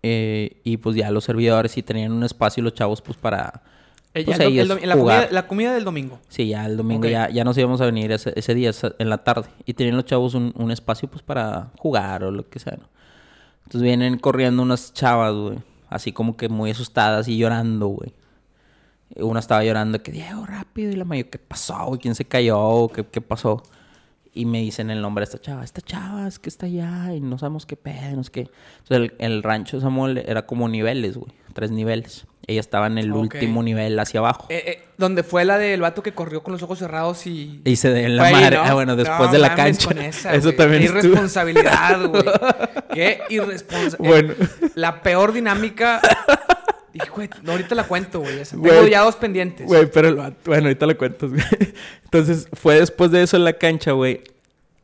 Eh, 0.02 0.60
y 0.64 0.76
pues 0.76 0.96
ya 0.96 1.10
los 1.10 1.24
servidores 1.24 1.72
sí 1.72 1.82
tenían 1.82 2.12
un 2.12 2.24
espacio 2.24 2.60
y 2.60 2.64
los 2.64 2.74
chavos, 2.74 3.00
pues 3.00 3.16
para. 3.16 3.62
Ella, 4.14 4.26
Pues 4.26 4.40
el 4.40 4.46
ellos 4.46 4.62
el 4.62 4.68
do- 4.68 4.86
la, 4.86 4.94
comida, 4.96 5.28
la 5.32 5.46
comida 5.48 5.74
del 5.74 5.84
domingo. 5.84 6.20
Sí, 6.28 6.48
ya 6.48 6.64
el 6.66 6.76
domingo 6.76 7.08
ya, 7.08 7.28
ya 7.30 7.42
nos 7.44 7.58
íbamos 7.58 7.80
a 7.80 7.86
venir 7.86 8.12
ese, 8.12 8.32
ese 8.36 8.54
día, 8.54 8.70
esa- 8.70 8.94
en 8.98 9.10
la 9.10 9.18
tarde. 9.18 9.48
Y 9.66 9.74
tenían 9.74 9.96
los 9.96 10.04
chavos 10.04 10.34
un, 10.34 10.52
un 10.56 10.70
espacio, 10.70 11.08
pues 11.10 11.22
para 11.22 11.72
jugar 11.78 12.22
o 12.24 12.30
lo 12.30 12.48
que 12.48 12.58
sea, 12.60 12.76
¿no? 12.80 12.88
Entonces 13.64 13.82
vienen 13.82 14.18
corriendo 14.18 14.62
unas 14.62 14.92
chavas, 14.92 15.34
güey. 15.34 15.58
Así 15.88 16.12
como 16.12 16.36
que 16.36 16.48
muy 16.48 16.70
asustadas 16.70 17.26
y 17.28 17.36
llorando, 17.38 17.88
güey. 17.88 18.12
Una 19.16 19.40
estaba 19.40 19.64
llorando 19.64 20.02
que, 20.02 20.12
Diego, 20.12 20.44
rápido. 20.46 20.90
Y 20.92 20.96
la 20.96 21.04
mayor, 21.04 21.26
¿qué 21.26 21.38
pasó, 21.38 21.86
güey? 21.86 22.00
¿Quién 22.00 22.14
se 22.14 22.24
cayó? 22.24 22.88
¿Qué, 22.88 23.04
¿Qué 23.04 23.20
pasó? 23.20 23.62
Y 24.32 24.44
me 24.46 24.60
dicen 24.60 24.90
el 24.90 25.00
nombre 25.00 25.22
de 25.22 25.24
esta 25.26 25.40
chava. 25.40 25.62
Esta 25.64 25.80
chava 25.80 26.26
es 26.26 26.38
que 26.38 26.48
está 26.48 26.66
allá 26.66 27.14
y 27.14 27.20
no 27.20 27.38
sabemos 27.38 27.66
qué 27.66 27.76
pedo, 27.76 28.16
no 28.16 28.24
sé 28.24 28.30
qué. 28.32 28.40
Entonces 28.82 29.12
el, 29.18 29.34
el 29.34 29.42
rancho 29.44 29.76
de 29.76 29.82
Samuel 29.82 30.18
era 30.18 30.46
como 30.46 30.68
niveles, 30.68 31.16
güey. 31.16 31.32
Tres 31.52 31.70
niveles. 31.70 32.26
Ella 32.46 32.60
estaba 32.60 32.86
en 32.88 32.98
el 32.98 33.12
último 33.12 33.62
nivel 33.62 33.98
hacia 33.98 34.20
abajo. 34.20 34.46
Eh, 34.50 34.62
eh, 34.66 34.82
donde 34.98 35.22
fue 35.22 35.44
la 35.44 35.56
del 35.58 35.80
vato 35.80 36.02
que 36.02 36.12
corrió 36.12 36.42
con 36.42 36.52
los 36.52 36.62
ojos 36.62 36.78
cerrados 36.78 37.26
y... 37.26 37.60
Y 37.64 37.76
se 37.76 37.90
de 37.90 38.04
en 38.04 38.16
la 38.16 38.30
madre. 38.30 38.56
¿no? 38.56 38.62
Ah, 38.64 38.74
bueno, 38.74 38.96
después 38.96 39.18
No 39.28 39.32
de 39.32 39.38
la 39.38 39.54
cancha. 39.54 39.88
con 39.88 39.98
esa, 39.98 40.34
Eso 40.34 40.48
güey. 40.48 40.56
también 40.56 40.82
Qué 40.82 40.88
irresponsabilidad, 40.88 42.06
güey. 42.08 42.24
Qué 42.92 43.20
irresponsabilidad. 43.30 43.98
Bueno. 43.98 44.34
La 44.74 45.02
peor 45.02 45.32
dinámica... 45.32 46.00
Hijo, 46.92 47.22
de- 47.22 47.30
no, 47.42 47.52
ahorita 47.52 47.74
la 47.74 47.84
cuento, 47.84 48.20
güey. 48.20 48.42
Tengo 48.44 48.86
ya 48.86 49.00
dos 49.00 49.16
pendientes. 49.16 49.66
Güey, 49.66 49.90
pero 49.90 50.08
el 50.08 50.14
vato- 50.16 50.36
bueno, 50.44 50.66
ahorita 50.68 50.86
lo 50.86 50.96
cuentas, 50.96 51.30
güey. 51.30 51.42
Entonces, 52.04 52.46
fue 52.52 52.78
después 52.78 53.10
de 53.10 53.22
eso 53.22 53.36
en 53.36 53.44
la 53.44 53.54
cancha, 53.54 53.92
güey. 53.92 54.20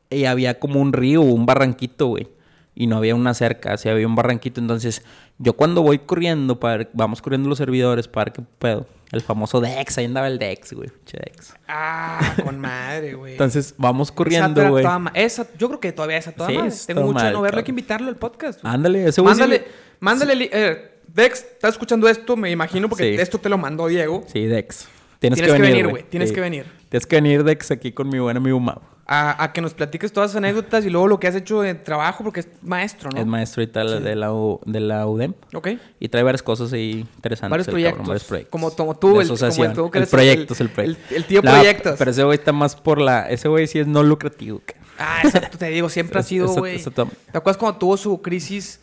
Y 0.09 0.25
había 0.25 0.59
como 0.59 0.81
un 0.81 0.93
río, 0.93 1.21
un 1.21 1.47
barranquito, 1.47 2.07
güey. 2.09 2.27
y 2.75 2.87
no 2.89 2.97
había 2.97 3.15
una 3.15 3.33
cerca, 3.35 3.75
así 3.75 3.89
había 3.89 4.07
un 4.09 4.17
barranquito. 4.17 4.61
Entonces, 4.61 5.03
yo 5.43 5.55
cuando 5.55 5.83
voy 5.83 5.99
corriendo, 5.99 6.61
para 6.61 6.89
vamos 6.93 7.21
corriendo 7.23 7.49
los 7.49 7.59
servidores 7.59 8.07
para 8.07 8.31
qué 8.33 8.43
pedo. 8.59 8.87
El 9.11 9.23
famoso 9.23 9.61
Dex, 9.61 9.99
ahí 9.99 10.05
andaba 10.05 10.29
el 10.29 10.39
Dex, 10.39 10.73
güey. 10.73 10.89
Dex. 11.13 11.55
Ah, 11.67 12.37
con 12.45 12.61
madre, 12.61 13.15
güey. 13.15 13.33
Entonces, 13.33 13.75
vamos 13.77 14.13
corriendo, 14.13 14.69
güey. 14.71 14.85
Esa, 15.15 15.49
yo 15.59 15.67
creo 15.67 15.81
que 15.81 15.91
todavía 15.91 16.19
esa 16.19 16.31
toda 16.31 16.49
Sí, 16.51 16.57
madre. 16.57 16.73
Tengo 16.87 17.03
mucho 17.03 17.25
de 17.25 17.33
no 17.33 17.41
verlo, 17.43 17.59
hay 17.59 17.65
que 17.65 17.73
invitarlo 17.73 18.09
al 18.09 18.17
podcast. 18.17 18.61
Ándale, 18.63 19.09
ese 19.09 19.21
güey 19.21 19.33
Mándale, 19.33 19.59
le- 19.59 19.65
mándale. 19.99 20.51
eh, 20.53 20.91
Dex, 21.09 21.43
¿estás 21.43 21.73
escuchando 21.73 22.09
esto? 22.09 22.37
Me 22.37 22.53
imagino 22.53 22.89
porque 22.89 23.17
Sí. 23.17 23.21
esto 23.21 23.39
te 23.39 23.49
lo 23.49 23.59
mandó 23.59 23.89
Diego. 23.89 24.23
Sí, 24.29 24.47
Dex. 24.47 24.87
Tienes, 25.19 25.39
Tienes 25.41 25.57
que 25.57 25.61
venir, 25.63 25.89
güey. 25.89 26.05
tienes 26.09 26.31
que 26.31 26.41
venir. 26.41 26.67
Tienes 26.89 27.07
que 27.07 27.17
venir, 27.17 27.43
Dex, 27.43 27.73
aquí 27.73 27.91
con 27.91 28.09
mi 28.09 28.21
buen 28.21 28.37
amigo 28.37 28.61
Mau. 28.61 28.81
A, 29.13 29.43
a 29.43 29.53
que 29.53 29.61
nos 29.61 29.75
platiques 29.75 30.13
todas 30.13 30.31
esas 30.31 30.37
anécdotas 30.39 30.85
y 30.87 30.89
luego 30.91 31.09
lo 31.09 31.19
que 31.19 31.27
has 31.27 31.35
hecho 31.35 31.63
de 31.63 31.75
trabajo, 31.75 32.23
porque 32.23 32.41
es 32.41 32.49
maestro, 32.63 33.11
¿no? 33.11 33.19
Es 33.19 33.27
maestro 33.27 33.61
y 33.61 33.67
tal 33.67 34.05
de, 34.05 34.15
la 34.15 34.33
U- 34.33 34.61
de 34.65 34.79
la 34.79 35.05
UDEM. 35.05 35.35
Ok. 35.53 35.69
Y 35.99 36.09
trae 36.11 36.23
varias 36.23 36.45
cosas 36.45 36.73
ahí 36.73 37.05
interesantes. 37.17 37.51
Varios 37.51 37.67
proyectos. 37.67 37.93
cabrón, 37.97 38.07
varios 38.09 38.25
proyectos. 38.25 38.53
Como, 38.53 38.71
como 38.71 38.97
tú, 38.97 39.21
el, 39.21 39.27
como 39.27 39.65
el, 39.65 39.73
tú 39.73 39.91
que 39.91 39.99
el 39.99 40.07
proyecto 40.07 40.55
el 40.55 40.61
el, 40.61 40.69
proyecto. 40.71 41.15
el 41.17 41.25
tío 41.25 41.43
La- 41.43 41.55
proyectos. 41.55 41.97
Pero 41.99 42.11
ese 42.13 42.23
güey 42.23 42.39
está 42.39 42.53
más 42.53 42.77
por 42.77 43.01
la... 43.01 43.29
Ese 43.29 43.49
güey 43.49 43.67
sí 43.67 43.81
es 43.81 43.89
no 43.89 44.05
lucrativo. 44.05 44.63
Ah, 44.97 45.23
exacto, 45.25 45.59
te 45.59 45.67
digo, 45.71 45.89
siempre 45.89 46.21
ha 46.21 46.23
sido, 46.33 46.47
güey. 46.47 46.81
¿Te 46.81 47.01
acuerdas 47.37 47.57
cuando 47.57 47.79
tuvo 47.81 47.97
su 47.97 48.23
crisis 48.23 48.79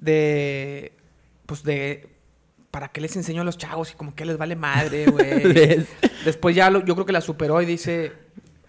de. 0.00 0.92
Pues 1.46 1.62
de. 1.62 2.08
¿Para 2.70 2.88
qué 2.88 3.00
les 3.02 3.14
enseño 3.16 3.42
a 3.42 3.44
los 3.44 3.58
chavos? 3.58 3.92
Y 3.92 3.94
como 3.94 4.14
que 4.14 4.24
les 4.24 4.38
vale 4.38 4.56
madre, 4.56 5.06
güey. 5.10 5.86
Después 6.24 6.56
ya 6.56 6.70
lo- 6.70 6.84
yo 6.84 6.94
creo 6.94 7.06
que 7.06 7.12
la 7.12 7.20
superó 7.20 7.60
y 7.60 7.66
dice: 7.66 8.12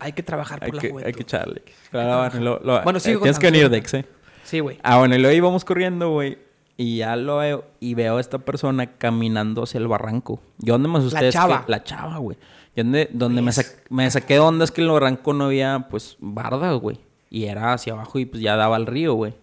hay 0.04 0.14
que 0.14 0.24
trabajar 0.24 0.60
por 0.60 0.68
hay, 0.68 0.72
la 0.74 0.82
que, 0.82 0.89
juventud. 0.89 1.08
hay 1.08 1.14
que 1.14 1.22
echarle. 1.24 1.62
Pero 1.91 2.18
bueno, 2.20 2.39
lo- 2.39 2.60
lo- 2.64 2.84
Bueno, 2.84 2.99
sigue 2.99 3.16
eh, 3.16 3.20
Tienes 3.20 3.39
que 3.39 3.47
venir, 3.51 3.70
Dex, 3.70 3.93
eh. 3.95 4.06
Sí, 4.43 4.60
güey. 4.60 4.78
Ah, 4.84 4.97
bueno, 4.99 5.16
y 5.16 5.20
luego 5.20 5.36
íbamos 5.36 5.64
corriendo, 5.66 6.10
güey. 6.12 6.38
Y 6.76 6.97
ya 6.97 7.16
lo 7.16 7.38
veo. 7.38 7.66
Y 7.80 7.93
veo 7.93 8.18
a 8.18 8.22
esta 8.22 8.39
persona 8.39 8.88
caminando 8.97 9.64
hacia 9.64 9.78
el 9.78 9.88
barranco. 9.88 10.39
Yo 10.58 10.74
donde 10.74 10.89
me 10.89 10.97
asusté 10.99 11.28
es 11.28 11.34
chava. 11.34 11.66
que... 11.66 11.72
La 11.72 11.84
chava, 11.84 12.18
güey. 12.18 12.38
Yo 12.76 12.84
donde, 12.84 13.10
donde 13.14 13.41
me, 13.41 13.51
Pues. 13.54 13.56
sa- 13.68 13.76
me 13.89 14.10
saqué 14.12 14.34
de 14.36 14.39
onda 14.39 14.66
es 14.66 14.72
que 14.72 14.82
en 14.82 14.88
el 14.88 14.93
barranco 14.93 15.34
no 15.34 15.45
había, 15.45 15.88
pues, 15.89 16.18
bardas, 16.20 16.76
güey. 16.80 16.99
Y 17.30 17.45
era 17.45 17.74
hacia 17.74 17.93
abajo 17.93 18.20
y 18.20 18.26
pues 18.26 18.41
ya 18.43 18.56
daba 18.56 18.76
al 18.76 18.86
río, 18.88 19.14
güey. 19.14 19.34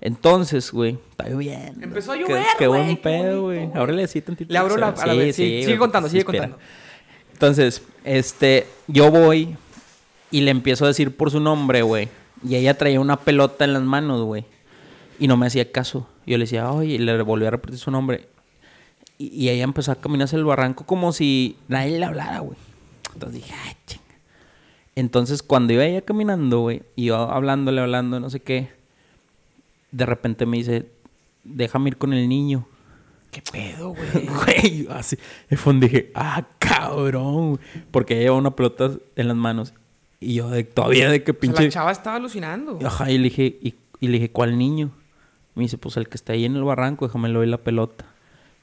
Entonces, 0.00 0.70
güey, 0.72 0.98
está 1.10 1.28
lloviendo. 1.28 1.82
Empezó 1.82 2.12
a 2.12 2.16
Qué- 2.16 2.20
llover, 2.22 2.44
Qué, 2.58 2.66
güey, 2.66 2.82
buen 2.84 2.96
qué 2.96 3.02
pedo, 3.02 3.42
güey. 3.42 3.66
güey. 3.66 3.78
Ábrele 3.82 4.04
así 4.04 4.20
tantito. 4.20 4.52
Le 4.52 4.58
abro 4.58 4.76
la- 4.76 4.88
a 4.88 5.06
la 5.06 5.14
vez. 5.14 5.34
Sí, 5.36 5.62
sigue 5.64 5.78
contando, 5.78 6.06
porque 6.08 6.12
sigue 6.20 6.24
contando. 6.24 6.58
Entonces, 7.32 7.82
este, 8.04 8.66
yo 8.86 9.10
voy 9.10 9.56
y 10.34 10.40
le 10.40 10.50
empiezo 10.50 10.84
a 10.84 10.88
decir 10.88 11.16
por 11.16 11.30
su 11.30 11.38
nombre, 11.38 11.82
güey. 11.82 12.08
Y 12.44 12.56
ella 12.56 12.76
traía 12.76 12.98
una 12.98 13.20
pelota 13.20 13.64
en 13.64 13.72
las 13.72 13.84
manos, 13.84 14.22
güey. 14.22 14.44
Y 15.20 15.28
no 15.28 15.36
me 15.36 15.46
hacía 15.46 15.70
caso. 15.70 16.08
Yo 16.26 16.36
le 16.38 16.42
decía, 16.42 16.72
oye, 16.72 16.94
y 16.94 16.98
le 16.98 17.22
volví 17.22 17.46
a 17.46 17.52
repetir 17.52 17.78
su 17.78 17.92
nombre. 17.92 18.26
Y, 19.16 19.28
y 19.28 19.50
ella 19.50 19.62
empezó 19.62 19.92
a 19.92 19.94
caminar 19.94 20.24
hacia 20.24 20.36
el 20.36 20.44
barranco 20.44 20.86
como 20.86 21.12
si 21.12 21.56
nadie 21.68 22.00
le 22.00 22.04
hablara, 22.04 22.40
güey. 22.40 22.58
Entonces 23.12 23.42
dije, 23.42 23.54
ay, 23.64 23.76
chinga. 23.86 24.02
Entonces, 24.96 25.44
cuando 25.44 25.72
iba 25.72 25.84
ella 25.84 26.02
caminando, 26.02 26.62
güey, 26.62 26.82
y 26.96 27.04
yo 27.04 27.16
hablándole, 27.16 27.80
hablando, 27.80 28.18
no 28.18 28.28
sé 28.28 28.40
qué, 28.40 28.72
de 29.92 30.04
repente 30.04 30.46
me 30.46 30.56
dice, 30.56 30.90
déjame 31.44 31.90
ir 31.90 31.96
con 31.96 32.12
el 32.12 32.28
niño. 32.28 32.66
¿Qué 33.30 33.40
pedo, 33.52 33.90
güey? 33.94 34.26
Güey, 34.26 34.88
así. 34.90 35.16
Y 35.48 35.72
dije, 35.78 36.10
ah, 36.16 36.44
cabrón. 36.58 37.60
Porque 37.92 38.14
ella 38.14 38.22
lleva 38.24 38.36
una 38.36 38.56
pelota 38.56 38.90
en 39.14 39.28
las 39.28 39.36
manos. 39.36 39.74
Y 40.24 40.34
yo 40.34 40.48
de, 40.50 40.64
todavía 40.64 41.10
de 41.10 41.22
que 41.22 41.30
O 41.32 41.34
sea, 41.34 41.40
pinche. 41.40 41.62
la 41.64 41.68
chava 41.70 41.92
estaba 41.92 42.16
alucinando. 42.16 42.78
Ajá, 42.84 43.10
y 43.10 43.18
le 43.18 43.24
dije, 43.24 43.58
y, 43.60 43.74
y 44.00 44.06
le 44.08 44.14
dije, 44.14 44.30
¿cuál 44.30 44.56
niño? 44.58 44.90
Me 45.54 45.62
dice, 45.64 45.78
pues 45.78 45.96
el 45.96 46.08
que 46.08 46.16
está 46.16 46.32
ahí 46.32 46.44
en 46.44 46.56
el 46.56 46.64
barranco, 46.64 47.06
déjame 47.06 47.28
le 47.28 47.34
doy 47.34 47.46
la 47.46 47.58
pelota. 47.58 48.06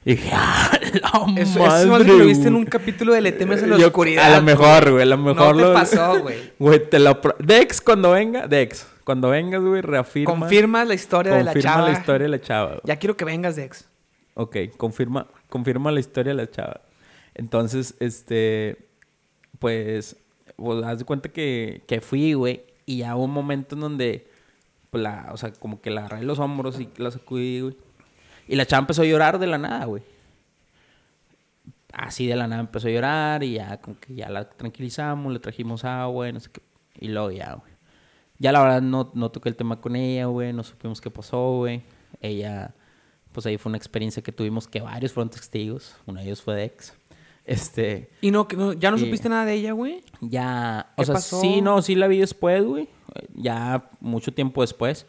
Y 0.04 0.12
dije, 0.16 0.30
ah, 0.34 0.70
la 0.82 1.42
Eso, 1.42 1.60
madre. 1.60 1.84
eso 1.84 1.98
lo 2.18 2.24
viste 2.26 2.48
en 2.48 2.54
güey". 2.54 2.64
un 2.64 2.70
capítulo 2.70 3.12
de 3.14 3.20
Le 3.20 3.32
temes 3.32 3.62
en 3.62 3.70
la 3.70 3.78
Yo- 3.78 3.86
oscuridad. 3.86 4.32
A 4.34 4.36
lo 4.38 4.42
mejor, 4.42 4.90
güey, 4.90 5.02
a 5.02 5.06
lo 5.06 5.16
No 5.16 5.22
mejor 5.24 5.56
te 5.56 5.62
lo- 5.62 5.72
pasó, 5.72 6.20
güey. 6.22 6.52
Güey, 6.58 6.90
te 6.90 6.98
lo. 6.98 7.20
pro- 7.20 7.36
Dex, 7.38 7.80
cuando 7.80 8.10
venga, 8.10 8.48
Dex, 8.48 8.86
cuando 9.04 9.30
vengas, 9.30 9.62
güey, 9.62 9.80
reafirma. 9.80 10.34
Confirma 10.38 10.84
la 10.84 10.94
historia 10.94 11.32
de 11.34 11.44
la 11.44 11.52
confirma 11.52 11.74
chava. 11.76 11.88
la 11.88 11.92
historia 11.98 12.24
de 12.24 12.28
la 12.30 12.40
chava. 12.40 12.68
güey. 12.70 12.80
Ya 12.84 12.96
quiero 12.96 13.16
que 13.16 13.24
vengas, 13.24 13.54
Dex. 13.56 13.86
Ok, 14.34 14.56
confirma, 14.76 15.28
confirma 15.48 15.92
la 15.92 16.00
historia 16.00 16.34
de 16.34 16.42
la 16.42 16.50
chava. 16.50 16.80
Entonces, 17.34 17.94
este, 18.00 18.88
pues, 19.58 20.16
pues 20.62 20.84
haz 20.84 20.98
de 20.98 21.04
cuenta 21.04 21.30
que, 21.30 21.82
que 21.86 22.00
fui, 22.00 22.34
güey, 22.34 22.64
y 22.86 22.98
ya 22.98 23.16
hubo 23.16 23.24
un 23.24 23.32
momento 23.32 23.74
en 23.74 23.80
donde, 23.80 24.28
pues, 24.90 25.02
la, 25.02 25.30
o 25.32 25.36
sea, 25.36 25.52
como 25.52 25.80
que 25.80 25.90
la 25.90 26.06
agarré 26.06 26.24
los 26.24 26.38
hombros 26.38 26.80
y 26.80 26.88
la 26.96 27.10
sacudí, 27.10 27.60
güey. 27.60 27.76
Y 28.48 28.56
la 28.56 28.66
chava 28.66 28.80
empezó 28.80 29.02
a 29.02 29.06
llorar 29.06 29.38
de 29.38 29.46
la 29.46 29.58
nada, 29.58 29.84
güey. 29.86 30.02
Así 31.92 32.26
de 32.26 32.36
la 32.36 32.46
nada 32.46 32.60
empezó 32.60 32.88
a 32.88 32.90
llorar 32.90 33.42
y 33.42 33.54
ya 33.54 33.80
como 33.80 33.98
que 33.98 34.14
ya 34.14 34.28
la 34.28 34.48
tranquilizamos, 34.48 35.32
le 35.32 35.38
trajimos 35.38 35.84
agua 35.84 36.28
y 36.28 36.32
no 36.32 36.40
sé 36.40 36.50
qué. 36.50 36.62
Y 36.98 37.08
luego 37.08 37.30
ya, 37.30 37.54
güey. 37.54 37.72
Ya 38.38 38.50
la 38.50 38.60
verdad 38.62 38.82
no, 38.82 39.10
no 39.14 39.30
toqué 39.30 39.48
el 39.48 39.56
tema 39.56 39.80
con 39.80 39.94
ella, 39.94 40.26
güey. 40.26 40.52
No 40.52 40.62
supimos 40.64 41.00
qué 41.00 41.10
pasó, 41.10 41.58
güey. 41.58 41.82
Ella, 42.20 42.74
pues 43.32 43.46
ahí 43.46 43.58
fue 43.58 43.70
una 43.70 43.76
experiencia 43.78 44.22
que 44.22 44.32
tuvimos 44.32 44.66
que 44.68 44.80
varios 44.80 45.12
fueron 45.12 45.30
testigos. 45.30 45.96
Uno 46.06 46.20
de 46.20 46.26
ellos 46.26 46.42
fue 46.42 46.56
Dex. 46.56 46.94
Este, 47.44 48.10
Y 48.20 48.30
no, 48.30 48.46
no- 48.56 48.72
ya 48.72 48.90
no 48.90 48.96
Y- 48.96 49.00
supiste 49.00 49.28
nada 49.28 49.44
de 49.44 49.54
ella, 49.54 49.72
güey. 49.72 50.02
ya, 50.20 50.92
¿Qué 50.96 51.02
o 51.02 51.04
sea, 51.04 51.14
pasó? 51.14 51.40
sí, 51.40 51.60
no, 51.60 51.82
sí 51.82 51.94
la 51.94 52.06
vi 52.06 52.18
después, 52.18 52.64
güey. 52.64 52.88
Ya 53.34 53.90
mucho 54.00 54.32
tiempo 54.32 54.60
después. 54.62 55.06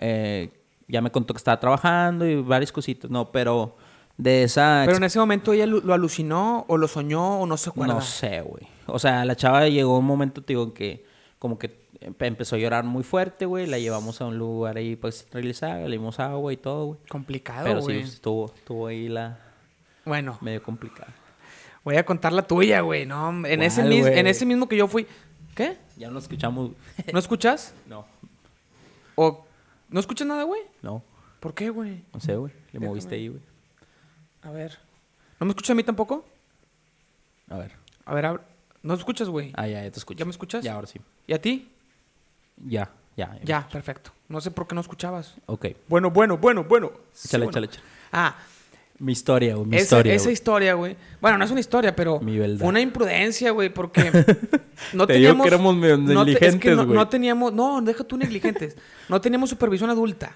Eh, 0.00 0.50
ya 0.88 1.00
me 1.00 1.10
contó 1.10 1.32
que 1.34 1.38
estaba 1.38 1.58
trabajando 1.58 2.26
y 2.26 2.40
varias 2.42 2.70
cositas, 2.70 3.10
no, 3.10 3.32
pero 3.32 3.76
de 4.18 4.42
esa... 4.44 4.82
Pero 4.84 4.98
en 4.98 5.04
ese 5.04 5.18
momento 5.18 5.52
ella 5.52 5.66
lo, 5.66 5.80
lo 5.80 5.94
alucinó 5.94 6.64
o 6.68 6.76
lo 6.76 6.86
soñó 6.86 7.40
o 7.40 7.46
no 7.46 7.56
se 7.56 7.70
acuerda. 7.70 7.94
No 7.94 8.00
sé, 8.02 8.42
güey. 8.42 8.64
O 8.86 8.98
sea, 8.98 9.24
la 9.24 9.34
chava 9.34 9.66
llegó 9.68 9.98
un 9.98 10.04
momento, 10.04 10.42
te 10.42 10.52
digo, 10.52 10.64
en 10.64 10.72
que 10.72 11.06
como 11.38 11.58
que 11.58 11.88
empe- 12.00 12.26
empezó 12.26 12.56
a 12.56 12.58
llorar 12.58 12.84
muy 12.84 13.02
fuerte, 13.02 13.46
güey. 13.46 13.66
La 13.66 13.78
llevamos 13.78 14.20
a 14.20 14.26
un 14.26 14.36
lugar 14.36 14.76
ahí 14.76 14.94
para 14.96 15.12
centralizar, 15.12 15.80
le 15.80 15.96
dimos 15.96 16.20
agua 16.20 16.52
y 16.52 16.58
todo, 16.58 16.84
güey. 16.86 16.98
Complicado, 17.08 17.64
Pero 17.64 17.80
sí, 17.80 17.84
güey. 17.86 18.00
estuvo, 18.02 18.52
estuvo 18.54 18.86
ahí 18.86 19.08
la 19.08 19.38
Bueno, 20.04 20.36
medio 20.42 20.62
complicada. 20.62 21.14
Voy 21.84 21.96
a 21.96 22.04
contar 22.04 22.32
la 22.32 22.42
tuya, 22.46 22.80
güey, 22.80 23.06
¿no? 23.06 23.46
En 23.46 23.62
ese, 23.62 23.82
en 23.82 24.26
ese 24.26 24.46
mismo 24.46 24.68
que 24.68 24.76
yo 24.76 24.88
fui... 24.88 25.06
¿Qué? 25.54 25.76
Ya 25.96 26.10
no 26.10 26.18
escuchamos. 26.18 26.72
¿No 27.12 27.18
escuchas? 27.18 27.74
no, 27.86 28.04
¿O 29.14 29.46
no 29.88 30.00
escuchas 30.00 30.26
nada, 30.26 30.42
güey? 30.42 30.62
no, 30.82 31.02
¿Por 31.38 31.54
qué, 31.54 31.70
güey? 31.70 32.02
no 32.12 32.18
sé, 32.20 32.34
güey. 32.34 32.52
Le 32.52 32.64
Déjame. 32.72 32.86
moviste 32.88 33.14
ahí, 33.14 33.28
güey. 33.28 33.40
A 34.42 34.50
ver. 34.50 34.78
¿No 35.38 35.46
me 35.46 35.50
escuchas 35.50 35.70
a 35.70 35.74
mí 35.74 35.84
tampoco? 35.84 36.26
A 37.50 37.58
ver. 37.58 37.72
A 38.06 38.14
ver, 38.14 38.24
abr- 38.24 38.40
¿no 38.82 38.94
escuchas, 38.94 39.28
güey? 39.28 39.52
Ah, 39.54 39.68
ya, 39.68 39.84
ya 39.84 39.90
te 39.90 39.98
escucho. 39.98 40.18
¿Ya 40.18 40.24
me 40.24 40.30
escuchas? 40.32 40.64
Ya, 40.64 40.74
ahora 40.74 40.86
sí. 40.86 41.00
¿Y 41.26 41.32
a 41.34 41.40
ti? 41.40 41.70
Ya, 42.66 42.90
ya. 43.16 43.38
Ya, 43.44 43.68
perfecto. 43.68 44.10
No 44.28 44.40
sé 44.40 44.50
por 44.50 44.66
qué 44.66 44.74
no 44.74 44.80
escuchabas. 44.80 45.34
Ok. 45.46 45.66
Bueno, 45.88 46.10
bueno, 46.10 46.38
bueno, 46.38 46.64
bueno. 46.64 46.90
Sí, 47.12 47.28
Échale, 47.28 47.44
bueno. 47.44 47.58
échale, 47.60 47.66
échale. 47.66 47.86
Ah, 48.10 48.36
Mi 49.04 49.12
historia, 49.12 49.54
güey. 49.54 49.66
Mi 49.66 49.76
esa, 49.76 49.84
historia. 49.84 50.14
esa 50.14 50.24
güey. 50.24 50.32
historia, 50.32 50.74
güey. 50.74 50.96
Bueno, 51.20 51.36
no 51.38 51.44
es 51.44 51.50
una 51.50 51.60
historia, 51.60 51.94
pero 51.94 52.20
Mi 52.20 52.38
fue 52.56 52.68
una 52.68 52.80
imprudencia, 52.80 53.50
güey, 53.50 53.68
porque 53.68 54.10
no 54.94 55.06
Te 55.06 55.14
digo 55.14 55.28
teníamos... 55.28 55.42
que 55.42 55.48
éramos 55.48 55.76
medio 55.76 55.98
no 55.98 56.24
te- 56.24 56.32
es 56.32 56.38
que 56.38 56.44
negligentes, 56.46 56.76
no, 56.76 56.84
güey. 56.86 56.96
no 56.96 57.08
teníamos... 57.08 57.52
No, 57.52 57.82
deja 57.82 58.04
tú 58.04 58.16
negligentes. 58.16 58.76
no 59.08 59.20
teníamos 59.20 59.50
supervisión 59.50 59.90
adulta. 59.90 60.32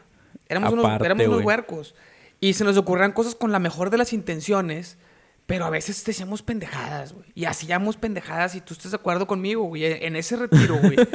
Éramos, 0.48 0.72
unos, 0.74 1.00
éramos 1.00 1.26
unos 1.26 1.42
huercos. 1.44 1.94
Y 2.40 2.52
se 2.52 2.64
nos 2.64 2.76
ocurrían 2.76 3.12
cosas 3.12 3.34
con 3.34 3.52
la 3.52 3.58
mejor 3.58 3.88
de 3.90 3.96
las 3.98 4.12
intenciones, 4.12 4.98
pero 5.46 5.64
a 5.64 5.70
veces 5.70 6.04
decíamos 6.04 6.42
pendejadas, 6.42 7.14
güey. 7.14 7.26
Y 7.34 7.46
hacíamos 7.46 7.96
pendejadas 7.96 8.54
y 8.54 8.60
tú 8.60 8.74
estás 8.74 8.90
de 8.92 8.96
acuerdo 8.96 9.26
conmigo, 9.26 9.62
güey. 9.64 9.84
En 9.84 10.14
ese 10.14 10.36
retiro, 10.36 10.76
güey. 10.80 10.96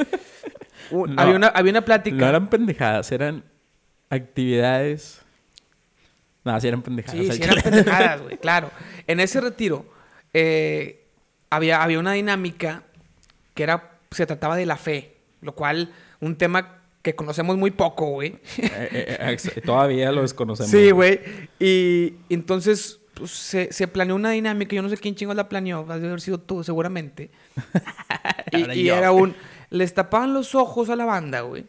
No. 0.91 1.05
había, 1.21 1.35
una, 1.35 1.47
había 1.47 1.71
una 1.71 1.85
plática. 1.85 2.17
No 2.17 2.27
eran 2.27 2.49
pendejadas, 2.49 3.11
eran 3.11 3.43
actividades. 4.09 5.22
No, 6.43 6.59
sí 6.59 6.67
eran 6.67 6.81
pendejadas. 6.81 7.25
Sí, 7.25 7.31
sí 7.31 7.43
eran 7.43 7.61
pendejadas, 7.61 8.21
güey, 8.23 8.37
claro. 8.37 8.71
En 9.07 9.19
ese 9.19 9.39
retiro 9.41 9.85
eh, 10.33 11.05
había, 11.49 11.81
había 11.83 11.99
una 11.99 12.13
dinámica 12.13 12.83
que 13.53 13.63
era, 13.63 13.97
se 14.11 14.25
trataba 14.25 14.55
de 14.55 14.65
la 14.65 14.77
fe, 14.77 15.17
lo 15.41 15.55
cual, 15.55 15.93
un 16.19 16.35
tema 16.35 16.81
que 17.03 17.15
conocemos 17.15 17.57
muy 17.57 17.71
poco, 17.71 18.07
güey. 18.07 18.39
Eh, 18.57 19.17
eh, 19.19 19.37
eh, 19.55 19.61
Todavía 19.61 20.11
lo 20.11 20.21
desconocemos. 20.21 20.71
Sí, 20.71 20.91
güey. 20.91 21.19
Y 21.59 22.15
entonces 22.29 22.99
pues, 23.13 23.31
se, 23.31 23.71
se 23.71 23.87
planeó 23.87 24.15
una 24.15 24.31
dinámica, 24.31 24.75
yo 24.75 24.81
no 24.81 24.89
sé 24.89 24.97
quién 24.97 25.13
chingos 25.13 25.35
la 25.35 25.49
planeó, 25.49 25.85
has 25.89 26.01
de 26.01 26.07
haber 26.07 26.21
sido 26.21 26.39
tú 26.39 26.63
seguramente. 26.63 27.29
y 28.51 28.71
y 28.79 28.89
era 28.89 29.11
un, 29.11 29.35
les 29.69 29.93
tapaban 29.93 30.33
los 30.33 30.55
ojos 30.55 30.89
a 30.89 30.95
la 30.95 31.05
banda, 31.05 31.41
güey. 31.41 31.65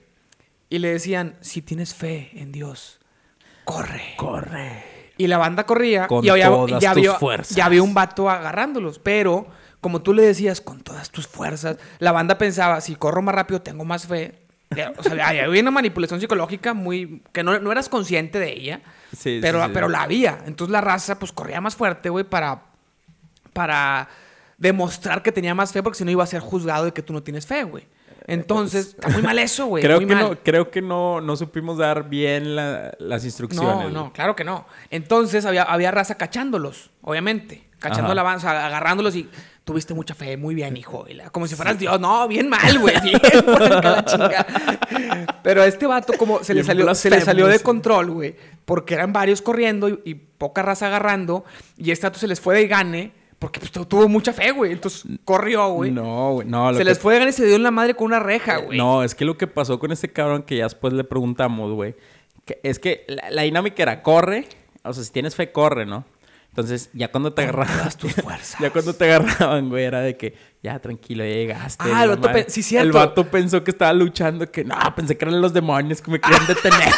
Y 0.70 0.78
le 0.78 0.88
decían, 0.88 1.36
si 1.40 1.62
tienes 1.62 1.94
fe 1.94 2.30
en 2.34 2.52
Dios, 2.52 3.00
corre. 3.64 4.14
Corre. 4.16 5.12
Y 5.16 5.26
la 5.28 5.38
banda 5.38 5.64
corría 5.64 6.06
Con 6.08 6.24
y 6.24 6.28
había, 6.28 6.46
todas 6.48 6.70
ya, 6.82 6.92
tus 6.92 6.98
había, 6.98 7.14
fuerzas. 7.14 7.56
ya 7.56 7.66
había 7.66 7.82
un 7.82 7.94
vato 7.94 8.28
agarrándolos. 8.28 8.98
Pero, 8.98 9.46
como 9.80 10.02
tú 10.02 10.12
le 10.12 10.22
decías, 10.22 10.60
con 10.60 10.82
todas 10.82 11.10
tus 11.10 11.26
fuerzas, 11.26 11.76
la 11.98 12.12
banda 12.12 12.36
pensaba, 12.36 12.80
si 12.80 12.96
corro 12.96 13.22
más 13.22 13.34
rápido 13.34 13.62
tengo 13.62 13.84
más 13.84 14.06
fe. 14.06 14.34
O 14.96 15.02
sea, 15.04 15.28
había 15.28 15.60
una 15.60 15.70
manipulación 15.70 16.20
psicológica 16.20 16.74
muy... 16.74 17.22
que 17.32 17.44
no, 17.44 17.60
no 17.60 17.70
eras 17.70 17.88
consciente 17.88 18.40
de 18.40 18.52
ella. 18.52 18.80
Sí, 19.16 19.38
pero, 19.40 19.60
sí, 19.60 19.66
sí. 19.66 19.70
pero 19.72 19.88
la 19.88 20.02
había. 20.02 20.40
Entonces 20.46 20.72
la 20.72 20.80
raza 20.80 21.18
pues 21.18 21.30
corría 21.30 21.60
más 21.60 21.76
fuerte, 21.76 22.08
güey, 22.08 22.24
para... 22.24 22.62
para 23.52 24.08
demostrar 24.56 25.22
que 25.22 25.32
tenía 25.32 25.52
más 25.54 25.72
fe 25.72 25.82
porque 25.82 25.98
si 25.98 26.04
no 26.04 26.12
iba 26.12 26.22
a 26.22 26.28
ser 26.28 26.40
juzgado 26.40 26.84
de 26.84 26.92
que 26.92 27.02
tú 27.02 27.12
no 27.12 27.22
tienes 27.22 27.44
fe, 27.46 27.64
güey. 27.64 27.86
Entonces, 28.26 28.88
está 28.88 29.08
muy 29.08 29.22
mal 29.22 29.38
eso, 29.38 29.66
güey. 29.66 29.82
Creo 29.84 29.98
muy 29.98 30.06
que, 30.08 30.14
mal. 30.14 30.30
no, 30.30 30.38
creo 30.42 30.70
que 30.70 30.80
no, 30.80 31.20
no 31.20 31.36
supimos 31.36 31.76
dar 31.78 32.08
bien 32.08 32.56
la- 32.56 32.94
las 32.98 33.24
instrucciones. 33.24 33.92
No, 33.92 34.04
no, 34.04 34.12
claro 34.12 34.34
que 34.34 34.44
no. 34.44 34.66
Entonces 34.90 35.44
había, 35.44 35.64
había 35.64 35.90
raza 35.90 36.16
cachándolos, 36.16 36.90
obviamente. 37.02 37.64
Cachando 37.78 38.06
Ajá. 38.06 38.14
la 38.14 38.20
avanza, 38.22 38.66
agarrándolos 38.66 39.14
y 39.14 39.28
tuviste 39.62 39.92
mucha 39.92 40.14
fe, 40.14 40.38
muy 40.38 40.54
bien, 40.54 40.74
hijo. 40.78 41.04
Y 41.06 41.14
la- 41.14 41.28
Como 41.28 41.46
si 41.46 41.54
fueras 41.54 41.78
Dios. 41.78 42.00
No, 42.00 42.26
bien 42.26 42.48
mal, 42.48 42.78
güey. 42.78 42.98
Bien. 43.02 43.20
Pero 45.42 45.62
a 45.62 45.66
este 45.66 45.86
vato, 45.86 46.14
como 46.14 46.42
se 46.42 46.54
le 46.54 46.64
salió, 46.64 46.94
se 46.94 47.10
le 47.10 47.20
salió 47.20 47.46
de 47.46 47.60
control, 47.60 48.10
güey. 48.10 48.36
Porque 48.64 48.94
eran 48.94 49.12
varios 49.12 49.42
corriendo 49.42 49.88
y, 49.88 50.00
y 50.04 50.14
poca 50.14 50.62
raza 50.62 50.86
agarrando. 50.86 51.44
Y 51.76 51.90
este 51.90 52.06
vato 52.06 52.18
se 52.18 52.26
les 52.26 52.40
fue 52.40 52.56
de 52.56 52.66
gane. 52.68 53.12
Porque 53.44 53.60
pues, 53.60 53.70
tu- 53.72 53.84
tuvo 53.84 54.08
mucha 54.08 54.32
fe, 54.32 54.52
güey. 54.52 54.72
Entonces 54.72 55.04
corrió, 55.26 55.68
güey. 55.68 55.90
No, 55.90 56.32
güey. 56.32 56.48
No, 56.48 56.72
se 56.72 56.78
que- 56.78 56.84
les 56.84 56.98
fue 56.98 57.20
de 57.20 57.28
y 57.28 57.32
se 57.32 57.44
dio 57.44 57.56
en 57.56 57.62
la 57.62 57.70
madre 57.70 57.92
con 57.94 58.06
una 58.06 58.18
reja, 58.18 58.56
güey. 58.56 58.78
No, 58.78 59.02
es 59.04 59.14
que 59.14 59.26
lo 59.26 59.36
que 59.36 59.46
pasó 59.46 59.78
con 59.78 59.92
este 59.92 60.10
cabrón 60.10 60.44
que 60.44 60.56
ya 60.56 60.64
después 60.64 60.94
le 60.94 61.04
preguntamos, 61.04 61.70
güey. 61.74 61.94
es 62.62 62.78
que 62.78 63.04
la, 63.06 63.30
la 63.30 63.42
dinámica 63.42 63.82
era 63.82 64.02
corre. 64.02 64.48
O 64.82 64.94
sea, 64.94 65.04
si 65.04 65.12
tienes 65.12 65.34
fe, 65.36 65.52
corre, 65.52 65.84
¿no? 65.84 66.06
Entonces, 66.48 66.88
ya 66.94 67.10
cuando 67.10 67.34
te 67.34 67.42
agarraban. 67.42 67.90
tus 67.98 68.12
fuerzas. 68.22 68.56
ya 68.60 68.70
cuando 68.70 68.94
te 68.94 69.04
agarraban, 69.12 69.68
güey, 69.68 69.84
era 69.84 70.00
de 70.00 70.16
que 70.16 70.34
ya 70.62 70.78
tranquilo, 70.78 71.22
ya 71.22 71.30
llegaste. 71.34 71.84
Ah, 71.92 72.04
el 72.04 72.08
vato 72.10 72.32
pe- 72.32 72.46
sí, 72.48 72.62
cierto. 72.62 72.86
El 72.86 72.92
vato 72.92 73.26
pensó 73.30 73.62
que 73.62 73.72
estaba 73.72 73.92
luchando, 73.92 74.50
que 74.50 74.64
no, 74.64 74.74
pensé 74.96 75.18
que 75.18 75.26
eran 75.26 75.42
los 75.42 75.52
demonios 75.52 76.00
que 76.00 76.10
me 76.10 76.18
querían 76.18 76.46
detener. 76.48 76.88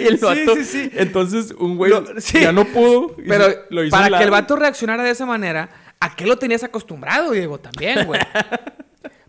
Y 0.00 0.06
el 0.06 0.18
Sí, 0.18 0.24
vato. 0.24 0.54
sí, 0.56 0.64
sí. 0.64 0.90
Entonces, 0.94 1.52
un 1.58 1.76
güey 1.76 1.92
sí. 2.18 2.40
ya 2.40 2.52
no 2.52 2.64
pudo. 2.64 3.14
Pero 3.26 3.44
se- 3.44 3.58
lo 3.70 3.84
hizo 3.84 3.90
para 3.96 4.18
que 4.18 4.24
el 4.24 4.30
vato 4.30 4.56
reaccionara 4.56 5.02
de 5.04 5.10
esa 5.10 5.26
manera, 5.26 5.68
¿a 6.00 6.14
qué 6.16 6.26
lo 6.26 6.38
tenías 6.38 6.62
acostumbrado, 6.64 7.30
Diego? 7.32 7.58
También, 7.58 8.06
güey. 8.06 8.20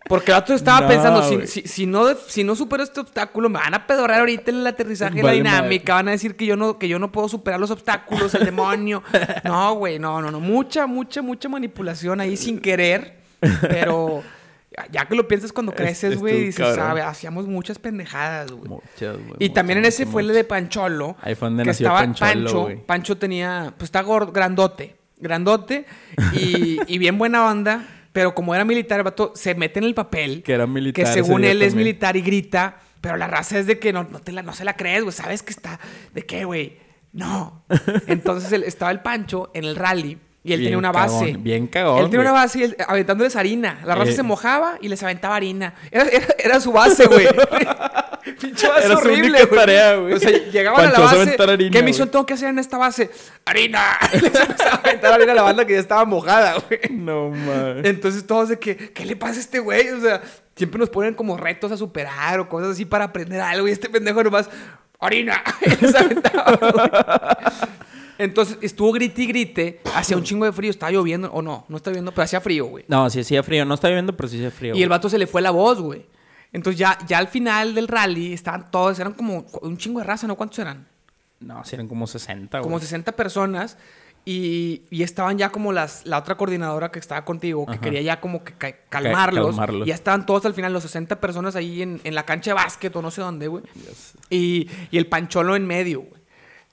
Porque 0.08 0.30
el 0.32 0.36
vato 0.38 0.52
estaba 0.52 0.80
No, 0.82 0.88
pensando, 0.88 1.22
si, 1.22 1.46
si, 1.46 1.68
si 1.68 1.86
no, 1.86 2.14
si 2.26 2.44
no 2.44 2.54
supero 2.56 2.82
este 2.82 3.00
obstáculo, 3.00 3.48
me 3.48 3.58
van 3.60 3.72
a 3.74 3.86
pedorar 3.86 4.20
ahorita 4.20 4.50
en 4.50 4.58
el 4.58 4.66
aterrizaje 4.66 5.20
y 5.20 5.22
la 5.22 5.32
dinámica. 5.32 5.94
Van 5.94 6.08
a 6.08 6.10
decir 6.10 6.36
que 6.36 6.44
yo, 6.44 6.56
no, 6.56 6.78
que 6.78 6.88
yo 6.88 6.98
no 6.98 7.12
puedo 7.12 7.28
superar 7.28 7.60
los 7.60 7.70
obstáculos, 7.70 8.34
el 8.34 8.44
demonio. 8.44 9.02
No, 9.44 9.74
güey, 9.74 9.98
no, 9.98 10.20
no, 10.20 10.30
no. 10.30 10.40
Mucha, 10.40 10.86
mucha, 10.86 11.22
mucha 11.22 11.48
manipulación 11.48 12.20
ahí 12.20 12.36
sin 12.36 12.58
querer. 12.60 13.18
Pero 13.60 14.22
ya 14.90 15.06
que 15.06 15.14
lo 15.14 15.28
piensas 15.28 15.52
cuando 15.52 15.72
creces, 15.72 16.18
güey, 16.18 16.46
dices, 16.46 16.74
sabe, 16.74 17.02
hacíamos 17.02 17.46
muchas 17.46 17.78
pendejadas, 17.78 18.50
güey. 18.52 18.68
Muchas, 18.68 19.16
güey, 19.16 19.36
Y 19.38 19.50
también 19.50 19.78
en 19.78 19.82
muchas, 19.82 19.94
ese 19.94 20.04
muchas, 20.04 20.12
fue 20.12 20.22
el 20.22 20.26
muchas. 20.28 20.36
de 20.36 20.44
Pancholo. 20.44 21.16
Ahí 21.20 21.34
fue 21.34 21.48
donde 21.48 21.62
que 21.64 21.68
nació 21.68 21.86
estaba 21.86 22.00
Pancholo, 22.00 22.30
Pancho. 22.32 22.60
güey. 22.62 22.86
Pancho 22.86 23.18
tenía, 23.18 23.74
pues 23.76 23.88
está 23.88 24.02
gordo, 24.02 24.32
grandote. 24.32 24.96
Grandote 25.18 25.86
y, 26.34 26.78
y 26.92 26.98
bien 26.98 27.18
buena 27.18 27.46
onda. 27.46 27.86
Pero 28.12 28.34
como 28.34 28.54
era 28.54 28.64
militar, 28.64 28.98
el 29.00 29.04
vato 29.04 29.32
se 29.34 29.54
mete 29.54 29.78
en 29.78 29.84
el 29.86 29.94
papel. 29.94 30.42
Que 30.42 30.52
era 30.52 30.66
militar 30.66 31.04
Que 31.04 31.10
según 31.10 31.44
él 31.44 31.62
es 31.62 31.68
también. 31.70 31.86
militar 31.88 32.16
y 32.16 32.20
grita. 32.22 32.76
Pero 33.00 33.16
la 33.16 33.26
raza 33.26 33.58
es 33.58 33.66
de 33.66 33.78
que 33.78 33.92
no, 33.92 34.04
no, 34.04 34.20
te 34.20 34.32
la, 34.32 34.42
no 34.42 34.52
se 34.52 34.64
la 34.64 34.76
crees, 34.76 35.02
güey. 35.02 35.12
¿Sabes 35.12 35.42
que 35.42 35.50
está? 35.52 35.80
¿De 36.14 36.22
qué, 36.26 36.44
güey? 36.44 36.78
No. 37.12 37.64
Entonces 38.06 38.52
él- 38.52 38.64
estaba 38.64 38.90
el 38.90 39.00
Pancho 39.00 39.50
en 39.54 39.64
el 39.64 39.76
rally. 39.76 40.18
Y 40.44 40.52
él 40.52 40.58
Bien 40.58 40.66
tenía 40.72 40.78
una 40.78 40.90
cagón, 40.92 41.20
base. 41.20 41.36
bien 41.38 41.66
cagón, 41.68 41.98
Él 41.98 42.04
tenía 42.06 42.18
güey. 42.18 42.26
una 42.28 42.32
base 42.32 42.58
y 42.58 42.62
él, 42.64 42.76
aventándoles 42.88 43.36
harina. 43.36 43.78
La 43.84 43.94
raza 43.94 44.10
Eh. 44.10 44.14
se 44.14 44.22
mojaba 44.24 44.76
y 44.80 44.88
les 44.88 45.00
aventaba 45.02 45.36
harina. 45.36 45.74
Era, 45.90 46.04
era, 46.08 46.26
era 46.38 46.60
su 46.60 46.72
base, 46.72 47.06
güey. 47.06 47.28
Pinche 48.40 48.68
base 48.68 48.86
Era 48.86 48.94
su 48.96 49.02
horrible, 49.02 49.28
única 49.28 49.44
güey. 49.46 49.60
tarea, 49.60 49.96
güey. 49.96 50.12
O 50.14 50.18
sea, 50.18 50.30
llegaban 50.30 50.86
a 50.86 50.90
la 50.90 50.98
base. 50.98 51.36
harina, 51.40 51.70
¿Qué 51.70 51.82
misión 51.84 52.08
tengo 52.10 52.26
que 52.26 52.34
hacer 52.34 52.48
en 52.48 52.58
esta 52.58 52.76
base? 52.76 53.10
¡Harina! 53.44 53.96
Les 54.14 54.24
empezaba 54.34 54.70
a 54.70 54.76
aventar 54.78 55.12
harina 55.12 55.32
a 55.32 55.34
la 55.36 55.42
banda 55.42 55.64
que 55.64 55.74
ya 55.74 55.78
estaba 55.80 56.04
mojada, 56.04 56.54
güey. 56.68 56.80
No, 56.90 57.30
mames. 57.30 57.84
Entonces 57.86 58.26
todos 58.26 58.48
de 58.48 58.58
que, 58.58 58.76
¿qué 58.92 59.06
le 59.06 59.14
pasa 59.16 59.36
a 59.36 59.40
este 59.40 59.60
güey? 59.60 59.90
O 59.90 60.00
sea, 60.00 60.22
siempre 60.56 60.78
nos 60.80 60.90
ponen 60.90 61.14
como 61.14 61.36
retos 61.36 61.70
a 61.70 61.76
superar 61.76 62.40
o 62.40 62.48
cosas 62.48 62.70
así 62.70 62.84
para 62.84 63.04
aprender 63.04 63.40
algo. 63.40 63.68
Y 63.68 63.70
este 63.72 63.88
pendejo 63.88 64.22
nomás, 64.24 64.50
¡harina! 65.00 65.40
Y 65.66 65.84
les 65.84 65.94
aventaba, 65.94 66.56
güey. 66.56 66.90
Entonces 68.22 68.58
estuvo 68.62 68.92
grite 68.92 69.22
y 69.22 69.26
grite. 69.26 69.80
Hacía 69.94 70.16
un 70.16 70.22
chingo 70.22 70.44
de 70.44 70.52
frío. 70.52 70.70
Estaba 70.70 70.92
lloviendo. 70.92 71.30
O 71.32 71.42
no, 71.42 71.64
no 71.68 71.76
está 71.76 71.90
lloviendo, 71.90 72.12
pero 72.12 72.24
hacía 72.24 72.40
frío, 72.40 72.66
güey. 72.66 72.84
No, 72.88 73.08
sí 73.10 73.20
hacía 73.20 73.42
frío. 73.42 73.64
No 73.64 73.74
está 73.74 73.88
viendo, 73.88 74.16
pero 74.16 74.28
sí 74.28 74.36
hacía 74.36 74.50
frío. 74.50 74.74
Y 74.74 74.82
el 74.82 74.88
vato 74.88 75.08
se 75.08 75.18
le 75.18 75.26
fue 75.26 75.42
la 75.42 75.50
voz, 75.50 75.80
güey. 75.80 76.06
Entonces 76.52 76.78
ya, 76.78 76.98
ya 77.06 77.18
al 77.18 77.28
final 77.28 77.74
del 77.74 77.88
rally 77.88 78.32
estaban 78.34 78.70
todos, 78.70 78.98
eran 78.98 79.14
como 79.14 79.46
un 79.62 79.78
chingo 79.78 80.00
de 80.00 80.04
raza, 80.04 80.26
¿no? 80.26 80.36
¿Cuántos 80.36 80.58
eran? 80.58 80.86
No, 81.40 81.64
sí 81.64 81.74
eran 81.76 81.88
como 81.88 82.06
60, 82.06 82.58
güey. 82.58 82.62
Como 82.64 82.78
60 82.78 83.12
personas. 83.12 83.78
Y, 84.24 84.82
y 84.90 85.02
estaban 85.02 85.36
ya 85.36 85.50
como 85.50 85.72
las, 85.72 86.06
la 86.06 86.18
otra 86.18 86.36
coordinadora 86.36 86.92
que 86.92 87.00
estaba 87.00 87.24
contigo, 87.24 87.66
que 87.66 87.72
Ajá. 87.72 87.80
quería 87.80 88.02
ya 88.02 88.20
como 88.20 88.44
que 88.44 88.52
ca- 88.52 88.76
calmarlos. 88.88 89.46
calmarlos. 89.46 89.86
Y 89.86 89.88
ya 89.88 89.94
estaban 89.96 90.26
todos 90.26 90.44
al 90.46 90.54
final, 90.54 90.72
los 90.72 90.84
60 90.84 91.18
personas 91.20 91.56
ahí 91.56 91.82
en, 91.82 92.00
en 92.04 92.14
la 92.14 92.24
cancha 92.24 92.50
de 92.50 92.54
básquet 92.54 92.94
o 92.94 93.02
no 93.02 93.10
sé 93.10 93.20
dónde, 93.20 93.48
güey. 93.48 93.64
Y, 94.30 94.68
y 94.92 94.98
el 94.98 95.08
Pancholo 95.08 95.56
en 95.56 95.66
medio, 95.66 96.02
güey. 96.02 96.22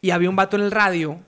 Y 0.01 0.11
había 0.11 0.29
un 0.29 0.35
vato 0.35 0.57
en 0.57 0.63
el 0.63 0.69
radio 0.71 1.19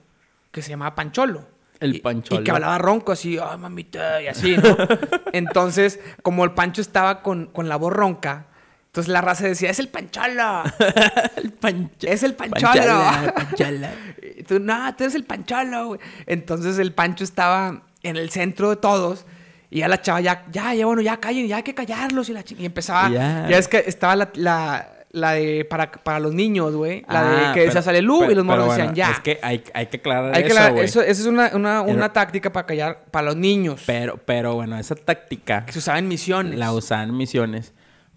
que 0.52 0.62
se 0.62 0.70
llamaba 0.70 0.94
Pancholo. 0.94 1.44
El 1.80 2.00
Pancholo. 2.00 2.40
Y 2.40 2.44
que 2.44 2.50
hablaba 2.52 2.78
ronco 2.78 3.10
así, 3.10 3.38
ay, 3.42 3.58
mamita, 3.58 4.22
y 4.22 4.28
así, 4.28 4.56
¿no? 4.56 4.76
Entonces, 5.32 5.98
como 6.22 6.44
el 6.44 6.52
Pancho 6.52 6.80
estaba 6.80 7.22
con, 7.22 7.46
con 7.46 7.68
la 7.68 7.74
voz 7.74 7.92
ronca, 7.92 8.46
entonces 8.86 9.10
la 9.10 9.22
raza 9.22 9.46
decía, 9.46 9.70
es 9.70 9.78
el 9.78 9.88
Pancholo. 9.88 10.64
el 11.36 11.50
pancho. 11.52 12.06
Es 12.06 12.22
el 12.22 12.34
Pancholo. 12.34 12.72
Panchala, 12.72 13.34
panchala. 13.36 13.90
Y 14.36 14.42
tú, 14.42 14.60
no, 14.60 14.94
tú 14.94 15.04
eres 15.04 15.14
el 15.14 15.24
Pancholo, 15.24 15.86
güey. 15.86 16.00
Entonces 16.26 16.78
el 16.78 16.92
Pancho 16.92 17.24
estaba 17.24 17.84
en 18.02 18.16
el 18.18 18.28
centro 18.28 18.68
de 18.68 18.76
todos. 18.76 19.24
Y 19.70 19.78
ya 19.78 19.88
la 19.88 20.02
chava, 20.02 20.20
ya, 20.20 20.44
ya, 20.52 20.74
ya, 20.74 20.84
bueno, 20.84 21.00
ya 21.00 21.16
callen, 21.16 21.48
ya 21.48 21.56
hay 21.56 21.62
que 21.62 21.74
callarlos. 21.74 22.28
Y, 22.28 22.34
la 22.34 22.42
chi- 22.44 22.56
y 22.58 22.66
empezaba. 22.66 23.08
Ya. 23.08 23.48
Ya. 23.48 23.56
es 23.56 23.66
que 23.66 23.82
estaba 23.86 24.14
la, 24.14 24.30
la, 24.34 24.91
la 25.12 25.32
de 25.32 25.64
para, 25.64 25.92
para 25.92 26.18
los 26.20 26.32
niños, 26.34 26.74
güey. 26.74 27.02
La 27.08 27.20
Ah, 27.20 27.24
de 27.24 27.38
que 27.48 27.52
pero- 27.60 27.64
decía 27.66 27.82
sale 27.82 28.00
Lu 28.02 28.30
y 28.30 28.34
los 28.34 28.44
morros 28.44 28.64
pero 28.68 28.76
decían 28.76 28.94
ya. 28.94 29.10
Es 29.12 29.20
que 29.20 29.38
hay, 29.42 29.62
hay 29.74 29.86
que 29.86 29.98
aclarar 29.98 30.34
Hay 30.34 30.42
que 30.44 30.48
eso, 30.52 30.72
güey. 30.72 30.84
esa 30.84 31.02
es 31.04 31.26
una, 31.26 31.50
una, 31.54 31.82
una 31.82 31.92
Pero- 31.94 32.10
táctica 32.12 32.50
para 32.52 32.66
callar 32.66 33.04
para 33.10 33.26
los 33.26 33.36
niños. 33.36 33.82
Pero, 33.86 34.16
pero 34.24 34.54
bueno, 34.54 34.78
esa 34.78 34.94
táctica 34.94 35.66
que 35.66 35.72
se 35.72 35.78
usaba 35.80 35.98
en 35.98 36.08
misiones. 36.08 36.58
la 36.58 36.72
usaban 36.72 37.10
en 37.10 37.16
misiones. 37.16 37.74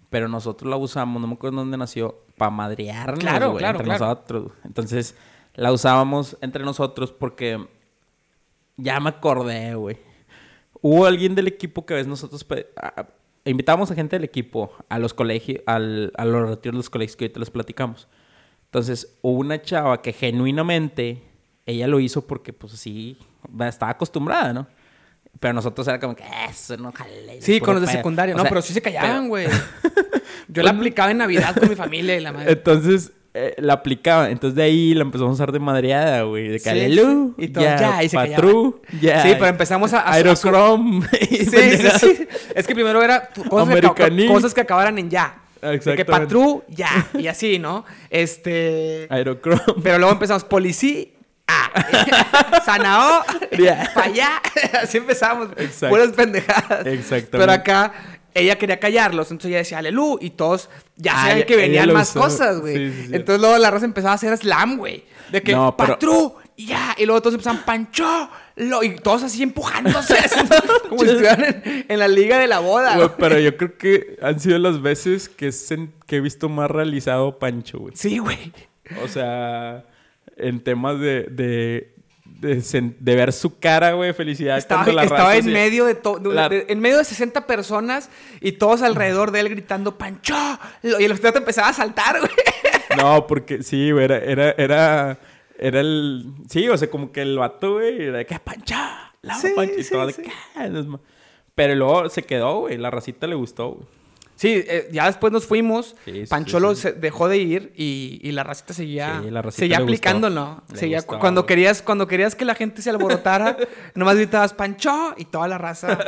Pero 0.08 0.28
nosotros 0.28 0.70
la 0.70 0.76
usamos, 0.76 1.20
no 1.20 1.26
me 1.28 1.34
acuerdo 1.34 1.58
dónde 1.58 1.76
nació, 1.76 2.22
para 2.38 2.50
madrearnos, 2.50 3.18
Claro, 3.18 3.54
claro, 3.56 3.78
entre 3.80 3.84
claro. 3.96 4.04
nosotros. 4.06 4.52
Entonces, 4.64 5.16
la 5.54 5.72
usábamos 5.72 6.38
entre 6.40 6.64
nosotros 6.64 7.12
porque 7.12 7.58
ya 8.76 9.00
me 9.00 9.10
acordé, 9.10 9.74
güey. 9.74 9.98
Hubo 10.80 11.06
alguien 11.06 11.34
del 11.34 11.48
equipo 11.48 11.84
que 11.84 11.94
a 11.94 11.96
veces 11.96 12.08
nosotros 12.08 12.46
invitábamos 13.50 13.90
a 13.90 13.94
gente 13.94 14.16
del 14.16 14.24
equipo 14.24 14.72
a 14.88 14.98
los 14.98 15.14
colegios, 15.14 15.60
al, 15.66 16.12
a 16.16 16.24
los 16.24 16.48
retiros 16.48 16.74
de 16.74 16.78
los 16.78 16.90
colegios 16.90 17.16
que 17.16 17.24
ahorita 17.24 17.40
les 17.40 17.50
platicamos. 17.50 18.08
Entonces, 18.66 19.16
hubo 19.22 19.38
una 19.40 19.62
chava 19.62 20.02
que 20.02 20.12
genuinamente 20.12 21.22
ella 21.64 21.86
lo 21.86 22.00
hizo 22.00 22.26
porque, 22.26 22.52
pues 22.52 22.72
sí, 22.74 23.18
estaba 23.60 23.92
acostumbrada, 23.92 24.52
¿no? 24.52 24.66
Pero 25.40 25.54
nosotros 25.54 25.86
era 25.88 26.00
como 26.00 26.14
que 26.16 26.24
eso 26.48 26.76
no 26.76 26.92
jale. 26.92 27.40
Sí, 27.42 27.60
con 27.60 27.74
los 27.74 27.82
de 27.82 27.86
pedo". 27.88 27.96
secundaria. 27.98 28.34
No, 28.34 28.42
sea, 28.42 28.48
pero 28.48 28.62
sí 28.62 28.72
se 28.72 28.80
callaban, 28.82 29.10
pero- 29.10 29.28
güey. 29.28 29.46
Yo 30.48 30.62
la 30.62 30.70
aplicaba 30.70 31.10
en 31.10 31.18
Navidad 31.18 31.56
con 31.56 31.68
mi 31.68 31.74
familia 31.74 32.16
y 32.16 32.20
la 32.20 32.32
madre. 32.32 32.52
Entonces, 32.52 33.12
eh, 33.36 33.54
la 33.58 33.74
aplicaba. 33.74 34.30
Entonces, 34.30 34.56
de 34.56 34.62
ahí 34.62 34.94
la 34.94 35.02
empezamos 35.02 35.30
a 35.30 35.34
usar 35.34 35.52
de 35.52 35.58
madreada, 35.58 36.22
güey. 36.22 36.48
De 36.48 36.58
Sí, 36.58 36.64
que 36.64 36.70
alelu, 36.70 37.34
sí. 37.38 37.44
Y 37.44 37.48
todos, 37.48 37.66
ya, 37.80 38.02
y 38.02 38.08
se 38.08 38.16
Patru, 38.16 38.80
ya. 39.00 39.22
Sí, 39.22 39.28
pero 39.34 39.46
empezamos 39.46 39.92
a- 39.92 40.00
a- 40.00 40.12
Aerochrome. 40.14 41.06
Sí, 41.20 41.36
sí, 41.46 41.88
sí. 42.00 42.28
Es 42.54 42.66
que 42.66 42.74
primero 42.74 43.02
era 43.02 43.28
cosas, 43.48 43.74
que, 43.94 44.26
cosas 44.26 44.54
que 44.54 44.60
acabaran 44.62 44.98
en 44.98 45.10
ya. 45.10 45.42
De 45.62 45.78
que 45.96 46.04
patrú, 46.04 46.62
ya. 46.68 47.06
Y 47.18 47.26
así, 47.26 47.58
¿no? 47.58 47.84
Este. 48.10 49.06
Aerochrome. 49.10 49.60
Pero 49.82 49.98
luego 49.98 50.12
empezamos 50.12 50.44
policía. 50.44 51.06
Ah, 51.48 52.60
Sanao, 52.64 53.22
Ya. 53.58 53.90
para 53.94 54.06
allá. 54.06 54.30
Así 54.82 54.98
empezamos. 54.98 55.48
Exacto. 55.56 55.88
Puras 55.88 56.10
pendejadas. 56.10 56.86
Exactamente. 56.86 57.38
Pero 57.38 57.52
acá 57.52 57.92
ella 58.38 58.56
quería 58.58 58.78
callarlos, 58.78 59.30
entonces 59.30 59.48
ella 59.50 59.58
decía 59.58 59.78
alelu 59.78 60.18
y 60.20 60.30
todos 60.30 60.68
ya 60.96 61.12
Ah, 61.12 61.20
sabían 61.22 61.36
ella- 61.38 61.46
que 61.46 61.56
venían 61.56 61.92
más 61.92 62.10
usó. 62.10 62.20
cosas, 62.20 62.60
güey. 62.60 62.76
Sí, 62.76 62.92
sí, 62.92 63.06
sí. 63.08 63.14
Entonces 63.16 63.40
luego 63.40 63.58
la 63.58 63.70
raza 63.70 63.84
empezaba 63.84 64.12
a 64.12 64.14
hacer 64.16 64.36
slam, 64.36 64.76
güey. 64.78 65.04
De 65.32 65.42
que 65.42 65.52
No, 65.52 65.76
pero- 65.76 65.94
patrú, 65.94 66.34
ya. 66.56 66.94
Y 66.98 67.04
luego 67.06 67.20
todos 67.20 67.34
empezaban 67.34 67.64
pancho. 67.64 68.28
lo- 68.56 68.82
Y 68.82 68.96
todos 68.96 69.22
así 69.24 69.42
empujándose. 69.42 70.14
como 70.88 71.02
si 71.02 71.10
estuvieran 71.10 71.44
en, 71.64 71.84
en 71.88 71.98
la 71.98 72.08
liga 72.08 72.38
de 72.38 72.46
la 72.46 72.60
boda. 72.60 72.96
Güey, 72.96 73.10
pero 73.18 73.38
yo 73.38 73.56
creo 73.56 73.76
que 73.76 74.16
han 74.22 74.40
sido 74.40 74.58
las 74.58 74.80
veces 74.80 75.28
que, 75.28 75.50
he 76.08 76.20
visto 76.20 76.48
más 76.48 76.70
realizado 76.70 77.38
Pancho, 77.38 77.78
güey. 77.80 77.94
Sí, 77.96 78.18
güey. 78.18 78.52
O 79.02 79.08
sea, 79.08 79.84
en 80.36 80.60
temas 80.60 81.00
de, 81.00 81.24
de, 81.24 81.94
de, 82.40 83.14
ver 83.16 83.32
su 83.32 83.58
cara, 83.58 83.92
güey, 83.92 84.12
felicidad. 84.12 84.58
Estaba, 84.58 84.86
la 84.92 85.04
estaba 85.04 85.24
raza 85.34 85.36
en 85.38 85.52
medio 85.52 85.84
de, 85.86 85.94
de- 85.94 86.34
La- 86.34 86.48
de- 86.48 86.66
en 86.68 86.80
medio 86.80 86.98
de 86.98 87.04
60 87.04 87.46
personas 87.46 88.10
y 88.40 88.52
todos 88.52 88.82
alrededor 88.82 89.30
de 89.30 89.40
él 89.40 89.48
gritando 89.48 89.96
¡Pancho! 89.98 90.34
Y 90.82 91.02
el 91.04 91.12
otro 91.12 91.36
empezaba 91.36 91.68
a 91.68 91.72
saltar, 91.72 92.18
güey. 92.20 92.30
No, 92.96 93.26
porque 93.26 93.62
sí, 93.62 93.90
güey, 93.90 94.04
era, 94.06 94.18
era, 94.18 94.50
era, 94.56 95.18
era 95.58 95.80
el... 95.80 96.26
Sí, 96.48 96.66
o 96.68 96.76
sea, 96.78 96.88
como 96.88 97.12
que 97.12 97.20
el 97.22 97.36
vato, 97.36 97.74
güey, 97.74 98.00
era 98.06 98.18
de 98.18 98.26
que 98.26 98.38
pancha, 98.38 99.12
la 99.22 99.34
Sí, 99.34 99.52
y 99.78 99.82
sí, 99.82 99.90
todo 99.92 100.06
de 100.06 100.14
que... 100.14 100.30
"Ah, 100.54 100.66
no 100.68 100.80
es 100.80 100.86
ma-". 100.86 101.00
Pero 101.54 101.74
luego 101.74 102.08
se 102.08 102.22
quedó, 102.22 102.60
güey, 102.60 102.76
la 102.78 102.90
racita 102.90 103.26
le 103.26 103.34
gustó, 103.34 103.72
güey. 103.72 103.86
Sí, 104.36 104.62
eh, 104.68 104.88
ya 104.92 105.06
después 105.06 105.32
nos 105.32 105.46
fuimos. 105.46 105.96
Sí, 106.04 106.24
Pancholo 106.28 106.74
sí. 106.74 106.82
se 106.82 106.92
dejó 106.92 107.26
de 107.28 107.38
ir 107.38 107.72
y, 107.74 108.20
y 108.22 108.32
la 108.32 108.44
racita 108.44 108.74
seguía, 108.74 109.20
Sí, 109.24 109.30
la 109.30 109.42
racita 109.42 109.60
seguía 109.60 109.78
aplicándolo. 109.78 110.62
Seguía- 110.74 110.98
gustó, 110.98 111.18
cuando, 111.18 111.46
querías, 111.46 111.80
cuando 111.82 112.06
querías 112.06 112.34
que 112.34 112.44
la 112.44 112.54
gente 112.54 112.82
se 112.82 112.90
alborotara, 112.90 113.56
nomás 113.94 114.16
gritabas 114.16 114.52
Pancho 114.52 115.14
y 115.16 115.24
toda 115.24 115.48
la 115.48 115.56
raza. 115.58 115.98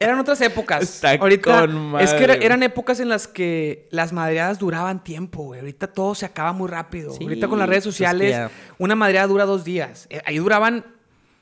Eran 0.00 0.18
otras 0.18 0.40
épocas. 0.40 0.82
Está 0.82 1.12
Ahorita 1.12 1.60
con 1.68 2.00
es 2.00 2.12
que 2.12 2.24
era- 2.24 2.34
eran 2.34 2.62
épocas 2.64 2.98
en 3.00 3.08
las 3.08 3.28
que 3.28 3.86
las 3.90 4.12
madreadas 4.12 4.58
duraban 4.58 5.02
tiempo, 5.04 5.44
güey. 5.44 5.60
Ahorita 5.60 5.86
todo 5.86 6.14
se 6.14 6.26
acaba 6.26 6.52
muy 6.52 6.68
rápido. 6.68 7.12
Ahorita 7.18 7.46
con 7.48 7.58
las 7.58 7.68
redes 7.68 7.84
pues 7.84 7.94
sociales, 7.94 8.50
una 8.78 8.96
madreada 8.96 9.28
dura 9.28 9.44
dos 9.44 9.64
días. 9.64 10.06
Eh, 10.10 10.20
Ahí 10.26 10.38
duraban 10.38 10.84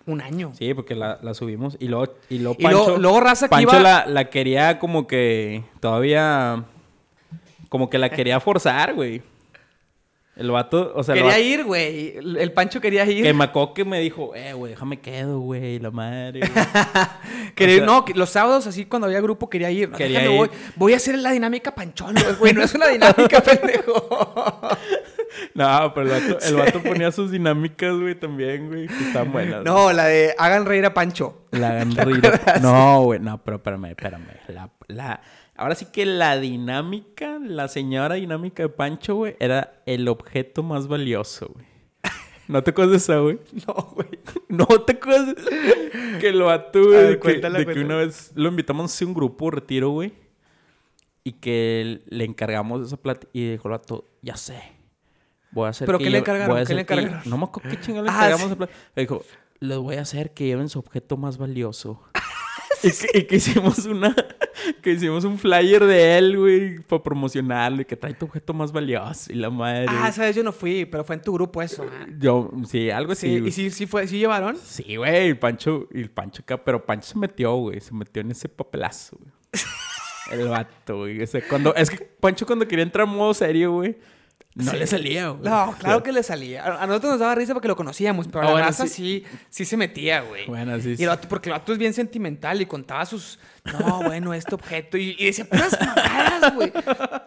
un 0.07 0.20
año. 0.20 0.53
Sí, 0.59 0.74
porque 0.74 0.94
la, 0.94 1.18
la 1.22 1.34
subimos 1.34 1.76
y 1.80 1.88
luego, 1.88 2.14
y 2.28 2.38
luego 2.38 2.57
Y 2.59 2.62
luego- 2.64 2.84
Pancho... 2.86 3.00
luego 3.00 3.20
raza 3.20 3.46
que 3.46 3.50
Pancho 3.50 3.70
iba- 3.70 3.80
la, 3.80 4.07
la 4.07 4.30
quería 4.30 4.78
como 4.78 5.07
que 5.07 5.64
todavía... 5.80 6.64
Como 7.68 7.88
que 7.88 7.96
la 7.98 8.11
quería 8.11 8.38
forzar, 8.38 8.92
güey. 8.94 9.22
El 10.35 10.51
vato, 10.51 10.93
o 10.95 11.03
sea... 11.05 11.14
quería 11.14 11.33
vato- 11.33 11.43
ir, 11.43 11.64
güey. 11.64 12.14
El, 12.16 12.53
Pancho 12.53 12.80
quería 12.80 13.05
ir. 13.05 13.22
Que 13.22 13.35
me 13.35 13.45
acuerdo 13.45 13.74
que 13.74 13.85
me 13.85 14.01
dijo, 14.01 14.35
eh, 14.35 14.55
güey, 14.55 14.72
déjame 14.72 14.99
quedo, 15.01 15.41
güey, 15.41 15.78
la 15.78 15.91
madre. 15.91 16.41
Quería- 17.55 17.76
O 17.76 17.78
sea- 17.78 17.87
no, 17.87 18.05
los 18.14 18.30
sábados 18.30 18.66
así 18.66 18.87
cuando 18.87 19.07
había 19.07 19.20
grupo 19.20 19.51
quería 19.51 19.70
ir. 19.70 19.91
No, 19.91 19.97
Quería 19.99 20.20
déjame, 20.20 20.35
ir. 20.35 20.39
Voy, 20.41 20.51
voy 20.76 20.93
a 20.95 20.97
hacer 20.97 21.18
la 21.18 21.33
dinámica 21.33 21.74
panchón, 21.74 22.14
güey. 22.39 22.55
No 22.55 22.62
es 22.62 22.74
una 22.74 22.89
dinámica, 22.89 23.41
pendejo. 23.45 24.61
No, 25.55 25.93
pero 25.95 26.14
el 26.14 26.20
vato, 26.30 26.47
el 26.47 26.57
vato 26.57 26.83
ponía 26.83 27.11
sus 27.11 27.30
dinámicas, 27.30 27.95
güey, 27.95 28.14
también, 28.14 28.68
güey, 28.68 28.87
que 28.87 29.05
estaban 29.07 29.33
buenas. 29.33 29.64
No, 29.64 29.91
la 29.91 30.05
de 30.05 30.35
hagan 30.37 30.66
reír 30.66 30.85
a 30.85 30.93
Pancho. 30.93 31.47
La 31.53 31.70
hagan 31.70 31.97
reír. 31.97 32.20
No, 32.61 33.03
güey, 33.05 33.18
no, 33.18 33.43
pero 33.43 33.57
espérame, 33.57 33.87
espérame. 33.87 34.26
La, 34.49 34.68
la... 34.89 35.20
Ahora 35.62 35.74
sí 35.76 35.86
que 35.92 36.04
la 36.06 36.38
dinámica, 36.38 37.38
la 37.40 37.68
señora 37.68 38.16
dinámica 38.16 38.62
de 38.64 38.68
Pancho, 38.68 39.14
güey, 39.14 39.36
era 39.38 39.80
el 39.86 40.08
objeto 40.08 40.62
más 40.62 40.88
valioso, 40.88 41.50
güey. 41.54 41.66
¿No 42.48 42.62
te 42.62 42.70
acuerdas 42.72 42.90
de 42.90 42.96
esa, 42.98 43.18
güey? 43.18 43.38
No, 43.66 43.74
güey. 43.94 44.08
No 44.48 44.66
te 44.66 44.92
acuerdas 44.94 45.34
que 46.20 46.28
el 46.28 46.42
vato, 46.42 46.80
A 46.80 46.82
güey, 46.82 46.92
ver, 46.94 47.06
de, 47.10 47.40
que, 47.40 47.48
de 47.48 47.66
que 47.74 47.80
una 47.80 47.96
vez 47.96 48.32
lo 48.34 48.48
invitamos 48.48 49.00
a 49.00 49.04
un 49.06 49.14
grupo 49.14 49.50
retiro, 49.50 49.90
güey. 49.90 50.12
Y 51.24 51.32
que 51.34 52.02
le 52.08 52.24
encargamos 52.24 52.84
esa 52.84 52.96
plata. 52.96 53.28
Y 53.32 53.52
dijo 53.52 53.68
el 53.68 53.72
vato, 53.72 54.08
ya 54.22 54.36
sé. 54.36 54.60
Voy 55.52 55.66
a 55.66 55.70
hacer 55.70 55.86
¿Pero 55.86 55.98
que 55.98 56.04
qué 56.04 56.10
le 56.10 56.18
encargaron? 56.18 56.56
¿Qué 56.66 56.74
le 56.74 56.80
hacer 56.80 56.86
que- 56.86 56.94
encargaron? 56.94 57.30
No 57.30 57.38
me 57.38 57.44
acuerdo 57.44 57.70
qué 57.70 57.80
chingada 57.80 58.02
le 58.06 58.10
Ah, 58.10 58.14
encargamos 58.26 58.40
sí. 58.40 58.46
esa 58.48 58.56
plata. 58.56 58.72
Le 58.96 59.02
dijo, 59.02 59.24
les 59.60 59.78
voy 59.78 59.96
a 59.96 60.00
hacer 60.00 60.34
que 60.34 60.44
lleven 60.44 60.68
su 60.68 60.80
objeto 60.80 61.16
más 61.16 61.38
valioso. 61.38 62.02
Y, 62.83 62.91
que, 62.91 63.18
y 63.18 63.22
que 63.24 63.37
hicimos 63.37 63.87
una... 63.87 64.14
Que 64.80 64.93
hicimos 64.93 65.24
un 65.24 65.39
flyer 65.39 65.85
de 65.85 66.18
él, 66.18 66.39
güey, 66.39 66.78
para 66.80 67.03
promocionarlo. 67.03 67.83
Y 67.83 67.85
que 67.85 67.97
trae 67.97 68.14
tu 68.14 68.26
objeto 68.26 68.53
más 68.53 68.70
valioso. 68.70 69.33
Y 69.33 69.37
la 69.37 69.51
madre... 69.51 69.87
Ah, 69.89 70.12
sabes, 70.12 70.37
yo 70.37 70.43
no 70.43 70.53
fui, 70.53 70.85
pero 70.85 71.05
fue 71.05 71.16
en 71.16 71.22
tu 71.22 71.33
grupo 71.33 71.62
eso. 71.62 71.85
ah. 71.91 72.07
Yo, 72.18 72.51
sí, 72.68 72.91
algo 72.91 73.12
así. 73.12 73.26
Sí, 73.28 73.39
güey. 73.39 73.49
y 73.49 73.53
sí, 73.53 73.70
sí 73.70 73.87
fue, 73.87 74.07
sí 74.07 74.18
llevaron. 74.18 74.57
Sí, 74.57 74.97
güey, 74.97 75.28
el 75.28 75.39
Pancho, 75.39 75.89
y 75.93 76.01
el 76.01 76.11
Pancho 76.11 76.43
acá, 76.43 76.62
pero 76.62 76.85
Pancho 76.85 77.09
se 77.09 77.18
metió, 77.18 77.55
güey, 77.57 77.80
se 77.80 77.95
metió 77.95 78.20
en 78.20 78.30
ese 78.30 78.49
papelazo, 78.49 79.16
güey. 79.18 79.33
El 80.30 80.49
vato, 80.49 80.99
güey. 80.99 81.20
O 81.22 81.26
sea, 81.26 81.43
cuando, 81.47 81.74
es 81.74 81.91
que 81.91 81.99
Pancho 81.99 82.47
cuando 82.47 82.66
quería 82.66 82.85
entrar 82.85 83.07
en 83.07 83.14
modo 83.14 83.35
serio, 83.35 83.72
güey, 83.72 83.97
no 84.55 84.70
Sí. 84.70 84.76
le 84.76 84.86
salía, 84.86 85.28
güey. 85.30 85.48
No, 85.50 85.74
claro 85.78 86.03
que 86.03 86.12
le 86.12 86.22
salía. 86.22 86.64
A 86.82 86.86
nosotros 86.86 87.12
nos 87.12 87.20
daba 87.20 87.34
risa 87.34 87.55
porque 87.55 87.68
lo 87.68 87.76
conocíamos, 87.76 88.28
pero 88.28 88.40
a 88.40 88.42
Ah, 88.42 88.44
la 88.46 88.53
bueno, 88.53 88.66
raza 88.66 88.86
sí. 88.86 89.24
sí, 89.26 89.38
sí 89.48 89.64
se 89.64 89.76
metía, 89.78 90.20
güey. 90.20 90.46
Bueno, 90.46 90.78
sí, 90.78 90.94
Y 90.98 91.03
el 91.03 91.09
vato, 91.09 91.26
porque 91.28 91.48
el 91.48 91.55
vato 91.55 91.72
es 91.72 91.78
bien 91.78 91.94
sentimental 91.94 92.61
y 92.61 92.66
contaba 92.66 93.07
sus. 93.07 93.38
No, 93.64 94.03
bueno, 94.03 94.34
este 94.34 94.55
objeto. 94.55 94.98
Y, 94.98 95.16
y 95.18 95.24
decía 95.26 95.46
puras 95.46 95.78
mamadas, 95.80 96.55
güey. 96.55 96.72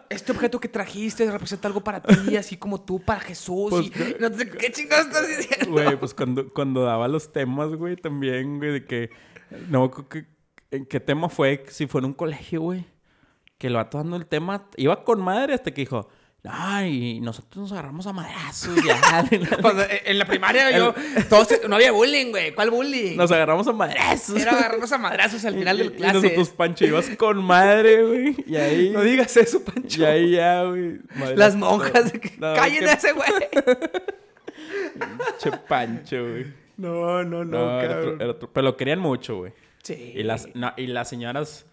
Este 0.08 0.30
objeto 0.32 0.60
que 0.60 0.68
trajiste 0.68 1.28
representa 1.30 1.66
algo 1.66 1.82
para 1.82 2.00
ti, 2.00 2.36
así 2.36 2.56
como 2.56 2.80
tú 2.80 3.00
para 3.00 3.20
Jesús. 3.20 3.70
Pues, 3.70 3.86
y 3.86 4.16
no 4.20 4.32
sé 4.32 4.48
qué 4.48 4.70
chingados 4.70 5.06
estás 5.06 5.26
diciendo. 5.26 5.70
Güey, 5.72 5.98
pues 5.98 6.14
cuando, 6.14 6.48
cuando 6.52 6.82
daba 6.84 7.08
los 7.08 7.32
temas, 7.32 7.70
güey, 7.70 7.96
también, 7.96 8.58
güey, 8.58 8.70
de 8.72 8.84
que... 8.84 9.10
No, 9.68 9.90
¿qué, 9.90 10.26
qué 10.88 11.00
tema 11.00 11.28
fue? 11.28 11.64
Si 11.70 11.86
fue 11.88 12.00
en 12.02 12.04
un 12.04 12.14
colegio, 12.14 12.60
güey. 12.60 12.84
Que 13.58 13.66
el 13.68 13.74
vato 13.74 13.98
dando 13.98 14.14
el 14.16 14.26
tema, 14.26 14.68
iba 14.76 15.02
con 15.02 15.20
madre 15.20 15.54
hasta 15.54 15.72
que 15.72 15.80
dijo... 15.80 16.08
Ay, 16.50 17.20
nosotros 17.20 17.56
nos 17.62 17.72
agarramos 17.72 18.06
a 18.06 18.12
madrazos 18.12 18.76
ya. 18.84 19.00
Cuando- 19.60 19.82
en 20.04 20.18
la 20.18 20.24
primaria 20.24 20.70
yo. 20.76 20.94
Todos, 21.28 21.48
no 21.68 21.76
había 21.76 21.92
bullying, 21.92 22.30
güey. 22.30 22.54
¿Cuál 22.54 22.70
bullying? 22.70 23.16
Nos 23.16 23.30
agarramos 23.32 23.66
a 23.68 23.72
madrazos. 23.72 24.40
Era 24.40 24.52
agarrarnos 24.52 24.90
a 24.92 24.98
madrazos 24.98 25.44
al 25.44 25.54
final 25.54 25.76
Y- 25.80 25.82
del 25.84 25.92
y 25.92 25.96
clase. 25.96 26.14
nosotros, 26.14 26.50
Pancho, 26.50 26.84
ibas 26.86 27.08
con 27.16 27.42
madre, 27.44 28.02
güey. 28.02 28.36
Y 28.46 28.56
ahí... 28.56 28.90
No 28.90 29.02
digas 29.02 29.36
eso, 29.36 29.62
Pancho. 29.64 30.02
Y 30.02 30.04
ahí 30.04 30.30
ya, 30.32 30.62
güey. 30.64 30.98
Las 31.34 31.56
monjas. 31.56 32.12
de 32.12 32.20
que, 32.20 32.32
No, 32.38 32.54
¡Callen 32.54 32.80
qué 32.84 32.90
a 32.90 32.92
ese 32.92 33.12
güey! 33.12 33.30
Che 35.38 35.50
Pancho, 35.68 36.16
güey. 36.30 36.46
No, 36.76 37.22
no, 37.24 37.44
No, 37.44 37.80
era 37.80 37.98
otro- 37.98 38.14
era 38.20 38.30
otro- 38.30 38.50
Pero 38.52 38.64
lo 38.64 38.76
querían 38.76 38.98
mucho, 38.98 39.36
güey. 39.36 39.52
Sí. 39.82 40.12
Y 40.14 40.22
las, 40.22 40.48
no, 40.54 40.72
y 40.76 40.86
las 40.88 41.08
señoras... 41.08 41.66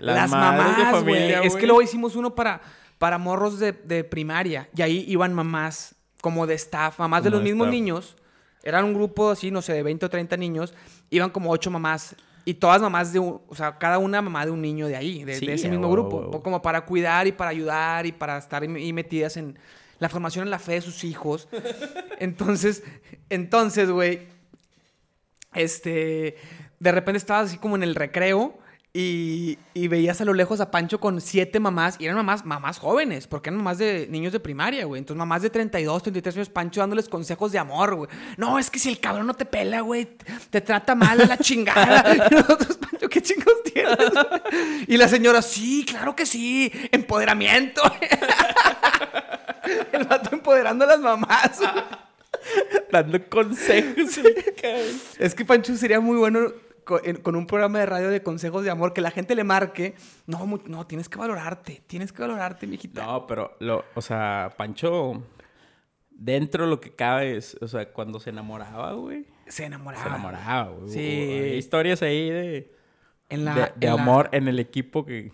Las, 0.00 0.28
madres 0.28 0.76
mamás, 0.86 1.02
güey. 1.04 1.32
Es 1.32 1.48
güey. 1.50 1.60
que 1.60 1.66
luego 1.66 1.80
hicimos 1.80 2.16
uno 2.16 2.34
para, 2.34 2.60
para 3.04 3.18
morros 3.18 3.58
de, 3.58 3.72
de 3.72 4.02
primaria. 4.02 4.66
Y 4.74 4.80
ahí 4.80 5.04
iban 5.06 5.34
mamás 5.34 5.94
como 6.22 6.46
de 6.46 6.54
staff, 6.54 6.98
mamás 6.98 7.22
de 7.22 7.28
los 7.28 7.40
de 7.40 7.44
mismos 7.44 7.66
staff. 7.66 7.74
niños. 7.74 8.16
Eran 8.62 8.86
un 8.86 8.94
grupo 8.94 9.30
así, 9.30 9.50
no 9.50 9.60
sé, 9.60 9.74
de 9.74 9.82
20 9.82 10.06
o 10.06 10.08
30 10.08 10.38
niños. 10.38 10.72
Iban 11.10 11.28
como 11.28 11.50
ocho 11.50 11.70
mamás. 11.70 12.16
Y 12.46 12.54
todas 12.54 12.80
mamás 12.80 13.12
de 13.12 13.18
un... 13.18 13.42
O 13.46 13.54
sea, 13.54 13.76
cada 13.76 13.98
una 13.98 14.22
mamá 14.22 14.46
de 14.46 14.52
un 14.52 14.62
niño 14.62 14.86
de 14.86 14.96
ahí, 14.96 15.22
de, 15.22 15.34
Sí, 15.34 15.44
de 15.44 15.52
ese 15.52 15.68
mismo 15.68 15.90
grupo. 15.90 16.42
Como 16.42 16.62
para 16.62 16.86
cuidar 16.86 17.26
y 17.26 17.32
para 17.32 17.50
ayudar 17.50 18.06
y 18.06 18.12
para 18.12 18.38
estar 18.38 18.62
ahí 18.62 18.92
metidas 18.94 19.36
en 19.36 19.58
la 19.98 20.08
formación 20.08 20.44
en 20.44 20.50
la 20.50 20.58
fe 20.58 20.72
de 20.72 20.80
sus 20.80 21.04
hijos. 21.04 21.46
Entonces, 22.20 22.84
entonces, 23.28 23.90
güey, 23.90 24.28
este, 25.52 26.36
de 26.80 26.90
repente 26.90 27.18
estabas 27.18 27.50
así 27.50 27.58
como 27.58 27.76
en 27.76 27.82
el 27.82 27.96
recreo 27.96 28.56
y, 28.96 29.58
y 29.74 29.88
veías 29.88 30.20
a 30.20 30.24
lo 30.24 30.32
lejos 30.32 30.60
a 30.60 30.70
Pancho 30.70 31.00
con 31.00 31.20
siete 31.20 31.58
mamás 31.58 31.96
y 31.98 32.04
eran 32.04 32.16
mamás, 32.16 32.44
mamás 32.44 32.78
jóvenes, 32.78 33.26
porque 33.26 33.50
eran 33.50 33.58
mamás 33.58 33.78
de 33.78 34.06
niños 34.08 34.32
de 34.32 34.38
primaria, 34.38 34.84
güey. 34.84 35.00
Entonces, 35.00 35.18
mamás 35.18 35.42
de 35.42 35.50
32, 35.50 36.04
33 36.04 36.36
años, 36.36 36.48
Pancho 36.48 36.80
dándoles 36.80 37.08
consejos 37.08 37.50
de 37.50 37.58
amor, 37.58 37.96
güey. 37.96 38.08
No, 38.36 38.56
es 38.56 38.70
que 38.70 38.78
si 38.78 38.90
el 38.90 39.00
cabrón 39.00 39.26
no 39.26 39.34
te 39.34 39.46
pela, 39.46 39.80
güey, 39.80 40.06
te 40.48 40.60
trata 40.60 40.94
mal 40.94 41.20
a 41.20 41.26
la 41.26 41.38
chingada. 41.38 42.04
Y 42.14 42.34
nosotros, 42.34 42.76
Pancho, 42.76 43.08
¿qué 43.08 43.20
chingos 43.20 43.64
tienes? 43.64 43.96
güey? 43.98 44.84
Y 44.86 44.96
la 44.96 45.08
señora, 45.08 45.42
sí, 45.42 45.84
claro 45.84 46.14
que 46.14 46.24
sí, 46.24 46.70
empoderamiento. 46.92 47.82
El 49.92 50.04
vato 50.04 50.30
empoderando 50.32 50.84
a 50.84 50.88
las 50.88 51.00
mamás. 51.00 51.58
güey. 51.58 51.72
Dando 52.92 53.28
consejos. 53.28 54.20
cabrón. 54.62 55.00
Es 55.18 55.34
que 55.34 55.44
Pancho 55.44 55.76
sería 55.76 55.98
muy 55.98 56.16
bueno 56.16 56.52
con, 56.84 57.36
un 57.36 57.46
programa 57.46 57.78
de 57.80 57.86
radio 57.86 58.10
de 58.10 58.22
consejos 58.22 58.64
de 58.64 58.70
amor 58.70 58.92
que 58.92 59.00
la 59.00 59.10
gente 59.10 59.34
le 59.34 59.44
marque. 59.44 59.94
No, 60.26 60.46
no, 60.66 60.86
tienes 60.86 61.08
que 61.08 61.18
valorarte, 61.18 61.82
tienes 61.86 62.12
que 62.12 62.22
valorarte, 62.22 62.66
mijita. 62.66 63.04
no, 63.04 63.26
pero, 63.26 63.56
lo, 63.60 63.84
o 63.94 64.02
sea, 64.02 64.52
Pancho... 64.56 65.22
Dentro 66.16 66.64
de 66.64 66.70
lo 66.70 66.80
que 66.80 66.94
cabe 66.94 67.36
es... 67.36 67.56
O 67.60 67.66
sea, 67.66 67.92
cuando 67.92 68.20
se 68.20 68.30
enamoraba, 68.30 68.92
güey. 68.92 69.26
Se 69.48 69.64
enamoraba. 69.64 70.04
Se 70.04 70.08
enamoraba, 70.08 70.70
güey. 70.70 70.88
Sí. 70.88 71.00
Hay 71.00 71.54
historias 71.56 72.02
ahí 72.02 72.30
de... 72.30 72.72
En 73.30 73.44
la, 73.44 73.54
de 73.54 73.60
de 73.74 73.86
en 73.88 73.96
la- 73.96 74.02
amor 74.02 74.28
en 74.30 74.46
el 74.46 74.60
equipo 74.60 75.04
que... 75.04 75.32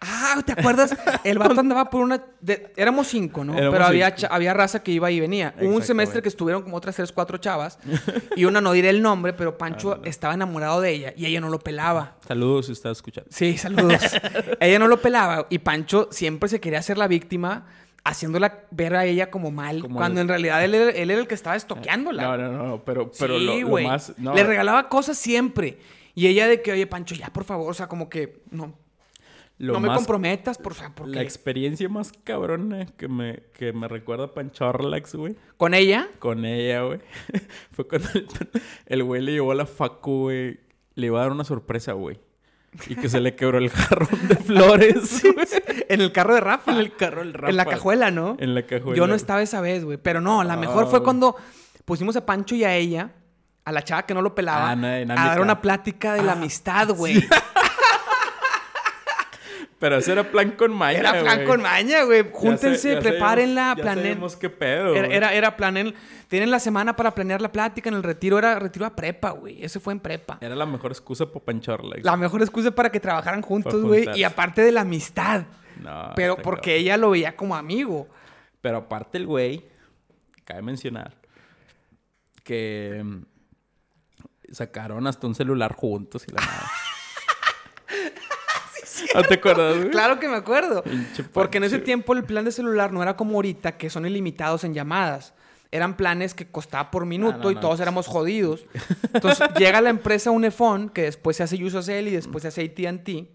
Ah, 0.00 0.40
¿te 0.46 0.52
acuerdas? 0.52 0.96
El 1.24 1.38
vato 1.40 1.58
andaba 1.58 1.90
por 1.90 2.02
una... 2.02 2.22
de- 2.40 2.72
Éramos 2.76 3.08
cinco, 3.08 3.44
¿no? 3.44 3.54
Éramos 3.54 3.72
Pero 3.72 3.84
había, 3.86 4.06
cinco. 4.06 4.18
cha- 4.20 4.28
había 4.28 4.54
raza 4.54 4.82
que 4.82 4.92
iba 4.92 5.10
y 5.10 5.18
venía. 5.18 5.48
Hubo 5.56 5.62
un 5.64 5.72
Exactamente. 5.72 5.86
semestre 5.86 6.22
que 6.22 6.28
estuvieron 6.28 6.62
como 6.62 6.76
otras 6.76 6.94
tres, 6.94 7.10
cuatro 7.10 7.38
chavas. 7.38 7.78
y 8.36 8.44
una 8.44 8.60
no 8.60 8.72
diré 8.72 8.90
el 8.90 9.02
nombre, 9.02 9.32
pero 9.32 9.58
Pancho 9.58 10.00
estaba 10.04 10.34
enamorado 10.34 10.80
de 10.80 10.92
ella 10.92 11.12
y 11.16 11.26
ella 11.26 11.40
no 11.40 11.48
lo 11.48 11.58
pelaba. 11.58 12.16
Saludos 12.28 12.66
si 12.66 12.72
estás 12.72 12.98
escuchando. 12.98 13.28
Sí, 13.32 13.58
saludos. 13.58 14.00
ella 14.60 14.78
no 14.78 14.86
lo 14.86 15.00
pelaba 15.02 15.46
y 15.50 15.58
Pancho 15.58 16.08
siempre 16.12 16.48
se 16.48 16.60
quería 16.60 16.78
hacer 16.78 16.96
la 16.96 17.08
víctima, 17.08 17.66
haciéndola 18.04 18.60
ver 18.70 18.94
a 18.94 19.04
ella 19.04 19.30
como 19.30 19.50
mal, 19.50 19.82
Como 19.82 19.96
cuando 19.96 20.20
el- 20.20 20.26
en 20.26 20.28
realidad 20.28 20.64
él, 20.64 20.74
era- 20.76 20.90
él 20.92 21.10
era 21.10 21.20
el 21.20 21.26
que 21.26 21.34
estaba 21.34 21.56
estoqueándola. 21.56 22.22
No, 22.22 22.36
no, 22.36 22.52
no, 22.52 22.84
pero, 22.84 23.10
pero 23.18 23.36
sí, 23.38 23.44
lo, 23.44 23.58
lo 23.58 23.66
güey. 23.66 23.86
más... 23.86 24.12
No, 24.16 24.32
Le 24.32 24.44
regalaba 24.44 24.88
cosas 24.88 25.18
siempre. 25.18 25.78
Y 26.14 26.28
ella 26.28 26.46
de 26.46 26.62
que, 26.62 26.70
oye, 26.72 26.86
Pancho, 26.86 27.14
ya, 27.16 27.28
por 27.32 27.42
favor, 27.44 27.68
o 27.70 27.74
sea, 27.74 27.88
como 27.88 28.08
que, 28.08 28.42
no. 28.50 28.74
Lo 29.58 29.72
no 29.74 29.80
me 29.80 29.88
más- 29.88 29.96
comprometas, 29.98 30.56
por 30.56 30.74
favor, 30.74 31.08
La 31.08 31.20
experiencia 31.22 31.88
más 31.88 32.12
cabrona 32.24 32.86
que 32.96 33.08
me, 33.08 33.42
que 33.54 33.72
me 33.72 33.88
recuerda 33.88 34.26
a 34.26 34.34
Panchorlax, 34.34 35.16
güey. 35.16 35.34
con 35.56 35.74
ella, 35.74 36.08
Con 36.20 36.44
ella, 36.44 36.82
güey. 36.82 37.00
Fue 37.72 37.86
cuando 37.88 38.08
el- 38.14 38.28
el 38.86 39.02
güey 39.02 39.20
le 39.22 39.32
llevó 39.32 39.50
a 39.52 39.56
la 39.56 39.66
facu, 39.66 40.22
güey. 40.22 40.60
Le 40.94 41.06
iba 41.06 41.18
a 41.18 41.22
dar 41.22 41.32
una 41.32 41.44
sorpresa, 41.44 41.92
güey. 41.94 42.20
Y 42.86 42.94
que 42.96 43.08
se 43.08 43.20
le 43.20 43.34
quebró 43.34 43.58
el 43.58 43.70
jarrón 43.70 44.28
de 44.28 44.36
flores, 44.36 45.22
güey. 45.34 45.46
en 45.88 46.00
el 46.02 46.12
carro 46.12 46.34
de 46.34 46.40
Rafa, 46.40 46.70
En 46.72 46.78
el 46.78 46.94
carro 46.94 47.20
del 47.22 47.32
Rafa. 47.34 47.50
en 47.50 47.56
la 47.56 47.64
cajuela, 47.64 48.10
¿no? 48.10 48.36
En 48.38 48.54
la 48.54 48.64
cajuela. 48.66 48.96
Yo 48.96 49.06
no 49.08 49.14
estaba 49.14 49.42
esa 49.42 49.60
vez, 49.60 49.84
güey. 49.84 49.96
Pero 49.98 50.20
no, 50.20 50.44
la 50.44 50.52
Ah, 50.54 50.56
mejor 50.58 50.84
fue 50.84 50.98
güey. 51.00 51.02
cuando 51.04 51.34
pusimos 51.84 52.14
a 52.16 52.24
Pancho 52.26 52.54
y 52.54 52.62
a 52.64 52.76
ella, 52.76 53.10
a 53.64 53.72
la 53.72 53.82
chava 53.82 54.04
que 54.06 54.14
no 54.14 54.22
lo 54.22 54.34
pelaba, 54.34 54.70
Ah, 54.70 54.74
una 54.74 54.96
a 54.96 55.28
dar 55.28 55.40
una 55.40 55.60
plática 55.60 56.14
de 56.14 56.22
la 56.22 56.32
Ah, 56.32 56.36
amistad, 56.36 56.90
güey. 56.90 57.14
Pero 59.78 59.96
ese 59.96 60.10
era 60.12 60.24
plan 60.24 60.50
con 60.52 60.74
maña, 60.74 60.98
Era 60.98 61.20
plan 61.20 61.44
con 61.44 61.62
maña, 61.62 62.02
güey. 62.02 62.24
Ya 62.24 62.30
Júntense, 62.32 62.78
sé- 62.78 62.94
ya 62.94 63.00
prepárenla, 63.00 63.74
ya 63.76 63.84
sabemos 63.84 64.36
qué 64.36 64.50
pedo, 64.50 64.94
Era, 64.94 65.06
era, 65.08 65.34
era 65.34 65.56
planen. 65.56 65.94
Tienen 66.26 66.50
la 66.50 66.58
semana 66.58 66.96
para 66.96 67.14
planear 67.14 67.40
la 67.40 67.52
plática 67.52 67.88
en 67.88 67.94
el 67.94 68.02
retiro. 68.02 68.38
Era 68.38 68.58
retiro 68.58 68.86
a 68.86 68.96
prepa, 68.96 69.30
güey. 69.30 69.62
Ese 69.62 69.78
fue 69.78 69.92
en 69.92 70.00
prepa. 70.00 70.38
Era 70.40 70.56
la 70.56 70.66
mejor 70.66 70.90
excusa 70.90 71.26
para 71.26 71.44
Panchorlax. 71.44 72.04
La 72.04 72.16
mejor 72.16 72.42
excusa 72.42 72.72
para 72.72 72.90
que 72.90 72.98
trabajaran 72.98 73.40
juntos, 73.40 73.82
güey. 73.84 74.08
Y 74.16 74.24
aparte 74.24 74.62
de 74.62 74.72
la 74.72 74.80
amistad. 74.80 75.44
No, 75.80 76.12
pero 76.16 76.36
porque 76.36 76.74
ella 76.76 76.96
lo 76.96 77.10
veía 77.10 77.36
como 77.36 77.54
amigo. 77.54 78.08
Pero 78.60 78.78
aparte 78.78 79.16
el 79.18 79.26
güey, 79.26 79.64
cabe 80.44 80.62
mencionar 80.62 81.14
que 82.42 83.00
mm, 83.04 83.22
sacaron 84.52 85.06
hasta 85.06 85.26
un 85.26 85.34
celular 85.34 85.74
juntos 85.74 86.24
y 86.26 86.32
la 86.32 86.40
nada. 86.40 86.70
¿No 89.14 89.22
te 89.22 89.34
acuerdas, 89.34 89.76
güey? 89.76 89.90
Claro 89.90 90.18
que 90.18 90.28
me 90.28 90.36
acuerdo. 90.36 90.82
Porque 91.32 91.58
en 91.58 91.64
ese 91.64 91.78
tiempo 91.78 92.12
el 92.12 92.24
plan 92.24 92.44
de 92.44 92.52
celular 92.52 92.92
no 92.92 93.02
era 93.02 93.16
como 93.16 93.34
ahorita, 93.36 93.76
que 93.76 93.90
son 93.90 94.06
ilimitados 94.06 94.64
en 94.64 94.74
llamadas. 94.74 95.34
Eran 95.70 95.96
planes 95.96 96.32
que 96.34 96.46
costaba 96.46 96.90
por 96.90 97.04
minuto 97.04 97.38
no, 97.44 97.50
y 97.50 97.54
no. 97.54 97.60
todos 97.60 97.78
éramos 97.80 98.06
jodidos. 98.06 98.64
Entonces 99.12 99.46
llega 99.58 99.80
la 99.82 99.90
empresa 99.90 100.30
Unifón, 100.30 100.88
que 100.88 101.02
después 101.02 101.36
se 101.36 101.42
hace 101.42 101.62
Usacell 101.62 102.08
y 102.08 102.12
después 102.12 102.42
se 102.42 102.48
hace 102.48 102.62
AT&T. 102.64 103.28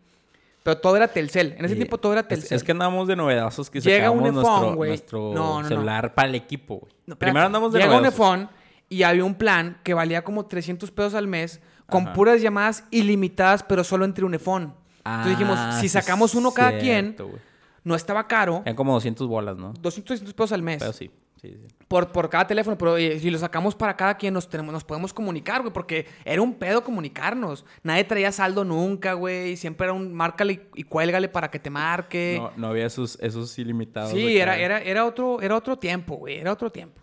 Pero 0.63 0.77
todo 0.77 0.95
era 0.95 1.09
Telcel. 1.09 1.55
En 1.57 1.65
ese 1.65 1.75
tiempo 1.75 1.97
todo 1.97 2.13
era 2.13 2.23
Telcel. 2.23 2.55
Es, 2.55 2.63
que 2.63 2.71
andamos 2.71 3.07
de 3.07 3.15
novedazos 3.17 3.69
que 3.69 3.81
Llega 3.81 4.05
sacamos 4.07 4.27
un 4.29 4.33
nuestro, 4.33 4.75
nuestro 4.75 5.19
No, 5.33 5.33
no, 5.33 5.61
no. 5.63 5.67
celular 5.67 6.13
para 6.15 6.29
el 6.29 6.35
equipo, 6.35 6.79
güey. 7.05 7.17
Primero 7.17 7.45
andamos 7.45 7.73
de 7.73 7.79
Llega 7.79 7.91
un 7.91 8.03
novedazos. 8.03 8.19
iPhone 8.25 8.49
y 8.89 9.03
había 9.03 9.25
un 9.25 9.35
plan 9.35 9.79
que 9.83 9.93
valía 9.93 10.23
como 10.23 10.45
300 10.45 10.89
pesos 10.91 11.13
al 11.15 11.27
mes 11.27 11.59
con 11.87 12.03
Ajá. 12.05 12.13
puras 12.13 12.41
llamadas 12.41 12.85
ilimitadas, 12.91 13.61
pero 13.63 13.83
solo 13.83 14.05
entre 14.05 14.23
Unifón. 14.23 14.73
Entonces 15.05 15.31
dijimos, 15.37 15.57
Ah, 15.59 15.77
si 15.79 15.89
sacamos 15.89 16.33
uno 16.35 16.51
cada 16.51 16.79
cierto, 16.79 17.27
quien, 17.29 17.41
no 17.83 17.95
estaba 17.95 18.27
caro. 18.27 18.61
Eran 18.65 18.75
como 18.75 18.93
200 18.93 19.27
bolas, 19.27 19.57
¿no? 19.57 19.73
200, 19.73 20.05
300 20.05 20.33
pesos 20.33 20.51
al 20.53 20.61
mes. 20.61 20.77
Pero 20.79 20.93
sí, 20.93 21.11
sí, 21.41 21.57
sí. 21.61 21.67
Por, 21.87 22.11
por 22.11 22.29
cada 22.29 22.47
teléfono, 22.47 22.77
pero 22.77 22.95
eh, 22.97 23.19
si 23.19 23.29
lo 23.29 23.37
sacamos 23.37 23.75
para 23.75 23.97
cada 23.97 24.15
quien, 24.15 24.33
nos, 24.33 24.49
tenemos, 24.49 24.71
nos 24.71 24.83
podemos 24.83 25.13
comunicar, 25.13 25.61
güey, 25.61 25.73
porque 25.73 26.07
era 26.23 26.41
un 26.41 26.53
pedo 26.53 26.83
comunicarnos. 26.83 27.65
Nadie 27.83 28.05
traía 28.05 28.31
saldo 28.31 28.63
nunca, 28.63 29.13
güey. 29.13 29.57
Siempre 29.57 29.85
era 29.85 29.93
un 29.93 30.13
márcale 30.13 30.53
y, 30.53 30.81
y 30.81 30.83
cuélgale 30.83 31.27
para 31.27 31.51
que 31.51 31.59
te 31.59 31.69
marque. 31.69 32.37
No, 32.39 32.51
no 32.55 32.67
había 32.67 32.85
esos, 32.85 33.19
esos 33.21 33.59
ilimitados. 33.59 34.11
sí, 34.11 34.37
era, 34.37 34.57
era, 34.57 34.79
era, 34.79 35.05
otro, 35.05 35.41
era 35.41 35.55
otro 35.57 35.77
tiempo, 35.77 36.15
güey. 36.15 36.37
Era 36.37 36.53
otro 36.53 36.71
tiempo. 36.71 37.01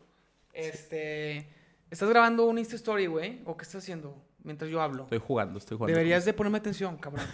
Este. 0.52 1.48
¿Estás 1.90 2.08
grabando 2.08 2.46
un 2.46 2.58
Insta 2.58 2.76
Story, 2.76 3.06
güey? 3.06 3.40
¿O 3.44 3.56
qué 3.56 3.64
estás 3.64 3.82
haciendo 3.82 4.16
mientras 4.44 4.70
yo 4.70 4.80
hablo? 4.82 5.04
Estoy 5.04 5.18
jugando, 5.18 5.58
estoy 5.58 5.76
jugando. 5.76 5.96
Deberías 5.96 6.24
de 6.24 6.32
ponerme 6.32 6.58
atención, 6.58 6.96
cabrón. 6.96 7.24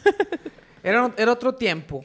era, 0.82 1.12
era 1.16 1.32
otro 1.32 1.54
tiempo. 1.54 2.04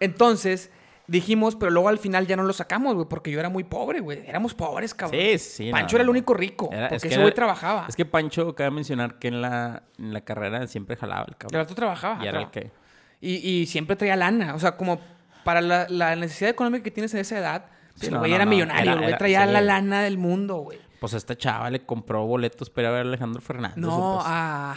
Entonces, 0.00 0.70
dijimos, 1.06 1.56
pero 1.56 1.70
luego 1.70 1.88
al 1.88 1.98
final 1.98 2.26
ya 2.26 2.36
no 2.36 2.42
lo 2.42 2.52
sacamos, 2.52 2.94
güey, 2.94 3.06
porque 3.08 3.30
yo 3.30 3.40
era 3.40 3.48
muy 3.48 3.64
pobre, 3.64 4.00
güey. 4.00 4.22
Éramos 4.26 4.54
pobres, 4.54 4.94
cabrón. 4.94 5.20
Sí, 5.20 5.38
sí. 5.38 5.70
Pancho 5.70 5.94
no, 5.94 5.98
era 5.98 6.02
el 6.04 6.10
único 6.10 6.34
rico, 6.34 6.68
Era- 6.72 6.82
porque 6.88 6.96
es 6.96 7.02
que 7.02 7.08
ese 7.08 7.20
güey 7.20 7.34
trabajaba. 7.34 7.86
Es 7.88 7.96
que 7.96 8.04
Pancho, 8.04 8.54
cabe 8.54 8.70
mencionar 8.70 9.18
que 9.18 9.28
en 9.28 9.40
la, 9.42 9.82
en 9.98 10.12
la 10.12 10.20
carrera 10.20 10.66
siempre 10.66 10.96
jalaba 10.96 11.22
el 11.26 11.32
El 11.32 11.36
cabrón. 11.36 11.60
rato 11.62 11.74
trabajaba. 11.74 12.24
Y 12.24 12.28
era 12.28 12.40
el 12.40 12.50
que... 12.50 12.70
Y, 13.20 13.34
y 13.48 13.66
siempre 13.66 13.96
traía 13.96 14.14
lana. 14.16 14.54
O 14.54 14.58
sea, 14.60 14.76
como 14.76 15.00
para 15.44 15.60
la, 15.60 15.86
la 15.88 16.14
necesidad 16.14 16.50
económica 16.50 16.84
que 16.84 16.90
tienes 16.90 17.12
en 17.14 17.20
esa 17.20 17.38
edad, 17.38 17.64
Sí, 17.96 18.06
el 18.06 18.18
güey 18.18 18.30
no, 18.30 18.36
era 18.36 18.46
millonario, 18.46 18.92
el 18.92 19.00
güey 19.00 19.18
traía 19.18 19.44
sí. 19.44 19.52
la 19.52 19.60
lana 19.60 20.02
del 20.02 20.18
mundo, 20.18 20.58
güey. 20.58 20.78
Pues 21.00 21.14
a 21.14 21.16
esta 21.16 21.36
chava 21.36 21.70
le 21.70 21.80
compró 21.84 22.26
boletos 22.26 22.70
para 22.70 22.90
ver 22.90 23.06
a 23.06 23.08
Alejandro 23.08 23.40
Fernández. 23.40 23.76
No, 23.76 24.14
pues, 24.16 24.26
a... 24.28 24.72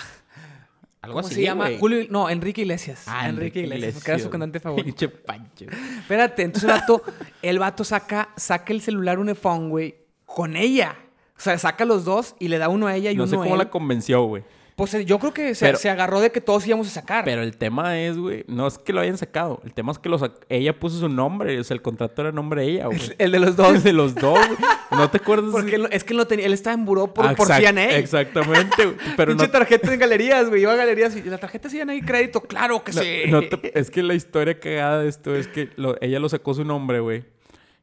algo 1.01 1.15
¿Cómo 1.15 1.25
así, 1.27 1.35
se 1.35 1.41
llama? 1.43 1.69
Julio... 1.79 2.05
No, 2.09 2.29
Enrique 2.29 2.61
Iglesias. 2.61 3.05
Ah, 3.07 3.27
Enrique, 3.27 3.61
Iglesias, 3.61 3.95
porque 3.95 4.11
era 4.11 4.19
su 4.19 4.29
cantante 4.29 4.59
favorito. 4.59 4.85
Pinche 4.85 5.09
Pancho. 5.09 5.65
Espérate, 5.99 6.43
entonces 6.43 6.69
el 6.69 6.75
vato, 6.79 7.03
el 7.41 7.59
vato 7.59 7.83
saca, 7.83 8.29
saca 8.37 8.71
el 8.73 8.81
celular 8.81 9.17
un 9.19 9.29
iPhone, 9.29 9.69
güey, 9.69 9.95
con 10.25 10.55
ella. 10.55 10.95
O 11.35 11.39
sea, 11.39 11.57
saca 11.57 11.85
los 11.85 12.05
dos 12.05 12.35
y 12.37 12.49
le 12.49 12.59
da 12.59 12.69
uno 12.69 12.85
a 12.85 12.95
ella 12.95 13.09
y 13.09 13.15
No 13.15 13.23
uno 13.23 13.29
sé 13.29 13.35
a 13.35 13.39
cómo 13.39 13.53
él. 13.53 13.57
la 13.57 13.69
convenció, 13.71 14.23
güey. 14.25 14.43
Pues 14.75 14.93
eh, 14.93 15.05
yo 15.05 15.19
creo 15.19 15.33
que 15.33 15.53
se, 15.53 15.65
Pero- 15.65 15.77
se 15.77 15.89
agarró 15.89 16.21
de 16.21 16.31
que 16.31 16.41
todos 16.41 16.65
íbamos 16.65 16.87
a 16.87 16.89
sacar. 16.91 17.23
Pero 17.25 17.43
el 17.43 17.57
tema 17.57 17.99
es, 17.99 18.17
güey, 18.17 18.45
no 18.47 18.65
es 18.67 18.77
que 18.77 18.93
lo 18.93 19.01
hayan 19.01 19.17
sacado. 19.17 19.61
El 19.63 19.73
tema 19.73 19.91
es 19.91 19.99
que 19.99 20.09
lo 20.09 20.17
sac- 20.17 20.39
ella 20.49 20.79
puso 20.79 20.97
su 20.99 21.09
nombre. 21.09 21.59
O 21.59 21.63
sea, 21.63 21.75
el 21.75 21.81
contrato 21.81 22.21
era 22.21 22.31
nombre 22.31 22.61
de 22.63 22.67
ella, 22.71 22.85
güey. 22.87 22.99
el 23.17 23.31
de 23.31 23.39
los 23.39 23.55
dos. 23.55 23.75
El 23.75 23.83
de 23.83 23.93
los 23.93 24.15
dos, 24.15 24.39
güey. 24.47 24.59
¿No 24.91 25.09
te 25.09 25.17
acuerdas? 25.17 25.51
Porque 25.51 25.75
él, 25.75 25.87
es 25.91 26.03
que 26.03 26.13
él, 26.13 26.17
no 26.17 26.25
tenía, 26.25 26.45
él 26.45 26.53
estaba 26.53 26.73
en 26.73 26.85
buró 26.85 27.13
por, 27.13 27.25
Ah, 27.27 27.33
por 27.35 27.47
CNA. 27.47 27.97
Exactamente, 27.97 28.85
güey. 28.85 28.97
Pero 29.17 29.35
no, 29.35 29.49
tarjeta 29.49 29.93
en 29.93 29.99
galerías, 29.99 30.49
güey. 30.49 30.61
Iba 30.63 30.73
a 30.73 30.75
galerías 30.77 31.15
y 31.15 31.21
la 31.23 31.37
tarjeta 31.37 31.69
sí 31.69 31.79
hay 31.79 32.01
crédito. 32.01 32.41
Claro 32.41 32.83
que 32.83 32.91
no- 32.93 33.01
sí. 33.01 33.21
no 33.29 33.41
te- 33.41 33.77
es 33.79 33.91
que 33.91 34.01
la 34.03 34.13
historia 34.15 34.59
cagada 34.59 34.99
de 35.03 35.09
esto 35.09 35.35
es 35.35 35.47
que 35.47 35.69
lo- 35.75 35.95
ella 36.01 36.19
lo 36.19 36.27
sacó 36.29 36.53
su 36.53 36.63
nombre, 36.65 36.99
güey. 36.99 37.23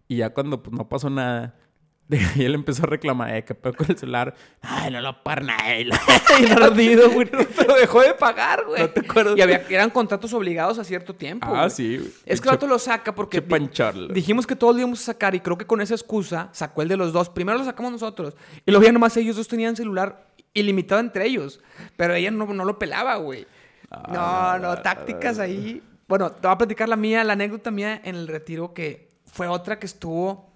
Y 0.08 0.16
ya 0.16 0.30
cuando 0.30 0.62
pues, 0.62 0.74
no 0.76 0.88
pasó 0.88 1.10
nada, 1.10 1.54
y 2.36 2.44
él 2.44 2.54
empezó 2.54 2.84
a 2.84 2.86
reclamar, 2.86 3.34
eh, 3.34 3.44
¿qué 3.44 3.54
pedo 3.54 3.74
con 3.74 3.90
el 3.90 3.98
celular? 3.98 4.34
Ay, 4.62 4.90
no 4.90 5.00
lo 5.00 5.22
paga 5.22 5.40
nadie. 5.58 5.88
y 6.40 6.50
ardido, 6.50 7.10
güey. 7.10 7.28
Pero 7.30 7.74
dejó 7.74 8.00
de 8.00 8.14
pagar, 8.14 8.64
güey. 8.64 8.80
¿No 8.80 8.88
te 8.88 9.00
acuerdas? 9.00 9.36
Y 9.36 9.42
había, 9.42 9.62
eran 9.68 9.90
contratos 9.90 10.32
obligados 10.32 10.78
a 10.78 10.84
cierto 10.84 11.14
tiempo. 11.14 11.46
ah, 11.48 11.60
güey. 11.60 11.70
sí, 11.70 11.98
güey. 11.98 12.10
Es 12.24 12.40
que 12.40 12.48
el 12.48 12.54
vato 12.54 12.66
lo 12.66 12.78
saca 12.78 13.14
porque 13.14 13.42
pancharla. 13.42 14.12
dijimos 14.14 14.46
que 14.46 14.56
todos 14.56 14.74
lo 14.74 14.80
íbamos 14.80 15.00
a 15.02 15.04
sacar 15.04 15.34
y 15.34 15.40
creo 15.40 15.58
que 15.58 15.66
con 15.66 15.80
esa 15.80 15.94
excusa 15.94 16.48
sacó 16.52 16.82
el 16.82 16.88
de 16.88 16.96
los 16.96 17.12
dos. 17.12 17.28
Primero 17.28 17.58
lo 17.58 17.64
sacamos 17.64 17.92
nosotros 17.92 18.34
y 18.64 18.70
luego 18.70 18.86
ya 18.86 18.92
nomás 18.92 19.16
ellos 19.18 19.36
dos 19.36 19.48
tenían 19.48 19.76
celular 19.76 20.28
ilimitado 20.54 21.00
entre 21.00 21.26
ellos. 21.26 21.60
Pero 21.96 22.14
ella 22.14 22.30
no, 22.30 22.46
no 22.46 22.64
lo 22.64 22.78
pelaba, 22.78 23.16
güey. 23.16 23.46
Ah, 23.90 24.58
no, 24.60 24.68
no, 24.68 24.82
tácticas 24.82 25.38
ahí. 25.38 25.82
Bueno, 26.06 26.30
te 26.30 26.46
voy 26.46 26.54
a 26.54 26.58
platicar 26.58 26.88
la 26.88 26.96
mía, 26.96 27.22
la 27.22 27.34
anécdota 27.34 27.70
mía 27.70 28.00
en 28.02 28.16
el 28.16 28.28
retiro 28.28 28.72
que 28.72 29.10
fue 29.26 29.46
otra 29.46 29.78
que 29.78 29.86
estuvo 29.86 30.47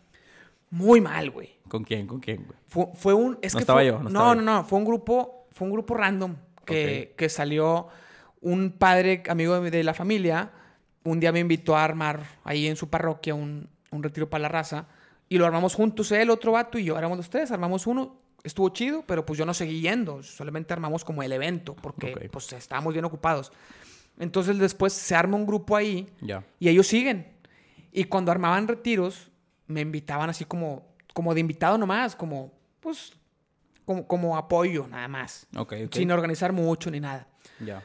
muy 0.73 1.01
mal, 1.01 1.31
güey. 1.31 1.51
¿Con 1.69 1.85
quién? 1.85 2.07
¿Con 2.07 2.19
quién, 2.21 2.45
güey? 2.45 2.59
Fue, 2.67 2.87
fue 2.95 3.15
un. 3.15 3.39
Es 3.43 3.55
No 3.55 3.59
que 3.59 3.63
estaba 3.63 3.79
fue- 3.81 3.87
yo, 3.87 3.93
no 3.99 4.05
No, 4.05 4.09
estaba 4.09 4.35
no, 4.35 4.41
yo. 4.41 4.45
no. 4.45 4.65
Fue 4.65 4.79
un 4.79 4.85
grupo. 4.85 5.47
Fue 5.53 5.67
un 5.67 5.73
grupo 5.73 5.95
random 5.95 6.35
que, 6.65 7.15
que 7.17 7.29
salió 7.29 7.89
un 8.41 8.73
padre 8.73 9.23
amigo 9.29 9.61
de, 9.61 9.71
de 9.71 9.85
la 9.85 9.95
familia. 9.95 10.51
Un 11.05 11.21
día 11.21 11.31
me 11.33 11.41
invitó 11.41 11.77
a 11.77 11.85
armar 11.85 12.25
ahí 12.45 12.67
en 12.67 12.77
su 12.77 12.89
parroquia 12.89 13.35
un, 13.35 13.69
un 13.91 14.03
retiro 14.03 14.29
para 14.31 14.43
la 14.43 14.49
raza. 14.49 14.87
Y 15.29 15.39
lo 15.39 15.47
armamos 15.47 15.75
juntos, 15.75 16.11
él, 16.13 16.31
otro 16.31 16.53
vato 16.53 16.79
y 16.79 16.85
yo. 16.85 16.97
Éramos 16.99 17.17
los 17.19 17.29
tres, 17.31 17.51
armamos 17.53 17.87
uno. 17.87 18.21
Estuvo 18.45 18.69
chido, 18.71 19.05
pero 19.07 19.25
pues 19.25 19.39
yo 19.39 19.47
no 19.47 19.55
seguí 19.55 19.81
yendo. 19.81 20.23
Solamente 20.23 20.73
armamos 20.73 21.05
como 21.05 21.23
el 21.23 21.33
evento, 21.33 21.75
porque 21.75 22.13
Ok. 22.15 22.31
pues 22.31 22.53
estábamos 22.53 22.93
bien 22.93 23.05
ocupados. 23.05 23.53
Entonces 24.19 24.59
después 24.59 24.93
se 24.93 25.15
arma 25.15 25.37
un 25.37 25.47
grupo 25.47 25.75
ahí 25.77 26.09
Ya. 26.21 26.45
y 26.59 26.69
ellos 26.69 26.87
siguen. 26.87 27.33
Y 27.93 28.05
cuando 28.05 28.31
armaban 28.33 28.69
retiros, 28.69 29.31
me 29.67 29.81
invitaban 29.81 30.31
así 30.31 30.45
como, 30.45 30.95
como 31.15 31.35
de 31.35 31.41
invitado 31.41 31.79
nomás, 31.79 32.15
como, 32.17 32.53
pues, 32.81 33.13
como, 33.85 34.07
como 34.07 34.37
apoyo 34.37 34.87
nada 34.89 35.09
más. 35.09 35.47
Sin 35.91 36.11
organizar 36.11 36.53
mucho 36.53 36.91
ni 36.91 37.01
nada. 37.01 37.27
Ya. 37.61 37.83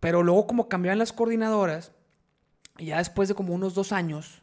Pero 0.00 0.22
luego 0.22 0.46
como 0.46 0.68
cambiaban 0.68 0.98
las 0.98 1.12
coordinadoras, 1.12 1.92
y 2.78 2.86
ya 2.86 2.98
después 2.98 3.28
de 3.28 3.34
como 3.34 3.54
unos 3.54 3.74
dos 3.74 3.92
años, 3.92 4.42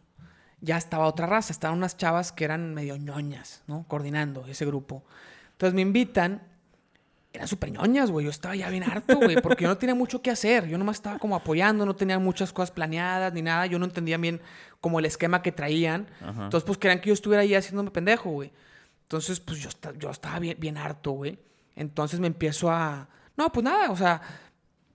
ya 0.60 0.78
estaba 0.78 1.06
otra 1.08 1.26
raza. 1.26 1.54
Estaban 1.54 1.78
unas 1.78 1.96
chavas 1.96 2.32
que 2.32 2.44
eran 2.44 2.74
medio 2.74 2.98
ñoñas, 2.98 3.64
¿no? 3.68 3.86
Coordinando 3.88 4.46
ese 4.48 4.66
grupo. 4.66 5.04
Entonces 5.52 5.74
me 5.74 5.82
invitan. 5.82 6.42
Eran 7.32 7.48
súper 7.48 7.72
ñoñas, 7.72 8.12
güey. 8.12 8.26
Yo 8.26 8.32
estaba 8.32 8.56
ya 8.56 8.70
bien 8.70 8.84
harto, 8.84 9.18
güey, 9.18 9.42
porque 9.42 9.64
yo 9.64 9.70
no 9.70 9.78
tenía 9.78 9.96
mucho 9.96 10.22
que 10.22 10.32
hacer. 10.32 10.68
Yo 10.68 10.78
nomás 10.78 10.98
estaba 10.98 11.20
como 11.20 11.36
apoyando, 11.36 11.86
no 11.86 11.96
tenía 11.96 12.18
muchas 12.18 12.54
cosas 12.54 12.72
planeadas 12.72 13.34
ni 13.34 13.42
nada. 13.42 13.66
Yo 13.66 13.78
no 13.78 13.86
entendía 13.86 14.18
bien 14.18 14.42
como 14.82 15.00
el 15.00 15.06
esquema 15.06 15.42
que 15.42 15.52
traían. 15.52 16.08
Ajá. 16.22 16.46
Entonces, 16.46 16.64
pues 16.66 16.78
querían 16.78 17.00
que 17.02 17.08
yo 17.10 17.14
estuviera 17.14 17.42
ahí 17.42 17.56
haciéndome 17.56 17.92
pendejo, 17.92 18.30
güey. 18.30 18.52
Entonces, 19.04 19.40
pues 19.40 19.60
yo, 19.60 19.70
yo 19.98 20.10
estaba 20.10 20.40
bien, 20.40 20.58
bien 20.60 20.78
harto, 20.78 21.12
güey. 21.12 21.38
Entonces 21.76 22.20
me 22.20 22.28
empiezo 22.28 22.72
a... 22.72 23.08
No, 23.38 23.52
pues 23.52 23.64
nada, 23.64 23.92
o 23.92 23.96
sea, 23.98 24.22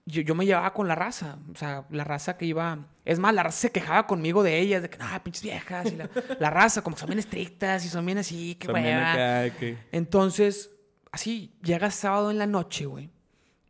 yo, 0.05 0.21
yo 0.21 0.33
me 0.35 0.45
llevaba 0.45 0.73
con 0.73 0.87
la 0.87 0.95
raza. 0.95 1.37
O 1.53 1.57
sea, 1.57 1.85
la 1.89 2.03
raza 2.03 2.37
que 2.37 2.45
iba... 2.45 2.79
Es 3.05 3.19
más, 3.19 3.33
la 3.33 3.43
raza 3.43 3.57
se 3.59 3.71
quejaba 3.71 4.07
conmigo 4.07 4.43
de 4.43 4.59
ellas, 4.59 4.81
de 4.81 4.89
que, 4.89 4.97
ah, 4.99 5.21
pinches 5.23 5.43
viejas. 5.43 5.91
Y 5.91 5.95
la, 5.95 6.09
la 6.39 6.49
raza, 6.49 6.81
como 6.81 6.95
que 6.95 6.99
son 7.01 7.09
bien 7.09 7.19
estrictas 7.19 7.85
y 7.85 7.89
son 7.89 8.05
bien 8.05 8.17
así, 8.17 8.57
hueva. 8.67 9.11
acá, 9.13 9.55
que- 9.57 9.77
Entonces, 9.91 10.71
así, 11.11 11.53
llega 11.63 11.89
sábado 11.91 12.31
en 12.31 12.37
la 12.37 12.47
noche, 12.47 12.85
güey. 12.85 13.09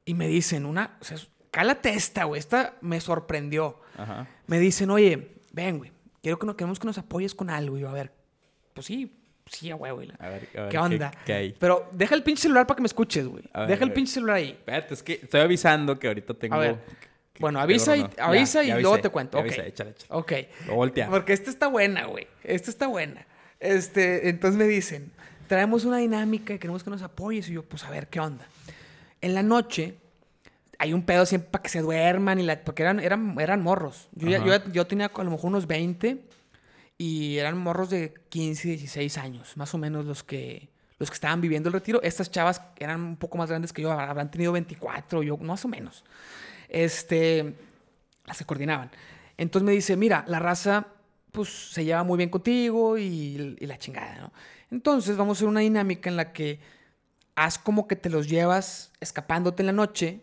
Y 0.06 0.14
me 0.16 0.28
dicen 0.28 0.66
una... 0.66 0.98
O 1.02 1.04
sea, 1.04 1.18
cálate 1.52 1.90
esta, 1.94 2.24
güey. 2.24 2.40
Esta 2.40 2.76
me 2.82 3.00
sorprendió. 3.02 3.80
Ajá. 3.98 4.28
me 4.48 4.58
dicen, 4.60 4.90
oye, 4.90 5.38
ven, 5.52 5.78
güey, 5.78 5.92
quiero 6.22 6.38
que 6.40 6.46
nos, 6.46 6.56
queremos 6.56 6.80
que 6.80 6.88
nos 6.88 6.98
apoyes 6.98 7.36
con 7.36 7.50
algo. 7.50 7.78
Y 7.78 7.82
yo, 7.82 7.90
a 7.90 7.94
ver, 7.94 8.12
pues 8.74 8.86
sí, 8.88 9.12
sí, 9.48 9.70
a 9.72 9.76
huevo, 9.76 9.98
güey. 9.98 10.12
A 10.20 10.30
ver, 10.30 10.50
a 10.58 10.62
ver, 10.62 10.70
¿Qué 10.70 10.78
onda? 10.78 11.12
¿Qué, 11.26 11.34
hay? 11.34 11.56
Pero 11.60 11.90
deja 11.92 12.16
el 12.16 12.24
pinche 12.24 12.44
celular 12.44 12.66
para 12.68 12.76
que 12.78 12.82
me 12.82 12.88
escuches, 12.88 13.28
güey. 13.28 13.44
Ver, 13.54 13.68
Deja 13.68 13.84
el 13.84 13.94
pinche 13.94 14.14
celular 14.14 14.38
ahí. 14.38 14.50
Espérate, 14.52 14.94
es 14.94 15.04
que 15.04 15.14
estoy 15.14 15.42
avisando 15.42 15.98
que 16.00 16.08
ahorita 16.08 16.34
tengo... 16.34 16.56
A 16.56 16.60
ver. 16.60 16.76
que- 17.34 17.40
Bueno, 17.40 17.60
avisa 17.60 17.98
y- 17.98 18.06
avisa 18.18 18.64
y 18.64 18.68
luego 18.72 18.90
avisé, 18.94 19.02
te 19.04 19.10
cuento. 19.10 19.38
ya 19.38 19.44
Ok. 19.44 19.48
avisé, 19.50 19.68
échale, 19.68 19.90
échale. 19.92 20.08
Ok. 20.10 20.32
Lo 20.68 20.76
voltea. 20.76 21.10
Porque 21.10 21.34
esta 21.34 21.50
está 21.50 21.68
buena, 21.68 22.06
güey. 22.06 22.28
Esta 22.44 22.70
está 22.70 22.88
buena. 22.88 23.26
Este, 23.60 24.30
entonces 24.30 24.58
me 24.58 24.66
dicen, 24.68 25.12
traemos 25.48 25.86
una 25.86 25.98
dinámica 25.98 26.54
y 26.54 26.60
queremos 26.60 26.84
que 26.84 26.90
nos 26.90 27.02
apoyes. 27.02 27.50
Y 27.50 27.54
yo, 27.54 27.64
pues 27.64 27.84
a 27.84 27.90
ver, 27.90 28.08
¿qué 28.08 28.20
onda? 28.20 28.46
En 29.22 29.34
la 29.34 29.44
noche 29.44 29.96
hay 30.82 30.94
un 30.94 31.04
pedo 31.04 31.26
siempre 31.28 31.50
para 31.52 31.62
que 31.62 31.70
se 31.70 31.82
duerman 31.82 32.40
y 32.40 32.44
la, 32.44 32.64
porque 32.64 32.82
eran, 32.82 33.00
eran, 33.00 33.40
eran 33.40 33.62
morros. 33.62 34.10
Yo, 34.14 34.28
ya- 34.28 34.40
yo, 34.66 34.72
yo 34.72 34.88
tenía 34.88 35.12
a 35.14 35.24
lo 35.24 35.30
mejor 35.32 35.50
unos 35.50 35.68
20 35.68 36.24
y 36.98 37.38
eran 37.38 37.58
morros 37.58 37.90
de 37.92 38.14
15, 38.30 38.68
16 38.70 39.18
años, 39.20 39.58
más 39.58 39.74
o 39.76 39.78
menos 39.78 40.06
los 40.06 40.24
que, 40.24 40.70
los 40.98 41.10
que 41.10 41.14
estaban 41.14 41.40
viviendo 41.40 41.70
el 41.70 41.74
retiro. 41.74 42.02
Estas 42.02 42.32
chavas 42.32 42.62
eran 42.80 43.00
un 43.02 43.16
poco 43.18 43.38
más 43.38 43.50
grandes 43.50 43.74
que 43.74 43.84
yo, 43.84 43.92
habrán 43.92 44.32
tenido 44.32 44.52
24, 44.54 45.22
yo 45.24 45.38
más 45.38 45.64
o 45.66 45.68
menos. 45.68 46.04
Este, 46.70 47.56
las 48.26 48.38
que 48.40 48.46
coordinaban. 48.46 48.90
Entonces 49.38 49.66
me 49.66 49.72
dice, 49.74 49.96
mira, 49.96 50.24
la 50.28 50.40
raza 50.40 50.88
pues 51.32 51.50
se 51.72 51.86
lleva 51.86 52.04
muy 52.04 52.18
bien 52.18 52.30
contigo 52.30 52.98
y, 52.98 53.56
y 53.60 53.66
la 53.66 53.78
chingada, 53.78 54.18
¿no? 54.20 54.34
Entonces 54.72 55.16
vamos 55.18 55.38
a 55.38 55.40
hacer 55.40 55.48
una 55.48 55.60
dinámica 55.62 56.10
en 56.10 56.18
la 56.18 56.34
que 56.34 56.60
haz 57.36 57.58
como 57.58 57.88
que 57.88 57.96
te 57.96 58.10
los 58.10 58.28
llevas 58.28 58.92
escapándote 59.00 59.64
en 59.64 59.68
la 59.68 59.74
noche, 59.74 60.22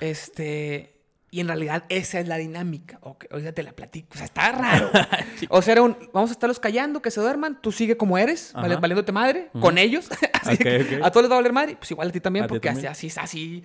este, 0.00 0.94
y 1.30 1.40
en 1.40 1.48
realidad 1.48 1.84
esa 1.88 2.20
es 2.20 2.28
la 2.28 2.36
dinámica. 2.36 2.98
Ok, 3.02 3.24
ahorita 3.30 3.52
te 3.52 3.62
la 3.62 3.72
platico. 3.72 4.08
O 4.12 4.16
sea, 4.16 4.26
está 4.26 4.52
raro. 4.52 4.90
o 5.48 5.62
sea, 5.62 5.72
era 5.72 5.82
un, 5.82 5.96
vamos 6.12 6.30
a 6.30 6.32
estarlos 6.32 6.60
callando, 6.60 7.00
que 7.02 7.10
se 7.10 7.20
duerman, 7.20 7.60
tú 7.62 7.72
sigue 7.72 7.96
como 7.96 8.18
eres, 8.18 8.52
Ajá. 8.54 8.76
valiéndote 8.76 9.12
madre, 9.12 9.48
con 9.60 9.78
ellos. 9.78 10.08
Así 10.32 10.54
Ok, 10.54 10.58
que 10.60 10.96
ok. 10.98 11.04
A 11.04 11.10
todos 11.10 11.24
les 11.24 11.30
va 11.30 11.36
a 11.36 11.38
valer 11.38 11.52
madre, 11.52 11.76
pues 11.76 11.90
igual 11.90 12.08
a 12.08 12.12
ti 12.12 12.20
también, 12.20 12.44
A 12.44 12.48
ti 12.48 12.50
porque 12.50 12.68
también. 12.68 12.88
así, 12.88 13.06
así, 13.08 13.20
así 13.20 13.64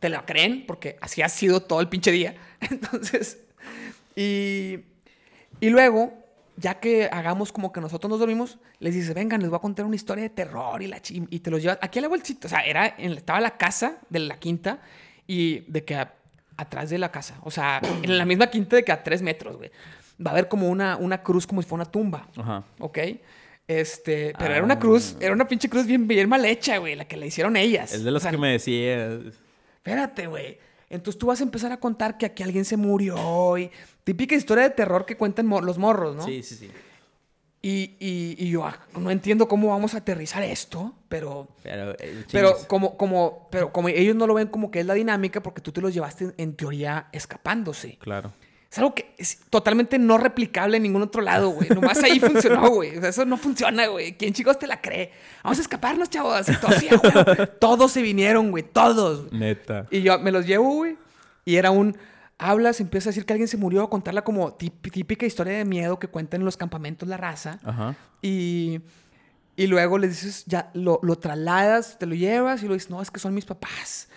te 0.00 0.08
la 0.08 0.24
creen, 0.24 0.64
porque 0.66 0.96
así 1.00 1.22
ha 1.22 1.28
sido 1.28 1.60
todo 1.60 1.80
el 1.80 1.88
pinche 1.88 2.12
día. 2.12 2.36
Entonces, 2.70 3.38
y, 4.14 4.80
y 5.60 5.70
luego, 5.70 6.12
ya 6.56 6.78
que 6.80 7.08
hagamos 7.10 7.50
como 7.52 7.72
que 7.72 7.80
nosotros 7.80 8.08
nos 8.10 8.20
dormimos, 8.20 8.58
les 8.80 8.94
dices, 8.94 9.12
vengan, 9.14 9.40
les 9.40 9.50
voy 9.50 9.56
a 9.56 9.60
contar 9.60 9.84
una 9.86 9.96
historia 9.96 10.22
de 10.22 10.30
terror 10.30 10.80
y, 10.82 10.86
la 10.86 11.00
chi- 11.02 11.26
y 11.30 11.40
te 11.40 11.50
los 11.50 11.60
llevas 11.62 11.78
aquí 11.80 11.98
a 11.98 12.02
la 12.02 12.08
bolsita. 12.08 12.46
O 12.46 12.50
sea, 12.50 12.60
era 12.60 12.94
en- 12.98 13.12
estaba 13.12 13.40
la 13.40 13.56
casa 13.56 13.98
de 14.08 14.20
la 14.20 14.38
quinta 14.38 14.80
y 15.28 15.60
de 15.70 15.84
que 15.84 15.94
a- 15.94 16.12
atrás 16.56 16.90
de 16.90 16.98
la 16.98 17.12
casa, 17.12 17.38
o 17.44 17.52
sea, 17.52 17.80
en 18.02 18.18
la 18.18 18.24
misma 18.24 18.48
quinta 18.48 18.74
de 18.74 18.82
que 18.82 18.90
a 18.90 19.04
tres 19.04 19.22
metros, 19.22 19.56
güey, 19.56 19.70
va 20.20 20.30
a 20.30 20.34
haber 20.34 20.48
como 20.48 20.68
una, 20.68 20.96
una 20.96 21.22
cruz 21.22 21.46
como 21.46 21.62
si 21.62 21.68
fuera 21.68 21.84
una 21.84 21.90
tumba. 21.92 22.26
Ajá. 22.36 22.64
¿Ok? 22.80 22.98
Este, 23.68 24.32
pero 24.38 24.54
era 24.54 24.64
una 24.64 24.74
Ah. 24.74 24.78
cruz, 24.78 25.16
era 25.20 25.32
una 25.34 25.46
pinche 25.46 25.68
cruz 25.68 25.86
bien, 25.86 26.08
bien 26.08 26.28
mal 26.28 26.44
hecha, 26.44 26.78
güey, 26.78 26.96
la 26.96 27.04
que 27.06 27.16
le 27.16 27.26
hicieron 27.26 27.54
ellas. 27.56 27.92
Es 27.92 28.02
de 28.02 28.10
los 28.10 28.22
O 28.22 28.24
sea, 28.24 28.30
que 28.30 28.38
me 28.38 28.50
decías. 28.52 29.20
Espérate, 29.76 30.26
güey. 30.26 30.58
Entonces 30.90 31.18
tú 31.18 31.26
vas 31.26 31.40
a 31.40 31.44
empezar 31.44 31.70
a 31.70 31.76
contar 31.76 32.16
que 32.16 32.24
aquí 32.26 32.42
alguien 32.42 32.64
se 32.64 32.78
murió 32.78 33.58
y 33.58 33.70
típica 34.04 34.34
historia 34.34 34.64
de 34.64 34.70
terror 34.70 35.04
que 35.04 35.18
cuentan 35.18 35.46
los 35.48 35.76
morros, 35.76 36.16
¿no? 36.16 36.24
Sí, 36.24 36.42
sí, 36.42 36.54
sí. 36.56 36.70
Y, 37.60 37.96
y- 37.98 38.36
y 38.38 38.50
yo 38.50 38.64
ah, 38.64 38.78
no 38.98 39.10
entiendo 39.10 39.48
cómo 39.48 39.68
vamos 39.68 39.94
a 39.94 39.98
aterrizar 39.98 40.42
esto, 40.44 40.94
pero... 41.08 41.48
Pero, 41.64 41.92
eh, 41.98 42.24
Pero 42.30 42.56
como, 42.68 42.96
como, 42.96 43.48
pero 43.50 43.72
como 43.72 43.88
ellos 43.88 44.14
no 44.14 44.26
lo 44.28 44.34
ven 44.34 44.46
como 44.48 44.70
que 44.70 44.80
es 44.80 44.86
la 44.86 44.94
dinámica 44.94 45.42
porque 45.42 45.60
tú 45.60 45.72
te 45.72 45.80
los 45.80 45.92
llevaste 45.92 46.24
en, 46.24 46.34
en 46.36 46.54
teoría 46.54 47.08
escapándose. 47.12 47.96
Claro. 47.98 48.32
Es 48.70 48.78
algo 48.78 48.94
que 48.94 49.14
es 49.16 49.40
totalmente 49.48 49.98
no 49.98 50.18
replicable 50.18 50.76
en 50.76 50.82
ningún 50.82 51.00
otro 51.02 51.22
lado, 51.22 51.48
güey. 51.48 51.68
Nomás 51.70 52.02
ahí 52.04 52.20
funcionó, 52.20 52.68
güey. 52.74 52.96
O 52.98 53.00
sea, 53.00 53.08
eso 53.10 53.24
no 53.24 53.36
funciona, 53.38 53.86
güey. 53.86 54.16
¿Quién 54.16 54.34
chicos 54.34 54.58
te 54.58 54.66
la 54.66 54.80
cree? 54.80 55.10
Vamos 55.42 55.58
a 55.58 55.62
escaparnos, 55.62 56.10
chavos. 56.10 56.46
Todos, 56.60 56.74
sí, 56.76 56.88
todos 57.58 57.90
se 57.92 58.02
vinieron, 58.02 58.50
güey. 58.50 58.62
Todos. 58.62 59.32
Neta. 59.32 59.86
Y 59.90 60.02
yo 60.02 60.18
me 60.18 60.30
los 60.30 60.46
llevo, 60.46 60.70
güey. 60.74 60.96
Y 61.46 61.56
era 61.56 61.70
un... 61.70 61.96
Hablas, 62.38 62.80
empieza 62.80 63.08
a 63.08 63.10
decir 63.10 63.26
que 63.26 63.32
alguien 63.32 63.48
se 63.48 63.56
murió, 63.56 63.82
a 63.82 63.90
contarla 63.90 64.22
como 64.22 64.54
típica 64.54 65.26
historia 65.26 65.58
de 65.58 65.64
miedo 65.64 65.98
que 65.98 66.06
cuentan 66.06 66.40
en 66.40 66.44
los 66.44 66.56
campamentos 66.56 67.08
la 67.08 67.16
raza. 67.16 67.58
Ajá. 67.64 67.96
Y, 68.22 68.80
y 69.56 69.66
luego 69.66 69.98
le 69.98 70.06
dices, 70.06 70.44
ya 70.46 70.70
lo, 70.72 71.00
lo 71.02 71.16
trasladas, 71.18 71.98
te 71.98 72.06
lo 72.06 72.14
llevas 72.14 72.62
y 72.62 72.68
lo 72.68 72.74
dices, 72.74 72.90
no, 72.90 73.02
es 73.02 73.10
que 73.10 73.18
son 73.18 73.34
mis 73.34 73.44
papás. 73.44 74.08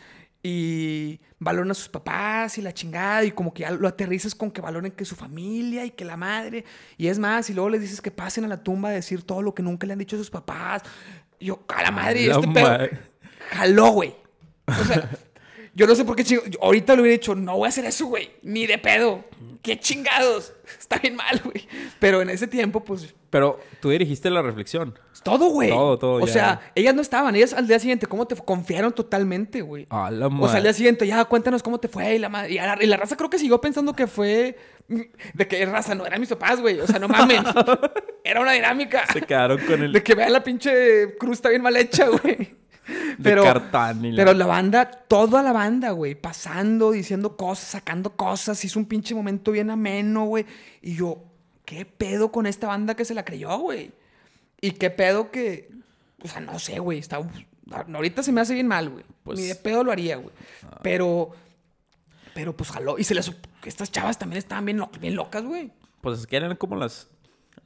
Y 0.43 1.19
valoran 1.39 1.71
a 1.71 1.73
sus 1.73 1.89
papás 1.89 2.57
y 2.57 2.61
la 2.61 2.73
chingada. 2.73 3.23
Y 3.23 3.31
como 3.31 3.53
que 3.53 3.61
ya 3.61 3.71
lo 3.71 3.87
aterrizas 3.87 4.35
con 4.35 4.51
que 4.51 4.61
valoren 4.61 4.91
que 4.91 5.05
su 5.05 5.15
familia 5.15 5.85
y 5.85 5.91
que 5.91 6.05
la 6.05 6.17
madre. 6.17 6.65
Y 6.97 7.07
es 7.07 7.19
más, 7.19 7.49
y 7.49 7.53
luego 7.53 7.69
les 7.69 7.81
dices 7.81 8.01
que 8.01 8.11
pasen 8.11 8.45
a 8.45 8.47
la 8.47 8.63
tumba 8.63 8.89
a 8.89 8.91
decir 8.91 9.23
todo 9.23 9.41
lo 9.41 9.53
que 9.53 9.63
nunca 9.63 9.85
le 9.87 9.93
han 9.93 9.99
dicho 9.99 10.15
a 10.15 10.19
sus 10.19 10.29
papás. 10.29 10.83
Y 11.39 11.47
yo, 11.47 11.63
a 11.75 11.83
la 11.83 11.91
madre, 11.91 12.27
la 12.27 12.35
este 12.35 12.47
pedo. 12.47 12.69
madre. 12.69 12.99
Jaló, 13.49 13.91
güey. 13.91 14.15
O 14.67 14.83
sea, 14.85 15.09
yo 15.73 15.87
no 15.87 15.95
sé 15.95 16.03
por 16.05 16.15
qué 16.15 16.23
chingo. 16.23 16.41
ahorita 16.61 16.95
le 16.95 17.01
hubiera 17.01 17.13
dicho, 17.17 17.35
no 17.35 17.57
voy 17.57 17.65
a 17.67 17.69
hacer 17.69 17.85
eso, 17.85 18.05
güey. 18.07 18.31
Ni 18.43 18.67
de 18.67 18.77
pedo. 18.77 19.23
Qué 19.61 19.79
chingados. 19.79 20.53
Está 20.79 20.97
bien 20.97 21.15
mal, 21.15 21.39
güey. 21.43 21.67
Pero 21.99 22.21
en 22.21 22.29
ese 22.29 22.47
tiempo, 22.47 22.83
pues 22.83 23.13
Pero 23.29 23.59
tú 23.79 23.89
dirigiste 23.91 24.29
la 24.31 24.41
reflexión. 24.41 24.97
todo, 25.23 25.49
güey. 25.49 25.69
Todo, 25.69 25.99
todo, 25.99 26.13
O 26.15 26.25
ya. 26.27 26.33
sea, 26.33 26.71
ellas 26.73 26.95
no 26.95 27.01
estaban. 27.01 27.35
Ellas 27.35 27.53
al 27.53 27.67
día 27.67 27.77
siguiente, 27.77 28.07
¿cómo 28.07 28.25
te 28.25 28.35
confiaron 28.35 28.91
totalmente, 28.91 29.61
güey? 29.61 29.85
A 29.91 30.09
la 30.09 30.27
O 30.27 30.29
sea, 30.29 30.35
al 30.37 30.41
madre. 30.41 30.61
día 30.63 30.73
siguiente, 30.73 31.05
ya, 31.07 31.23
cuéntanos 31.25 31.61
cómo 31.61 31.79
te 31.79 31.87
fue. 31.87 32.15
Y 32.15 32.19
la, 32.19 32.29
madre- 32.29 32.51
y 32.51 32.55
la, 32.55 32.77
y 32.81 32.85
la 32.87 32.97
raza 32.97 33.15
creo 33.15 33.29
que 33.29 33.37
siguió 33.37 33.61
pensando 33.61 33.93
que 33.93 34.07
fue... 34.07 34.57
mm, 34.87 35.01
De 35.35 35.47
que 35.47 35.63
raza 35.67 35.93
no 35.93 36.05
eran 36.07 36.19
mis 36.19 36.29
papás, 36.29 36.59
güey. 36.59 36.79
O 36.79 36.87
sea, 36.87 36.97
no 36.97 37.07
mames. 37.07 37.41
Era 38.23 38.41
una 38.41 38.53
dinámica. 38.53 39.05
Se 39.13 39.21
quedaron 39.21 39.59
con 39.67 39.83
el 39.83 39.93
De 39.93 40.01
que 40.01 40.15
vean 40.15 40.33
la 40.33 40.43
pinche 40.43 41.15
cruz 41.19 41.33
está 41.37 41.49
bien 41.49 41.61
mal 41.61 41.77
hecha, 41.77 42.07
güey. 42.07 42.55
Pero, 43.21 43.43
cartán 43.43 44.03
y 44.05 44.11
la- 44.11 44.17
pero 44.23 44.33
la 44.33 44.45
banda, 44.45 44.89
toda 44.89 45.41
la 45.43 45.51
banda, 45.51 45.91
güey, 45.91 46.15
pasando, 46.15 46.91
diciendo 46.91 47.35
cosas, 47.37 47.67
sacando 47.69 48.15
cosas. 48.15 48.63
Hizo 48.65 48.79
un 48.79 48.85
pinche 48.85 49.13
momento 49.15 49.51
bien 49.51 49.69
ameno, 49.69 50.25
güey. 50.25 50.45
Y 50.81 50.95
yo, 50.95 51.23
¿qué 51.65 51.85
pedo 51.85 52.31
con 52.31 52.45
esta 52.47 52.67
banda 52.67 52.95
que 52.95 53.05
se 53.05 53.13
la 53.13 53.23
creyó, 53.25 53.57
güey? 53.59 53.91
Y 54.59 54.71
qué 54.71 54.89
pedo 54.89 55.31
que, 55.31 55.69
o 56.23 56.27
sea, 56.27 56.39
no 56.41 56.57
sé, 56.59 56.79
güey. 56.79 56.99
Está, 56.99 57.19
ahorita 57.93 58.23
se 58.23 58.31
me 58.31 58.41
hace 58.41 58.53
bien 58.53 58.67
mal, 58.67 58.89
güey. 58.89 59.05
Pues- 59.23 59.39
Ni 59.39 59.45
de 59.45 59.55
pedo 59.55 59.83
lo 59.83 59.91
haría, 59.91 60.15
güey. 60.17 60.33
Pero, 60.81 61.31
pero 62.33 62.55
pues 62.55 62.71
jaló. 62.71 62.97
Y 62.97 63.03
se 63.03 63.13
les, 63.15 63.31
estas 63.65 63.91
chavas 63.91 64.17
también 64.17 64.37
estaban 64.39 64.65
bien, 64.65 64.77
lo- 64.77 64.89
bien 64.99 65.15
locas, 65.15 65.43
güey. 65.43 65.71
Pues 66.01 66.19
es 66.19 66.27
que 66.27 66.37
eran 66.37 66.55
como 66.55 66.75
las, 66.75 67.07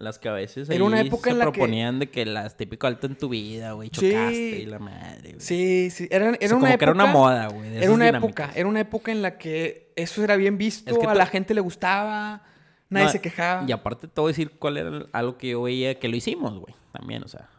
las 0.05 0.17
que 0.19 0.29
a 0.29 0.31
veces 0.31 0.69
Era 0.69 0.83
una 0.85 1.01
época 1.01 1.25
se 1.25 1.31
en 1.31 1.39
la 1.39 1.45
que- 1.45 1.51
proponían 1.51 1.99
de 1.99 2.09
que 2.09 2.25
las 2.25 2.55
típico 2.55 2.87
alto 2.87 3.07
en 3.07 3.17
tu 3.17 3.27
vida, 3.27 3.73
güey, 3.73 3.89
Sí. 3.91 4.09
chocaste 4.11 4.59
y 4.61 4.65
la 4.65 4.79
madre, 4.79 5.29
güey. 5.31 5.39
Sí, 5.41 5.89
sí. 5.91 6.07
Era, 6.09 6.27
era 6.27 6.35
O 6.35 6.39
sea, 6.39 6.47
una 6.47 6.55
como 6.55 6.67
época. 6.67 6.77
que 6.77 6.83
era 6.85 6.91
una 6.93 7.05
moda, 7.07 7.47
güey, 7.49 7.75
Era 7.77 7.91
una 7.91 8.05
dinámicas. 8.05 8.47
época. 8.47 8.59
Era 8.59 8.69
una 8.69 8.79
época 8.79 9.11
en 9.11 9.21
la 9.21 9.37
que 9.37 9.91
eso 9.97 10.23
era 10.23 10.37
bien 10.37 10.57
visto. 10.57 10.89
Es 10.91 10.97
que 10.97 11.05
a 11.05 11.13
la 11.13 11.25
gente 11.25 11.53
le 11.53 11.59
gustaba. 11.61 12.43
Nadie 12.89 13.07
No, 13.07 13.11
se 13.11 13.19
quejaba. 13.19 13.65
Y 13.67 13.71
aparte 13.71 14.07
a 14.15 14.21
decir 14.27 14.51
cuál 14.59 14.77
era 14.77 15.05
algo 15.11 15.37
que 15.37 15.49
yo 15.49 15.63
veía 15.63 15.97
que 15.99 16.07
lo 16.07 16.15
hicimos, 16.15 16.57
güey. 16.59 16.73
También, 16.93 17.23
o 17.23 17.27
sea. 17.27 17.49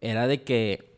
Era 0.00 0.26
de 0.26 0.42
que 0.42 0.92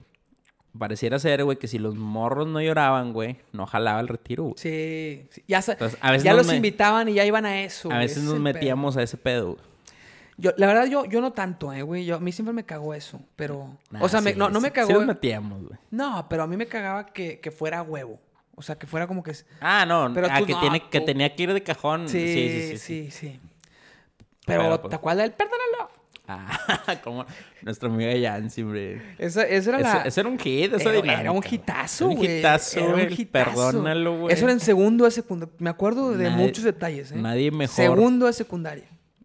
pareciera 0.78 1.18
ser, 1.18 1.44
güey, 1.44 1.58
que 1.58 1.68
si 1.68 1.78
los 1.78 1.94
morros 1.94 2.48
no 2.48 2.60
lloraban, 2.60 3.12
güey, 3.12 3.36
no 3.52 3.66
jalaba 3.66 4.00
el 4.00 4.08
retiro, 4.08 4.44
güey. 4.44 4.54
Sí. 4.56 5.26
sí. 5.30 5.44
Ya, 5.46 5.58
Entonces, 5.58 5.98
a 6.00 6.10
veces 6.10 6.24
ya 6.24 6.34
los 6.34 6.46
me- 6.48 6.56
invitaban 6.56 7.08
y 7.08 7.14
ya 7.14 7.24
iban 7.24 7.44
a 7.46 7.60
eso. 7.62 7.92
A 7.92 7.98
veces 7.98 8.22
nos 8.24 8.32
pedo. 8.34 8.42
metíamos 8.42 8.96
a 8.96 9.02
ese 9.02 9.16
pedo, 9.16 9.52
güey. 9.52 9.64
Yo, 10.36 10.50
la 10.56 10.66
verdad, 10.66 10.86
yo, 10.86 11.04
yo 11.04 11.20
no 11.20 11.32
tanto, 11.32 11.72
eh, 11.72 11.82
güey. 11.82 12.04
Yo, 12.04 12.16
a 12.16 12.20
mí 12.20 12.32
siempre 12.32 12.52
me 12.52 12.64
cagó 12.64 12.92
eso. 12.94 13.20
Pero. 13.36 13.78
Nah, 13.90 14.02
o 14.02 14.08
sea, 14.08 14.20
me- 14.20 14.34
no, 14.34 14.50
no 14.50 14.60
me 14.60 14.70
cagó. 14.72 14.88
Sí 14.88 14.92
nos 14.94 15.06
metíamos, 15.06 15.62
güey. 15.64 15.78
no, 15.90 16.26
pero 16.28 16.42
a 16.42 16.46
mí 16.46 16.56
me 16.56 16.66
cagaba 16.66 17.06
que, 17.06 17.38
que 17.40 17.50
fuera 17.50 17.82
huevo. 17.82 18.20
O 18.56 18.62
sea, 18.62 18.76
que 18.76 18.86
fuera 18.86 19.06
como 19.06 19.22
que. 19.22 19.32
Ah, 19.60 19.84
no, 19.86 20.10
Pero 20.14 20.28
ah, 20.30 20.38
tú 20.38 20.46
que, 20.46 20.52
no, 20.52 20.60
tiene, 20.60 20.88
que 20.88 21.00
tenía 21.00 21.34
que 21.34 21.42
ir 21.44 21.52
de 21.52 21.62
cajón. 21.62 22.08
Sí, 22.08 22.18
Sí, 22.20 22.34
sí, 22.34 22.50
sí. 22.50 22.78
sí, 22.78 23.10
sí, 23.10 23.10
sí. 23.10 23.40
Pero, 24.46 24.62
Pero, 24.62 24.80
pues- 24.82 24.90
¿te 24.90 24.96
acuerdas 24.96 25.22
del 25.24 25.32
perdónalo? 25.32 25.90
Ah, 26.26 26.96
como 27.04 27.26
nuestra 27.62 27.88
amiga 27.88 28.14
Yancy, 28.14 28.62
hombre. 28.62 29.02
Esa, 29.18 29.42
esa 29.42 29.70
era 29.70 29.78
la. 29.80 30.02
ese 30.04 30.20
era 30.20 30.28
un 30.28 30.38
hit, 30.38 30.72
esa 30.72 30.82
Era, 30.88 30.92
dinámica. 30.92 31.20
era 31.20 31.32
un 31.32 31.40
güey. 31.40 31.54
hitazo, 31.54 32.06
güey. 32.08 32.18
Un 32.18 32.24
hitazo, 32.38 32.78
Era 32.80 32.88
un 32.88 32.92
güey. 32.94 33.20
hitazo. 33.20 33.50
Perdónalo, 33.50 34.18
güey. 34.20 34.34
Eso 34.34 34.44
era 34.44 34.52
en 34.52 34.60
segundo 34.60 35.04
de 35.04 35.10
secundaria. 35.10 35.54
Me 35.58 35.68
acuerdo 35.70 36.12
de 36.16 36.30
Nadie- 36.30 36.36
muchos 36.46 36.64
detalles, 36.64 37.12
¿eh? 37.12 37.16
nadie 37.16 37.50
mejor. 37.50 37.74
Segundo 37.76 38.26
de 38.26 38.32
secundaria. 38.32 38.84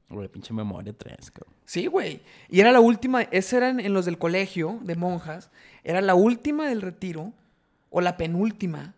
Güey, 0.10 0.28
pinche 0.28 0.54
memoria 0.54 0.92
tres, 0.94 1.30
cabrón. 1.32 1.54
Sí, 1.66 1.86
güey. 1.88 2.22
Y 2.50 2.60
era 2.62 2.72
la 2.72 2.80
última. 2.80 3.22
Esa 3.24 3.58
eran 3.58 3.80
en 3.80 3.94
los 3.94 4.06
del 4.06 4.18
colegio 4.18 4.80
de 4.82 4.96
monjas. 4.96 5.52
Era 5.84 6.02
la 6.02 6.16
última 6.16 6.68
del 6.68 6.82
retiro. 6.82 7.32
O 7.92 8.02
la 8.02 8.18
penúltima. 8.18 8.94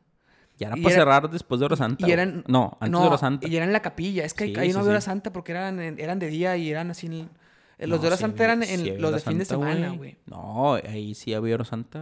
Y 0.57 0.63
era 0.63 0.77
Y 0.77 0.81
para 0.81 0.95
era- 0.95 1.01
cerrar 1.03 1.29
después 1.29 1.59
de 1.59 1.65
Hora 1.65 1.75
Santa. 1.75 1.97
Y 2.01 2.03
güey. 2.05 2.13
eran. 2.13 2.43
No, 2.47 2.77
antes 2.79 2.99
de 3.01 3.07
Hora 3.07 3.17
Santa. 3.17 3.47
Y 3.47 3.55
era 3.55 3.65
en 3.65 3.73
la 3.73 3.81
capilla. 3.81 4.23
Es 4.25 4.33
que 4.33 4.45
Sí, 4.45 4.53
ahí 4.57 4.71
no 4.71 4.79
había 4.79 4.91
hora 4.91 5.01
santa 5.01 5.33
porque 5.33 5.51
eran, 5.53 5.79
eran 5.79 6.19
de 6.19 6.27
día 6.27 6.55
y 6.57 6.69
eran 6.69 6.91
así. 6.91 7.07
en- 7.07 7.29
en 7.77 7.89
los 7.89 7.97
No, 7.97 8.01
de 8.03 8.07
hora 8.07 8.17
sí 8.17 8.21
santa 8.21 8.43
eran 8.43 8.61
en 8.63 9.01
los 9.01 9.11
de 9.13 9.19
fin 9.21 9.37
de 9.39 9.45
semana, 9.45 9.89
güey. 9.89 10.15
No, 10.27 10.75
ahí 10.75 11.15
sí 11.15 11.33
había 11.33 11.55
Hora 11.55 11.65
Santa. 11.65 12.01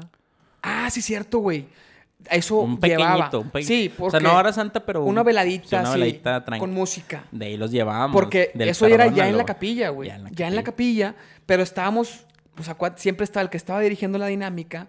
Ah, 0.61 0.89
sí, 0.91 1.01
cierto, 1.01 1.39
güey. 1.39 1.67
Eso 2.29 2.57
Un 2.59 2.79
llevaba. 2.79 3.13
pequeñito, 3.15 3.39
un 3.41 3.49
pequeñito. 3.49 3.73
Sí, 3.73 3.89
porque 3.97 4.17
O 4.17 4.19
sea, 4.19 4.29
no 4.29 4.35
hora 4.37 4.51
santa, 4.53 4.85
pero... 4.85 5.03
una 5.05 5.23
veladita, 5.23 5.67
sí, 5.67 5.75
una 5.75 5.91
veladita 5.91 6.43
tranqui. 6.43 6.59
con 6.59 6.73
música. 6.73 7.23
De 7.31 7.45
ahí 7.45 7.57
los 7.57 7.71
llevábamos. 7.71 8.13
Porque 8.13 8.51
eso 8.55 8.85
era 8.87 9.05
ya 9.05 9.09
en 9.09 9.13
perdónalo. 9.13 9.37
la 9.37 9.45
capilla, 9.45 9.89
güey. 9.89 10.09
Ya 10.09 10.15
en 10.15 10.23
la 10.25 10.29
Ya 10.31 10.47
en 10.47 10.55
la 10.55 10.63
capilla, 10.63 11.15
pero 11.45 11.63
estábamos, 11.63 12.25
pues 12.55 12.69
acua- 12.69 12.93
siempre 12.97 13.23
estaba 13.23 13.43
el 13.43 13.49
que 13.49 13.57
estaba 13.57 13.79
dirigiendo 13.79 14.17
la 14.17 14.27
dinámica 14.27 14.87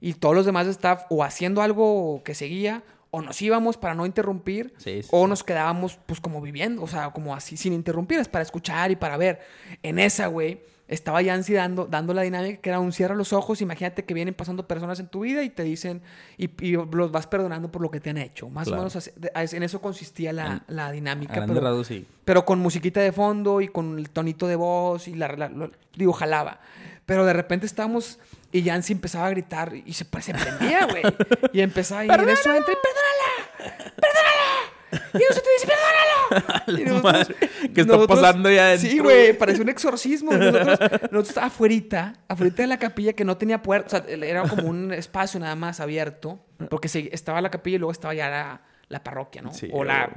y 0.00 0.14
todos 0.14 0.34
los 0.34 0.44
demás 0.46 0.66
staff 0.66 1.04
o 1.10 1.22
haciendo 1.22 1.62
algo 1.62 2.22
que 2.24 2.34
seguía 2.34 2.82
o 3.14 3.20
nos 3.22 3.40
íbamos 3.42 3.76
para 3.76 3.94
no 3.94 4.06
interrumpir 4.06 4.72
Sí, 4.78 5.02
sí, 5.02 5.08
o 5.12 5.26
nos 5.26 5.44
quedábamos 5.44 5.98
pues 6.06 6.18
como 6.20 6.40
viviendo, 6.40 6.82
o 6.82 6.88
sea, 6.88 7.10
como 7.10 7.34
así 7.34 7.56
sin 7.56 7.72
interrumpir, 7.74 8.18
es 8.18 8.28
para 8.28 8.42
escuchar 8.42 8.90
y 8.90 8.96
para 8.96 9.16
ver. 9.18 9.40
En 9.82 9.98
esa, 9.98 10.28
güey, 10.28 10.60
estaba 10.88 11.20
Yancy 11.22 11.52
dando, 11.52 11.86
dando 11.86 12.14
la 12.14 12.22
dinámica 12.22 12.60
que 12.60 12.70
era 12.70 12.80
un 12.80 12.90
cierra 12.92 13.14
los 13.14 13.32
ojos, 13.34 13.60
imagínate 13.60 14.04
que 14.06 14.14
vienen 14.14 14.32
pasando 14.34 14.66
personas 14.66 14.98
en 14.98 15.08
tu 15.08 15.20
vida 15.20 15.42
y 15.42 15.50
te 15.50 15.62
dicen 15.62 16.00
y, 16.38 16.50
y 16.66 16.72
los 16.72 17.12
vas 17.12 17.26
perdonando 17.26 17.70
por 17.70 17.82
lo 17.82 17.90
que 17.90 18.00
te 18.00 18.10
han 18.10 18.18
hecho. 18.18 18.48
Más 18.48 18.66
Claro. 18.66 18.80
o 18.80 18.84
menos 18.84 18.96
así- 18.96 19.56
en 19.56 19.62
eso 19.62 19.80
consistía 19.82 20.32
la, 20.32 20.64
la 20.68 20.90
dinámica. 20.90 21.44
pero- 21.46 21.60
rasgos, 21.60 21.86
sí. 21.86 22.06
pero 22.24 22.44
con 22.46 22.60
musiquita 22.60 23.00
de 23.00 23.12
fondo 23.12 23.60
y 23.60 23.68
con 23.68 23.98
el 23.98 24.08
tonito 24.10 24.46
de 24.46 24.56
voz 24.56 25.06
y 25.06 25.14
la, 25.14 25.28
la- 25.36 25.48
lo- 25.50 25.70
digo, 25.94 26.12
jalaba. 26.14 26.60
Pero 27.04 27.26
de 27.26 27.32
repente 27.34 27.66
estábamos 27.66 28.18
y 28.52 28.62
Yancy 28.62 28.92
empezaba 28.92 29.26
a 29.26 29.30
gritar 29.30 29.72
y 29.74 29.92
se, 29.94 30.04
pues, 30.04 30.24
se 30.26 30.34
prendía, 30.34 30.86
güey. 30.86 31.02
Y 31.52 31.60
empezaba 31.60 32.04
y 32.04 32.08
en 32.08 32.28
eso 32.28 32.52
entra 32.54 32.72
y 32.72 32.76
perdónala, 32.76 33.94
perdónala. 33.96 35.12
Y 35.14 35.18
nosotros 35.18 35.52
dice, 35.58 35.72
perdónalo. 35.72 36.52
Y 36.80 36.84
nosotros- 36.84 37.36
¿qué 37.74 37.80
está 37.80 38.06
pasando 38.06 38.50
ya 38.50 38.76
Sí, 38.76 38.86
adentro, 38.86 39.04
güey, 39.04 39.16
güey? 39.26 39.38
parecía 39.38 39.62
un 39.62 39.68
exorcismo. 39.70 40.32
Nosotros, 40.32 40.78
nosotros 41.10 41.36
afuerita, 41.38 42.14
afuerita 42.28 42.62
de 42.62 42.68
la 42.68 42.78
capilla 42.78 43.12
que 43.14 43.24
no 43.24 43.36
tenía 43.36 43.62
puerta, 43.62 43.86
o 43.86 44.04
sea, 44.04 44.14
era 44.14 44.42
como 44.48 44.68
un 44.68 44.92
espacio 44.92 45.40
nada 45.40 45.54
más 45.56 45.80
abierto, 45.80 46.44
porque 46.70 46.88
se- 46.88 47.08
estaba 47.14 47.40
la 47.40 47.50
capilla 47.50 47.76
y 47.76 47.78
luego 47.78 47.92
estaba 47.92 48.14
ya 48.14 48.28
la, 48.30 48.62
la 48.88 49.02
parroquia, 49.02 49.42
¿no? 49.42 49.52
Sí, 49.54 49.68
o 49.72 49.82
la, 49.84 50.10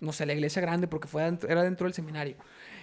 no 0.00 0.12
sé, 0.12 0.26
la 0.26 0.32
iglesia 0.34 0.60
grande, 0.60 0.88
porque 0.88 1.08
fue 1.08 1.22
era 1.48 1.62
dentro 1.62 1.84
del 1.86 1.94
seminario. 1.94 2.36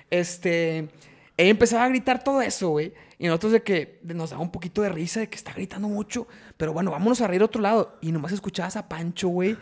Este, 0.10 0.90
ella 1.38 1.50
empezaba 1.50 1.84
a 1.86 1.90
gritar 1.90 2.24
todo 2.24 2.42
eso, 2.42 2.70
güey. 2.70 2.94
Y 3.20 3.28
nosotros 3.28 3.54
de 3.54 3.64
que 3.64 4.00
nos 4.04 4.32
daba 4.32 4.42
un 4.42 4.52
poquito 4.52 4.82
de 4.82 4.90
risa 4.90 5.20
de 5.22 5.30
que 5.30 5.36
está 5.38 5.54
gritando 5.54 5.88
mucho. 5.88 6.28
Pero 6.58 6.74
bueno, 6.74 6.92
vámonos 6.92 7.22
a 7.22 7.28
reír 7.28 7.42
a 7.42 7.46
otro 7.46 7.62
lado. 7.62 7.98
Y 8.02 8.12
nomás 8.12 8.32
escuchabas 8.34 8.76
a 8.76 8.90
Pancho, 8.90 9.30
güey, 9.30 9.58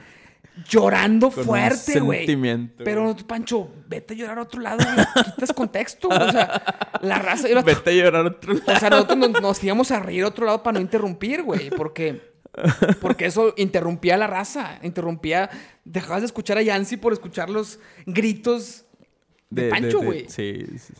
llorando 0.68 1.30
Con 1.32 1.46
fuerte, 1.46 2.00
güey. 2.00 2.20
sentimiento, 2.20 2.84
Pero 2.84 3.16
Pancho, 3.28 3.70
vete 3.88 4.14
a 4.14 4.18
llorar 4.18 4.40
a 4.40 4.42
otro 4.44 4.62
lado, 4.62 4.80
güey. 4.84 5.26
Quitas 5.26 5.54
contexto, 5.54 6.08
güey. 6.08 6.22
O 6.22 6.32
sea, 6.32 6.62
la 7.02 7.20
raza... 7.20 7.48
vato- 7.50 7.66
Vete 7.66 7.90
a 7.92 7.94
llorar 7.94 8.26
a 8.26 8.30
otro 8.30 8.54
lado. 8.54 8.74
o 8.74 8.80
sea, 8.80 8.90
nosotros 8.90 9.18
nos, 9.18 9.42
nos 9.42 9.64
íbamos 9.64 9.92
a 9.92 10.00
reír 10.00 10.24
a 10.24 10.28
otro 10.28 10.46
lado 10.46 10.64
para 10.64 10.76
no 10.76 10.82
interrumpir, 10.82 11.44
güey. 11.44 11.70
Porque, 11.70 12.34
porque 13.00 13.28
eso 13.28 13.54
interrumpía 13.58 14.16
a 14.16 14.18
la 14.18 14.28
raza. 14.28 14.80
Interrumpía... 14.82 15.50
Dejabas 15.86 16.22
de 16.22 16.26
escuchar 16.28 16.58
a 16.58 16.62
Yancy 16.62 16.98
por 16.98 17.12
escuchar 17.14 17.50
los 17.50 17.80
gritos 18.06 18.86
de, 19.50 19.70
Pancho, 19.70 20.00
güey. 20.02 20.26
Sí, 20.30 20.66
sí. 20.78 20.94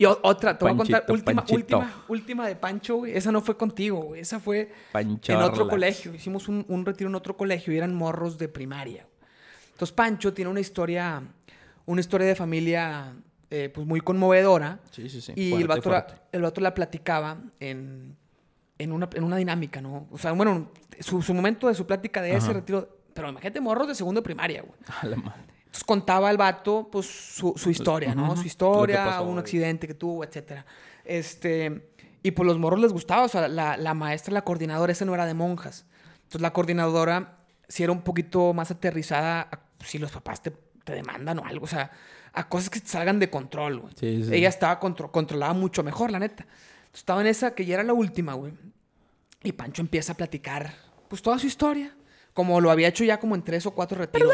Y 0.00 0.06
otra, 0.06 0.56
te 0.56 0.64
voy 0.64 0.72
a 0.72 0.76
contar 0.78 1.04
última, 1.08 1.42
Panchito. 1.42 1.54
última, 1.76 2.04
última 2.08 2.48
de 2.48 2.56
Pancho, 2.56 2.96
güey. 2.96 3.14
Esa 3.14 3.30
no 3.30 3.42
fue 3.42 3.58
contigo, 3.58 4.00
güey. 4.00 4.22
Esa 4.22 4.40
fue 4.40 4.72
en 4.94 5.36
otro 5.36 5.68
colegio. 5.68 6.14
Hicimos 6.14 6.48
un, 6.48 6.64
un 6.68 6.86
retiro 6.86 7.10
en 7.10 7.16
otro 7.16 7.36
colegio 7.36 7.70
y 7.74 7.76
eran 7.76 7.94
morros 7.94 8.38
de 8.38 8.48
primaria. 8.48 9.06
Entonces 9.72 9.92
Pancho 9.94 10.32
tiene 10.32 10.50
una 10.50 10.60
historia, 10.60 11.22
una 11.84 12.00
historia 12.00 12.26
de 12.26 12.34
familia 12.34 13.12
eh, 13.50 13.68
pues 13.74 13.86
muy 13.86 14.00
conmovedora. 14.00 14.78
Sí, 14.90 15.10
sí, 15.10 15.20
sí. 15.20 15.34
Y 15.36 15.50
Fuerte, 15.50 15.62
el, 15.64 15.68
vato 15.68 15.90
la, 15.90 16.06
el 16.32 16.42
vato 16.42 16.60
la 16.62 16.72
platicaba 16.72 17.36
en, 17.58 18.16
en, 18.78 18.92
una, 18.92 19.06
en 19.12 19.22
una 19.22 19.36
dinámica, 19.36 19.82
¿no? 19.82 20.08
O 20.10 20.16
sea, 20.16 20.32
bueno, 20.32 20.70
su, 21.00 21.20
su 21.20 21.34
momento 21.34 21.68
de 21.68 21.74
su 21.74 21.86
plática 21.86 22.22
de 22.22 22.36
ese 22.36 22.54
retiro. 22.54 22.88
Pero 23.12 23.28
imagínate 23.28 23.60
morros 23.60 23.86
de 23.88 23.94
segundo 23.94 24.22
de 24.22 24.24
primaria, 24.24 24.62
güey. 24.62 24.78
A 25.02 25.06
la 25.06 25.16
madre. 25.16 25.49
Entonces 25.70 25.84
contaba 25.84 26.30
el 26.30 26.36
vato, 26.36 26.88
pues, 26.90 27.06
su, 27.06 27.54
su 27.56 27.70
historia, 27.70 28.14
¿no? 28.14 28.32
Ujú. 28.32 28.40
Su 28.42 28.46
historia, 28.48 29.04
pasó, 29.04 29.22
un 29.24 29.38
accidente 29.38 29.86
que 29.86 29.94
tuvo, 29.94 30.24
etcétera. 30.24 30.66
Este, 31.04 31.90
y 32.22 32.32
pues 32.32 32.46
los 32.46 32.58
morros 32.58 32.80
les 32.80 32.92
gustaba, 32.92 33.22
o 33.24 33.28
sea, 33.28 33.46
la, 33.48 33.76
la 33.76 33.94
maestra, 33.94 34.34
la 34.34 34.42
coordinadora, 34.42 34.92
esa 34.92 35.04
no 35.04 35.14
era 35.14 35.26
de 35.26 35.34
monjas. 35.34 35.86
Entonces 36.16 36.40
la 36.40 36.52
coordinadora 36.52 37.38
sí 37.68 37.82
era 37.84 37.92
un 37.92 38.02
poquito 38.02 38.52
más 38.52 38.70
aterrizada 38.70 39.42
a 39.42 39.60
si 39.84 39.98
los 39.98 40.10
papás 40.10 40.42
te, 40.42 40.50
te 40.50 40.92
demandan 40.92 41.38
o 41.38 41.44
algo, 41.44 41.64
o 41.64 41.68
sea, 41.68 41.90
a 42.32 42.48
cosas 42.48 42.68
que 42.70 42.80
te 42.80 42.88
salgan 42.88 43.18
de 43.20 43.30
control, 43.30 43.78
güey. 43.80 43.92
Sí, 43.98 44.24
sí. 44.24 44.34
Ella 44.34 44.48
estaba 44.48 44.78
contro- 44.80 45.10
controlada 45.12 45.52
mucho 45.52 45.82
mejor, 45.84 46.10
la 46.10 46.18
neta. 46.18 46.42
Entonces, 46.44 46.94
estaba 47.00 47.20
en 47.20 47.28
esa 47.28 47.54
que 47.54 47.64
ya 47.64 47.74
era 47.74 47.82
la 47.84 47.92
última, 47.92 48.34
güey. 48.34 48.52
Y 49.42 49.52
Pancho 49.52 49.82
empieza 49.82 50.12
a 50.12 50.16
platicar, 50.16 50.74
pues, 51.08 51.22
toda 51.22 51.38
su 51.38 51.46
historia. 51.46 51.94
Como 52.34 52.60
lo 52.60 52.70
había 52.70 52.86
hecho 52.88 53.02
ya 53.02 53.18
como 53.18 53.34
en 53.34 53.42
tres 53.42 53.66
o 53.66 53.72
cuatro 53.72 53.98
retiros. 53.98 54.28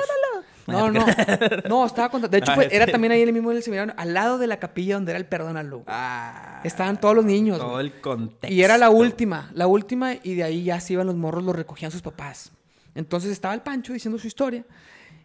No, 0.67 0.91
no. 0.91 1.05
No, 1.69 1.87
estaba 1.87 2.09
contando. 2.09 2.29
De 2.33 2.39
hecho, 2.39 2.53
fue- 2.55 2.65
Ah, 2.67 2.69
era 2.73 2.87
sí. 2.87 2.93
también 2.93 3.13
ahí 3.13 3.23
en 3.23 3.29
el 3.29 3.35
mismo 3.35 3.51
del 3.51 3.63
seminario, 3.63 3.95
al 3.97 4.13
lado 4.15 4.39
de 4.39 4.47
la 4.47 4.59
capilla 4.59 4.95
donde 4.95 5.13
era 5.13 5.19
el 5.19 5.27
perdónalo. 5.27 5.77
güey. 5.79 5.87
Ah, 5.89 6.61
Estaban 6.65 7.01
todos 7.01 7.15
los 7.15 7.25
niños. 7.25 7.59
Todo 7.59 7.79
el 7.81 8.01
contexto. 8.01 8.49
Y 8.53 8.63
era 8.63 8.77
la 8.79 8.91
última, 8.91 9.51
la 9.55 9.67
última, 9.67 10.15
y 10.23 10.35
de 10.35 10.43
ahí 10.45 10.65
ya 10.65 10.81
se 10.81 10.95
iban 10.95 11.07
los 11.07 11.17
morros, 11.17 11.45
los 11.45 11.55
recogían 11.55 11.91
sus 11.91 12.03
papás. 12.03 12.51
Entonces 12.95 13.31
estaba 13.31 13.55
el 13.55 13.61
Pancho 13.63 13.93
diciendo 13.93 14.19
su 14.19 14.27
historia, 14.27 14.65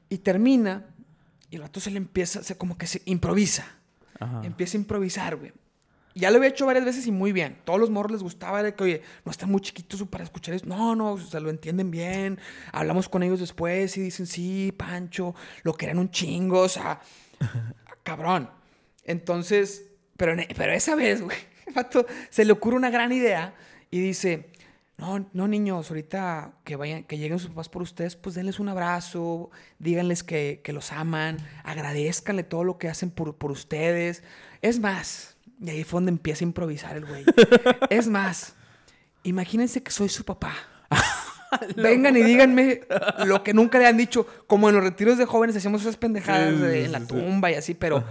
y 0.10 0.18
termina, 0.20 0.86
y 1.50 1.56
el 1.56 1.62
vato 1.62 1.80
se 1.80 1.90
le 1.92 1.98
empieza, 1.98 2.44
se 2.44 2.58
como 2.58 2.78
que 2.78 2.86
se 2.88 3.02
improvisa. 3.06 3.66
Ajá. 4.20 4.42
Empieza 4.44 4.78
a 4.78 4.82
improvisar, 4.82 5.36
güey. 5.38 5.52
Ya 6.14 6.30
lo 6.30 6.38
había 6.38 6.50
hecho 6.50 6.66
varias 6.66 6.86
veces 6.86 7.08
y 7.08 7.12
muy 7.12 7.32
bien. 7.32 7.58
Todos 7.64 7.80
los 7.80 7.90
morros 7.90 8.12
les 8.12 8.24
gustaba, 8.24 8.60
era 8.60 8.76
que, 8.76 8.84
oye, 8.84 9.02
no 9.24 9.32
están 9.32 9.50
muy 9.50 9.62
chiquitos 9.62 10.04
para 10.04 10.24
escuchar 10.24 10.56
eso. 10.56 10.66
No, 10.66 10.96
no, 10.96 11.14
o 11.14 11.18
sea, 11.18 11.40
lo 11.40 11.50
entienden 11.50 11.92
bien. 11.92 12.40
Hablamos 12.72 13.08
con 13.08 13.24
ellos 13.24 13.40
después 13.40 13.96
y 13.98 14.02
dicen, 14.02 14.28
sí, 14.28 14.74
Pancho, 14.76 15.36
lo 15.64 15.74
querían 15.74 16.00
un 16.00 16.12
chingo, 16.12 16.60
o 16.60 16.70
sea, 16.70 17.00
cabrón. 18.04 18.50
Entonces, 19.06 19.86
pero, 20.18 20.36
pero 20.56 20.74
esa 20.74 20.96
vez, 20.96 21.22
güey, 21.22 21.38
se 22.30 22.46
le 22.46 22.52
ocurre 22.52 22.76
una 22.76 22.90
gran 22.90 23.12
idea 23.12 23.56
y 23.90 24.00
dice, 24.00 24.52
no, 24.98 25.28
no, 25.34 25.48
niños, 25.48 25.90
ahorita 25.90 26.54
que 26.64 26.76
vayan, 26.76 27.04
que 27.04 27.18
lleguen 27.18 27.40
sus 27.40 27.50
papás 27.50 27.70
por 27.70 27.82
ustedes, 27.82 28.16
pues 28.16 28.36
denles 28.36 28.60
un 28.60 28.70
abrazo, 28.70 29.50
díganles 29.80 30.24
que, 30.24 30.62
que 30.64 30.74
los 30.74 30.92
aman, 30.92 31.38
agradezcanle 31.64 32.44
todo 32.44 32.64
lo 32.64 32.78
que 32.78 32.88
hacen 32.88 33.10
por, 33.10 33.36
por 33.36 33.50
ustedes. 33.50 34.24
Es 34.62 34.80
más, 34.80 35.38
y 35.64 35.70
ahí 35.70 35.84
fue 35.84 35.98
donde 35.98 36.12
empieza 36.12 36.44
a 36.44 36.48
improvisar 36.48 36.98
el 36.98 37.06
güey. 37.06 37.24
es 37.90 38.08
más, 38.08 38.56
imagínense 39.24 39.84
que 39.84 39.92
soy 39.92 40.10
su 40.10 40.24
papá. 40.26 40.54
Vengan 41.76 42.16
y 42.16 42.24
díganme 42.24 42.82
lo 43.26 43.44
que 43.44 43.54
nunca 43.54 43.78
le 43.78 43.86
han 43.88 43.98
dicho. 43.98 44.26
Como 44.48 44.70
en 44.70 44.76
los 44.76 44.84
retiros 44.84 45.18
de 45.18 45.26
jóvenes 45.26 45.56
hacíamos 45.56 45.82
esas 45.82 45.98
pendejadas 45.98 46.56
Sí, 46.56 46.62
de- 46.62 46.86
en 46.86 46.92
la 46.92 47.00
sí. 47.02 47.08
tumba 47.08 47.52
y 47.52 47.56
así, 47.56 47.74
pero, 47.74 48.04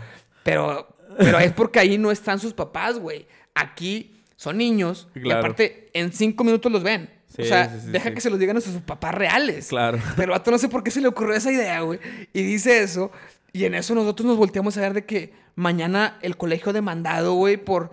pero, 0.43 0.97
pero 1.19 1.39
es 1.39 1.53
porque 1.53 1.79
ahí 1.81 1.97
no 1.99 2.11
están 2.11 2.39
sus 2.39 2.53
papás, 2.53 2.99
güey. 2.99 3.27
Aquí 3.55 4.23
son 4.37 4.59
niños 4.59 5.09
y 5.15 5.31
aparte 5.31 5.91
en 5.95 6.13
cinco 6.13 6.45
minutos 6.45 6.71
los 6.71 6.83
ven. 6.83 7.11
o 7.39 7.43
sea, 7.45 7.67
deja 7.69 8.13
que 8.13 8.21
se 8.21 8.31
los 8.31 8.39
digan 8.39 8.57
a 8.59 8.61
sus 8.61 8.75
papás 8.83 9.15
reales. 9.15 9.69
Claro. 9.69 9.99
Pero 10.17 10.35
a 10.35 10.43
no 10.47 10.59
sé 10.59 10.69
por 10.69 10.83
qué 10.85 10.91
se 10.91 11.01
le 11.01 11.09
ocurrió 11.09 11.35
esa 11.35 11.51
idea, 11.51 11.81
güey. 11.81 11.99
Y 12.33 12.43
dice 12.43 12.83
eso. 12.83 13.11
Y 13.53 13.65
en 13.65 13.75
eso 13.75 13.95
nosotros 13.95 14.27
nos 14.27 14.37
volteamos 14.37 14.77
a 14.77 14.81
ver 14.81 14.95
de 14.95 15.05
que 15.05 15.33
mañana 15.55 16.19
el 16.23 16.37
colegio 16.37 16.73
demandado, 16.73 17.35
güey, 17.35 17.57
por. 17.57 17.93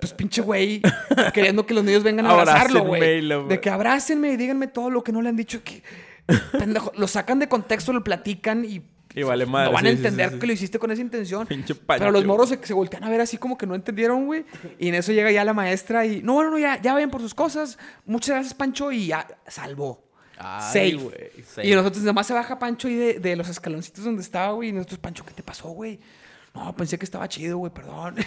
Pues 0.00 0.12
pinche 0.12 0.42
güey, 0.42 0.82
queriendo 1.32 1.64
que 1.64 1.72
los 1.72 1.82
niños 1.82 2.02
vengan 2.02 2.26
a 2.26 2.30
abrazarlo, 2.30 2.84
güey. 2.84 3.26
De 3.48 3.60
que 3.60 3.70
abrácenme 3.70 4.32
y 4.32 4.36
díganme 4.36 4.66
todo 4.66 4.90
lo 4.90 5.02
que 5.02 5.10
no 5.10 5.22
le 5.22 5.30
han 5.30 5.36
dicho. 5.36 5.62
Que, 5.64 5.82
pendejo, 6.58 6.92
lo 6.96 7.08
sacan 7.08 7.38
de 7.38 7.48
contexto, 7.48 7.92
lo 7.92 8.04
platican 8.04 8.64
y. 8.64 8.82
Y 9.14 9.22
vale 9.22 9.46
madre, 9.46 9.68
No 9.68 9.72
van 9.72 9.86
a 9.86 9.88
sí, 9.88 9.96
entender 9.96 10.28
sí, 10.28 10.34
sí. 10.34 10.40
que 10.40 10.46
lo 10.46 10.52
hiciste 10.52 10.78
con 10.78 10.90
esa 10.90 11.00
intención. 11.00 11.46
Pinche 11.46 11.74
Pero 11.74 12.10
los 12.10 12.26
morros 12.26 12.50
se, 12.50 12.58
se 12.62 12.74
voltean 12.74 13.02
a 13.04 13.08
ver 13.08 13.22
así 13.22 13.38
como 13.38 13.56
que 13.56 13.66
no 13.66 13.74
entendieron, 13.74 14.26
güey. 14.26 14.44
Y 14.78 14.88
en 14.88 14.96
eso 14.96 15.12
llega 15.12 15.32
ya 15.32 15.42
la 15.42 15.54
maestra 15.54 16.04
y. 16.04 16.20
No, 16.22 16.34
bueno, 16.34 16.50
no, 16.50 16.58
ya, 16.58 16.78
ya 16.82 16.92
vayan 16.92 17.10
por 17.10 17.22
sus 17.22 17.32
cosas. 17.32 17.78
Muchas 18.04 18.34
gracias, 18.34 18.52
Pancho. 18.52 18.92
Y 18.92 19.06
ya 19.06 19.26
salvó. 19.46 20.05
Ay, 20.38 20.92
Safe. 20.98 21.42
safe. 21.46 21.66
Y 21.66 21.74
nosotros 21.74 22.02
nada 22.02 22.12
más 22.12 22.26
se 22.26 22.34
baja 22.34 22.58
Pancho 22.58 22.88
ahí 22.88 22.94
de, 22.96 23.18
de 23.20 23.36
los 23.36 23.48
escaloncitos 23.48 24.04
donde 24.04 24.22
estaba, 24.22 24.52
güey. 24.52 24.68
Y 24.68 24.72
nosotros, 24.72 24.98
Pancho, 24.98 25.24
¿qué 25.24 25.32
te 25.34 25.42
pasó, 25.42 25.68
güey? 25.68 25.98
No, 26.54 26.74
pensé 26.74 26.98
que 26.98 27.04
estaba 27.04 27.28
chido, 27.28 27.58
güey, 27.58 27.72
perdón. 27.72 28.16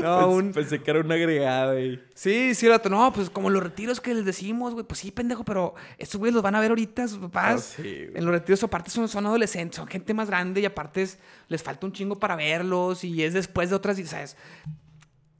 no, 0.00 0.20
Pens- 0.20 0.26
un... 0.34 0.52
Pensé 0.52 0.80
que 0.82 0.90
era 0.90 1.00
un 1.00 1.10
agregado, 1.12 1.72
güey. 1.72 2.00
Sí, 2.14 2.54
sí, 2.54 2.66
el 2.66 2.72
vato, 2.72 2.88
no, 2.88 3.12
pues 3.12 3.30
como 3.30 3.50
los 3.50 3.62
retiros 3.62 4.00
que 4.00 4.14
les 4.14 4.24
decimos, 4.24 4.72
güey, 4.74 4.84
pues 4.86 5.00
sí, 5.00 5.10
pendejo, 5.10 5.44
pero 5.44 5.74
estos 5.98 6.18
güeyes 6.18 6.34
los 6.34 6.42
van 6.42 6.54
a 6.54 6.60
ver 6.60 6.70
ahorita, 6.70 7.06
sus 7.08 7.18
papás. 7.18 7.74
Ah, 7.78 7.82
sí, 7.82 8.06
en 8.14 8.24
los 8.24 8.32
retiros, 8.32 8.62
aparte, 8.62 8.90
son, 8.90 9.08
son 9.08 9.26
adolescentes, 9.26 9.76
son 9.76 9.86
gente 9.86 10.14
más 10.14 10.28
grande 10.28 10.60
y 10.60 10.64
aparte 10.66 11.02
es- 11.02 11.18
les 11.48 11.62
falta 11.62 11.86
un 11.86 11.92
chingo 11.92 12.18
para 12.18 12.36
verlos 12.36 13.04
y 13.04 13.22
es 13.22 13.34
después 13.34 13.70
de 13.70 13.76
otras, 13.76 13.98
y, 13.98 14.06
¿sabes? 14.06 14.36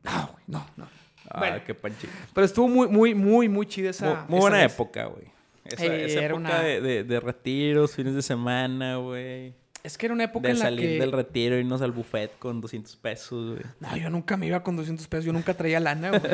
No, 0.03 0.29
güey, 0.33 0.45
no, 0.47 0.67
no. 0.77 0.89
Ah, 1.31 1.39
Bueno, 1.39 1.61
qué 1.65 1.75
panchito. 1.75 2.13
pero 2.35 2.45
estuvo 2.45 2.69
muy, 2.69 2.89
muy, 2.89 3.15
muy, 3.15 3.49
muy 3.49 3.67
chida 3.67 3.91
esa. 3.91 4.07
Muy, 4.07 4.15
muy 4.15 4.39
esa 4.39 4.41
buena 4.41 4.57
vez. 4.59 4.73
época, 4.75 5.05
güey. 5.07 5.25
Esa, 5.65 5.85
Eh, 5.87 6.05
esa 6.07 6.19
era 6.19 6.27
época 6.27 6.37
una- 6.41 6.61
de, 6.63 6.81
de, 6.81 7.05
de 7.05 7.21
retiros, 7.21 7.95
fines 7.95 8.15
de 8.15 8.23
semana, 8.23 8.97
güey. 8.97 9.55
Es 9.83 9.97
que 9.97 10.07
era 10.07 10.15
una 10.15 10.25
época 10.25 10.49
De 10.49 10.53
en 10.55 10.59
la 10.59 10.65
salir 10.67 10.89
que... 10.91 10.99
del 10.99 11.13
retiro 11.13 11.57
y 11.57 11.61
irnos 11.61 11.81
al 11.81 11.93
buffet 11.93 12.37
con 12.39 12.61
200 12.61 12.97
pesos, 12.97 13.53
güey. 13.53 13.63
No, 13.81 13.97
yo 13.97 14.11
nunca 14.11 14.37
me 14.37 14.47
iba 14.47 14.63
con 14.63 14.77
200 14.77 15.07
pesos, 15.09 15.25
yo 15.25 15.33
nunca 15.33 15.55
traía 15.55 15.81
lana, 15.81 16.11
güey. 16.19 16.33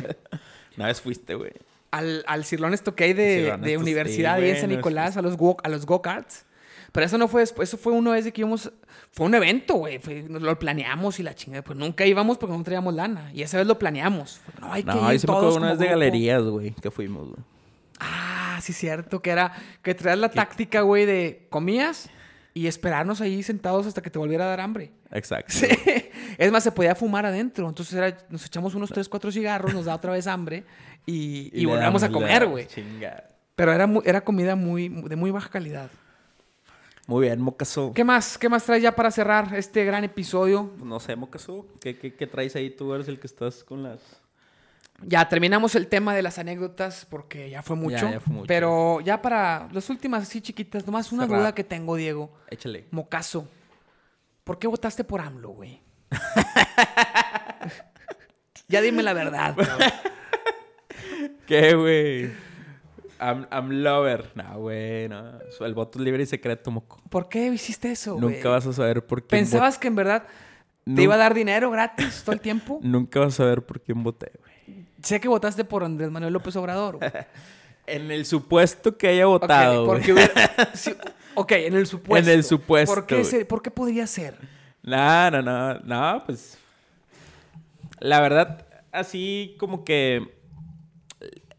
Una 0.77 0.86
vez 0.86 1.01
fuiste, 1.01 1.35
güey. 1.35 1.52
al, 1.90 2.24
al 2.27 2.44
Cirlón 2.44 2.74
esto 2.74 2.94
que 2.94 3.05
hay 3.05 3.12
de, 3.12 3.24
de 3.43 3.48
estos, 3.73 3.82
universidad 3.82 4.36
sí, 4.39 4.44
ahí 4.44 4.51
en 4.51 4.60
San 4.60 4.70
Nicolás, 4.70 5.16
a 5.16 5.23
los 5.23 5.36
go, 5.36 5.56
a 5.62 5.68
los 5.68 5.86
go-karts. 5.86 6.44
Pero 6.97 7.06
eso 7.06 7.18
no 7.18 7.28
fue 7.28 7.43
después, 7.43 7.68
eso 7.68 7.77
fue 7.77 7.93
una 7.93 8.10
vez 8.12 8.24
de 8.24 8.32
que 8.32 8.40
íbamos, 8.40 8.73
fue 9.12 9.27
un 9.27 9.35
evento, 9.35 9.74
güey, 9.74 10.01
lo 10.28 10.59
planeamos 10.59 11.20
y 11.20 11.23
la 11.23 11.35
chingada, 11.35 11.62
pues 11.62 11.78
nunca 11.78 12.06
íbamos 12.06 12.39
porque 12.39 12.56
no 12.56 12.62
traíamos 12.64 12.94
lana. 12.94 13.31
Y 13.35 13.43
esa 13.43 13.59
vez 13.59 13.66
lo 13.66 13.78
planeamos. 13.78 14.40
No, 14.60 14.73
hay 14.73 14.82
que 14.82 14.90
No, 14.94 15.12
ir 15.12 15.20
se 15.20 15.27
me 15.27 15.32
todos 15.32 15.43
acuerdo 15.44 15.56
una 15.59 15.68
vez 15.73 15.78
de 15.78 15.85
grupo". 15.86 15.98
galerías, 16.01 16.43
güey, 16.44 16.70
que 16.73 16.90
fuimos, 16.90 17.28
güey. 17.28 17.40
Ah, 18.01 18.59
sí, 18.62 18.73
cierto, 18.73 19.20
que 19.20 19.28
era 19.31 19.52
que 19.82 19.94
traías 19.94 20.18
la 20.18 20.31
táctica, 20.31 20.81
güey, 20.81 21.05
de 21.06 21.47
comías 21.51 22.09
y 22.55 22.66
esperarnos 22.66 23.20
ahí 23.20 23.43
sentados 23.43 23.86
hasta 23.86 24.01
que 24.01 24.09
te 24.09 24.18
volviera 24.18 24.47
a 24.47 24.48
dar 24.48 24.60
hambre. 24.62 24.90
Exacto. 25.12 25.52
Sí. 25.52 25.66
Es 26.39 26.51
más, 26.52 26.64
se 26.64 26.73
podía 26.73 26.94
fumar 26.94 27.24
adentro. 27.27 27.68
Entonces 27.68 27.94
era, 27.94 28.16
nos 28.31 28.44
echamos 28.47 28.74
unos 28.74 28.90
3, 28.90 29.09
4 29.09 29.31
cigarros, 29.32 29.73
nos 29.74 29.85
da 29.86 29.94
otra 29.94 30.12
vez 30.12 30.27
hambre 30.27 30.64
y, 31.06 31.51
y 31.55 31.60
le 31.60 31.66
volvíamos 31.66 32.02
a 32.02 32.10
comer, 32.10 32.47
güey. 32.47 32.66
chinga. 32.66 33.24
Pero 33.55 33.73
era, 33.73 33.86
era 34.05 34.23
comida 34.23 34.56
muy, 34.56 34.89
de 34.89 35.16
muy 35.16 35.31
baja 35.31 35.48
calidad. 35.51 35.90
Muy 37.07 37.27
bien, 37.27 37.41
Mocaso. 37.41 37.93
¿Qué 37.95 38.03
más? 38.05 38.37
¿Qué 38.37 38.49
más 38.49 38.65
traes 38.65 38.83
ya 38.83 38.95
para 38.97 39.11
cerrar 39.11 39.55
este 39.55 39.85
gran 39.85 40.03
episodio? 40.05 40.73
No 40.83 40.99
sé, 40.99 41.15
Mocaso. 41.15 41.66
¿Qué, 41.81 41.97
qué, 41.99 42.15
qué 42.15 42.27
traes 42.27 42.57
ahí? 42.57 42.70
Tú 42.70 42.93
eres 42.95 43.07
el 43.09 43.20
que 43.20 43.27
estás 43.28 43.62
con 43.62 43.83
las... 43.85 44.01
Ya 45.03 45.28
terminamos 45.28 45.74
el 45.74 45.89
tema 45.89 46.15
de 46.15 46.23
las 46.23 46.39
anécdotas 46.39 47.07
porque 47.09 47.51
ya 47.51 47.62
fue 47.62 47.77
mucho. 47.77 48.11
ya 48.11 48.19
fue 48.19 48.33
mucho. 48.33 48.47
Pero 48.47 49.01
ya 49.03 49.20
para 49.20 49.69
las 49.70 49.91
últimas 49.91 50.23
así 50.23 50.41
chiquitas, 50.41 50.87
nomás 50.87 51.12
una 51.12 51.24
Cerrar. 51.24 51.39
duda 51.41 51.55
que 51.55 51.65
tengo, 51.65 51.97
Diego. 51.97 52.33
Échale. 52.49 52.87
Mocaso. 52.91 53.47
¿Por 54.43 54.59
qué 54.59 54.66
votaste 54.66 55.05
por 55.05 55.20
AMLO, 55.20 55.51
güey? 55.51 55.83
ya 58.69 58.81
dime 58.81 59.03
la 59.03 59.12
verdad, 59.12 59.55
cabrón. 59.57 59.78
¿Qué, 61.47 61.74
güey? 61.74 62.33
I'm, 63.20 63.47
I'm 63.51 63.70
lover. 63.82 64.30
No, 64.34 64.59
güey, 64.59 65.09
no. 65.09 65.38
El 65.60 65.74
voto 65.74 65.98
es 65.98 66.05
libre 66.05 66.22
y 66.22 66.26
secreto, 66.26 66.70
moco. 66.70 67.01
¿Por 67.09 67.28
qué 67.28 67.47
hiciste 67.48 67.90
eso? 67.90 68.16
Nunca 68.20 68.48
vas 68.51 68.66
a 68.66 68.72
saber 68.72 69.05
por 69.06 69.20
quién 69.26 69.40
¿Pensabas 69.43 69.78
que 69.78 69.88
en 69.88 69.94
verdad 69.97 70.26
te 70.84 71.02
iba 71.02 71.14
a 71.14 71.18
dar 71.18 71.34
dinero 71.34 71.70
gratis 71.70 72.22
todo 72.24 72.32
el 72.34 72.40
tiempo? 72.40 72.78
Nunca 72.82 73.20
vas 73.20 73.34
a 73.34 73.36
saber 73.38 73.62
por 73.62 73.80
quién 73.80 74.02
voté, 74.02 74.32
güey. 74.38 74.84
sé 75.02 75.20
que 75.20 75.28
votaste 75.28 75.64
por 75.64 75.82
Andrés 75.84 76.10
Manuel 76.10 76.32
López 76.32 76.55
Obrador. 76.56 76.98
En 77.88 78.10
el 78.10 78.26
supuesto 78.26 78.98
que 78.98 79.06
haya 79.06 79.26
votado, 79.26 79.86
güey. 79.86 79.98
porque 80.01 80.12
hubiera- 80.12 80.70
sí, 80.74 80.93
ok, 81.36 81.52
en 81.52 81.74
el 81.76 81.86
supuesto. 81.86 82.28
En 82.30 82.36
el 82.36 82.43
supuesto, 82.43 82.93
¿Por 82.93 83.06
qué, 83.06 83.14
güey. 83.14 83.24
se- 83.24 83.44
¿Por 83.44 83.62
qué 83.62 83.70
podría 83.70 84.09
ser? 84.09 84.36
No, 84.82 85.30
no, 85.30 85.40
no. 85.40 85.74
No, 85.84 86.22
pues... 86.26 86.59
La 88.01 88.20
verdad, 88.20 88.66
así 88.90 89.55
como 89.60 89.84
que... 89.84 90.35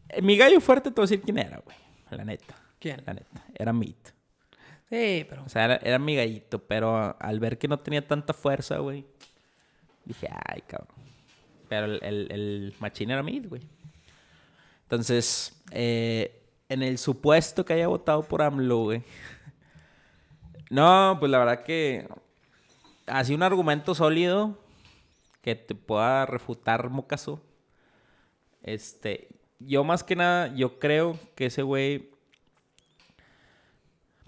eh, 0.08 0.22
Mi 0.22 0.36
gallo 0.36 0.60
fuerte 0.60 0.90
te 0.90 0.94
voy 0.94 1.04
a 1.04 1.08
decir 1.08 1.22
quién 1.22 1.38
era, 1.38 1.58
güey. 1.58 1.76
La 2.10 2.24
neta. 2.24 2.56
¿Quién? 2.78 3.02
La 3.06 3.14
neta. 3.14 3.44
Era 3.54 3.72
Meat. 3.72 4.12
Sí, 4.88 5.26
pero... 5.28 5.44
O 5.44 5.48
sea, 5.48 5.64
era, 5.64 5.76
era 5.76 5.98
mi 5.98 6.16
gallito, 6.16 6.58
pero 6.58 7.16
al 7.18 7.40
ver 7.40 7.58
que 7.58 7.68
no 7.68 7.78
tenía 7.78 8.06
tanta 8.06 8.32
fuerza, 8.32 8.78
güey, 8.78 9.04
dije, 10.04 10.28
ay, 10.46 10.62
cabrón. 10.62 10.96
Pero 11.68 11.86
el, 11.86 12.00
el, 12.02 12.32
el 12.32 12.74
machín 12.80 13.10
era 13.10 13.22
Meat, 13.22 13.46
güey. 13.46 13.62
Entonces, 14.84 15.60
eh, 15.70 16.40
en 16.70 16.82
el 16.82 16.96
supuesto 16.96 17.64
que 17.64 17.74
haya 17.74 17.88
votado 17.88 18.22
por 18.22 18.42
AMLO, 18.42 18.84
güey. 18.84 19.02
No, 20.70 21.16
pues 21.18 21.30
la 21.32 21.38
verdad 21.38 21.62
que 21.62 22.06
así 23.06 23.32
un 23.32 23.42
argumento 23.42 23.94
sólido 23.94 24.58
que 25.40 25.54
te 25.54 25.74
pueda 25.74 26.26
refutar 26.26 26.90
Mocaso. 26.90 27.42
Este, 28.62 29.28
yo 29.58 29.84
más 29.84 30.04
que 30.04 30.16
nada, 30.16 30.54
yo 30.54 30.78
creo 30.78 31.18
que 31.34 31.46
ese 31.46 31.62
güey 31.62 32.10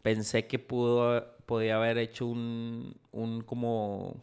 pensé 0.03 0.47
que 0.47 0.59
pudo 0.59 1.25
podía 1.47 1.77
haber 1.77 1.99
hecho 1.99 2.27
un 2.27 2.97
un 3.13 3.43
como 3.43 4.23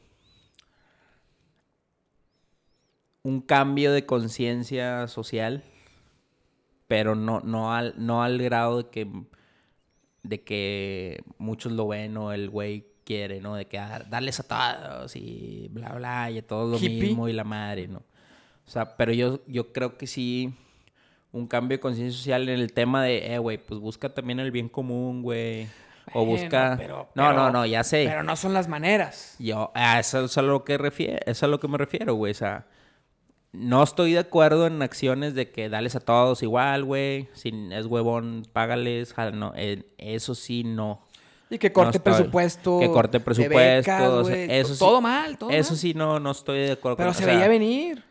un 3.24 3.42
cambio 3.42 3.92
de 3.92 4.06
conciencia 4.06 5.08
social 5.08 5.64
pero 6.88 7.16
no 7.16 7.42
no 7.42 7.74
al 7.74 7.94
no 7.98 8.24
al 8.24 8.42
grado 8.42 8.84
de 8.84 8.90
que 8.90 9.08
de 10.24 10.44
que 10.44 11.24
muchos 11.38 11.72
lo 11.72 11.88
ven 11.88 12.18
o 12.18 12.34
el 12.34 12.50
güey 12.50 12.86
quiere, 13.06 13.40
¿no? 13.40 13.56
De 13.56 13.66
que 13.66 13.80
ah, 13.80 14.06
darles 14.10 14.40
a 14.42 14.44
todos 14.44 15.16
y 15.16 15.70
bla 15.72 15.94
bla 15.94 16.30
y 16.30 16.40
a 16.40 16.46
todos 16.46 16.70
lo 16.70 16.78
Hippie. 16.78 17.08
mismo 17.08 17.30
y 17.30 17.34
la 17.34 17.46
madre, 17.46 17.88
¿no? 17.88 18.00
O 18.66 18.70
sea, 18.70 18.98
pero 18.98 19.14
yo 19.14 19.42
yo 19.48 19.72
creo 19.72 19.98
que 19.98 20.08
sí 20.08 20.54
un 21.38 21.48
cambio 21.48 21.78
de 21.78 21.80
conciencia 21.82 22.18
social 22.18 22.50
en 22.50 22.60
el 22.60 22.74
tema 22.74 23.04
de, 23.04 23.34
eh, 23.34 23.38
güey, 23.40 23.58
pues 23.58 23.80
busca 23.80 24.14
también 24.14 24.40
el 24.40 24.52
bien 24.52 24.70
común, 24.70 25.22
güey. 25.22 25.68
O 26.14 26.26
Bueno, 26.26 26.42
busca... 26.44 26.76
pero- 26.78 27.10
no, 27.16 27.24
pero- 27.28 27.34
no, 27.34 27.52
no, 27.52 27.66
ya 27.66 27.84
sé. 27.84 28.06
Pero 28.08 28.24
no 28.24 28.36
son 28.36 28.54
las 28.54 28.68
maneras. 28.68 29.36
Yo, 29.40 29.72
a 29.76 30.00
eso 30.00 30.26
es 30.26 30.38
a 30.38 30.42
lo 30.42 30.64
que 30.64 30.78
refiero, 30.78 31.18
eso 31.22 31.32
es 31.32 31.44
a 31.44 31.48
lo 31.48 31.60
que 31.60 31.68
me 31.68 31.78
refiero, 31.78 32.16
güey. 32.16 32.32
O 32.32 32.36
sea, 32.36 32.66
no 33.52 33.84
estoy 33.84 34.14
de 34.14 34.20
acuerdo 34.20 34.68
en 34.68 34.82
acciones 34.82 35.34
de 35.36 35.52
que 35.52 35.68
dales 35.70 35.96
a 35.96 36.00
todos 36.00 36.44
igual, 36.44 36.84
güey. 36.86 37.28
Si 37.34 37.52
es 37.72 37.86
huevón, 37.88 38.44
págales. 38.54 39.14
No, 39.34 39.52
eh, 39.56 39.84
eso 39.98 40.36
sí, 40.36 40.64
no. 40.64 41.02
Y 41.50 41.58
que 41.58 41.72
corte 41.72 41.98
No 42.00 42.04
presupuesto. 42.04 42.80
que 42.80 42.88
corte 42.92 43.20
presupuesto, 43.22 43.56
becas, 43.92 44.02
o 44.04 44.24
sea, 44.26 44.36
eso 44.46 44.74
sí- 44.74 44.80
Todo 44.80 45.00
mal, 45.02 45.38
todo 45.38 45.50
eso 45.50 45.72
mal. 45.72 45.78
sí, 45.80 45.94
no, 45.94 46.20
no 46.20 46.32
estoy 46.32 46.60
de 46.60 46.72
acuerdo 46.74 46.98
Pero 46.98 47.10
con 47.10 47.16
se 47.16 47.24
o 47.24 47.26
sea, 47.26 47.36
veía 47.36 47.48
venir. 47.48 48.04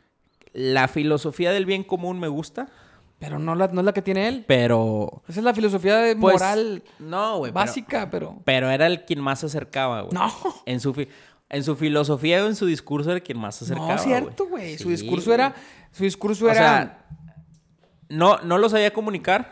La 0.54 0.88
filosofía 0.88 1.50
del 1.52 1.66
bien 1.66 1.84
común 1.84 2.18
me 2.18 2.28
gusta, 2.28 2.68
Pero 3.18 3.38
no, 3.38 3.54
la, 3.54 3.68
no 3.68 3.80
es 3.80 3.84
la 3.86 3.94
que 3.94 4.02
tiene 4.02 4.28
él. 4.28 4.44
pero... 4.46 5.22
Esa 5.26 5.40
es 5.40 5.44
la 5.44 5.54
filosofía 5.54 5.96
de 5.96 6.16
pues, 6.16 6.34
moral 6.34 6.82
No, 6.98 7.38
güey. 7.38 7.50
pero- 7.52 7.64
básica, 7.64 8.10
pero... 8.10 8.38
Pero 8.44 8.68
era 8.70 8.86
el 8.86 9.04
quien 9.06 9.20
más 9.20 9.40
se 9.40 9.46
acercaba, 9.46 10.02
güey. 10.02 10.12
No. 10.12 10.30
En 10.66 10.80
su, 10.80 10.92
fi- 10.92 11.08
en 11.48 11.64
su 11.64 11.76
filosofía 11.76 12.44
o 12.44 12.46
en 12.46 12.54
su 12.56 12.66
discurso 12.66 13.08
era 13.10 13.16
el 13.16 13.22
quien 13.22 13.38
más 13.38 13.54
se 13.56 13.64
acercaba. 13.64 13.94
No, 13.96 13.98
cierto, 14.02 14.46
güey. 14.48 14.76
Su 14.76 14.90
discurso 14.90 15.32
era... 15.32 15.54
Su 15.92 16.04
discurso 16.04 16.44
O 16.44 16.50
era... 16.50 16.58
sea, 16.58 16.98
no, 18.10 18.38
no 18.42 18.58
lo 18.58 18.68
sabía 18.68 18.92
comunicar. 18.92 19.50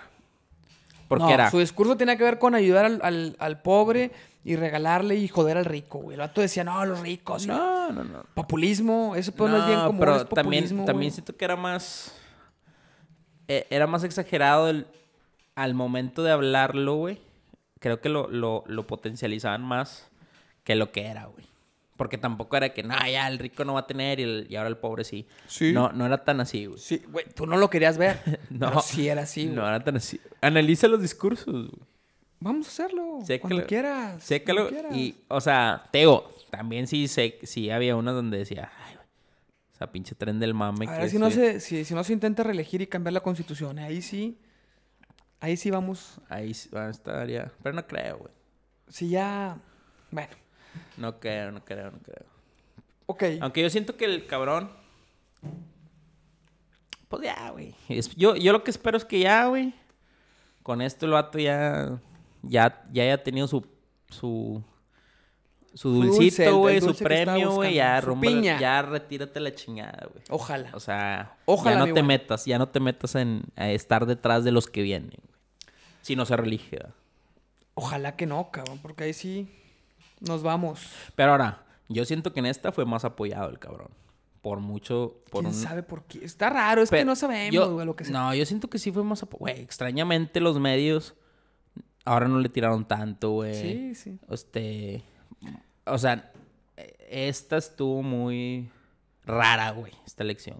Porque 1.09 1.25
no, 1.25 1.31
era. 1.31 1.51
su 1.51 1.59
discurso 1.59 1.97
tenía 1.97 2.17
que 2.17 2.25
ver 2.25 2.39
con 2.39 2.55
ayudar 2.55 2.85
al, 2.85 3.01
al- 3.03 3.37
al 3.39 3.63
pobre 3.63 4.11
y 4.45 4.57
regalarle 4.57 5.17
y 5.17 5.27
joder 5.29 5.57
al 5.57 5.65
rico, 5.65 5.99
güey. 6.01 6.15
El 6.17 6.21
vato 6.21 6.41
decía, 6.43 6.65
no, 6.65 6.85
los 6.85 7.01
ricos. 7.01 7.47
No, 7.47 7.91
no, 7.93 8.05
no. 8.05 8.25
Populismo, 8.35 9.15
eso 9.17 9.33
pues 9.33 9.51
no, 9.51 9.57
es 9.59 9.67
bien 9.67 9.81
común, 9.81 10.01
pero 10.01 10.17
es 10.17 10.25
populismo, 10.25 10.85
también, 10.85 10.87
también 10.87 11.13
siento 11.13 11.35
que 11.37 11.45
era 11.47 11.57
más. 11.57 12.15
Eh, 13.49 13.67
era 13.71 13.87
más 13.87 14.05
exagerado 14.05 14.69
el, 14.69 14.87
al 15.55 15.75
momento 15.75 16.23
de 16.23 16.31
hablarlo, 16.33 16.95
güey. 16.97 17.19
Creo 17.81 18.01
que 18.01 18.09
lo, 18.09 18.29
lo, 18.29 18.65
lo 18.67 18.87
potencializaban 18.87 19.63
más 19.63 20.09
que 20.65 20.75
lo 20.75 20.91
que 20.93 21.07
era, 21.07 21.27
güey. 21.27 21.45
Porque 21.97 22.19
tampoco 22.19 22.57
era 22.57 22.73
que, 22.73 22.83
no, 22.83 22.95
ya 23.07 23.29
el 23.29 23.39
rico 23.39 23.65
no 23.65 23.75
va 23.75 23.81
a 23.81 23.87
tener 23.87 24.19
y, 24.19 24.23
el- 24.25 24.47
y 24.51 24.57
ahora 24.57 24.69
el 24.69 24.77
pobre 24.79 25.05
sí. 25.05 25.27
Sí. 25.47 25.73
No, 25.73 25.93
no 25.93 26.05
era 26.07 26.25
tan 26.25 26.41
así, 26.41 26.67
güey. 26.67 26.79
Sí, 26.81 27.03
güey, 27.09 27.27
tú 27.35 27.47
no 27.47 27.57
lo 27.57 27.71
querías 27.71 27.99
ver. 27.99 28.19
No. 28.51 28.69
Pero 28.69 28.81
sí 28.81 29.09
era 29.09 29.23
así, 29.23 29.45
güey. 29.45 29.55
No 29.57 29.69
era 29.69 29.83
tan 29.85 29.97
así. 29.97 30.21
Analiza 30.41 30.89
los 30.89 31.01
discursos, 31.03 31.47
güey. 31.55 31.71
Vamos 32.41 32.67
a 32.67 32.71
hacerlo. 32.71 33.19
Sécalo. 33.25 33.49
Cuando 33.55 33.67
quieras. 33.67 34.23
Sécalo. 34.25 34.63
cuando 34.69 34.81
quieras. 34.81 34.97
Y, 34.97 35.17
o 35.29 35.41
sea, 35.41 35.85
Teo, 35.93 36.31
también 36.51 36.87
sí 36.87 37.07
sé, 37.09 37.39
sí 37.45 37.71
había 37.71 37.95
uno 37.97 38.13
donde 38.13 38.39
decía, 38.39 38.71
güey, 39.75 39.77
esa 39.77 39.91
pinche 39.93 40.15
tren 40.15 40.39
del 40.39 40.55
mame. 40.55 40.87
A 40.89 40.93
que 40.95 40.99
ver 41.01 41.11
si 41.11 41.19
no, 41.19 41.31
se- 41.31 41.61
si, 41.61 41.85
si 41.85 41.95
no 41.95 42.05
se 42.05 42.13
intenta 42.13 42.43
reelegir 42.43 42.81
y 42.83 42.87
cambiar 42.87 43.13
la 43.13 43.21
constitución. 43.21 43.79
Ahí 43.79 44.03
sí. 44.03 44.39
Ahí 45.41 45.57
sí 45.57 45.71
vamos. 45.71 46.21
Ahí 46.29 46.55
sí 46.55 46.69
va 46.71 46.87
a 46.87 46.91
estar 46.91 47.29
ya. 47.29 47.53
Pero 47.63 47.75
no 47.75 47.87
creo, 47.87 48.19
güey. 48.19 48.33
Si 48.89 49.09
ya. 49.09 49.59
Bueno. 50.11 50.33
No 50.97 51.21
creo, 51.21 51.53
no 51.53 51.65
creo, 51.65 51.91
no 51.91 51.99
creo. 51.99 52.27
Ok. 53.07 53.23
Aunque 53.41 53.63
yo 53.63 53.71
siento 53.71 53.97
que 53.97 54.05
el 54.07 54.27
cabrón. 54.27 54.71
Pues 57.09 57.23
ya, 57.23 57.51
güey. 57.51 57.75
Yo, 58.17 58.35
yo 58.37 58.53
lo 58.53 58.65
que 58.65 58.71
espero 58.71 58.97
es 58.97 59.05
que 59.05 59.21
ya, 59.21 59.47
güey. 59.47 59.75
Con 60.63 60.81
esto 60.81 61.07
el 61.07 61.13
vato 61.13 61.39
ya. 61.39 62.01
Ya, 62.43 62.85
ya 62.93 63.03
haya 63.03 63.23
tenido 63.23 63.47
su. 63.47 63.65
Su. 64.09 64.63
Su 65.75 65.91
dulcito, 65.91 66.59
güey, 66.59 66.81
su 66.81 66.95
premio, 66.95 67.51
güey. 67.53 67.75
Ya, 67.75 68.01
rumba- 68.01 68.59
ya 68.61 68.83
retírate 68.83 69.41
la 69.41 69.55
chingada, 69.55 70.07
güey. 70.13 70.23
Ojalá. 70.31 70.71
O 70.75 70.81
sea, 70.81 71.37
Ojalá, 71.47 71.81
ya 71.81 71.87
no 71.87 71.95
te 71.95 72.03
metas, 72.03 72.45
ya 72.45 72.59
no 72.59 72.69
te 72.69 72.79
metas 72.81 73.15
en 73.17 73.43
estar 73.57 74.07
detrás 74.07 74.45
de 74.45 74.53
los 74.53 74.69
que 74.69 74.83
vienen, 74.83 75.11
güey. 75.11 75.35
Si 76.03 76.15
no 76.17 76.25
se 76.27 76.37
relige. 76.37 76.79
Ojalá 77.75 78.15
que 78.15 78.27
no, 78.27 78.51
cabrón. 78.51 78.79
Porque 78.81 79.05
ahí 79.05 79.13
sí. 79.13 79.49
Nos 80.21 80.43
vamos. 80.43 80.81
Pero 81.17 81.33
ahora, 81.33 81.65
yo 81.89 82.05
siento 82.05 82.33
que 82.33 82.41
en 82.41 82.47
esta 82.47 82.71
fue 82.71 82.85
más 82.85 83.05
apoyado 83.05 83.51
el 83.51 83.59
cabrón. 83.59 83.89
Por 84.43 84.61
mucho, 84.61 85.17
por 85.31 85.43
¿Quién 85.43 85.55
un... 85.57 85.61
sabe 85.61 85.83
por 85.83 86.05
qué? 86.05 86.25
Está 86.25 86.51
raro. 86.51 86.83
Es 86.83 86.91
que 86.91 87.05
no 87.05 87.17
sabemos, 87.17 87.71
güey, 87.71 87.85
lo 87.87 87.97
que 87.97 88.05
sea. 88.05 88.13
No, 88.13 88.35
yo 88.35 88.45
siento 88.47 88.69
que 88.71 88.79
sí 88.79 88.93
fue 88.93 89.03
más 89.03 89.23
apoyado. 89.23 89.41
Güey, 89.55 89.61
extrañamente 89.65 90.39
los 90.39 90.61
medios 90.61 91.15
ahora 92.05 92.29
no 92.29 92.39
le 92.39 92.49
tiraron 92.51 92.85
tanto, 92.87 93.31
güey. 93.31 93.55
Sí, 93.55 93.95
sí. 93.95 94.19
Este... 94.31 95.03
O 95.87 95.99
sea, 95.99 96.33
esta 97.11 97.57
estuvo 97.57 98.03
muy 98.03 98.71
rara, 99.25 99.71
güey, 99.71 99.93
esta 100.07 100.23
elección. 100.23 100.57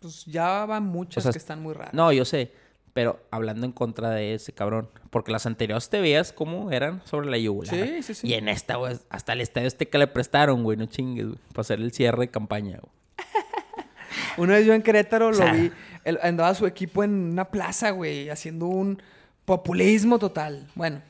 Pues 0.00 0.24
ya 0.26 0.64
van 0.66 0.82
muchas 0.84 1.18
O 1.18 1.22
sea, 1.22 1.32
que 1.32 1.38
están 1.38 1.62
muy 1.62 1.74
raras. 1.74 1.94
No, 1.94 2.12
yo 2.12 2.24
sé. 2.24 2.52
Pero 2.92 3.20
hablando 3.30 3.64
en 3.64 3.72
contra 3.72 4.10
de 4.10 4.34
ese 4.34 4.52
cabrón. 4.52 4.88
Porque 5.10 5.32
las 5.32 5.46
anteriores 5.46 5.88
te 5.88 6.00
veías 6.00 6.32
cómo 6.32 6.70
eran 6.70 7.00
sobre 7.06 7.30
la 7.30 7.38
yugular. 7.38 7.74
Sí, 7.74 8.02
sí, 8.02 8.14
sí. 8.14 8.26
Y 8.28 8.34
en 8.34 8.48
esta, 8.48 8.76
güey, 8.76 8.98
hasta 9.08 9.32
el 9.32 9.40
estadio 9.40 9.68
este 9.68 9.88
que 9.88 9.96
le 9.98 10.06
prestaron, 10.08 10.62
güey, 10.62 10.76
no 10.76 10.86
chingues, 10.86 11.26
güey. 11.26 11.38
Para 11.52 11.60
hacer 11.62 11.80
el 11.80 11.92
cierre 11.92 12.18
de 12.22 12.30
campaña, 12.30 12.78
güey. 12.82 12.92
Una 14.36 14.54
vez 14.54 14.66
yo 14.66 14.74
en 14.74 14.82
Querétaro 14.82 15.26
lo 15.30 15.36
O 15.36 15.40
sea. 15.40 15.52
vi. 15.52 15.70
él- 16.04 16.18
andaba 16.22 16.54
su 16.54 16.66
equipo 16.66 17.02
en 17.04 17.12
una 17.14 17.46
plaza, 17.50 17.90
güey, 17.92 18.28
haciendo 18.28 18.66
un 18.66 19.00
populismo 19.46 20.18
total. 20.18 20.68
Bueno. 20.74 21.00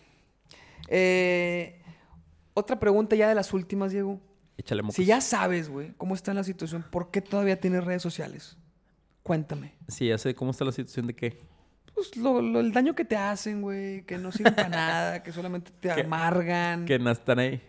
Eh, 0.88 1.80
otra 2.54 2.78
pregunta 2.80 3.16
ya 3.16 3.28
de 3.28 3.34
las 3.34 3.52
últimas, 3.52 3.92
Diego. 3.92 4.20
Échale 4.56 4.82
mocos. 4.82 4.96
Si 4.96 5.04
ya 5.04 5.20
sabes, 5.20 5.68
güey, 5.68 5.92
cómo 5.96 6.14
está 6.14 6.34
la 6.34 6.44
situación, 6.44 6.84
¿por 6.90 7.10
qué 7.10 7.20
todavía 7.20 7.58
tienes 7.60 7.84
redes 7.84 8.02
sociales? 8.02 8.56
Cuéntame. 9.22 9.74
Sí, 9.88 10.08
ya 10.08 10.18
sé 10.18 10.34
cómo 10.34 10.50
está 10.50 10.64
la 10.64 10.72
situación 10.72 11.06
de 11.06 11.14
qué. 11.14 11.38
Pues 11.94 12.16
lo, 12.16 12.40
lo- 12.42 12.60
el 12.60 12.72
daño 12.72 12.94
que 12.94 13.04
te 13.04 13.16
hacen, 13.16 13.62
güey, 13.62 14.02
que 14.04 14.18
no 14.18 14.32
sirven 14.32 14.54
para 14.54 14.68
nada, 14.68 15.22
que 15.22 15.32
solamente 15.32 15.70
te 15.80 15.88
Que- 15.94 16.00
amargan. 16.02 16.84
Que 16.84 16.98
no 16.98 17.10
están 17.10 17.38
ahí. 17.38 17.62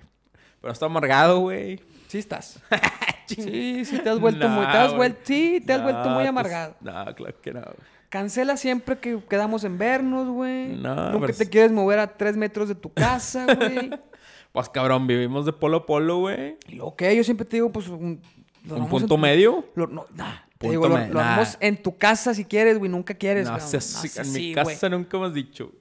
Pero 0.62 0.72
está 0.74 0.86
amargado, 0.86 1.40
güey. 1.42 1.82
Sí 2.08 2.18
estás. 2.20 2.60
sí, 3.28 3.84
sí 3.86 4.00
te 4.00 4.10
has 4.10 4.20
vuelto 4.20 4.48
muy, 4.50 4.66
te 4.66 4.78
has 4.78 4.96
vuelto, 4.96 5.20
sí, 5.24 5.62
te 5.66 5.74
has 5.74 5.84
vuelto 5.84 6.04
muy 6.10 6.20
pues, 6.20 6.30
amargado. 6.30 6.76
No, 6.82 7.06
claro 7.16 7.42
que 7.42 7.54
no. 7.54 7.62
Cancela 8.10 8.58
siempre 8.58 8.98
que 9.00 9.20
quedamos 9.28 9.64
en 9.64 9.78
vernos, 9.78 10.28
güey. 10.30 10.76
No, 10.76 10.96
Nunca 11.12 11.26
pero 11.28 11.38
te 11.38 11.44
es- 11.44 11.50
quieres 11.50 11.72
mover 11.72 12.00
a 12.00 12.16
tres 12.18 12.38
metros 12.38 12.68
de 12.70 12.76
tu 12.76 12.94
casa, 12.94 13.46
güey. 13.56 13.90
Pues 14.54 14.70
cabrón, 14.70 15.06
vivimos 15.08 15.46
de 15.46 15.52
polo 15.54 15.78
a 15.78 15.86
polo, 15.86 16.20
güey. 16.20 16.58
y 16.70 16.76
lo 16.76 16.96
que 16.96 17.14
yo 17.16 17.24
siempre 17.26 17.46
te 17.46 17.58
digo, 17.58 17.72
pues 17.72 17.88
un, 17.90 18.22
Un 18.70 18.88
punto 18.88 19.16
en 19.16 19.22
medio. 19.22 19.66
Lo, 19.76 19.88
no, 19.88 20.06
nah, 20.16 20.36
te 20.58 20.70
digo, 20.70 20.88
lo, 20.88 20.96
lo 20.98 21.20
armamos 21.20 21.58
nah. 21.60 21.68
en 21.68 21.82
tu 21.84 21.98
casa 21.98 22.34
si 22.34 22.46
quieres, 22.46 22.78
güey. 22.80 22.90
Nunca 22.90 23.14
quieres, 23.16 23.46
No, 23.46 23.52
cabrón. 23.54 23.68
seas- 23.70 23.94
No 23.96 24.02
seas 24.10 24.28
en 24.28 24.34
mi 24.34 24.54
casa 24.54 24.88
nunca 24.90 25.18
me 25.20 25.26
has 25.26 25.34
dicho. 25.34 25.72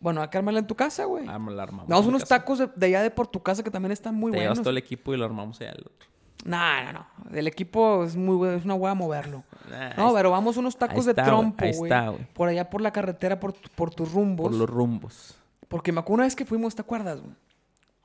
Bueno, 0.00 0.22
hay 0.22 0.28
que 0.28 0.38
armarla 0.38 0.60
en 0.60 0.66
tu 0.68 0.76
casa, 0.76 1.06
güey. 1.06 1.24
Ah, 1.26 1.40
me 1.40 1.50
la 1.52 1.64
armamos. 1.64 1.88
Damos 1.88 2.06
unos 2.06 2.22
casa. 2.22 2.36
tacos 2.38 2.58
de, 2.60 2.68
de 2.76 2.86
allá 2.86 3.02
de 3.02 3.10
por 3.10 3.26
tu 3.26 3.42
casa 3.42 3.64
que 3.64 3.70
también 3.70 3.90
están 3.90 4.14
muy 4.14 4.30
Te 4.30 4.38
buenos. 4.38 4.58
todo 4.60 4.70
el 4.70 4.78
equipo 4.78 5.12
y 5.12 5.16
lo 5.16 5.24
armamos 5.24 5.60
allá 5.60 5.72
al 5.72 5.80
otro. 5.80 6.08
No, 6.44 6.84
no, 6.84 6.92
no. 6.92 7.06
El 7.36 7.48
equipo 7.48 8.04
es 8.04 8.14
muy 8.14 8.36
bueno, 8.36 8.56
es 8.56 8.64
una 8.64 8.74
hueá 8.74 8.94
moverlo. 8.94 9.42
Nah, 9.68 9.94
No, 9.96 10.14
pero 10.14 10.30
vamos 10.30 10.56
unos 10.56 10.76
tacos 10.76 11.04
de 11.04 11.14
trompo, 11.14 11.64
ahí 11.64 11.72
güey. 11.74 11.90
está, 11.90 12.10
güey. 12.10 12.24
Por 12.32 12.48
allá 12.48 12.70
por 12.70 12.80
la 12.80 12.92
carretera, 12.92 13.40
por, 13.40 13.54
por 13.74 13.92
tus 13.92 14.12
rumbos. 14.12 14.50
Por 14.50 14.54
los 14.56 14.70
rumbos. 14.70 15.34
Porque 15.66 15.90
me 15.90 15.98
acuerdo 15.98 16.14
una 16.16 16.24
vez 16.24 16.36
que 16.36 16.44
fuimos, 16.44 16.76
¿te 16.76 16.82
acuerdas, 16.82 17.20
güey? 17.20 17.34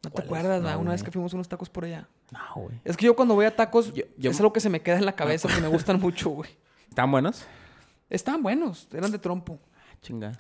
No 0.04 0.12
te 0.12 0.22
acuerdas. 0.22 0.62
Una 0.80 0.92
vez 0.92 1.04
que 1.04 1.12
fuimos 1.12 1.34
unos 1.34 1.48
tacos 1.48 1.70
por 1.70 1.86
allá. 1.86 2.08
No, 2.32 2.40
güey. 2.64 2.80
Es 2.84 2.98
que 2.98 3.06
yo 3.06 3.16
cuando 3.16 3.36
voy 3.36 3.46
a 3.46 3.56
tacos, 3.56 3.94
Yo- 3.94 4.04
yo- 4.18 4.32
es 4.32 4.40
algo 4.40 4.52
que 4.54 4.60
se 4.60 4.70
me 4.70 4.82
queda 4.82 4.98
en 4.98 5.06
la 5.06 5.16
cabeza, 5.16 5.48
que 5.48 5.62
me 5.62 5.68
gustan 5.68 6.00
mucho, 6.00 6.30
güey. 6.32 6.50
¿Están 6.90 7.10
buenos? 7.12 7.46
Estaban 8.10 8.44
buenos, 8.44 8.88
eran 8.94 9.12
de 9.12 9.18
trompo. 9.20 9.60
Chinga. 10.02 10.34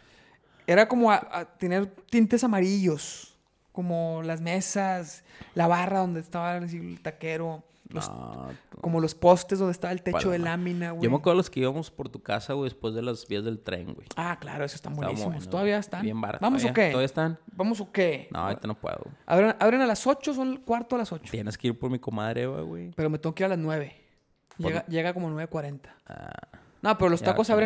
Era 0.67 0.87
como 0.87 1.11
a, 1.11 1.15
a 1.31 1.45
tener 1.57 1.87
tintes 2.09 2.43
amarillos, 2.43 3.35
como 3.71 4.21
las 4.23 4.41
mesas, 4.41 5.23
la 5.55 5.67
barra 5.67 5.99
donde 5.99 6.19
estaba 6.19 6.57
el 6.57 6.99
taquero, 7.01 7.63
los- 7.89 8.09
No, 8.09 8.49
como 8.81 8.99
los 8.99 9.13
postes 9.15 9.59
donde 9.59 9.71
estaba 9.71 9.91
el 9.93 10.01
techo 10.01 10.31
de 10.31 10.39
lámina, 10.39 10.91
güey. 10.91 11.03
Yo 11.03 11.09
me 11.11 11.17
acuerdo 11.17 11.37
los 11.37 11.49
que 11.49 11.59
íbamos 11.59 11.91
por 11.91 12.09
tu 12.09 12.21
casa, 12.21 12.53
güey, 12.53 12.65
después 12.69 12.93
de 12.93 13.01
las 13.01 13.27
vías 13.27 13.43
del 13.43 13.59
tren, 13.59 13.93
güey. 13.93 14.07
Ah, 14.15 14.37
claro, 14.39 14.63
esos 14.65 14.75
están 14.75 14.93
buenísimos. 14.95 15.49
¿Todavía 15.49 15.77
están? 15.77 16.01
Bien 16.01 16.19
barato. 16.19 16.41
¿Vamos 16.41 16.63
o 16.63 16.67
¿Todavía- 16.67 16.83
qué? 16.85 16.91
¿Todavía 16.91 17.05
están? 17.05 17.39
¿Vamos 17.55 17.81
o 17.81 17.91
qué? 17.91 18.27
No, 18.31 18.39
ahorita 18.39 18.67
no 18.67 18.75
puedo. 18.75 19.03
Abren, 19.25 19.55
abren 19.59 19.81
a 19.81 19.85
las 19.85 20.05
8, 20.07 20.33
son 20.33 20.49
el 20.51 20.61
cuarto 20.61 20.95
a 20.95 20.99
las 20.99 21.11
8. 21.11 21.29
Tienes 21.31 21.57
que 21.57 21.67
ir 21.67 21.77
por 21.77 21.89
mi 21.91 21.99
comadre, 21.99 22.43
Eva, 22.43 22.61
güey. 22.61 22.91
Pero 22.95 23.09
me 23.09 23.19
tengo 23.19 23.35
que 23.35 23.43
ir 23.43 23.45
a 23.45 23.49
las 23.49 23.59
9. 23.59 23.95
Por- 24.57 24.67
Llega, 24.67 24.85
llega 24.87 25.13
como 25.13 25.29
9.40. 25.29 25.95
Ah, 26.07 26.31
No, 26.81 26.97
pero 26.97 27.09
los 27.09 27.21
Ya, 27.21 27.27
tacos 27.27 27.47
claro. 27.47 27.61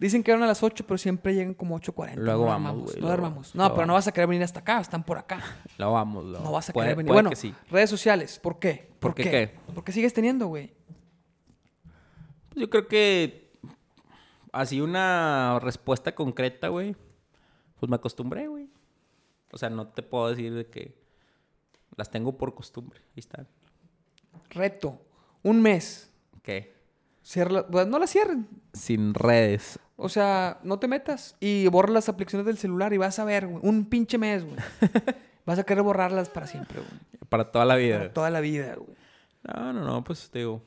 Dicen 0.00 0.22
que 0.22 0.32
abren 0.32 0.44
a 0.44 0.46
las 0.48 0.62
8, 0.62 0.84
pero 0.88 0.96
siempre 0.98 1.34
llegan 1.34 1.52
como 1.54 1.78
8.40. 1.78 2.14
Luego 2.16 2.44
no 2.44 2.50
vamos, 2.50 2.82
güey, 2.84 2.94
No 2.96 3.00
luego 3.02 3.12
armamos. 3.12 3.54
No, 3.54 3.60
luego 3.62 3.74
pero 3.74 3.86
no 3.86 3.92
vas 3.92 4.08
a 4.08 4.12
querer 4.12 4.28
venir 4.28 4.42
hasta 4.42 4.60
acá. 4.60 4.80
Están 4.80 5.04
por 5.04 5.18
acá. 5.18 5.42
lo 5.78 5.92
vamos, 5.92 6.24
lo 6.24 6.40
No 6.40 6.50
vas 6.52 6.70
a 6.70 6.72
puede- 6.72 6.86
querer 6.86 6.96
venir. 6.96 7.12
Bueno, 7.12 7.28
que 7.30 7.36
sí. 7.36 7.54
redes 7.70 7.90
sociales. 7.90 8.38
¿Por 8.42 8.58
qué? 8.58 8.90
¿Por 8.98 9.14
qué 9.14 9.22
qué? 9.24 9.54
Porque 9.74 9.92
sigues 9.92 10.14
teniendo, 10.14 10.46
güey. 10.46 10.72
Pues 12.48 12.56
yo 12.62 12.70
creo 12.70 12.88
que 12.88 13.52
así 14.52 14.80
una 14.80 15.58
respuesta 15.60 16.14
concreta, 16.14 16.68
güey. 16.68 16.96
Pues 17.78 17.88
me 17.90 17.96
acostumbré, 17.96 18.48
güey. 18.48 18.68
O 19.52 19.58
sea, 19.58 19.68
no 19.70 19.88
te 19.88 20.02
puedo 20.02 20.30
decir 20.30 20.54
de 20.54 20.66
que 20.66 20.98
las 21.96 22.10
tengo 22.10 22.36
por 22.38 22.54
costumbre. 22.54 23.00
Ahí 23.08 23.20
están. 23.20 23.46
Reto. 24.48 24.98
Un 25.42 25.60
mes. 25.60 26.10
¿Qué? 26.42 26.74
Cierra 27.22 27.66
no 27.70 27.98
la 27.98 28.06
cierren. 28.06 28.48
Sin 28.72 29.12
redes. 29.14 29.78
O 30.02 30.08
sea, 30.08 30.58
no 30.62 30.78
te 30.78 30.88
metas 30.88 31.36
y 31.40 31.66
borra 31.68 31.92
las 31.92 32.08
aplicaciones 32.08 32.46
del 32.46 32.56
celular 32.56 32.94
y 32.94 32.96
vas 32.96 33.18
a 33.18 33.24
ver, 33.24 33.46
güey. 33.46 33.60
Un 33.62 33.84
pinche 33.84 34.16
mes, 34.16 34.46
güey. 34.46 34.56
vas 35.44 35.58
a 35.58 35.64
querer 35.64 35.84
borrarlas 35.84 36.30
para 36.30 36.46
siempre, 36.46 36.80
güey. 36.80 37.28
Para 37.28 37.52
toda 37.52 37.66
la 37.66 37.76
vida. 37.76 37.98
Para 37.98 38.12
toda 38.14 38.30
la 38.30 38.40
vida, 38.40 38.76
güey. 38.76 38.96
No, 39.42 39.74
no, 39.74 39.84
no, 39.84 40.02
pues 40.02 40.30
te 40.30 40.38
digo. 40.38 40.62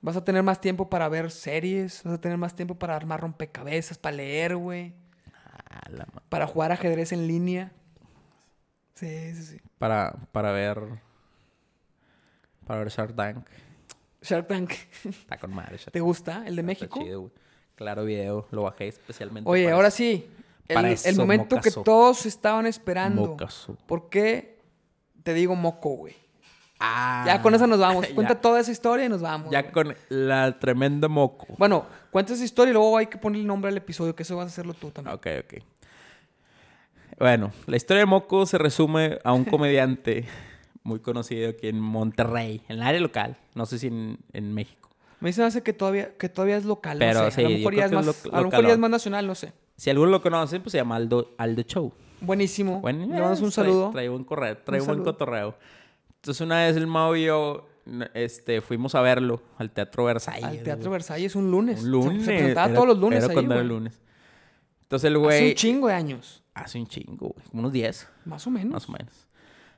Vas 0.00 0.16
a 0.16 0.24
tener 0.24 0.42
más 0.42 0.62
tiempo 0.62 0.88
para 0.88 1.10
ver 1.10 1.30
series, 1.30 2.02
vas 2.04 2.14
a 2.14 2.20
tener 2.20 2.38
más 2.38 2.54
tiempo 2.54 2.74
para 2.74 2.96
armar 2.96 3.20
rompecabezas, 3.20 3.98
para 3.98 4.16
leer, 4.16 4.56
güey, 4.56 4.94
ah, 5.34 5.90
la 5.90 6.06
para 6.30 6.46
jugar 6.46 6.72
ajedrez 6.72 7.12
en 7.12 7.26
línea. 7.26 7.70
Sí, 8.94 9.34
sí, 9.34 9.42
sí. 9.42 9.60
Para, 9.76 10.12
para 10.32 10.52
ver. 10.52 10.80
Para 12.66 12.78
ver 12.78 12.88
Shark 12.88 13.14
Tank. 13.14 13.46
Shark 14.22 14.46
Tank, 14.46 14.72
Está 15.04 15.36
con 15.36 15.52
madre. 15.52 15.76
Shark 15.76 15.92
¿te 15.92 16.00
gusta? 16.00 16.44
¿El 16.46 16.56
de 16.56 16.62
Tank, 16.62 16.66
México? 16.66 16.98
Está 16.98 17.04
chido, 17.04 17.20
güey. 17.20 17.43
Claro, 17.76 18.04
video. 18.04 18.46
Lo 18.50 18.62
bajé 18.62 18.88
especialmente. 18.88 19.48
Oye, 19.50 19.64
para 19.64 19.76
ahora 19.76 19.88
eso. 19.88 19.96
sí. 19.98 20.28
El, 20.68 20.74
para 20.74 20.88
el 20.88 20.94
eso, 20.94 21.20
momento 21.20 21.56
mocazo. 21.56 21.80
que 21.80 21.84
todos 21.84 22.24
estaban 22.26 22.66
esperando. 22.66 23.36
¿Por 23.86 24.08
qué 24.08 24.58
te 25.22 25.34
digo 25.34 25.54
moco, 25.56 25.90
güey? 25.90 26.14
Ah, 26.80 27.24
Ya 27.26 27.42
con 27.42 27.54
eso 27.54 27.66
nos 27.66 27.78
vamos. 27.78 28.06
ya- 28.08 28.14
Cuenta 28.14 28.40
toda 28.40 28.60
esa 28.60 28.70
historia 28.72 29.06
y 29.06 29.08
nos 29.08 29.20
vamos. 29.20 29.50
Ya 29.50 29.62
güey. 29.62 29.72
con 29.72 29.94
la 30.08 30.58
tremenda 30.58 31.08
moco. 31.08 31.46
Bueno, 31.58 31.84
cuenta 32.10 32.32
esa 32.32 32.44
historia 32.44 32.70
y 32.70 32.74
luego 32.74 32.96
hay 32.96 33.06
que 33.08 33.18
poner 33.18 33.40
el 33.40 33.46
nombre 33.46 33.70
al 33.70 33.76
episodio, 33.76 34.14
que 34.14 34.22
eso 34.22 34.36
vas 34.36 34.46
a 34.46 34.48
hacerlo 34.48 34.72
tú 34.74 34.90
también. 34.90 35.14
Ok, 35.14 35.26
ok. 35.44 35.62
Bueno, 37.18 37.52
la 37.66 37.76
historia 37.76 38.00
de 38.00 38.06
Moco 38.06 38.44
se 38.46 38.58
resume 38.58 39.18
a 39.22 39.32
un 39.32 39.44
comediante 39.44 40.26
muy 40.82 41.00
conocido 41.00 41.50
aquí 41.50 41.68
en 41.68 41.78
Monterrey, 41.80 42.62
en 42.68 42.76
el 42.76 42.82
área 42.82 43.00
local. 43.00 43.36
No 43.54 43.66
sé 43.66 43.78
si 43.78 43.86
en, 43.88 44.18
en 44.32 44.52
México. 44.52 44.83
Me 45.24 45.30
dicen 45.30 45.44
hace 45.44 45.62
que 45.62 45.72
todavía, 45.72 46.16
que 46.16 46.28
todavía 46.28 46.56
es 46.58 46.64
local. 46.64 46.98
Pero 46.98 47.22
no 47.24 47.30
sé. 47.30 47.36
sí, 47.36 47.40
a 47.40 47.48
lo 47.48 47.56
mejor, 47.56 47.74
ya 47.74 47.84
es, 47.86 47.92
más, 47.92 48.04
lo- 48.06 48.12
a 48.12 48.14
lo 48.14 48.22
mejor 48.24 48.34
ya 48.34 48.42
localón. 48.42 48.70
es 48.70 48.78
más 48.78 48.90
nacional, 48.90 49.26
no 49.26 49.34
sé. 49.34 49.52
Si 49.76 49.90
alguno 49.90 50.10
lo 50.10 50.22
conoce, 50.22 50.60
pues 50.60 50.70
se 50.72 50.78
llama 50.78 50.96
Aldo, 50.96 51.34
Aldo 51.38 51.62
Show. 51.62 51.92
Buenísimo. 52.20 52.80
Bueno, 52.80 53.00
Le 53.00 53.06
mandamos 53.08 53.40
un 53.40 53.48
trae- 53.48 53.52
saludo. 53.52 53.90
Trae, 53.90 54.08
buen 54.08 54.24
correo, 54.24 54.56
trae 54.58 54.80
Un 54.80 54.86
buen 54.86 55.02
cotorreo. 55.02 55.56
Entonces 56.16 56.40
una 56.42 56.64
vez 56.66 56.76
el 56.76 56.86
Mau 56.86 57.14
y 57.16 57.24
yo 57.24 57.66
este, 58.14 58.60
fuimos 58.60 58.94
a 58.94 59.00
verlo 59.00 59.42
al 59.58 59.70
Teatro 59.70 60.04
Versalles. 60.04 60.44
Al 60.44 60.62
Teatro. 60.62 60.90
Versalles 60.90 61.34
un 61.36 61.50
lunes. 61.50 61.78
Un 61.80 61.84
Se- 61.84 61.90
lunes. 61.90 62.24
Se, 62.24 62.30
presentaba 62.32 62.66
era- 62.68 62.74
todos 62.74 62.88
los 62.88 62.98
lunes 62.98 63.18
Era 63.24 63.26
ahí, 63.28 63.34
cuando 63.34 63.54
era 63.54 63.62
güey. 63.62 63.68
lunes. 63.76 64.00
Entonces 64.82 65.08
el 65.08 65.16
Hace 65.16 65.24
güey... 65.24 65.48
un 65.48 65.54
chingo 65.54 65.88
de 65.88 65.94
años. 65.94 66.42
Hace 66.54 66.78
un 66.78 66.86
chingo, 66.86 67.28
güey. 67.34 67.46
Unos 67.52 67.72
10. 67.72 68.08
Más 68.26 68.46
o 68.46 68.50
menos. 68.50 68.72
Más 68.72 68.88
o 68.88 68.92
menos. 68.92 69.23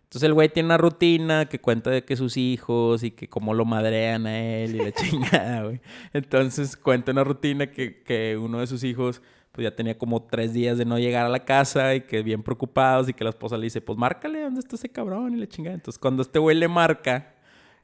Entonces 0.07 0.28
el 0.28 0.35
güey 0.35 0.49
tiene 0.49 0.69
una 0.69 0.78
rutina 0.78 1.47
que 1.47 1.61
cuenta 1.61 1.91
de 1.91 2.05
que 2.05 2.15
sus 2.15 2.37
hijos 2.37 3.03
y 3.03 3.11
que 3.11 3.28
cómo 3.28 3.55
lo 3.55 3.65
madrean 3.65 4.27
a 4.27 4.39
él 4.39 4.77
y 4.77 4.78
la 4.78 4.93
chingada, 4.93 5.65
güey. 5.65 5.81
Entonces 6.12 6.77
cuenta 6.77 7.11
una 7.11 7.24
rutina 7.24 7.73
que, 7.73 8.03
que 8.05 8.37
uno 8.37 8.61
de 8.61 8.69
sus 8.69 8.85
hijos 8.85 9.20
pues 9.51 9.65
ya 9.65 9.74
tenía 9.74 9.99
como 9.99 10.23
tres 10.23 10.53
días 10.53 10.78
de 10.78 10.85
no 10.85 10.99
llegar 10.99 11.27
a 11.27 11.28
la 11.28 11.45
casa 11.45 11.95
y 11.95 12.03
que 12.03 12.23
bien 12.23 12.43
preocupados 12.43 13.09
y 13.09 13.15
que 13.15 13.24
la 13.24 13.31
esposa 13.31 13.57
le 13.57 13.65
dice, 13.65 13.81
pues 13.81 13.99
márcale, 13.99 14.43
¿dónde 14.43 14.61
está 14.61 14.77
ese 14.77 14.91
cabrón? 14.91 15.35
Y 15.35 15.41
la 15.41 15.49
chingada. 15.49 15.74
Entonces 15.74 15.99
cuando 15.99 16.23
este 16.23 16.39
güey 16.39 16.57
le 16.57 16.69
marca, 16.69 17.35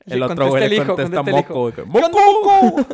El 0.06 0.22
otro 0.22 0.36
contesta 0.48 0.50
güey 0.50 0.68
le 0.68 0.86
contesta 0.86 1.22
moco, 1.22 1.60
güey. 1.60 1.72
¿Qué 1.74 1.80
onda, 1.82 2.08
¡Moco! 2.08 2.86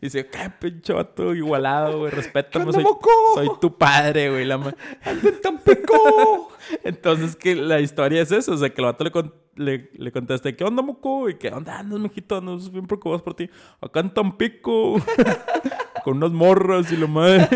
Y 0.00 0.06
dice, 0.06 0.26
qué 0.26 0.50
pinche 0.58 0.92
vato 0.92 1.34
igualado, 1.34 2.00
güey. 2.00 2.10
Respétame, 2.10 2.64
onda, 2.66 2.74
soy, 2.74 2.84
moco? 2.84 3.10
soy 3.34 3.48
tu 3.60 3.76
padre, 3.76 4.30
güey. 4.30 4.44
La 4.44 4.58
ma- 4.58 4.74
¡De 5.22 5.32
Tampico! 5.32 6.48
entonces, 6.84 7.36
que 7.36 7.54
la 7.54 7.80
historia 7.80 8.22
es 8.22 8.32
eso. 8.32 8.52
O 8.52 8.56
sea, 8.56 8.70
que 8.70 8.80
el 8.80 8.86
vato 8.86 9.04
le, 9.04 9.10
con- 9.10 9.34
le, 9.56 9.90
le 9.94 10.12
contesta, 10.12 10.50
¿qué 10.52 10.64
onda, 10.64 10.82
moco? 10.82 11.28
Y 11.28 11.34
que, 11.36 11.50
¿dónde 11.50 11.70
andas, 11.70 12.00
mijito? 12.00 12.36
Andas 12.36 12.70
bien 12.72 12.86
preocupados 12.86 13.22
por 13.22 13.34
ti. 13.34 13.48
Acá 13.80 14.00
en 14.00 14.10
Tampico. 14.10 14.96
Con 16.04 16.16
unas 16.18 16.30
morras 16.32 16.90
y 16.92 16.96
la 16.96 17.06
madre. 17.06 17.48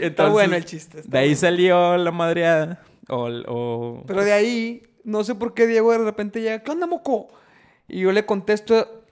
está 0.00 0.28
bueno 0.28 0.56
el 0.56 0.64
chiste. 0.64 1.02
De 1.04 1.18
ahí 1.18 1.28
bueno. 1.28 1.40
salió 1.40 1.96
la 1.96 2.10
madreada. 2.10 2.82
O, 3.08 3.28
o- 3.48 4.04
Pero 4.06 4.22
de 4.24 4.32
ahí, 4.32 4.82
no 5.04 5.22
sé 5.24 5.34
por 5.34 5.54
qué 5.54 5.66
Diego 5.66 5.92
de 5.92 5.98
repente 5.98 6.40
llega, 6.40 6.60
¿qué 6.60 6.70
onda, 6.70 6.86
moco? 6.86 7.28
Y 7.88 8.00
yo 8.00 8.12
le 8.12 8.24
contesto, 8.26 9.04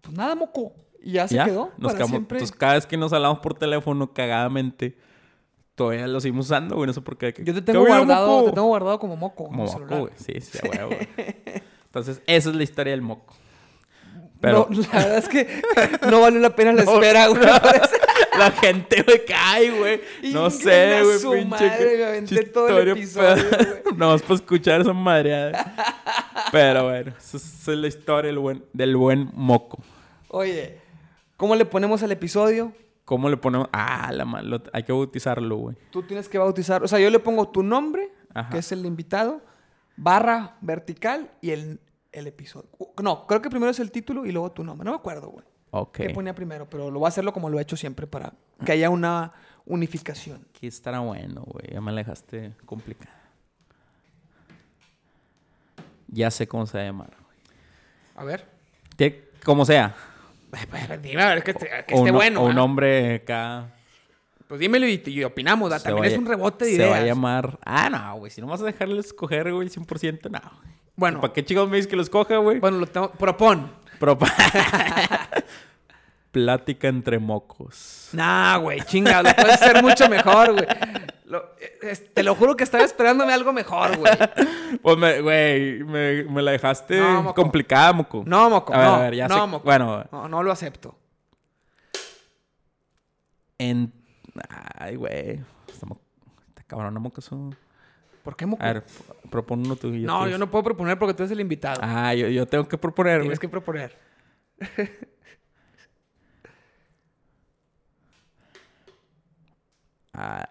pues 0.00 0.16
nada, 0.16 0.34
moco. 0.34 0.72
Y 1.00 1.12
ya 1.12 1.28
se 1.28 1.36
quedó 1.36 1.70
Nos 1.78 1.92
para 1.92 1.94
quedamos- 1.94 2.10
siempre. 2.10 2.38
Entonces, 2.38 2.56
cada 2.56 2.74
vez 2.74 2.86
que 2.86 2.96
nos 2.96 3.12
hablamos 3.12 3.38
por 3.38 3.54
teléfono, 3.54 4.12
cagadamente, 4.12 4.98
todavía 5.74 6.06
lo 6.08 6.20
seguimos 6.20 6.46
usando, 6.46 6.74
güey. 6.76 6.86
No 6.88 6.92
sé 6.92 7.00
por 7.00 7.16
qué. 7.16 7.32
Yo 7.38 7.54
te 7.54 7.60
¿Qué 7.60 7.62
tengo 7.62 7.86
guardado, 7.86 8.44
te 8.44 8.52
tengo 8.52 8.66
guardado 8.66 8.98
como 8.98 9.16
moco. 9.16 9.44
Como 9.44 9.64
moco, 9.64 9.72
celular. 9.78 10.00
güey. 10.00 10.12
Sí, 10.16 10.40
sí, 10.40 10.58
güey. 10.66 11.08
Entonces, 11.84 12.20
esa 12.26 12.50
es 12.50 12.56
la 12.56 12.62
historia 12.62 12.90
del 12.92 13.02
moco. 13.02 13.34
Pero- 14.40 14.66
No, 14.70 14.80
la 14.92 14.98
verdad 14.98 15.18
es 15.18 15.28
que 15.28 15.62
no 16.10 16.20
valió 16.20 16.40
la 16.40 16.54
pena 16.54 16.72
la 16.72 16.84
No, 16.84 16.94
espera, 16.94 17.26
güey. 17.28 17.40
no. 17.40 17.46
La 18.38 18.50
gente, 18.52 19.02
güey, 19.02 19.24
cae, 19.24 19.70
güey. 19.78 20.00
No 20.32 20.50
sé, 20.50 21.02
güey, 21.02 21.18
pinche. 21.42 21.44
madre, 21.66 21.96
me 21.96 22.04
aventé 22.04 22.44
todo 22.46 22.78
el 22.78 22.88
episodio. 22.88 23.44
No, 23.96 24.14
es 24.14 24.22
para 24.22 24.34
escuchar 24.34 24.80
esa 24.80 24.92
madreada. 24.92 25.74
Pero 26.52 26.84
bueno, 26.84 27.12
esa 27.18 27.36
es 27.36 27.68
la 27.68 27.88
historia 27.88 28.28
del 28.28 28.38
buen, 28.38 28.64
del 28.72 28.96
buen 28.96 29.30
moco. 29.34 29.82
Oye, 30.28 30.78
¿cómo 31.36 31.54
le 31.56 31.64
ponemos 31.64 32.02
al 32.02 32.12
episodio? 32.12 32.72
¿Cómo 33.04 33.28
le 33.30 33.36
ponemos? 33.38 33.68
Ah, 33.72 34.10
la 34.12 34.24
mal, 34.24 34.48
lo- 34.48 34.62
hay 34.72 34.82
que 34.82 34.92
bautizarlo, 34.92 35.56
güey. 35.56 35.76
Tú 35.90 36.02
tienes 36.02 36.28
que 36.28 36.38
bautizar. 36.38 36.82
O 36.84 36.88
sea, 36.88 36.98
yo 36.98 37.08
le 37.10 37.18
pongo 37.18 37.48
tu 37.48 37.62
nombre, 37.62 38.10
Ajá. 38.34 38.50
que 38.50 38.58
es 38.58 38.70
el 38.72 38.84
invitado, 38.84 39.40
barra 39.96 40.56
vertical 40.60 41.30
y 41.40 41.50
el, 41.50 41.80
el 42.12 42.26
episodio. 42.26 42.68
No, 43.02 43.26
creo 43.26 43.40
que 43.40 43.48
primero 43.50 43.70
es 43.70 43.80
el 43.80 43.90
título 43.90 44.26
y 44.26 44.32
luego 44.32 44.52
tu 44.52 44.62
nombre. 44.62 44.84
No 44.84 44.90
me 44.92 44.96
acuerdo, 44.98 45.28
güey. 45.30 45.44
Ok. 45.70 45.96
¿Qué 45.98 46.10
ponía 46.10 46.34
primero? 46.34 46.66
Pero 46.68 46.90
lo 46.90 46.98
voy 46.98 47.06
a 47.06 47.08
hacerlo 47.08 47.32
como 47.32 47.50
lo 47.50 47.58
he 47.58 47.62
hecho 47.62 47.76
siempre 47.76 48.06
para 48.06 48.32
que 48.64 48.72
haya 48.72 48.88
una 48.90 49.32
unificación. 49.66 50.46
Aquí 50.50 50.66
estará 50.66 51.00
bueno, 51.00 51.42
güey. 51.46 51.66
Ya 51.72 51.80
me 51.80 51.92
la 51.92 51.98
dejaste 51.98 52.52
complicada. 52.64 53.14
Ya 56.08 56.30
sé 56.30 56.46
cómo 56.48 56.66
se 56.66 56.78
va 56.78 56.82
a 56.84 56.86
llamar, 56.86 57.10
güey. 57.10 57.36
A 58.16 58.24
ver. 58.24 58.46
Tiene- 58.96 59.22
Como 59.44 59.64
sea. 59.64 59.94
Dime, 61.02 61.22
a 61.22 61.28
ver, 61.34 61.42
que, 61.44 61.50
esté- 61.52 61.84
que 61.86 62.10
bueno. 62.10 62.42
O 62.42 62.46
un 62.48 62.58
¿ah? 62.58 62.64
hombre 62.64 63.16
acá. 63.16 63.74
Pues 64.48 64.58
dímelo 64.60 64.86
y, 64.88 65.02
y 65.04 65.22
opinamos. 65.24 65.70
se 65.74 65.80
También 65.80 66.06
es 66.06 66.18
un 66.18 66.24
rebote 66.24 66.64
de 66.64 66.70
Se 66.70 66.76
ideas. 66.78 66.90
va 66.90 66.96
a 66.96 67.02
llamar. 67.04 67.58
Ah, 67.64 67.90
no, 67.90 68.16
güey. 68.16 68.30
Si 68.30 68.40
no 68.40 68.46
vas 68.46 68.62
a 68.62 68.64
dejarle 68.64 68.98
escoger, 69.00 69.52
güey, 69.52 69.68
100%, 69.68 70.30
no. 70.30 70.40
Bueno, 70.96 71.20
¿Para 71.20 71.32
qué 71.34 71.44
chicos 71.44 71.68
me 71.68 71.76
dices 71.76 71.88
que 71.88 71.96
lo 71.96 72.02
escoja, 72.02 72.38
güey? 72.38 72.58
bueno, 72.58 72.78
lo 72.78 72.86
tengo. 72.86 73.10
Propon. 73.12 73.70
Pero- 73.98 74.18
Plática 76.30 76.88
entre 76.88 77.18
mocos. 77.18 78.10
Nah, 78.12 78.58
güey, 78.58 78.80
chinga, 78.82 79.22
lo 79.22 79.32
puedes 79.34 79.54
hacer 79.54 79.82
mucho 79.82 80.08
mejor, 80.10 80.52
güey. 80.52 80.66
Lo- 81.24 81.42
es- 81.82 82.12
te 82.12 82.22
lo 82.22 82.34
juro 82.34 82.54
que 82.54 82.64
estaba 82.64 82.84
esperándome 82.84 83.32
algo 83.32 83.52
mejor, 83.52 83.96
güey. 83.96 84.12
Pues, 84.82 84.96
me- 84.98 85.20
güey, 85.22 85.82
me, 85.84 86.24
me 86.24 86.42
la 86.42 86.50
dejaste 86.52 87.00
No, 87.00 87.22
moco. 87.22 87.42
complicada, 87.42 87.92
moco. 87.94 88.22
No, 88.26 88.50
moco, 88.50 88.74
A 88.74 88.78
ver, 88.78 88.86
no. 88.86 88.94
a 88.94 88.98
ver, 89.00 89.14
ya 89.14 89.28
no, 89.28 89.34
sé- 89.40 89.46
moco. 89.46 89.64
Bueno, 89.64 90.04
No, 90.12 90.28
no 90.28 90.42
lo 90.42 90.52
acepto. 90.52 90.96
en... 93.58 93.92
Ay, 94.78 94.96
güey. 94.96 95.40
Está, 95.66 95.86
mo- 95.86 96.00
está 96.48 96.62
cabrón, 96.66 96.92
¿no, 96.94 97.00
moco? 97.00 97.20
¿Por 98.28 98.36
qué, 98.36 98.44
moco? 98.44 98.62
A 98.62 98.74
ver, 98.74 98.84
propon 99.30 99.60
uno 99.60 99.74
tú 99.74 99.88
y 99.88 100.00
no, 100.02 100.28
yo 100.28 100.36
no 100.36 100.50
puedo 100.50 100.62
proponer 100.62 100.98
porque 100.98 101.14
tú 101.14 101.22
eres 101.22 101.30
el 101.30 101.40
invitado. 101.40 101.80
Ah, 101.82 102.12
yo, 102.12 102.28
yo 102.28 102.44
tengo 102.44 102.68
que 102.68 102.76
proponer, 102.76 103.20
güey. 103.20 103.22
Tienes 103.22 103.38
que 103.38 103.48
proponer. 103.48 103.96
Ah, 110.12 110.46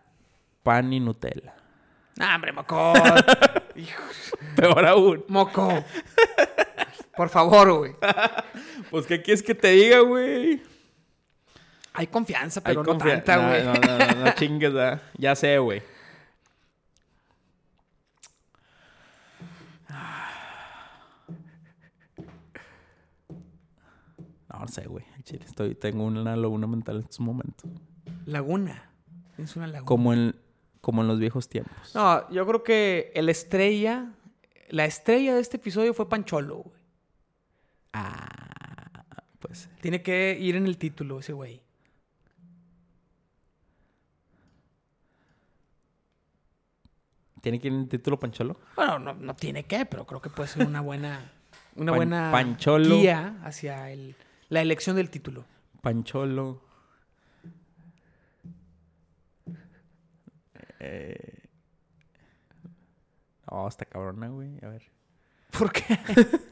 pan 0.64 0.92
y 0.92 1.00
Nutella. 1.00 1.54
Nah, 2.16 2.36
hombre, 2.36 2.52
moco. 2.52 2.94
Hijo, 3.76 4.04
Peor 4.56 4.86
aún. 4.86 5.26
moco. 5.28 5.84
Por 7.16 7.30
favor, 7.30 7.74
güey. 7.74 7.96
Pues, 8.90 9.06
¿qué 9.06 9.22
quieres 9.22 9.44
que 9.44 9.54
te 9.54 9.68
diga, 9.72 10.00
güey? 10.00 10.64
Hay 11.94 12.08
confianza, 12.08 12.62
Hay 12.64 12.76
pero 12.76 12.84
no 12.84 12.98
tanta, 12.98 13.36
no, 13.36 13.48
güey. 13.50 13.64
No, 13.64 13.74
no, 13.74 13.98
no, 13.98 14.26
no 14.26 14.32
chingues, 14.32 14.74
ah. 14.74 15.00
Ya 15.18 15.36
sé, 15.36 15.60
güey. 15.60 15.84
No, 24.68 24.74
sé, 24.74 24.88
güey. 24.88 25.06
Chile, 25.24 25.46
estoy, 25.46 25.76
tengo 25.76 26.04
una 26.06 26.36
laguna 26.36 26.68
mental 26.68 26.98
en 26.98 27.04
estos 27.04 27.20
momentos. 27.22 27.70
Laguna. 28.26 28.90
Es 29.38 29.56
una 29.56 29.68
laguna. 29.68 29.86
Como 29.88 30.14
en, 30.14 30.36
como 30.82 31.02
en 31.02 31.08
los 31.08 31.20
viejos 31.20 31.48
tiempos. 31.48 31.94
No, 31.96 32.30
yo 32.30 32.46
creo 32.46 32.64
que 32.64 33.12
el 33.16 33.30
estrella, 33.30 34.12
la 34.70 34.86
estrella 34.86 35.36
de 35.36 35.42
este 35.42 35.58
episodio 35.58 35.94
fue 35.94 36.10
Pancholo, 36.10 36.58
güey. 36.58 36.82
Ah, 37.94 39.06
pues. 39.40 39.70
Tiene 39.82 40.02
que 40.04 40.38
ir 40.40 40.56
en 40.56 40.66
el 40.68 40.78
título 40.78 41.20
ese 41.20 41.34
güey. 41.34 41.62
¿Tiene 47.42 47.60
que 47.60 47.68
ir 47.68 47.74
en 47.74 47.82
el 47.82 47.88
título 47.90 48.20
Pancholo? 48.20 48.58
Bueno, 48.76 49.00
no, 49.00 49.14
no 49.14 49.36
tiene 49.36 49.64
que, 49.66 49.86
pero 49.86 50.06
creo 50.06 50.22
que 50.22 50.30
puede 50.30 50.50
ser 50.50 50.66
una 50.68 50.82
buena, 50.82 51.32
una 51.76 51.92
Pan- 51.92 51.98
buena 51.98 52.30
Pancholo. 52.32 52.98
guía 52.98 53.36
hacia 53.44 53.92
el, 53.92 54.16
la 54.50 54.62
elección 54.62 54.96
del 54.96 55.10
título. 55.10 55.46
Pancholo. 55.82 56.62
Eh... 60.80 61.34
No, 63.50 63.68
está 63.68 63.86
cabrona, 63.86 64.28
güey. 64.28 64.58
A 64.64 64.68
ver. 64.70 64.84
¿Por 65.58 65.72
qué? 65.72 65.84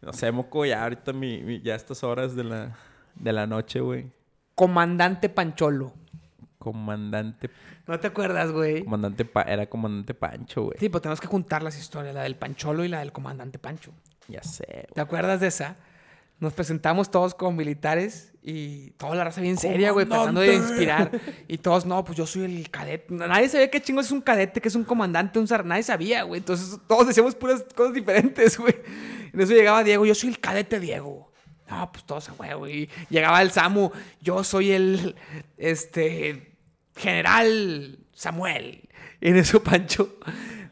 No 0.00 0.12
sé, 0.12 0.32
moco, 0.32 0.64
ya 0.66 0.82
ahorita 0.82 1.12
mi, 1.12 1.42
mi- 1.42 1.60
ya 1.62 1.74
a 1.74 1.76
estas 1.76 2.02
horas 2.02 2.34
de 2.34 2.42
la, 2.42 2.76
de 3.14 3.32
la 3.32 3.46
noche, 3.46 3.78
güey. 3.80 4.10
Comandante 4.56 5.28
Pancholo. 5.28 5.92
Comandante, 6.58 7.50
¿No 7.86 7.98
te 8.00 8.08
acuerdas, 8.08 8.50
güey? 8.50 8.82
comandante, 8.84 9.24
Pa- 9.24 9.42
era 9.42 9.66
comandante 9.66 10.12
Pancho, 10.14 10.62
güey. 10.64 10.76
Sí, 10.80 10.88
pues 10.88 11.02
tenemos 11.02 11.20
que 11.20 11.28
juntar 11.28 11.62
las 11.62 11.78
historias, 11.78 12.14
la 12.16 12.22
del 12.24 12.34
Pancholo 12.36 12.84
y 12.84 12.88
la 12.88 12.98
del 12.98 13.12
comandante 13.12 13.60
Pancho. 13.60 13.92
Ya 14.26 14.42
sé, 14.42 14.88
¿Te 14.92 15.00
acuerdas 15.00 15.38
de 15.40 15.46
esa? 15.48 15.76
Nos 16.42 16.54
presentamos 16.54 17.08
todos 17.08 17.36
como 17.36 17.52
militares 17.52 18.32
y 18.42 18.90
toda 18.98 19.14
la 19.14 19.22
raza 19.22 19.40
bien 19.40 19.56
seria, 19.56 19.92
güey, 19.92 20.06
tratando 20.06 20.40
de 20.40 20.56
inspirar. 20.56 21.12
Y 21.46 21.58
todos, 21.58 21.86
no, 21.86 22.04
pues 22.04 22.18
yo 22.18 22.26
soy 22.26 22.42
el 22.42 22.68
cadete. 22.68 23.14
Nadie 23.14 23.48
sabía 23.48 23.70
qué 23.70 23.80
chingo 23.80 24.00
es 24.00 24.10
un 24.10 24.20
cadete, 24.20 24.60
que 24.60 24.66
es 24.66 24.74
un 24.74 24.82
comandante, 24.82 25.38
un 25.38 25.46
zar. 25.46 25.64
Nadie 25.64 25.84
sabía, 25.84 26.24
güey. 26.24 26.40
Entonces 26.40 26.80
todos 26.88 27.06
decíamos 27.06 27.36
puras 27.36 27.64
cosas 27.76 27.94
diferentes, 27.94 28.58
güey. 28.58 28.74
En 29.32 29.40
eso 29.40 29.52
llegaba 29.52 29.84
Diego, 29.84 30.04
yo 30.04 30.16
soy 30.16 30.30
el 30.30 30.40
cadete 30.40 30.80
Diego. 30.80 31.30
No, 31.70 31.92
pues 31.92 32.02
todos 32.02 32.28
a 32.28 32.32
huevo. 32.32 32.66
Y 32.66 32.90
llegaba 33.08 33.40
el 33.40 33.52
Samu, 33.52 33.92
yo 34.20 34.42
soy 34.42 34.72
el, 34.72 35.14
este, 35.58 36.56
general 36.96 38.00
Samuel. 38.14 38.88
Y 39.20 39.28
en 39.28 39.36
eso 39.36 39.62
Pancho 39.62 40.18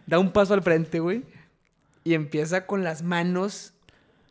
da 0.05 0.19
un 0.19 0.33
paso 0.33 0.53
al 0.53 0.65
frente, 0.65 0.99
güey. 0.99 1.23
Y 2.03 2.15
empieza 2.15 2.67
con 2.67 2.83
las 2.83 3.05
manos 3.05 3.75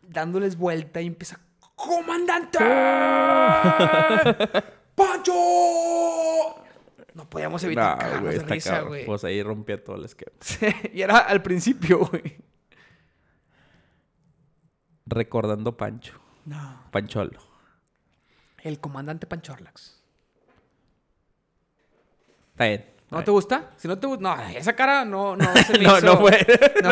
dándoles 0.09 0.57
vuelta 0.57 1.01
y 1.01 1.07
empieza, 1.07 1.39
¡Comandante! 1.75 2.57
¡Pancho! 4.95 5.33
No 7.13 7.29
podíamos 7.29 7.63
evitar 7.63 7.97
cagarnos 7.97 8.23
güey, 8.23 8.37
de 8.37 8.45
risa, 8.45 8.81
güey. 8.81 9.05
Pues 9.05 9.23
ahí 9.23 9.41
rompía 9.41 9.81
todo 9.81 9.95
el 9.95 10.05
esquema. 10.05 10.31
y 10.93 11.01
era 11.01 11.19
al 11.19 11.41
principio, 11.41 11.99
güey. 11.99 12.37
Recordando 15.05 15.77
Pancho. 15.77 16.19
No. 16.45 16.83
Pancholo. 16.91 17.39
El 18.61 18.79
comandante 18.79 19.25
Panchorlax. 19.25 20.03
Está 22.51 22.65
bien. 22.65 22.98
¿No 23.11 23.23
te 23.23 23.31
gusta? 23.31 23.71
Si 23.77 23.87
no 23.87 23.97
te 23.97 24.05
gusta... 24.05 24.21
No, 24.21 24.41
esa 24.49 24.73
cara 24.75 25.03
no, 25.03 25.35
no 25.35 25.53
se 25.65 25.73
me 25.79 25.83
No, 25.85 25.97
hizo- 25.97 26.05
no 26.05 26.17
fue. 26.19 26.47
No, 26.83 26.89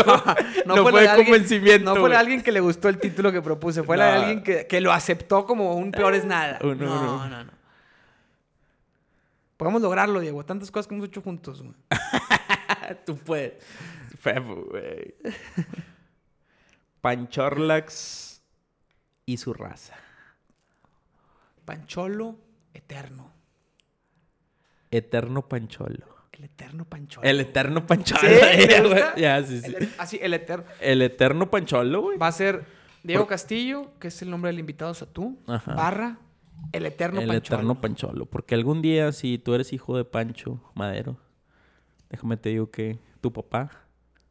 no 0.75 0.81
fue, 0.83 0.91
fue 0.91 1.01
de 1.01 1.07
alguien- 1.09 1.27
convencimiento, 1.27 1.93
No 1.93 1.99
fue 1.99 2.09
de 2.09 2.15
alguien 2.15 2.41
que 2.41 2.51
le 2.51 2.59
gustó 2.59 2.89
el 2.89 2.97
título 2.99 3.31
que 3.31 3.41
propuse. 3.41 3.83
Fue 3.83 3.97
la 3.97 4.05
de 4.07 4.11
No. 4.13 4.19
alguien 4.21 4.43
que, 4.43 4.65
que 4.67 4.81
lo 4.81 4.91
aceptó 4.91 5.45
como 5.45 5.75
un 5.75 5.91
peor 5.91 6.15
es 6.15 6.25
nada. 6.25 6.57
Uno, 6.63 6.73
no, 6.75 7.27
no, 7.29 7.43
no. 7.43 7.51
Podemos 9.57 9.81
lograrlo, 9.81 10.19
Diego. 10.19 10.43
Tantas 10.45 10.69
cosas 10.71 10.87
que 10.87 10.95
hemos 10.95 11.07
hecho 11.07 11.21
juntos, 11.21 11.61
güey. 11.61 11.75
Tú 13.05 13.17
puedes. 13.17 13.53
Febo, 14.19 14.65
güey. 14.71 15.15
Panchorlax 17.01 18.41
y 19.25 19.37
su 19.37 19.53
raza. 19.53 19.93
Pancholo 21.65 22.35
eterno. 22.73 23.31
Eterno 24.91 25.47
Pancholo. 25.47 26.05
El 26.31 26.43
eterno 26.45 26.85
Pancholo. 26.85 27.27
El 27.27 27.39
eterno 27.39 27.85
Pancholo. 27.87 28.21
¿Sí? 28.21 28.27
¿Te 28.27 28.67
Ya, 28.69 28.81
gusta? 28.81 29.11
güey. 29.11 29.21
Ya, 29.21 29.43
sí, 29.43 29.59
sí. 29.61 29.73
El- 29.75 29.89
así, 29.97 30.19
el 30.21 30.33
eterno. 30.33 30.65
El 30.79 31.01
eterno 31.01 31.49
Pancholo, 31.49 32.01
güey. 32.01 32.17
Va 32.17 32.27
a 32.27 32.31
ser 32.31 32.65
Diego 33.03 33.25
Castillo, 33.27 33.91
que 33.99 34.09
es 34.09 34.21
el 34.21 34.29
nombre 34.29 34.49
del 34.51 34.59
invitado, 34.59 34.91
o 34.91 34.93
sea, 34.93 35.07
tú. 35.07 35.39
Ajá. 35.47 35.73
Barra, 35.73 36.19
el 36.73 36.85
eterno 36.85 37.21
el 37.21 37.27
Pancholo. 37.27 37.55
eterno 37.57 37.81
Pancholo. 37.81 38.25
Porque 38.27 38.53
algún 38.55 38.81
día, 38.81 39.11
si 39.13 39.37
tú 39.39 39.55
eres 39.55 39.73
hijo 39.73 39.97
de 39.97 40.05
Pancho 40.05 40.61
Madero, 40.75 41.17
déjame 42.09 42.37
te 42.37 42.49
digo 42.49 42.69
que 42.69 42.99
tu 43.21 43.33
papá 43.33 43.71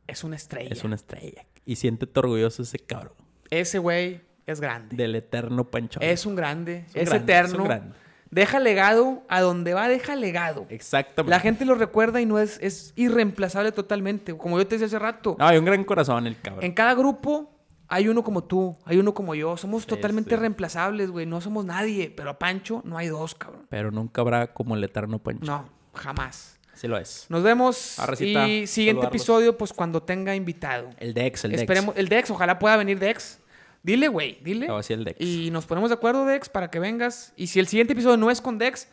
Es 0.07 0.23
una 0.24 0.37
estrella. 0.37 0.70
es 0.70 0.85
una 0.85 0.95
estrella. 0.95 1.45
Y 1.65 1.77
siéntete 1.77 2.19
orgulloso 2.20 2.62
de 2.62 2.66
ese 2.69 2.78
cabrón. 2.78 3.15
Ese 3.51 3.78
güey 3.78 4.20
es 4.47 4.61
grande. 4.61 4.95
Del 4.97 5.16
eterno 5.16 5.65
Pancholo. 5.69 6.07
Es 6.07 6.24
un 6.24 6.37
grande. 6.37 6.85
un 6.95 7.01
Es, 7.01 7.09
grande, 7.11 7.33
eterno. 7.33 7.49
es 7.55 7.59
un 7.59 7.65
grande. 7.65 7.97
Deja 8.37 8.61
legado. 8.61 9.23
A 9.29 9.41
donde 9.41 9.73
va, 9.75 9.89
deja 9.89 10.15
legado. 10.15 10.67
Exactamente. 10.69 11.31
La 11.31 11.41
gente 11.41 11.65
lo 11.65 11.75
recuerda 11.75 12.21
y 12.21 12.27
no 12.27 12.39
es, 12.39 12.59
es 12.61 12.93
irreemplazable 12.95 13.73
totalmente. 13.73 14.37
Como 14.37 14.59
yo 14.59 14.67
te 14.67 14.75
decía 14.77 14.87
hace 14.87 14.99
rato. 14.99 15.37
No, 15.39 15.47
hay 15.47 15.57
un 15.57 15.65
gran 15.65 15.83
corazón 15.85 16.27
el 16.27 16.39
cabrón. 16.41 16.63
En 16.65 16.73
cada 16.73 16.95
grupo 16.95 17.51
Hay 17.89 18.09
uno 18.09 18.23
como 18.25 18.43
tú, 18.45 18.77
hay 18.85 18.99
uno 18.99 19.15
como 19.15 19.35
yo. 19.35 19.57
Somos 19.57 19.83
Sí, 19.83 19.89
totalmente 19.89 20.31
sí. 20.31 20.37
reemplazables, 20.37 21.11
güey. 21.11 21.25
No 21.25 21.41
somos 21.41 21.65
nadie. 21.65 22.13
Pero 22.15 22.31
a 22.31 22.39
Pancho 22.39 22.83
no 22.85 22.99
hay 22.99 23.09
dos, 23.09 23.35
cabrón. 23.35 23.67
Pero 23.71 23.91
nunca 23.91 24.21
habrá 24.23 24.53
como 24.53 24.75
el 24.75 24.83
eterno 24.85 25.19
Pancho. 25.21 25.47
No, 25.47 25.69
jamás. 25.95 26.59
Sí 26.75 26.89
lo 26.89 26.99
es. 26.99 27.25
Nos 27.31 27.43
vemos. 27.43 27.99
Arrecita, 27.99 28.47
y 28.49 28.67
siguiente 28.67 29.01
saludarlos. 29.01 29.23
episodio, 29.23 29.57
pues 29.57 29.73
cuando 29.73 30.03
tenga 30.03 30.35
invitado. 30.35 30.91
El 30.99 31.15
Dex, 31.15 31.45
el 31.45 31.53
Dex. 31.53 31.63
Esperemos. 31.63 31.97
El 31.97 32.09
Dex, 32.09 32.31
ojalá 32.31 32.59
pueda 32.59 32.77
venir 32.77 32.99
Dex. 32.99 33.39
Dile, 33.87 34.09
güey, 34.09 34.39
dile. 34.43 34.67
No, 34.67 34.83
sí, 34.83 34.95
el 34.95 35.05
Dex. 35.05 35.21
Y 35.21 35.49
nos 35.53 35.65
ponemos 35.65 35.91
de 35.91 35.95
acuerdo, 35.95 36.27
Dex, 36.27 36.49
para 36.49 36.73
que 36.73 36.81
vengas. 36.81 37.33
Y 37.37 37.47
si 37.47 37.61
el 37.61 37.69
siguiente 37.69 37.93
episodio 37.93 38.17
no 38.17 38.33
es 38.33 38.41
con 38.41 38.59
Dex, 38.59 38.89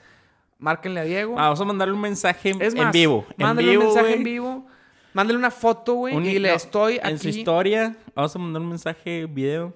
márquenle 0.60 1.00
a 1.00 1.04
Diego. 1.04 1.34
Ah, 1.40 1.46
vamos 1.46 1.62
a 1.62 1.66
mandarle 1.66 1.96
un 1.96 2.02
mensaje 2.02 2.52
en, 2.52 2.60
vivo. 2.92 3.26
En 3.32 3.44
Mándale 3.48 3.72
vivo, 3.72 3.82
un 3.82 3.88
mensaje 3.96 4.14
en 4.14 4.24
vivo. 4.24 4.68
Mándale 5.14 5.40
una 5.40 5.50
foto, 5.50 5.96
güey. 5.96 6.16
Un- 6.16 6.24
Y 6.28 6.38
le 6.38 6.50
no, 6.50 6.54
estoy 6.56 7.00
En 7.02 7.18
su 7.18 7.28
aquí. 7.28 7.40
historia, 7.40 7.96
vamos 8.14 8.36
a 8.36 8.38
mandar 8.40 8.62
un 8.62 8.70
mensaje 8.70 9.26
video 9.26 9.74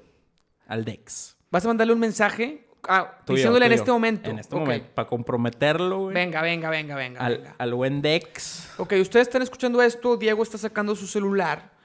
al 0.68 0.86
Dex. 0.86 1.36
Vas 1.50 1.66
a 1.66 1.68
mandarle 1.70 1.94
un 1.94 2.00
mensaje. 2.00 2.68
Ah, 2.88 3.18
Tuyo, 3.26 3.38
diciéndole 3.38 3.66
en 3.66 3.72
este 3.72 3.92
momento. 3.92 4.30
En 4.30 4.38
este 4.38 4.56
momento. 4.56 4.88
Para 4.94 5.08
comprometerlo, 5.08 5.98
güey. 6.02 6.14
Venga, 6.14 6.44
venga, 6.44 6.70
venga, 6.70 6.96
venga. 6.96 7.22
Al, 7.22 7.38
venga. 7.40 7.56
al 7.58 7.74
buen 7.74 8.04
Dex. 8.04 8.70
Ok, 8.78 8.94
ustedes 9.02 9.28
están 9.28 9.42
escuchando 9.42 9.82
esto. 9.82 10.16
Diego 10.16 10.44
está 10.44 10.60
sacando 10.60 10.96
su 10.96 11.08
celular 11.08 11.76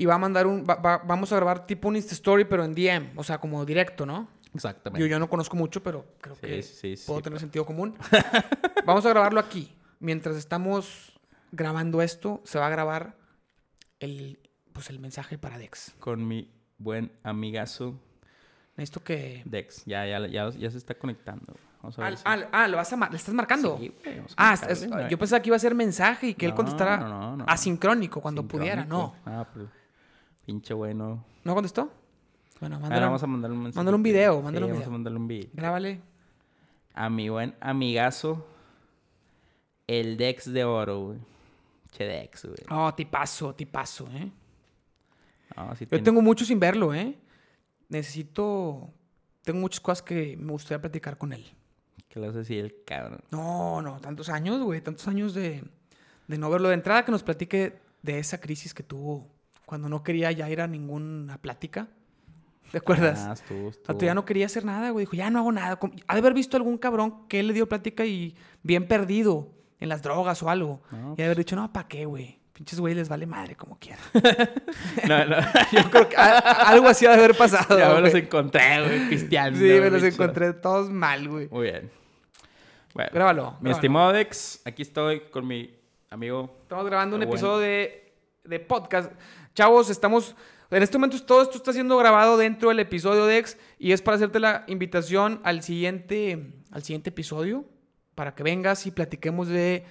y 0.00 0.06
va 0.06 0.14
a 0.14 0.18
mandar 0.18 0.46
un. 0.46 0.64
va- 0.68 0.76
va- 0.76 0.98
vamos 1.04 1.30
a 1.32 1.36
grabar 1.36 1.66
tipo 1.66 1.88
un 1.88 1.96
Insta 1.96 2.14
Story, 2.14 2.44
pero 2.46 2.64
en 2.64 2.74
DM. 2.74 3.12
O 3.16 3.22
sea, 3.24 3.38
como 3.38 3.64
directo, 3.66 4.06
¿no? 4.06 4.28
Exactamente. 4.54 5.00
Yo, 5.00 5.06
yo 5.06 5.18
no 5.18 5.28
conozco 5.28 5.56
mucho, 5.56 5.82
pero 5.82 6.06
creo 6.20 6.34
Sí, 6.36 6.40
que 6.40 6.62
sí, 6.62 6.96
sí, 6.96 7.04
puedo 7.06 7.20
tener 7.22 7.38
sentido 7.38 7.66
común. 7.66 7.96
Vamos 8.86 9.04
a 9.06 9.10
grabarlo 9.10 9.38
aquí. 9.40 9.72
Mientras 9.98 10.36
estamos 10.36 11.12
grabando 11.52 12.00
esto, 12.02 12.40
se 12.44 12.58
va 12.58 12.66
a 12.66 12.70
grabar 12.70 13.16
el, 14.00 14.38
pues, 14.72 14.88
el 14.90 14.98
mensaje 15.00 15.36
para 15.38 15.58
Dex. 15.58 15.94
Con 16.00 16.26
mi 16.26 16.50
buen 16.78 17.12
amigazo 17.22 18.00
Necesito 18.76 19.04
que. 19.04 19.42
Dex. 19.44 19.84
Ya, 19.84 20.06
ya, 20.06 20.26
ya, 20.26 20.48
ya 20.48 20.70
se 20.70 20.78
está 20.78 20.94
conectando. 20.94 21.54
Vamos 21.82 21.98
a 21.98 22.02
ver. 22.04 22.12
Ah, 22.14 22.16
si- 22.16 22.22
ah, 22.24 22.48
ah, 22.52 22.68
lo 22.68 22.76
vas 22.78 22.90
a 22.92 22.96
mar- 22.96 23.10
¿le 23.10 23.16
estás 23.18 23.34
marcando? 23.34 23.76
Sí, 23.78 23.92
güey, 24.02 24.22
ah, 24.38 24.56
es- 24.68 24.88
yo 25.10 25.18
pensaba 25.18 25.42
que 25.42 25.48
iba 25.50 25.56
a 25.56 25.60
ser 25.60 25.74
mensaje 25.74 26.28
y 26.28 26.34
que 26.34 26.46
él 26.46 26.54
contestara 26.54 26.96
no, 26.96 27.08
no, 27.08 27.36
no. 27.38 27.44
asincrónico 27.46 28.22
cuando 28.22 28.46
pudiera. 28.48 28.84
No. 28.86 29.14
Ah, 29.26 29.46
pero 29.52 29.68
pinche 30.50 30.74
bueno. 30.74 31.24
¿No 31.44 31.54
contestó? 31.54 31.92
Bueno, 32.58 32.74
Ahora 32.76 32.88
mándale, 32.88 33.06
vamos 33.06 33.22
a 33.22 33.26
mandarle 33.28 33.56
un 33.56 33.62
mensaje. 33.62 33.78
mándale 33.78 33.94
un 33.96 34.02
video, 34.02 34.42
mándale 34.42 34.66
un 34.66 34.70
vamos 34.72 34.78
video. 34.80 34.88
a 34.88 34.92
mandarle 34.92 35.18
un 35.20 35.28
video. 35.28 35.50
Grábale. 35.52 36.00
A 36.94 37.08
mi 37.08 37.28
buen 37.28 37.54
amigazo, 37.60 38.44
el 39.86 40.16
Dex 40.16 40.52
de 40.52 40.64
oro, 40.64 41.00
güey. 41.06 41.18
Che 41.92 42.04
Dex, 42.04 42.44
güey. 42.46 42.56
Oh, 42.70 42.92
tipazo, 42.94 43.54
tipazo, 43.54 44.08
¿eh? 44.12 44.28
No, 45.56 45.74
sí 45.76 45.84
Yo 45.84 45.88
tiene- 45.90 46.04
tengo 46.04 46.20
mucho 46.20 46.44
sin 46.44 46.58
verlo, 46.58 46.92
¿eh? 46.94 47.16
Necesito... 47.88 48.90
Tengo 49.42 49.60
muchas 49.60 49.80
cosas 49.80 50.02
que 50.02 50.36
me 50.36 50.50
gustaría 50.52 50.80
platicar 50.80 51.16
con 51.16 51.32
él. 51.32 51.44
¿Qué 52.08 52.18
le 52.20 52.26
vas 52.26 52.34
a 52.36 52.40
decir 52.40 52.58
el 52.64 52.74
cabrón? 52.84 53.20
No, 53.30 53.80
no, 53.82 54.00
tantos 54.00 54.28
años, 54.28 54.60
güey. 54.62 54.80
Tantos 54.80 55.06
años 55.08 55.32
de, 55.32 55.62
de 56.26 56.38
no 56.38 56.50
verlo. 56.50 56.68
De 56.68 56.74
entrada 56.74 57.04
que 57.04 57.12
nos 57.12 57.22
platique 57.22 57.78
de 58.02 58.18
esa 58.18 58.38
crisis 58.40 58.74
que 58.74 58.82
tuvo 58.82 59.28
cuando 59.70 59.88
no 59.88 60.02
quería 60.02 60.32
ya 60.32 60.50
ir 60.50 60.60
a 60.60 60.66
ninguna 60.66 61.38
plática. 61.38 61.86
¿Te 62.72 62.78
acuerdas? 62.78 63.20
Ah, 63.20 63.32
estuvo, 63.34 63.70
estuvo. 63.70 64.00
ya 64.00 64.14
no 64.14 64.24
quería 64.24 64.46
hacer 64.46 64.64
nada, 64.64 64.90
güey. 64.90 65.04
Dijo, 65.06 65.14
ya 65.14 65.30
no 65.30 65.38
hago 65.38 65.52
nada. 65.52 65.78
Ha 66.08 66.14
de 66.14 66.18
haber 66.18 66.34
visto 66.34 66.56
algún 66.56 66.76
cabrón 66.76 67.28
que 67.28 67.40
le 67.44 67.52
dio 67.52 67.68
plática 67.68 68.04
y 68.04 68.34
bien 68.64 68.88
perdido 68.88 69.52
en 69.78 69.88
las 69.88 70.02
drogas 70.02 70.42
o 70.42 70.50
algo. 70.50 70.82
No, 70.90 71.12
y 71.12 71.18
de 71.18 71.24
haber 71.24 71.38
dicho, 71.38 71.54
no, 71.54 71.72
¿para 71.72 71.86
qué, 71.86 72.04
güey? 72.04 72.40
Pinches 72.52 72.80
güey 72.80 72.96
les 72.96 73.08
vale 73.08 73.26
madre 73.26 73.54
como 73.54 73.78
quieran. 73.78 74.00
No, 75.08 75.24
no. 75.24 75.36
Yo 75.72 75.88
creo 75.88 76.08
que 76.08 76.16
a- 76.16 76.38
a- 76.38 76.68
algo 76.70 76.88
así 76.88 77.06
ha 77.06 77.10
de 77.10 77.18
haber 77.24 77.36
pasado. 77.36 77.78
ya 77.78 77.94
me 77.94 78.00
los 78.00 78.14
encontré, 78.14 78.82
güey, 78.84 79.08
pisteando. 79.08 79.56
Sí, 79.56 79.64
me 79.66 79.88
los 79.90 80.02
bicho. 80.02 80.14
encontré 80.14 80.52
todos 80.54 80.90
mal, 80.90 81.28
güey. 81.28 81.48
Muy 81.48 81.62
bien. 81.70 81.90
Bueno, 82.92 83.10
Grábalo. 83.14 83.42
mi 83.44 83.50
grábalo. 83.50 83.70
estimado 83.76 84.12
Dex, 84.12 84.62
aquí 84.64 84.82
estoy 84.82 85.20
con 85.30 85.46
mi 85.46 85.72
amigo. 86.10 86.56
Estamos 86.62 86.84
grabando 86.86 87.14
un 87.16 87.22
episodio 87.22 87.58
de, 87.58 88.12
de 88.44 88.58
podcast. 88.60 89.12
Chavos, 89.60 89.90
estamos. 89.90 90.34
En 90.70 90.82
este 90.82 90.96
momento 90.96 91.22
todo 91.22 91.42
esto 91.42 91.58
está 91.58 91.74
siendo 91.74 91.98
grabado 91.98 92.38
dentro 92.38 92.70
del 92.70 92.78
episodio 92.78 93.26
de 93.26 93.36
Ex 93.36 93.58
y 93.78 93.92
es 93.92 94.00
para 94.00 94.14
hacerte 94.14 94.40
la 94.40 94.64
invitación 94.68 95.38
al 95.44 95.62
siguiente, 95.62 96.54
al 96.70 96.82
siguiente 96.82 97.10
episodio 97.10 97.66
para 98.14 98.34
que 98.34 98.42
vengas 98.42 98.86
y 98.86 98.90
platiquemos 98.90 99.48
de 99.48 99.84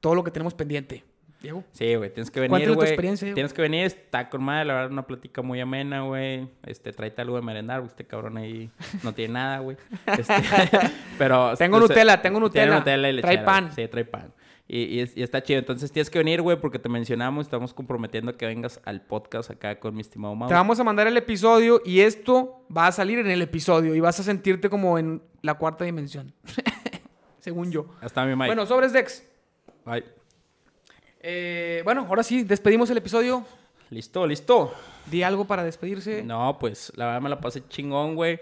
todo 0.00 0.16
lo 0.16 0.24
que 0.24 0.32
tenemos 0.32 0.52
pendiente. 0.54 1.04
Diego. 1.40 1.62
Sí, 1.70 1.94
güey, 1.94 2.12
tienes 2.12 2.28
que 2.28 2.40
venir, 2.40 2.72
güey. 2.72 2.88
experiencia, 2.88 3.26
Diego. 3.26 3.36
Tienes 3.36 3.52
que 3.52 3.62
venir, 3.62 3.84
está 3.84 4.28
con 4.28 4.42
madre, 4.42 4.64
la 4.64 4.74
verdad, 4.74 4.90
una 4.90 5.06
plática 5.06 5.42
muy 5.42 5.60
amena, 5.60 6.00
güey. 6.00 6.48
Este, 6.66 6.92
tráete 6.92 7.22
algo 7.22 7.36
de 7.36 7.42
merendar, 7.42 7.82
porque 7.82 7.92
este 7.92 8.04
cabrón 8.04 8.36
ahí 8.36 8.68
no 9.04 9.14
tiene 9.14 9.34
nada, 9.34 9.60
güey. 9.60 9.76
Este, 10.06 10.34
pero... 11.18 11.56
Tengo 11.56 11.78
Nutella, 11.78 12.20
tengo 12.20 12.50
tiene 12.50 12.74
Nutella. 12.74 13.20
Trae 13.22 13.44
pan. 13.44 13.66
güey. 13.66 13.76
Sí, 13.76 13.86
trae 13.86 14.04
pan. 14.04 14.32
Y, 14.66 14.84
y 14.84 15.00
es- 15.00 15.16
y 15.16 15.22
está 15.22 15.42
chido. 15.42 15.58
Entonces 15.58 15.92
tienes 15.92 16.08
que 16.10 16.18
venir, 16.18 16.40
güey, 16.40 16.58
porque 16.60 16.78
te 16.78 16.88
mencionamos, 16.88 17.46
estamos 17.46 17.74
comprometiendo 17.74 18.36
que 18.36 18.46
vengas 18.46 18.80
al 18.84 19.02
podcast 19.02 19.50
acá 19.50 19.78
con 19.78 19.94
mi 19.94 20.00
estimado 20.00 20.34
Mau. 20.34 20.48
Te 20.48 20.54
vamos 20.54 20.80
a 20.80 20.84
mandar 20.84 21.06
el 21.06 21.16
episodio 21.16 21.82
y 21.84 22.00
esto 22.00 22.64
va 22.74 22.86
a 22.86 22.92
salir 22.92 23.18
en 23.18 23.30
el 23.30 23.42
episodio 23.42 23.94
y 23.94 24.00
vas 24.00 24.18
a 24.20 24.22
sentirte 24.22 24.70
como 24.70 24.98
en 24.98 25.22
la 25.42 25.54
cuarta 25.54 25.84
dimensión. 25.84 26.32
Según 27.40 27.70
yo. 27.70 27.86
Hasta 28.00 28.24
mi 28.24 28.34
Mike. 28.34 28.46
Bueno, 28.46 28.64
sobres 28.64 28.92
Dex. 28.94 29.22
Bye. 29.84 30.04
Eh, 31.20 31.82
bueno, 31.84 32.06
ahora 32.08 32.22
sí, 32.22 32.42
despedimos 32.42 32.88
el 32.90 32.98
episodio. 32.98 33.44
Listo, 33.90 34.26
listo. 34.26 34.72
Di 35.10 35.22
algo 35.22 35.44
para 35.46 35.62
despedirse. 35.62 36.22
No, 36.22 36.56
pues, 36.58 36.90
la 36.96 37.06
verdad 37.06 37.20
me 37.20 37.28
la 37.28 37.40
pasé 37.40 37.66
chingón, 37.68 38.14
güey. 38.14 38.40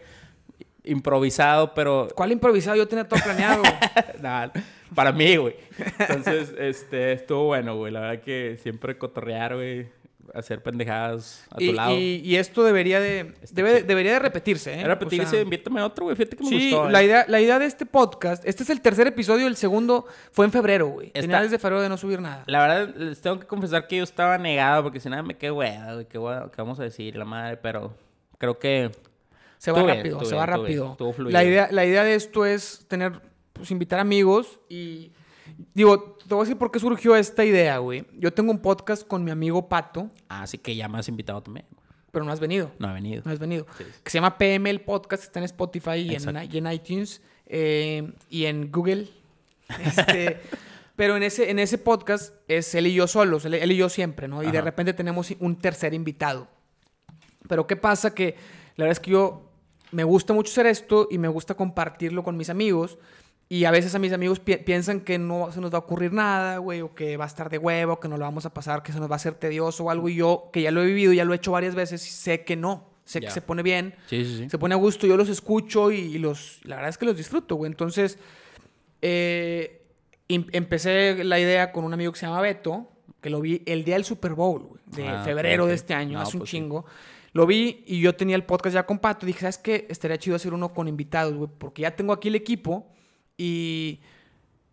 Improvisado, 0.85 1.75
pero 1.75 2.09
¿Cuál 2.15 2.33
improvisado? 2.33 2.77
Yo 2.77 2.89
tenía 2.89 3.07
todo 3.09 3.21
planeado. 3.23 3.63
Nah, 4.21 4.49
para 4.95 5.11
mí, 5.11 5.37
güey. 5.37 5.57
Entonces, 5.99 6.53
este, 6.59 7.13
estuvo 7.13 7.47
bueno, 7.47 7.77
güey. 7.77 7.93
La 7.93 8.01
verdad 8.01 8.23
que 8.23 8.57
siempre 8.63 8.97
cotorrear, 8.97 9.55
güey. 9.57 9.89
Hacer 10.35 10.63
pendejadas 10.63 11.45
a 11.51 11.57
tu 11.57 11.65
y, 11.65 11.73
lado. 11.73 11.93
y- 11.99 12.21
y 12.25 12.37
esto 12.37 12.63
debería 12.63 13.01
de, 13.01 13.33
debe- 13.53 13.83
debería 13.83 14.13
de 14.13 14.19
repetirse, 14.21 14.73
¿eh? 14.81 14.85
Repetirse, 14.85 15.27
O 15.27 15.31
sea, 15.31 15.41
invítame 15.41 15.81
a 15.81 15.87
otro, 15.87 16.05
güey. 16.05 16.17
Fíjate 16.17 16.37
que 16.37 16.45
me 16.45 16.49
sí, 16.51 16.71
gustó. 16.71 16.89
la, 16.89 17.03
eh. 17.03 17.07
idea, 17.07 17.25
la 17.27 17.41
idea 17.41 17.59
de 17.59 17.67
este 17.67 17.85
podcast, 17.85 18.47
este 18.47 18.63
es 18.63 18.71
el 18.71 18.81
tercer 18.81 19.09
episodio, 19.09 19.49
el 19.49 19.57
segundo 19.57 20.07
fue 20.31 20.47
en 20.47 20.53
febrero, 20.53 20.87
güey. 20.87 21.09
Está- 21.09 21.23
Finales 21.23 21.51
de 21.51 21.59
febrero 21.59 21.83
de 21.83 21.89
no 21.89 21.97
subir 21.99 22.21
nada. 22.21 22.45
La 22.47 22.61
verdad, 22.65 22.95
les 22.95 23.21
tengo 23.21 23.41
que 23.41 23.47
confesar 23.47 23.89
que 23.89 23.97
yo 23.97 24.05
estaba 24.05 24.39
negado 24.39 24.85
porque 24.85 25.01
si 25.01 25.09
nada 25.11 25.25
me 25.25 25.37
quedé, 25.37 25.51
güey, 25.51 25.73
¿qué, 26.09 26.19
qué 26.19 26.19
vamos 26.57 26.79
a 26.79 26.85
decir? 26.85 27.17
La 27.17 27.25
madre, 27.25 27.57
pero 27.57 27.93
creo 28.39 28.59
que 28.61 28.93
Se 29.63 29.71
va 29.71 29.85
rápido, 29.85 30.19
se 30.19 30.25
bien, 30.25 30.39
va 30.39 30.47
bien, 30.47 30.59
rápido. 30.59 30.97
fluido. 31.13 31.31
la, 31.31 31.45
idea, 31.45 31.69
la 31.71 31.87
idea 31.87 32.03
de 32.03 32.17
esto 32.17 32.45
es 32.45 32.85
tener, 32.89 33.23
pues 33.53 33.71
invitar 33.71 34.01
amigos 34.01 34.59
y... 34.69 35.13
Digo, 35.73 36.17
te 36.27 36.35
voy 36.35 36.41
a 36.41 36.45
decir 36.47 36.59
por 36.59 36.73
qué 36.73 36.81
surgió 36.81 37.15
esta 37.15 37.45
idea, 37.45 37.79
güey. 37.79 38.05
Yo 38.15 38.33
tengo 38.33 38.51
un 38.51 38.59
podcast 38.59 39.07
con 39.07 39.23
mi 39.23 39.31
amigo 39.31 39.69
Pato, 39.69 40.11
Así 40.29 40.59
que 40.59 40.75
ya 40.75 40.89
me 40.89 40.99
has 40.99 41.07
invitado 41.09 41.41
también. 41.45 41.65
pero 42.11 42.25
no 42.25 42.33
has 42.33 42.41
venido. 42.41 42.73
No 42.81 42.89
ha 42.89 42.93
venido. 42.93 43.23
No 43.25 43.31
has 43.31 43.39
venido. 43.39 43.67
Sí. 43.79 43.85
Que 44.03 44.11
se 44.11 44.19
llama 44.19 44.37
PM 44.37 44.69
el 44.69 44.81
podcast, 44.81 45.23
está 45.23 45.39
en 45.39 45.45
Spotify 45.45 45.99
y 45.99 46.17
en, 46.17 46.53
y 46.53 46.59
en 46.59 46.73
iTunes 46.73 47.23
eh, 47.47 48.13
y 48.31 48.47
en 48.47 48.73
Google. 48.73 49.09
Este, 49.85 50.41
pero 50.97 51.17
en 51.17 51.23
ese, 51.23 51.51
en 51.51 51.61
ese 51.61 51.79
podcast 51.79 52.35
es 52.49 52.75
él 52.75 52.89
y 52.89 52.95
yo 52.95 53.07
solos, 53.07 53.45
él, 53.45 53.55
él 53.55 53.71
y 53.71 53.77
yo 53.77 53.89
siempre, 53.89 54.27
¿no? 54.27 54.43
Y 54.43 54.51
de 54.51 54.61
repente 54.61 54.93
tenemos 54.93 55.33
un 55.39 55.57
tercer 55.57 55.95
invitado. 55.95 56.49
Pero 57.49 57.69
¿qué 57.69 57.77
pasa? 57.77 58.13
Que 58.13 58.35
la 58.77 58.85
verdad 58.85 58.93
es 58.93 59.01
que 59.01 59.13
yo 59.13 59.52
me 59.93 60.05
gusta 60.05 60.33
mucho 60.33 60.51
hacer 60.51 60.67
esto 60.67 61.07
y 61.11 61.19
me 61.19 61.29
gusta 61.29 61.55
compartirlo 61.55 62.23
con 62.25 62.37
mis 62.37 62.51
amigos. 62.51 62.99
Y 63.49 63.67
a 63.67 63.71
veces 63.71 63.95
a 63.95 63.99
mis 63.99 64.13
amigos 64.15 64.41
pi- 64.41 64.57
piensan 64.57 65.01
que 65.01 65.19
no 65.19 65.53
se 65.53 65.61
nos 65.61 65.71
va 65.73 65.77
a 65.77 65.81
ocurrir 65.81 66.13
nada, 66.13 66.57
güey, 66.59 66.81
o 66.81 66.95
que 66.95 67.19
va 67.19 67.25
a 67.25 67.27
estar 67.27 67.51
de 67.51 67.59
huevo, 67.59 68.01
que 68.01 68.09
no 68.09 68.17
lo 68.17 68.25
vamos 68.25 68.47
a 68.47 68.55
pasar, 68.55 68.83
que 68.83 68.93
se 68.93 68.99
nos 68.99 69.11
va 69.11 69.15
a 69.15 69.17
hacer 69.17 69.35
tedioso 69.35 69.85
o 69.85 69.91
algo. 69.91 70.09
Y 70.09 70.15
yo, 70.15 70.49
que 70.53 70.63
ya 70.63 70.71
lo 70.71 70.83
he 70.83 70.87
vivido, 70.87 71.13
ya 71.13 71.25
lo 71.27 71.35
he 71.35 71.37
hecho 71.37 71.53
varias 71.53 71.75
veces, 71.75 72.01
sé 72.03 72.45
que 72.45 72.57
no. 72.57 72.91
Sé 73.05 73.21
que 73.21 73.31
se 73.31 73.43
pone 73.43 73.63
bien, 73.63 73.95
Sí, 74.07 74.25
sí, 74.25 74.39
sí. 74.39 74.49
se 74.49 74.59
pone 74.59 74.75
a 74.75 74.79
gusto, 74.79 75.07
yo 75.09 75.17
los 75.19 75.29
escucho 75.29 75.91
y, 75.91 75.97
y 75.99 76.19
los, 76.19 76.61
la 76.63 76.77
verdad 76.77 76.89
es 76.89 76.97
que 76.99 77.05
los 77.05 77.17
disfruto, 77.17 77.57
güey. 77.57 77.71
Entonces, 77.71 78.17
eh, 79.03 79.83
em- 80.29 80.47
empecé 80.53 81.25
la 81.25 81.39
idea 81.39 81.73
con 81.73 81.85
un 81.85 81.93
amigo 81.93 82.13
que 82.13 82.19
se 82.19 82.27
llama 82.27 82.41
Beto, 82.41 82.89
que 83.21 83.31
lo 83.31 83.41
vi 83.41 83.63
el 83.67 83.85
día 83.85 83.95
del 83.97 84.05
Super 84.05 84.33
Bowl, 84.35 84.63
güey, 84.63 84.81
de 84.87 85.09
Ah, 85.09 85.23
febrero 85.25 85.67
de 85.67 85.75
este 85.75 85.95
año, 85.95 86.15
No, 86.19 86.23
hace 86.23 86.37
un 86.37 86.41
pues 86.41 86.51
sí. 86.51 86.57
Lo 87.33 87.47
vi 87.47 87.83
y 87.87 88.01
yo 88.01 88.15
tenía 88.15 88.37
el 88.37 88.45
podcast 88.45 88.75
ya 88.75 88.85
con 88.87 88.99
Pato. 88.99 89.25
Dije, 89.27 89.41
¿sabes 89.41 89.59
qué? 89.59 89.87
Estaría 89.89 90.19
chido 90.19 90.37
hacer 90.37 90.53
uno 90.53 90.73
con 90.75 90.87
invitados, 90.89 91.35
güey, 91.35 91.49
porque 91.59 91.83
ya 91.83 91.97
tengo 91.97 92.13
aquí 92.13 92.29
el 92.29 92.35
equipo 92.35 92.91
y, 93.39 94.01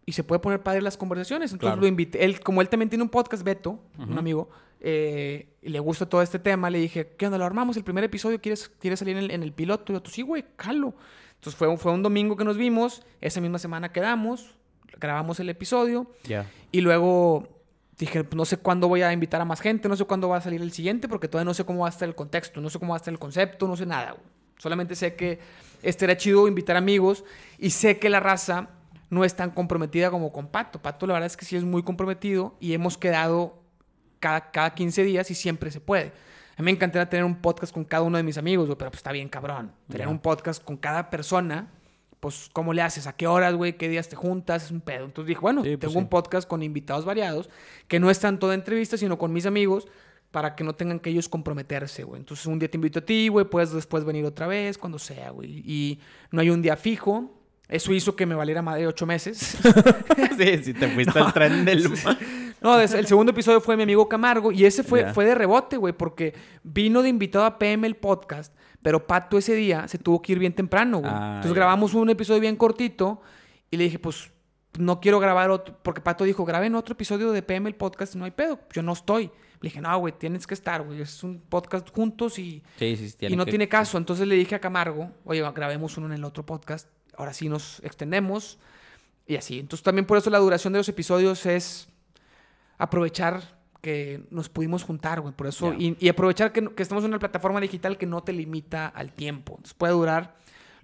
y 0.06 0.11
se 0.11 0.23
puede 0.23 0.40
poner 0.40 0.61
padre 0.61 0.81
las 0.81 0.98
conversaciones. 0.98 1.52
Entonces 1.53 1.69
Claro. 1.73 1.81
lo 1.81 1.88
invité. 1.88 2.26
Él, 2.26 2.41
como 2.41 2.61
él 2.61 2.68
también 2.69 2.90
tiene 2.90 3.03
un 3.03 3.10
podcast, 3.10 3.44
Beto, 3.44 3.80
un 3.98 4.18
amigo, 4.18 4.49
eh, 4.81 5.48
y 5.61 5.69
le 5.69 5.80
gusta 5.80 6.07
todo 6.07 6.22
este 6.22 6.40
tema, 6.40 6.69
le 6.69 6.80
dije, 6.80 7.15
¿qué 7.18 7.26
onda? 7.26 7.38
Lo 7.38 7.45
armamos 7.45 7.77
el 7.77 7.84
primer 7.84 8.03
episodio, 8.03 8.40
¿quieres, 8.41 8.69
quieres 8.80 8.99
salir 8.99 9.15
en 9.18 9.23
el, 9.26 9.31
en 9.31 9.44
el 9.44 9.53
piloto? 9.53 9.91
Y 9.94 9.95
yo, 9.95 10.02
sí, 10.06 10.22
güey, 10.22 10.44
jalo. 10.57 10.94
Entonces 11.36 11.57
fue, 11.57 11.68
un- 11.69 11.77
fue 11.77 11.94
un 11.94 12.03
domingo 12.03 12.36
que 12.36 12.44
nos 12.44 12.57
vimos, 12.57 13.03
esa 13.22 13.40
misma 13.40 13.60
semana 13.60 13.94
quedamos, 13.94 14.56
grabamos 14.99 15.40
el 15.40 15.49
episodio 15.49 16.11
Ya. 16.26 16.45
y 16.73 16.81
luego 16.81 17.48
dije, 18.00 18.24
pues, 18.24 18.36
no 18.36 18.46
sé 18.46 18.58
cuándo 18.58 18.88
voy 18.88 19.02
a 19.02 19.14
invitar 19.14 19.42
a 19.42 19.46
más 19.46 19.62
gente, 19.62 19.88
no 19.90 19.96
sé 19.96 20.06
cuándo 20.06 20.30
va 20.30 20.38
a 20.38 20.42
salir 20.42 20.62
el 20.62 20.72
siguiente, 20.72 21.08
porque 21.08 21.28
todavía 21.28 21.46
no 21.46 21.54
sé 21.54 21.66
cómo 21.66 21.82
va 21.82 21.88
a 21.88 21.92
estar 21.92 22.08
el 22.08 22.16
contexto, 22.16 22.62
no 22.62 22.70
sé 22.70 22.80
cómo 22.80 22.92
va 22.92 22.96
a 22.96 23.02
estar 23.02 23.14
el 23.14 23.20
concepto, 23.20 23.68
no 23.68 23.76
sé 23.76 23.86
nada. 23.86 24.12
güey. 24.12 24.24
Solamente 24.58 24.96
sé 24.96 25.16
que 25.16 25.40
este 25.84 26.06
era 26.06 26.18
chido 26.18 26.48
invitar 26.48 26.76
amigos 26.76 27.24
y 27.58 27.70
sé 27.70 28.00
que 28.00 28.10
la 28.10 28.20
raza 28.20 28.70
no 29.10 29.24
es 29.24 29.36
tan 29.36 29.52
comprometida 29.52 30.12
como 30.12 30.32
con 30.32 30.48
Pato. 30.48 30.82
Pato 30.82 31.08
la 31.08 31.14
verdad 31.14 31.28
es 31.28 31.38
que 31.38 31.46
sí 31.46 31.56
es 31.56 31.64
muy 31.64 31.84
comprometido 31.84 32.56
y 32.60 32.74
hemos 32.74 32.98
quedado 32.98 33.62
cada, 34.20 34.52
cada 34.52 34.74
15 34.74 35.04
días 35.04 35.32
y 35.32 35.36
siempre 35.36 35.72
se 35.72 35.80
puede. 35.80 36.12
A 36.58 36.62
mí 36.62 36.66
me 36.66 36.72
encantaría 36.72 37.10
tener 37.10 37.24
un 37.24 37.36
podcast 37.36 37.74
con 37.74 37.86
cada 37.86 38.04
uno 38.04 38.18
de 38.18 38.24
mis 38.24 38.38
amigos, 38.38 38.66
güey, 38.66 38.78
pero 38.78 38.92
pues 38.92 39.00
está 39.00 39.14
bien 39.14 39.30
cabrón. 39.30 39.72
Tener 39.90 40.10
un 40.10 40.20
podcast 40.20 40.62
con 40.62 40.76
cada 40.76 41.10
persona, 41.10 41.70
pues 42.20 42.50
¿cómo 42.54 42.74
le 42.74 42.82
haces? 42.82 43.08
¿A 43.08 43.14
qué 43.16 43.28
horas, 43.28 43.54
güey? 43.56 43.78
¿Qué 43.78 43.88
días 43.90 44.10
te 44.10 44.16
juntas? 44.16 44.66
Es 44.66 44.72
un 44.72 44.82
pedo. 44.82 45.06
Entonces 45.06 45.28
dije, 45.28 45.40
bueno, 45.41 45.64
Sí, 45.64 45.70
pues, 45.70 45.80
tengo 45.80 45.94
sí. 45.94 45.98
un 46.00 46.08
podcast 46.10 46.48
con 46.48 46.64
invitados 46.64 47.06
variados, 47.06 47.50
que 47.88 48.00
no 48.00 48.10
es 48.10 48.20
tanto 48.20 48.48
de 48.50 48.56
entrevistas, 48.56 49.00
sino 49.00 49.18
con 49.18 49.32
mis 49.34 49.46
amigos, 49.46 49.88
para 50.32 50.56
que 50.56 50.64
no 50.64 50.74
tengan 50.76 51.00
que 51.00 51.10
ellos 51.10 51.28
comprometerse, 51.30 52.04
güey. 52.04 52.20
Entonces 52.20 52.46
un 52.46 52.60
día 52.60 52.70
te 52.70 52.78
invito 52.78 53.00
a 53.00 53.02
ti, 53.06 53.30
güey, 53.30 53.46
puedes 53.46 53.72
después 53.72 54.04
venir 54.04 54.26
otra 54.26 54.48
vez, 54.48 54.78
cuando 54.78 55.00
sea, 55.00 55.32
güey. 55.32 55.64
Y 55.66 56.00
no 56.32 56.41
hay 56.41 56.50
un 56.50 56.62
día 56.62 56.76
fijo. 56.78 57.36
Eso 57.68 57.94
hizo 57.94 58.16
que 58.16 58.26
me 58.26 58.34
valiera 58.36 58.62
madre 58.64 58.88
ocho 58.88 59.06
meses. 59.06 59.38
sí, 60.38 60.58
si 60.64 60.74
te 60.74 60.88
fuiste 60.90 61.18
al 61.20 61.32
tren 61.34 61.66
del... 61.66 61.88
No, 62.62 62.78
el 62.80 63.08
segundo 63.08 63.32
episodio 63.32 63.62
fue 63.62 63.78
mi 63.78 63.84
amigo 63.84 64.10
Camargo 64.10 64.52
y 64.52 64.66
ese 64.66 64.84
fue, 64.84 65.02
Ya. 65.02 65.14
fue 65.14 65.24
de 65.24 65.34
rebote, 65.34 65.78
güey, 65.78 65.94
porque 65.94 66.34
vino 66.64 67.02
de 67.02 67.08
invitado 67.10 67.46
a 67.46 67.58
PM 67.58 67.88
el 67.88 67.96
podcast, 67.96 68.54
pero 68.81 69.06
Pato 69.06 69.38
ese 69.38 69.56
día 69.56 69.88
se 69.88 69.97
tuvo 69.97 70.22
que 70.22 70.31
ir 70.31 70.39
bien 70.39 70.53
temprano, 70.53 70.99
güey. 70.99 71.11
Ah, 71.14 71.34
Entonces 71.35 71.51
ya. 71.51 71.56
grabamos 71.56 71.93
un 71.93 72.10
episodio 72.10 72.39
bien 72.39 72.56
cortito 72.56 73.22
y 73.72 73.77
le 73.77 73.85
dije, 73.85 73.99
pues 73.99 74.31
no 74.77 74.99
quiero 74.99 75.19
grabar 75.19 75.49
otro, 75.51 75.77
porque 75.81 76.01
Pato 76.01 76.23
dijo, 76.23 76.45
graben 76.45 76.76
otro 76.76 76.93
episodio 76.93 77.31
de 77.31 77.41
PM 77.41 77.68
el 77.69 77.76
podcast, 77.76 78.15
no 78.15 78.26
hay 78.26 78.31
pedo, 78.31 78.60
yo 78.72 78.81
no 78.81 78.93
estoy. 78.93 79.31
Le 79.61 79.68
dije, 79.68 79.81
no, 79.81 79.97
güey, 79.99 80.14
tienes 80.18 80.47
que 80.47 80.53
estar, 80.53 80.84
güey, 80.84 81.01
es 81.01 81.22
un 81.22 81.41
podcast 81.41 81.89
juntos 81.93 82.39
y, 82.39 82.64
Sí, 82.77 82.95
sí, 82.95 83.27
y 83.27 83.35
no 83.35 83.45
tiene 83.45 83.68
caso. 83.68 83.97
Entonces 83.97 84.26
le 84.26 84.35
dije 84.35 84.56
a 84.56 84.60
Camargo, 84.60 85.11
oye, 85.26 85.41
grabemos 85.51 85.97
uno 85.97 86.07
en 86.07 86.14
el 86.14 86.23
otro 86.23 86.45
podcast. 86.45 86.88
Ahora 87.18 87.34
sí 87.34 87.49
nos 87.49 87.81
extendemos 87.84 88.57
y 89.27 89.35
así. 89.35 89.60
Entonces 89.60 89.84
también 89.84 90.06
por 90.06 90.18
eso 90.18 90.30
la 90.30 90.38
duración 90.38 90.72
de 90.72 90.80
los 90.80 90.88
episodios 90.88 91.45
es 91.45 91.89
aprovechar 92.77 93.59
que 93.81 94.23
nos 94.30 94.49
pudimos 94.49 94.84
juntar, 94.84 95.22
güey. 95.22 95.34
Por 95.34 95.47
eso, 95.47 95.73
y, 95.73 95.95
y 95.99 96.10
aprovechar 96.10 96.51
que, 96.51 96.73
que 96.73 96.84
estamos 96.84 97.03
en 97.03 97.11
una 97.11 97.19
plataforma 97.19 97.61
digital 97.61 97.97
que 97.97 98.06
no 98.06 98.22
te 98.22 98.34
limita 98.34 98.88
al 98.88 99.14
tiempo. 99.14 99.53
Entonces 99.53 99.73
puede 99.73 99.93
durar 99.93 100.35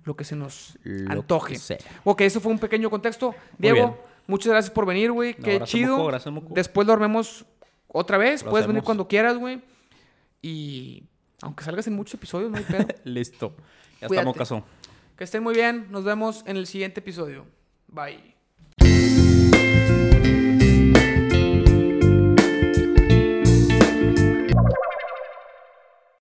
lo 0.05 0.15
que 0.15 0.23
se 0.23 0.35
nos 0.35 0.77
Lo 0.83 1.11
antoje. 1.11 1.57
Ok, 2.03 2.21
eso 2.21 2.39
fue 2.39 2.51
un 2.51 2.59
pequeño 2.59 2.89
contexto. 2.89 3.35
Diego, 3.57 3.97
muchas 4.27 4.51
gracias 4.51 4.71
por 4.71 4.85
venir, 4.85 5.11
güey. 5.11 5.35
No, 5.37 5.43
Qué 5.43 5.59
chido. 5.61 5.97
Moco, 5.97 6.07
gracias, 6.07 6.33
Moco. 6.33 6.53
Después 6.53 6.87
lo 6.87 6.93
armemos 6.93 7.45
otra 7.87 8.17
vez. 8.17 8.43
Lo 8.43 8.51
Puedes 8.51 8.67
venir 8.67 8.83
cuando 8.83 9.07
quieras, 9.07 9.37
güey. 9.37 9.61
Y 10.41 11.03
aunque 11.41 11.63
salgas 11.63 11.87
en 11.87 11.95
muchos 11.95 12.13
episodios, 12.13 12.51
no 12.51 12.57
hay 12.57 12.63
pedo. 12.63 12.87
Listo. 13.03 13.55
Ya 13.99 14.07
Cuídate. 14.07 14.29
estamos, 14.29 14.37
caso. 14.37 14.63
Que 15.17 15.23
estén 15.23 15.43
muy 15.43 15.55
bien. 15.55 15.87
Nos 15.89 16.03
vemos 16.03 16.43
en 16.45 16.57
el 16.57 16.67
siguiente 16.67 16.99
episodio. 16.99 17.45
Bye. 17.87 18.34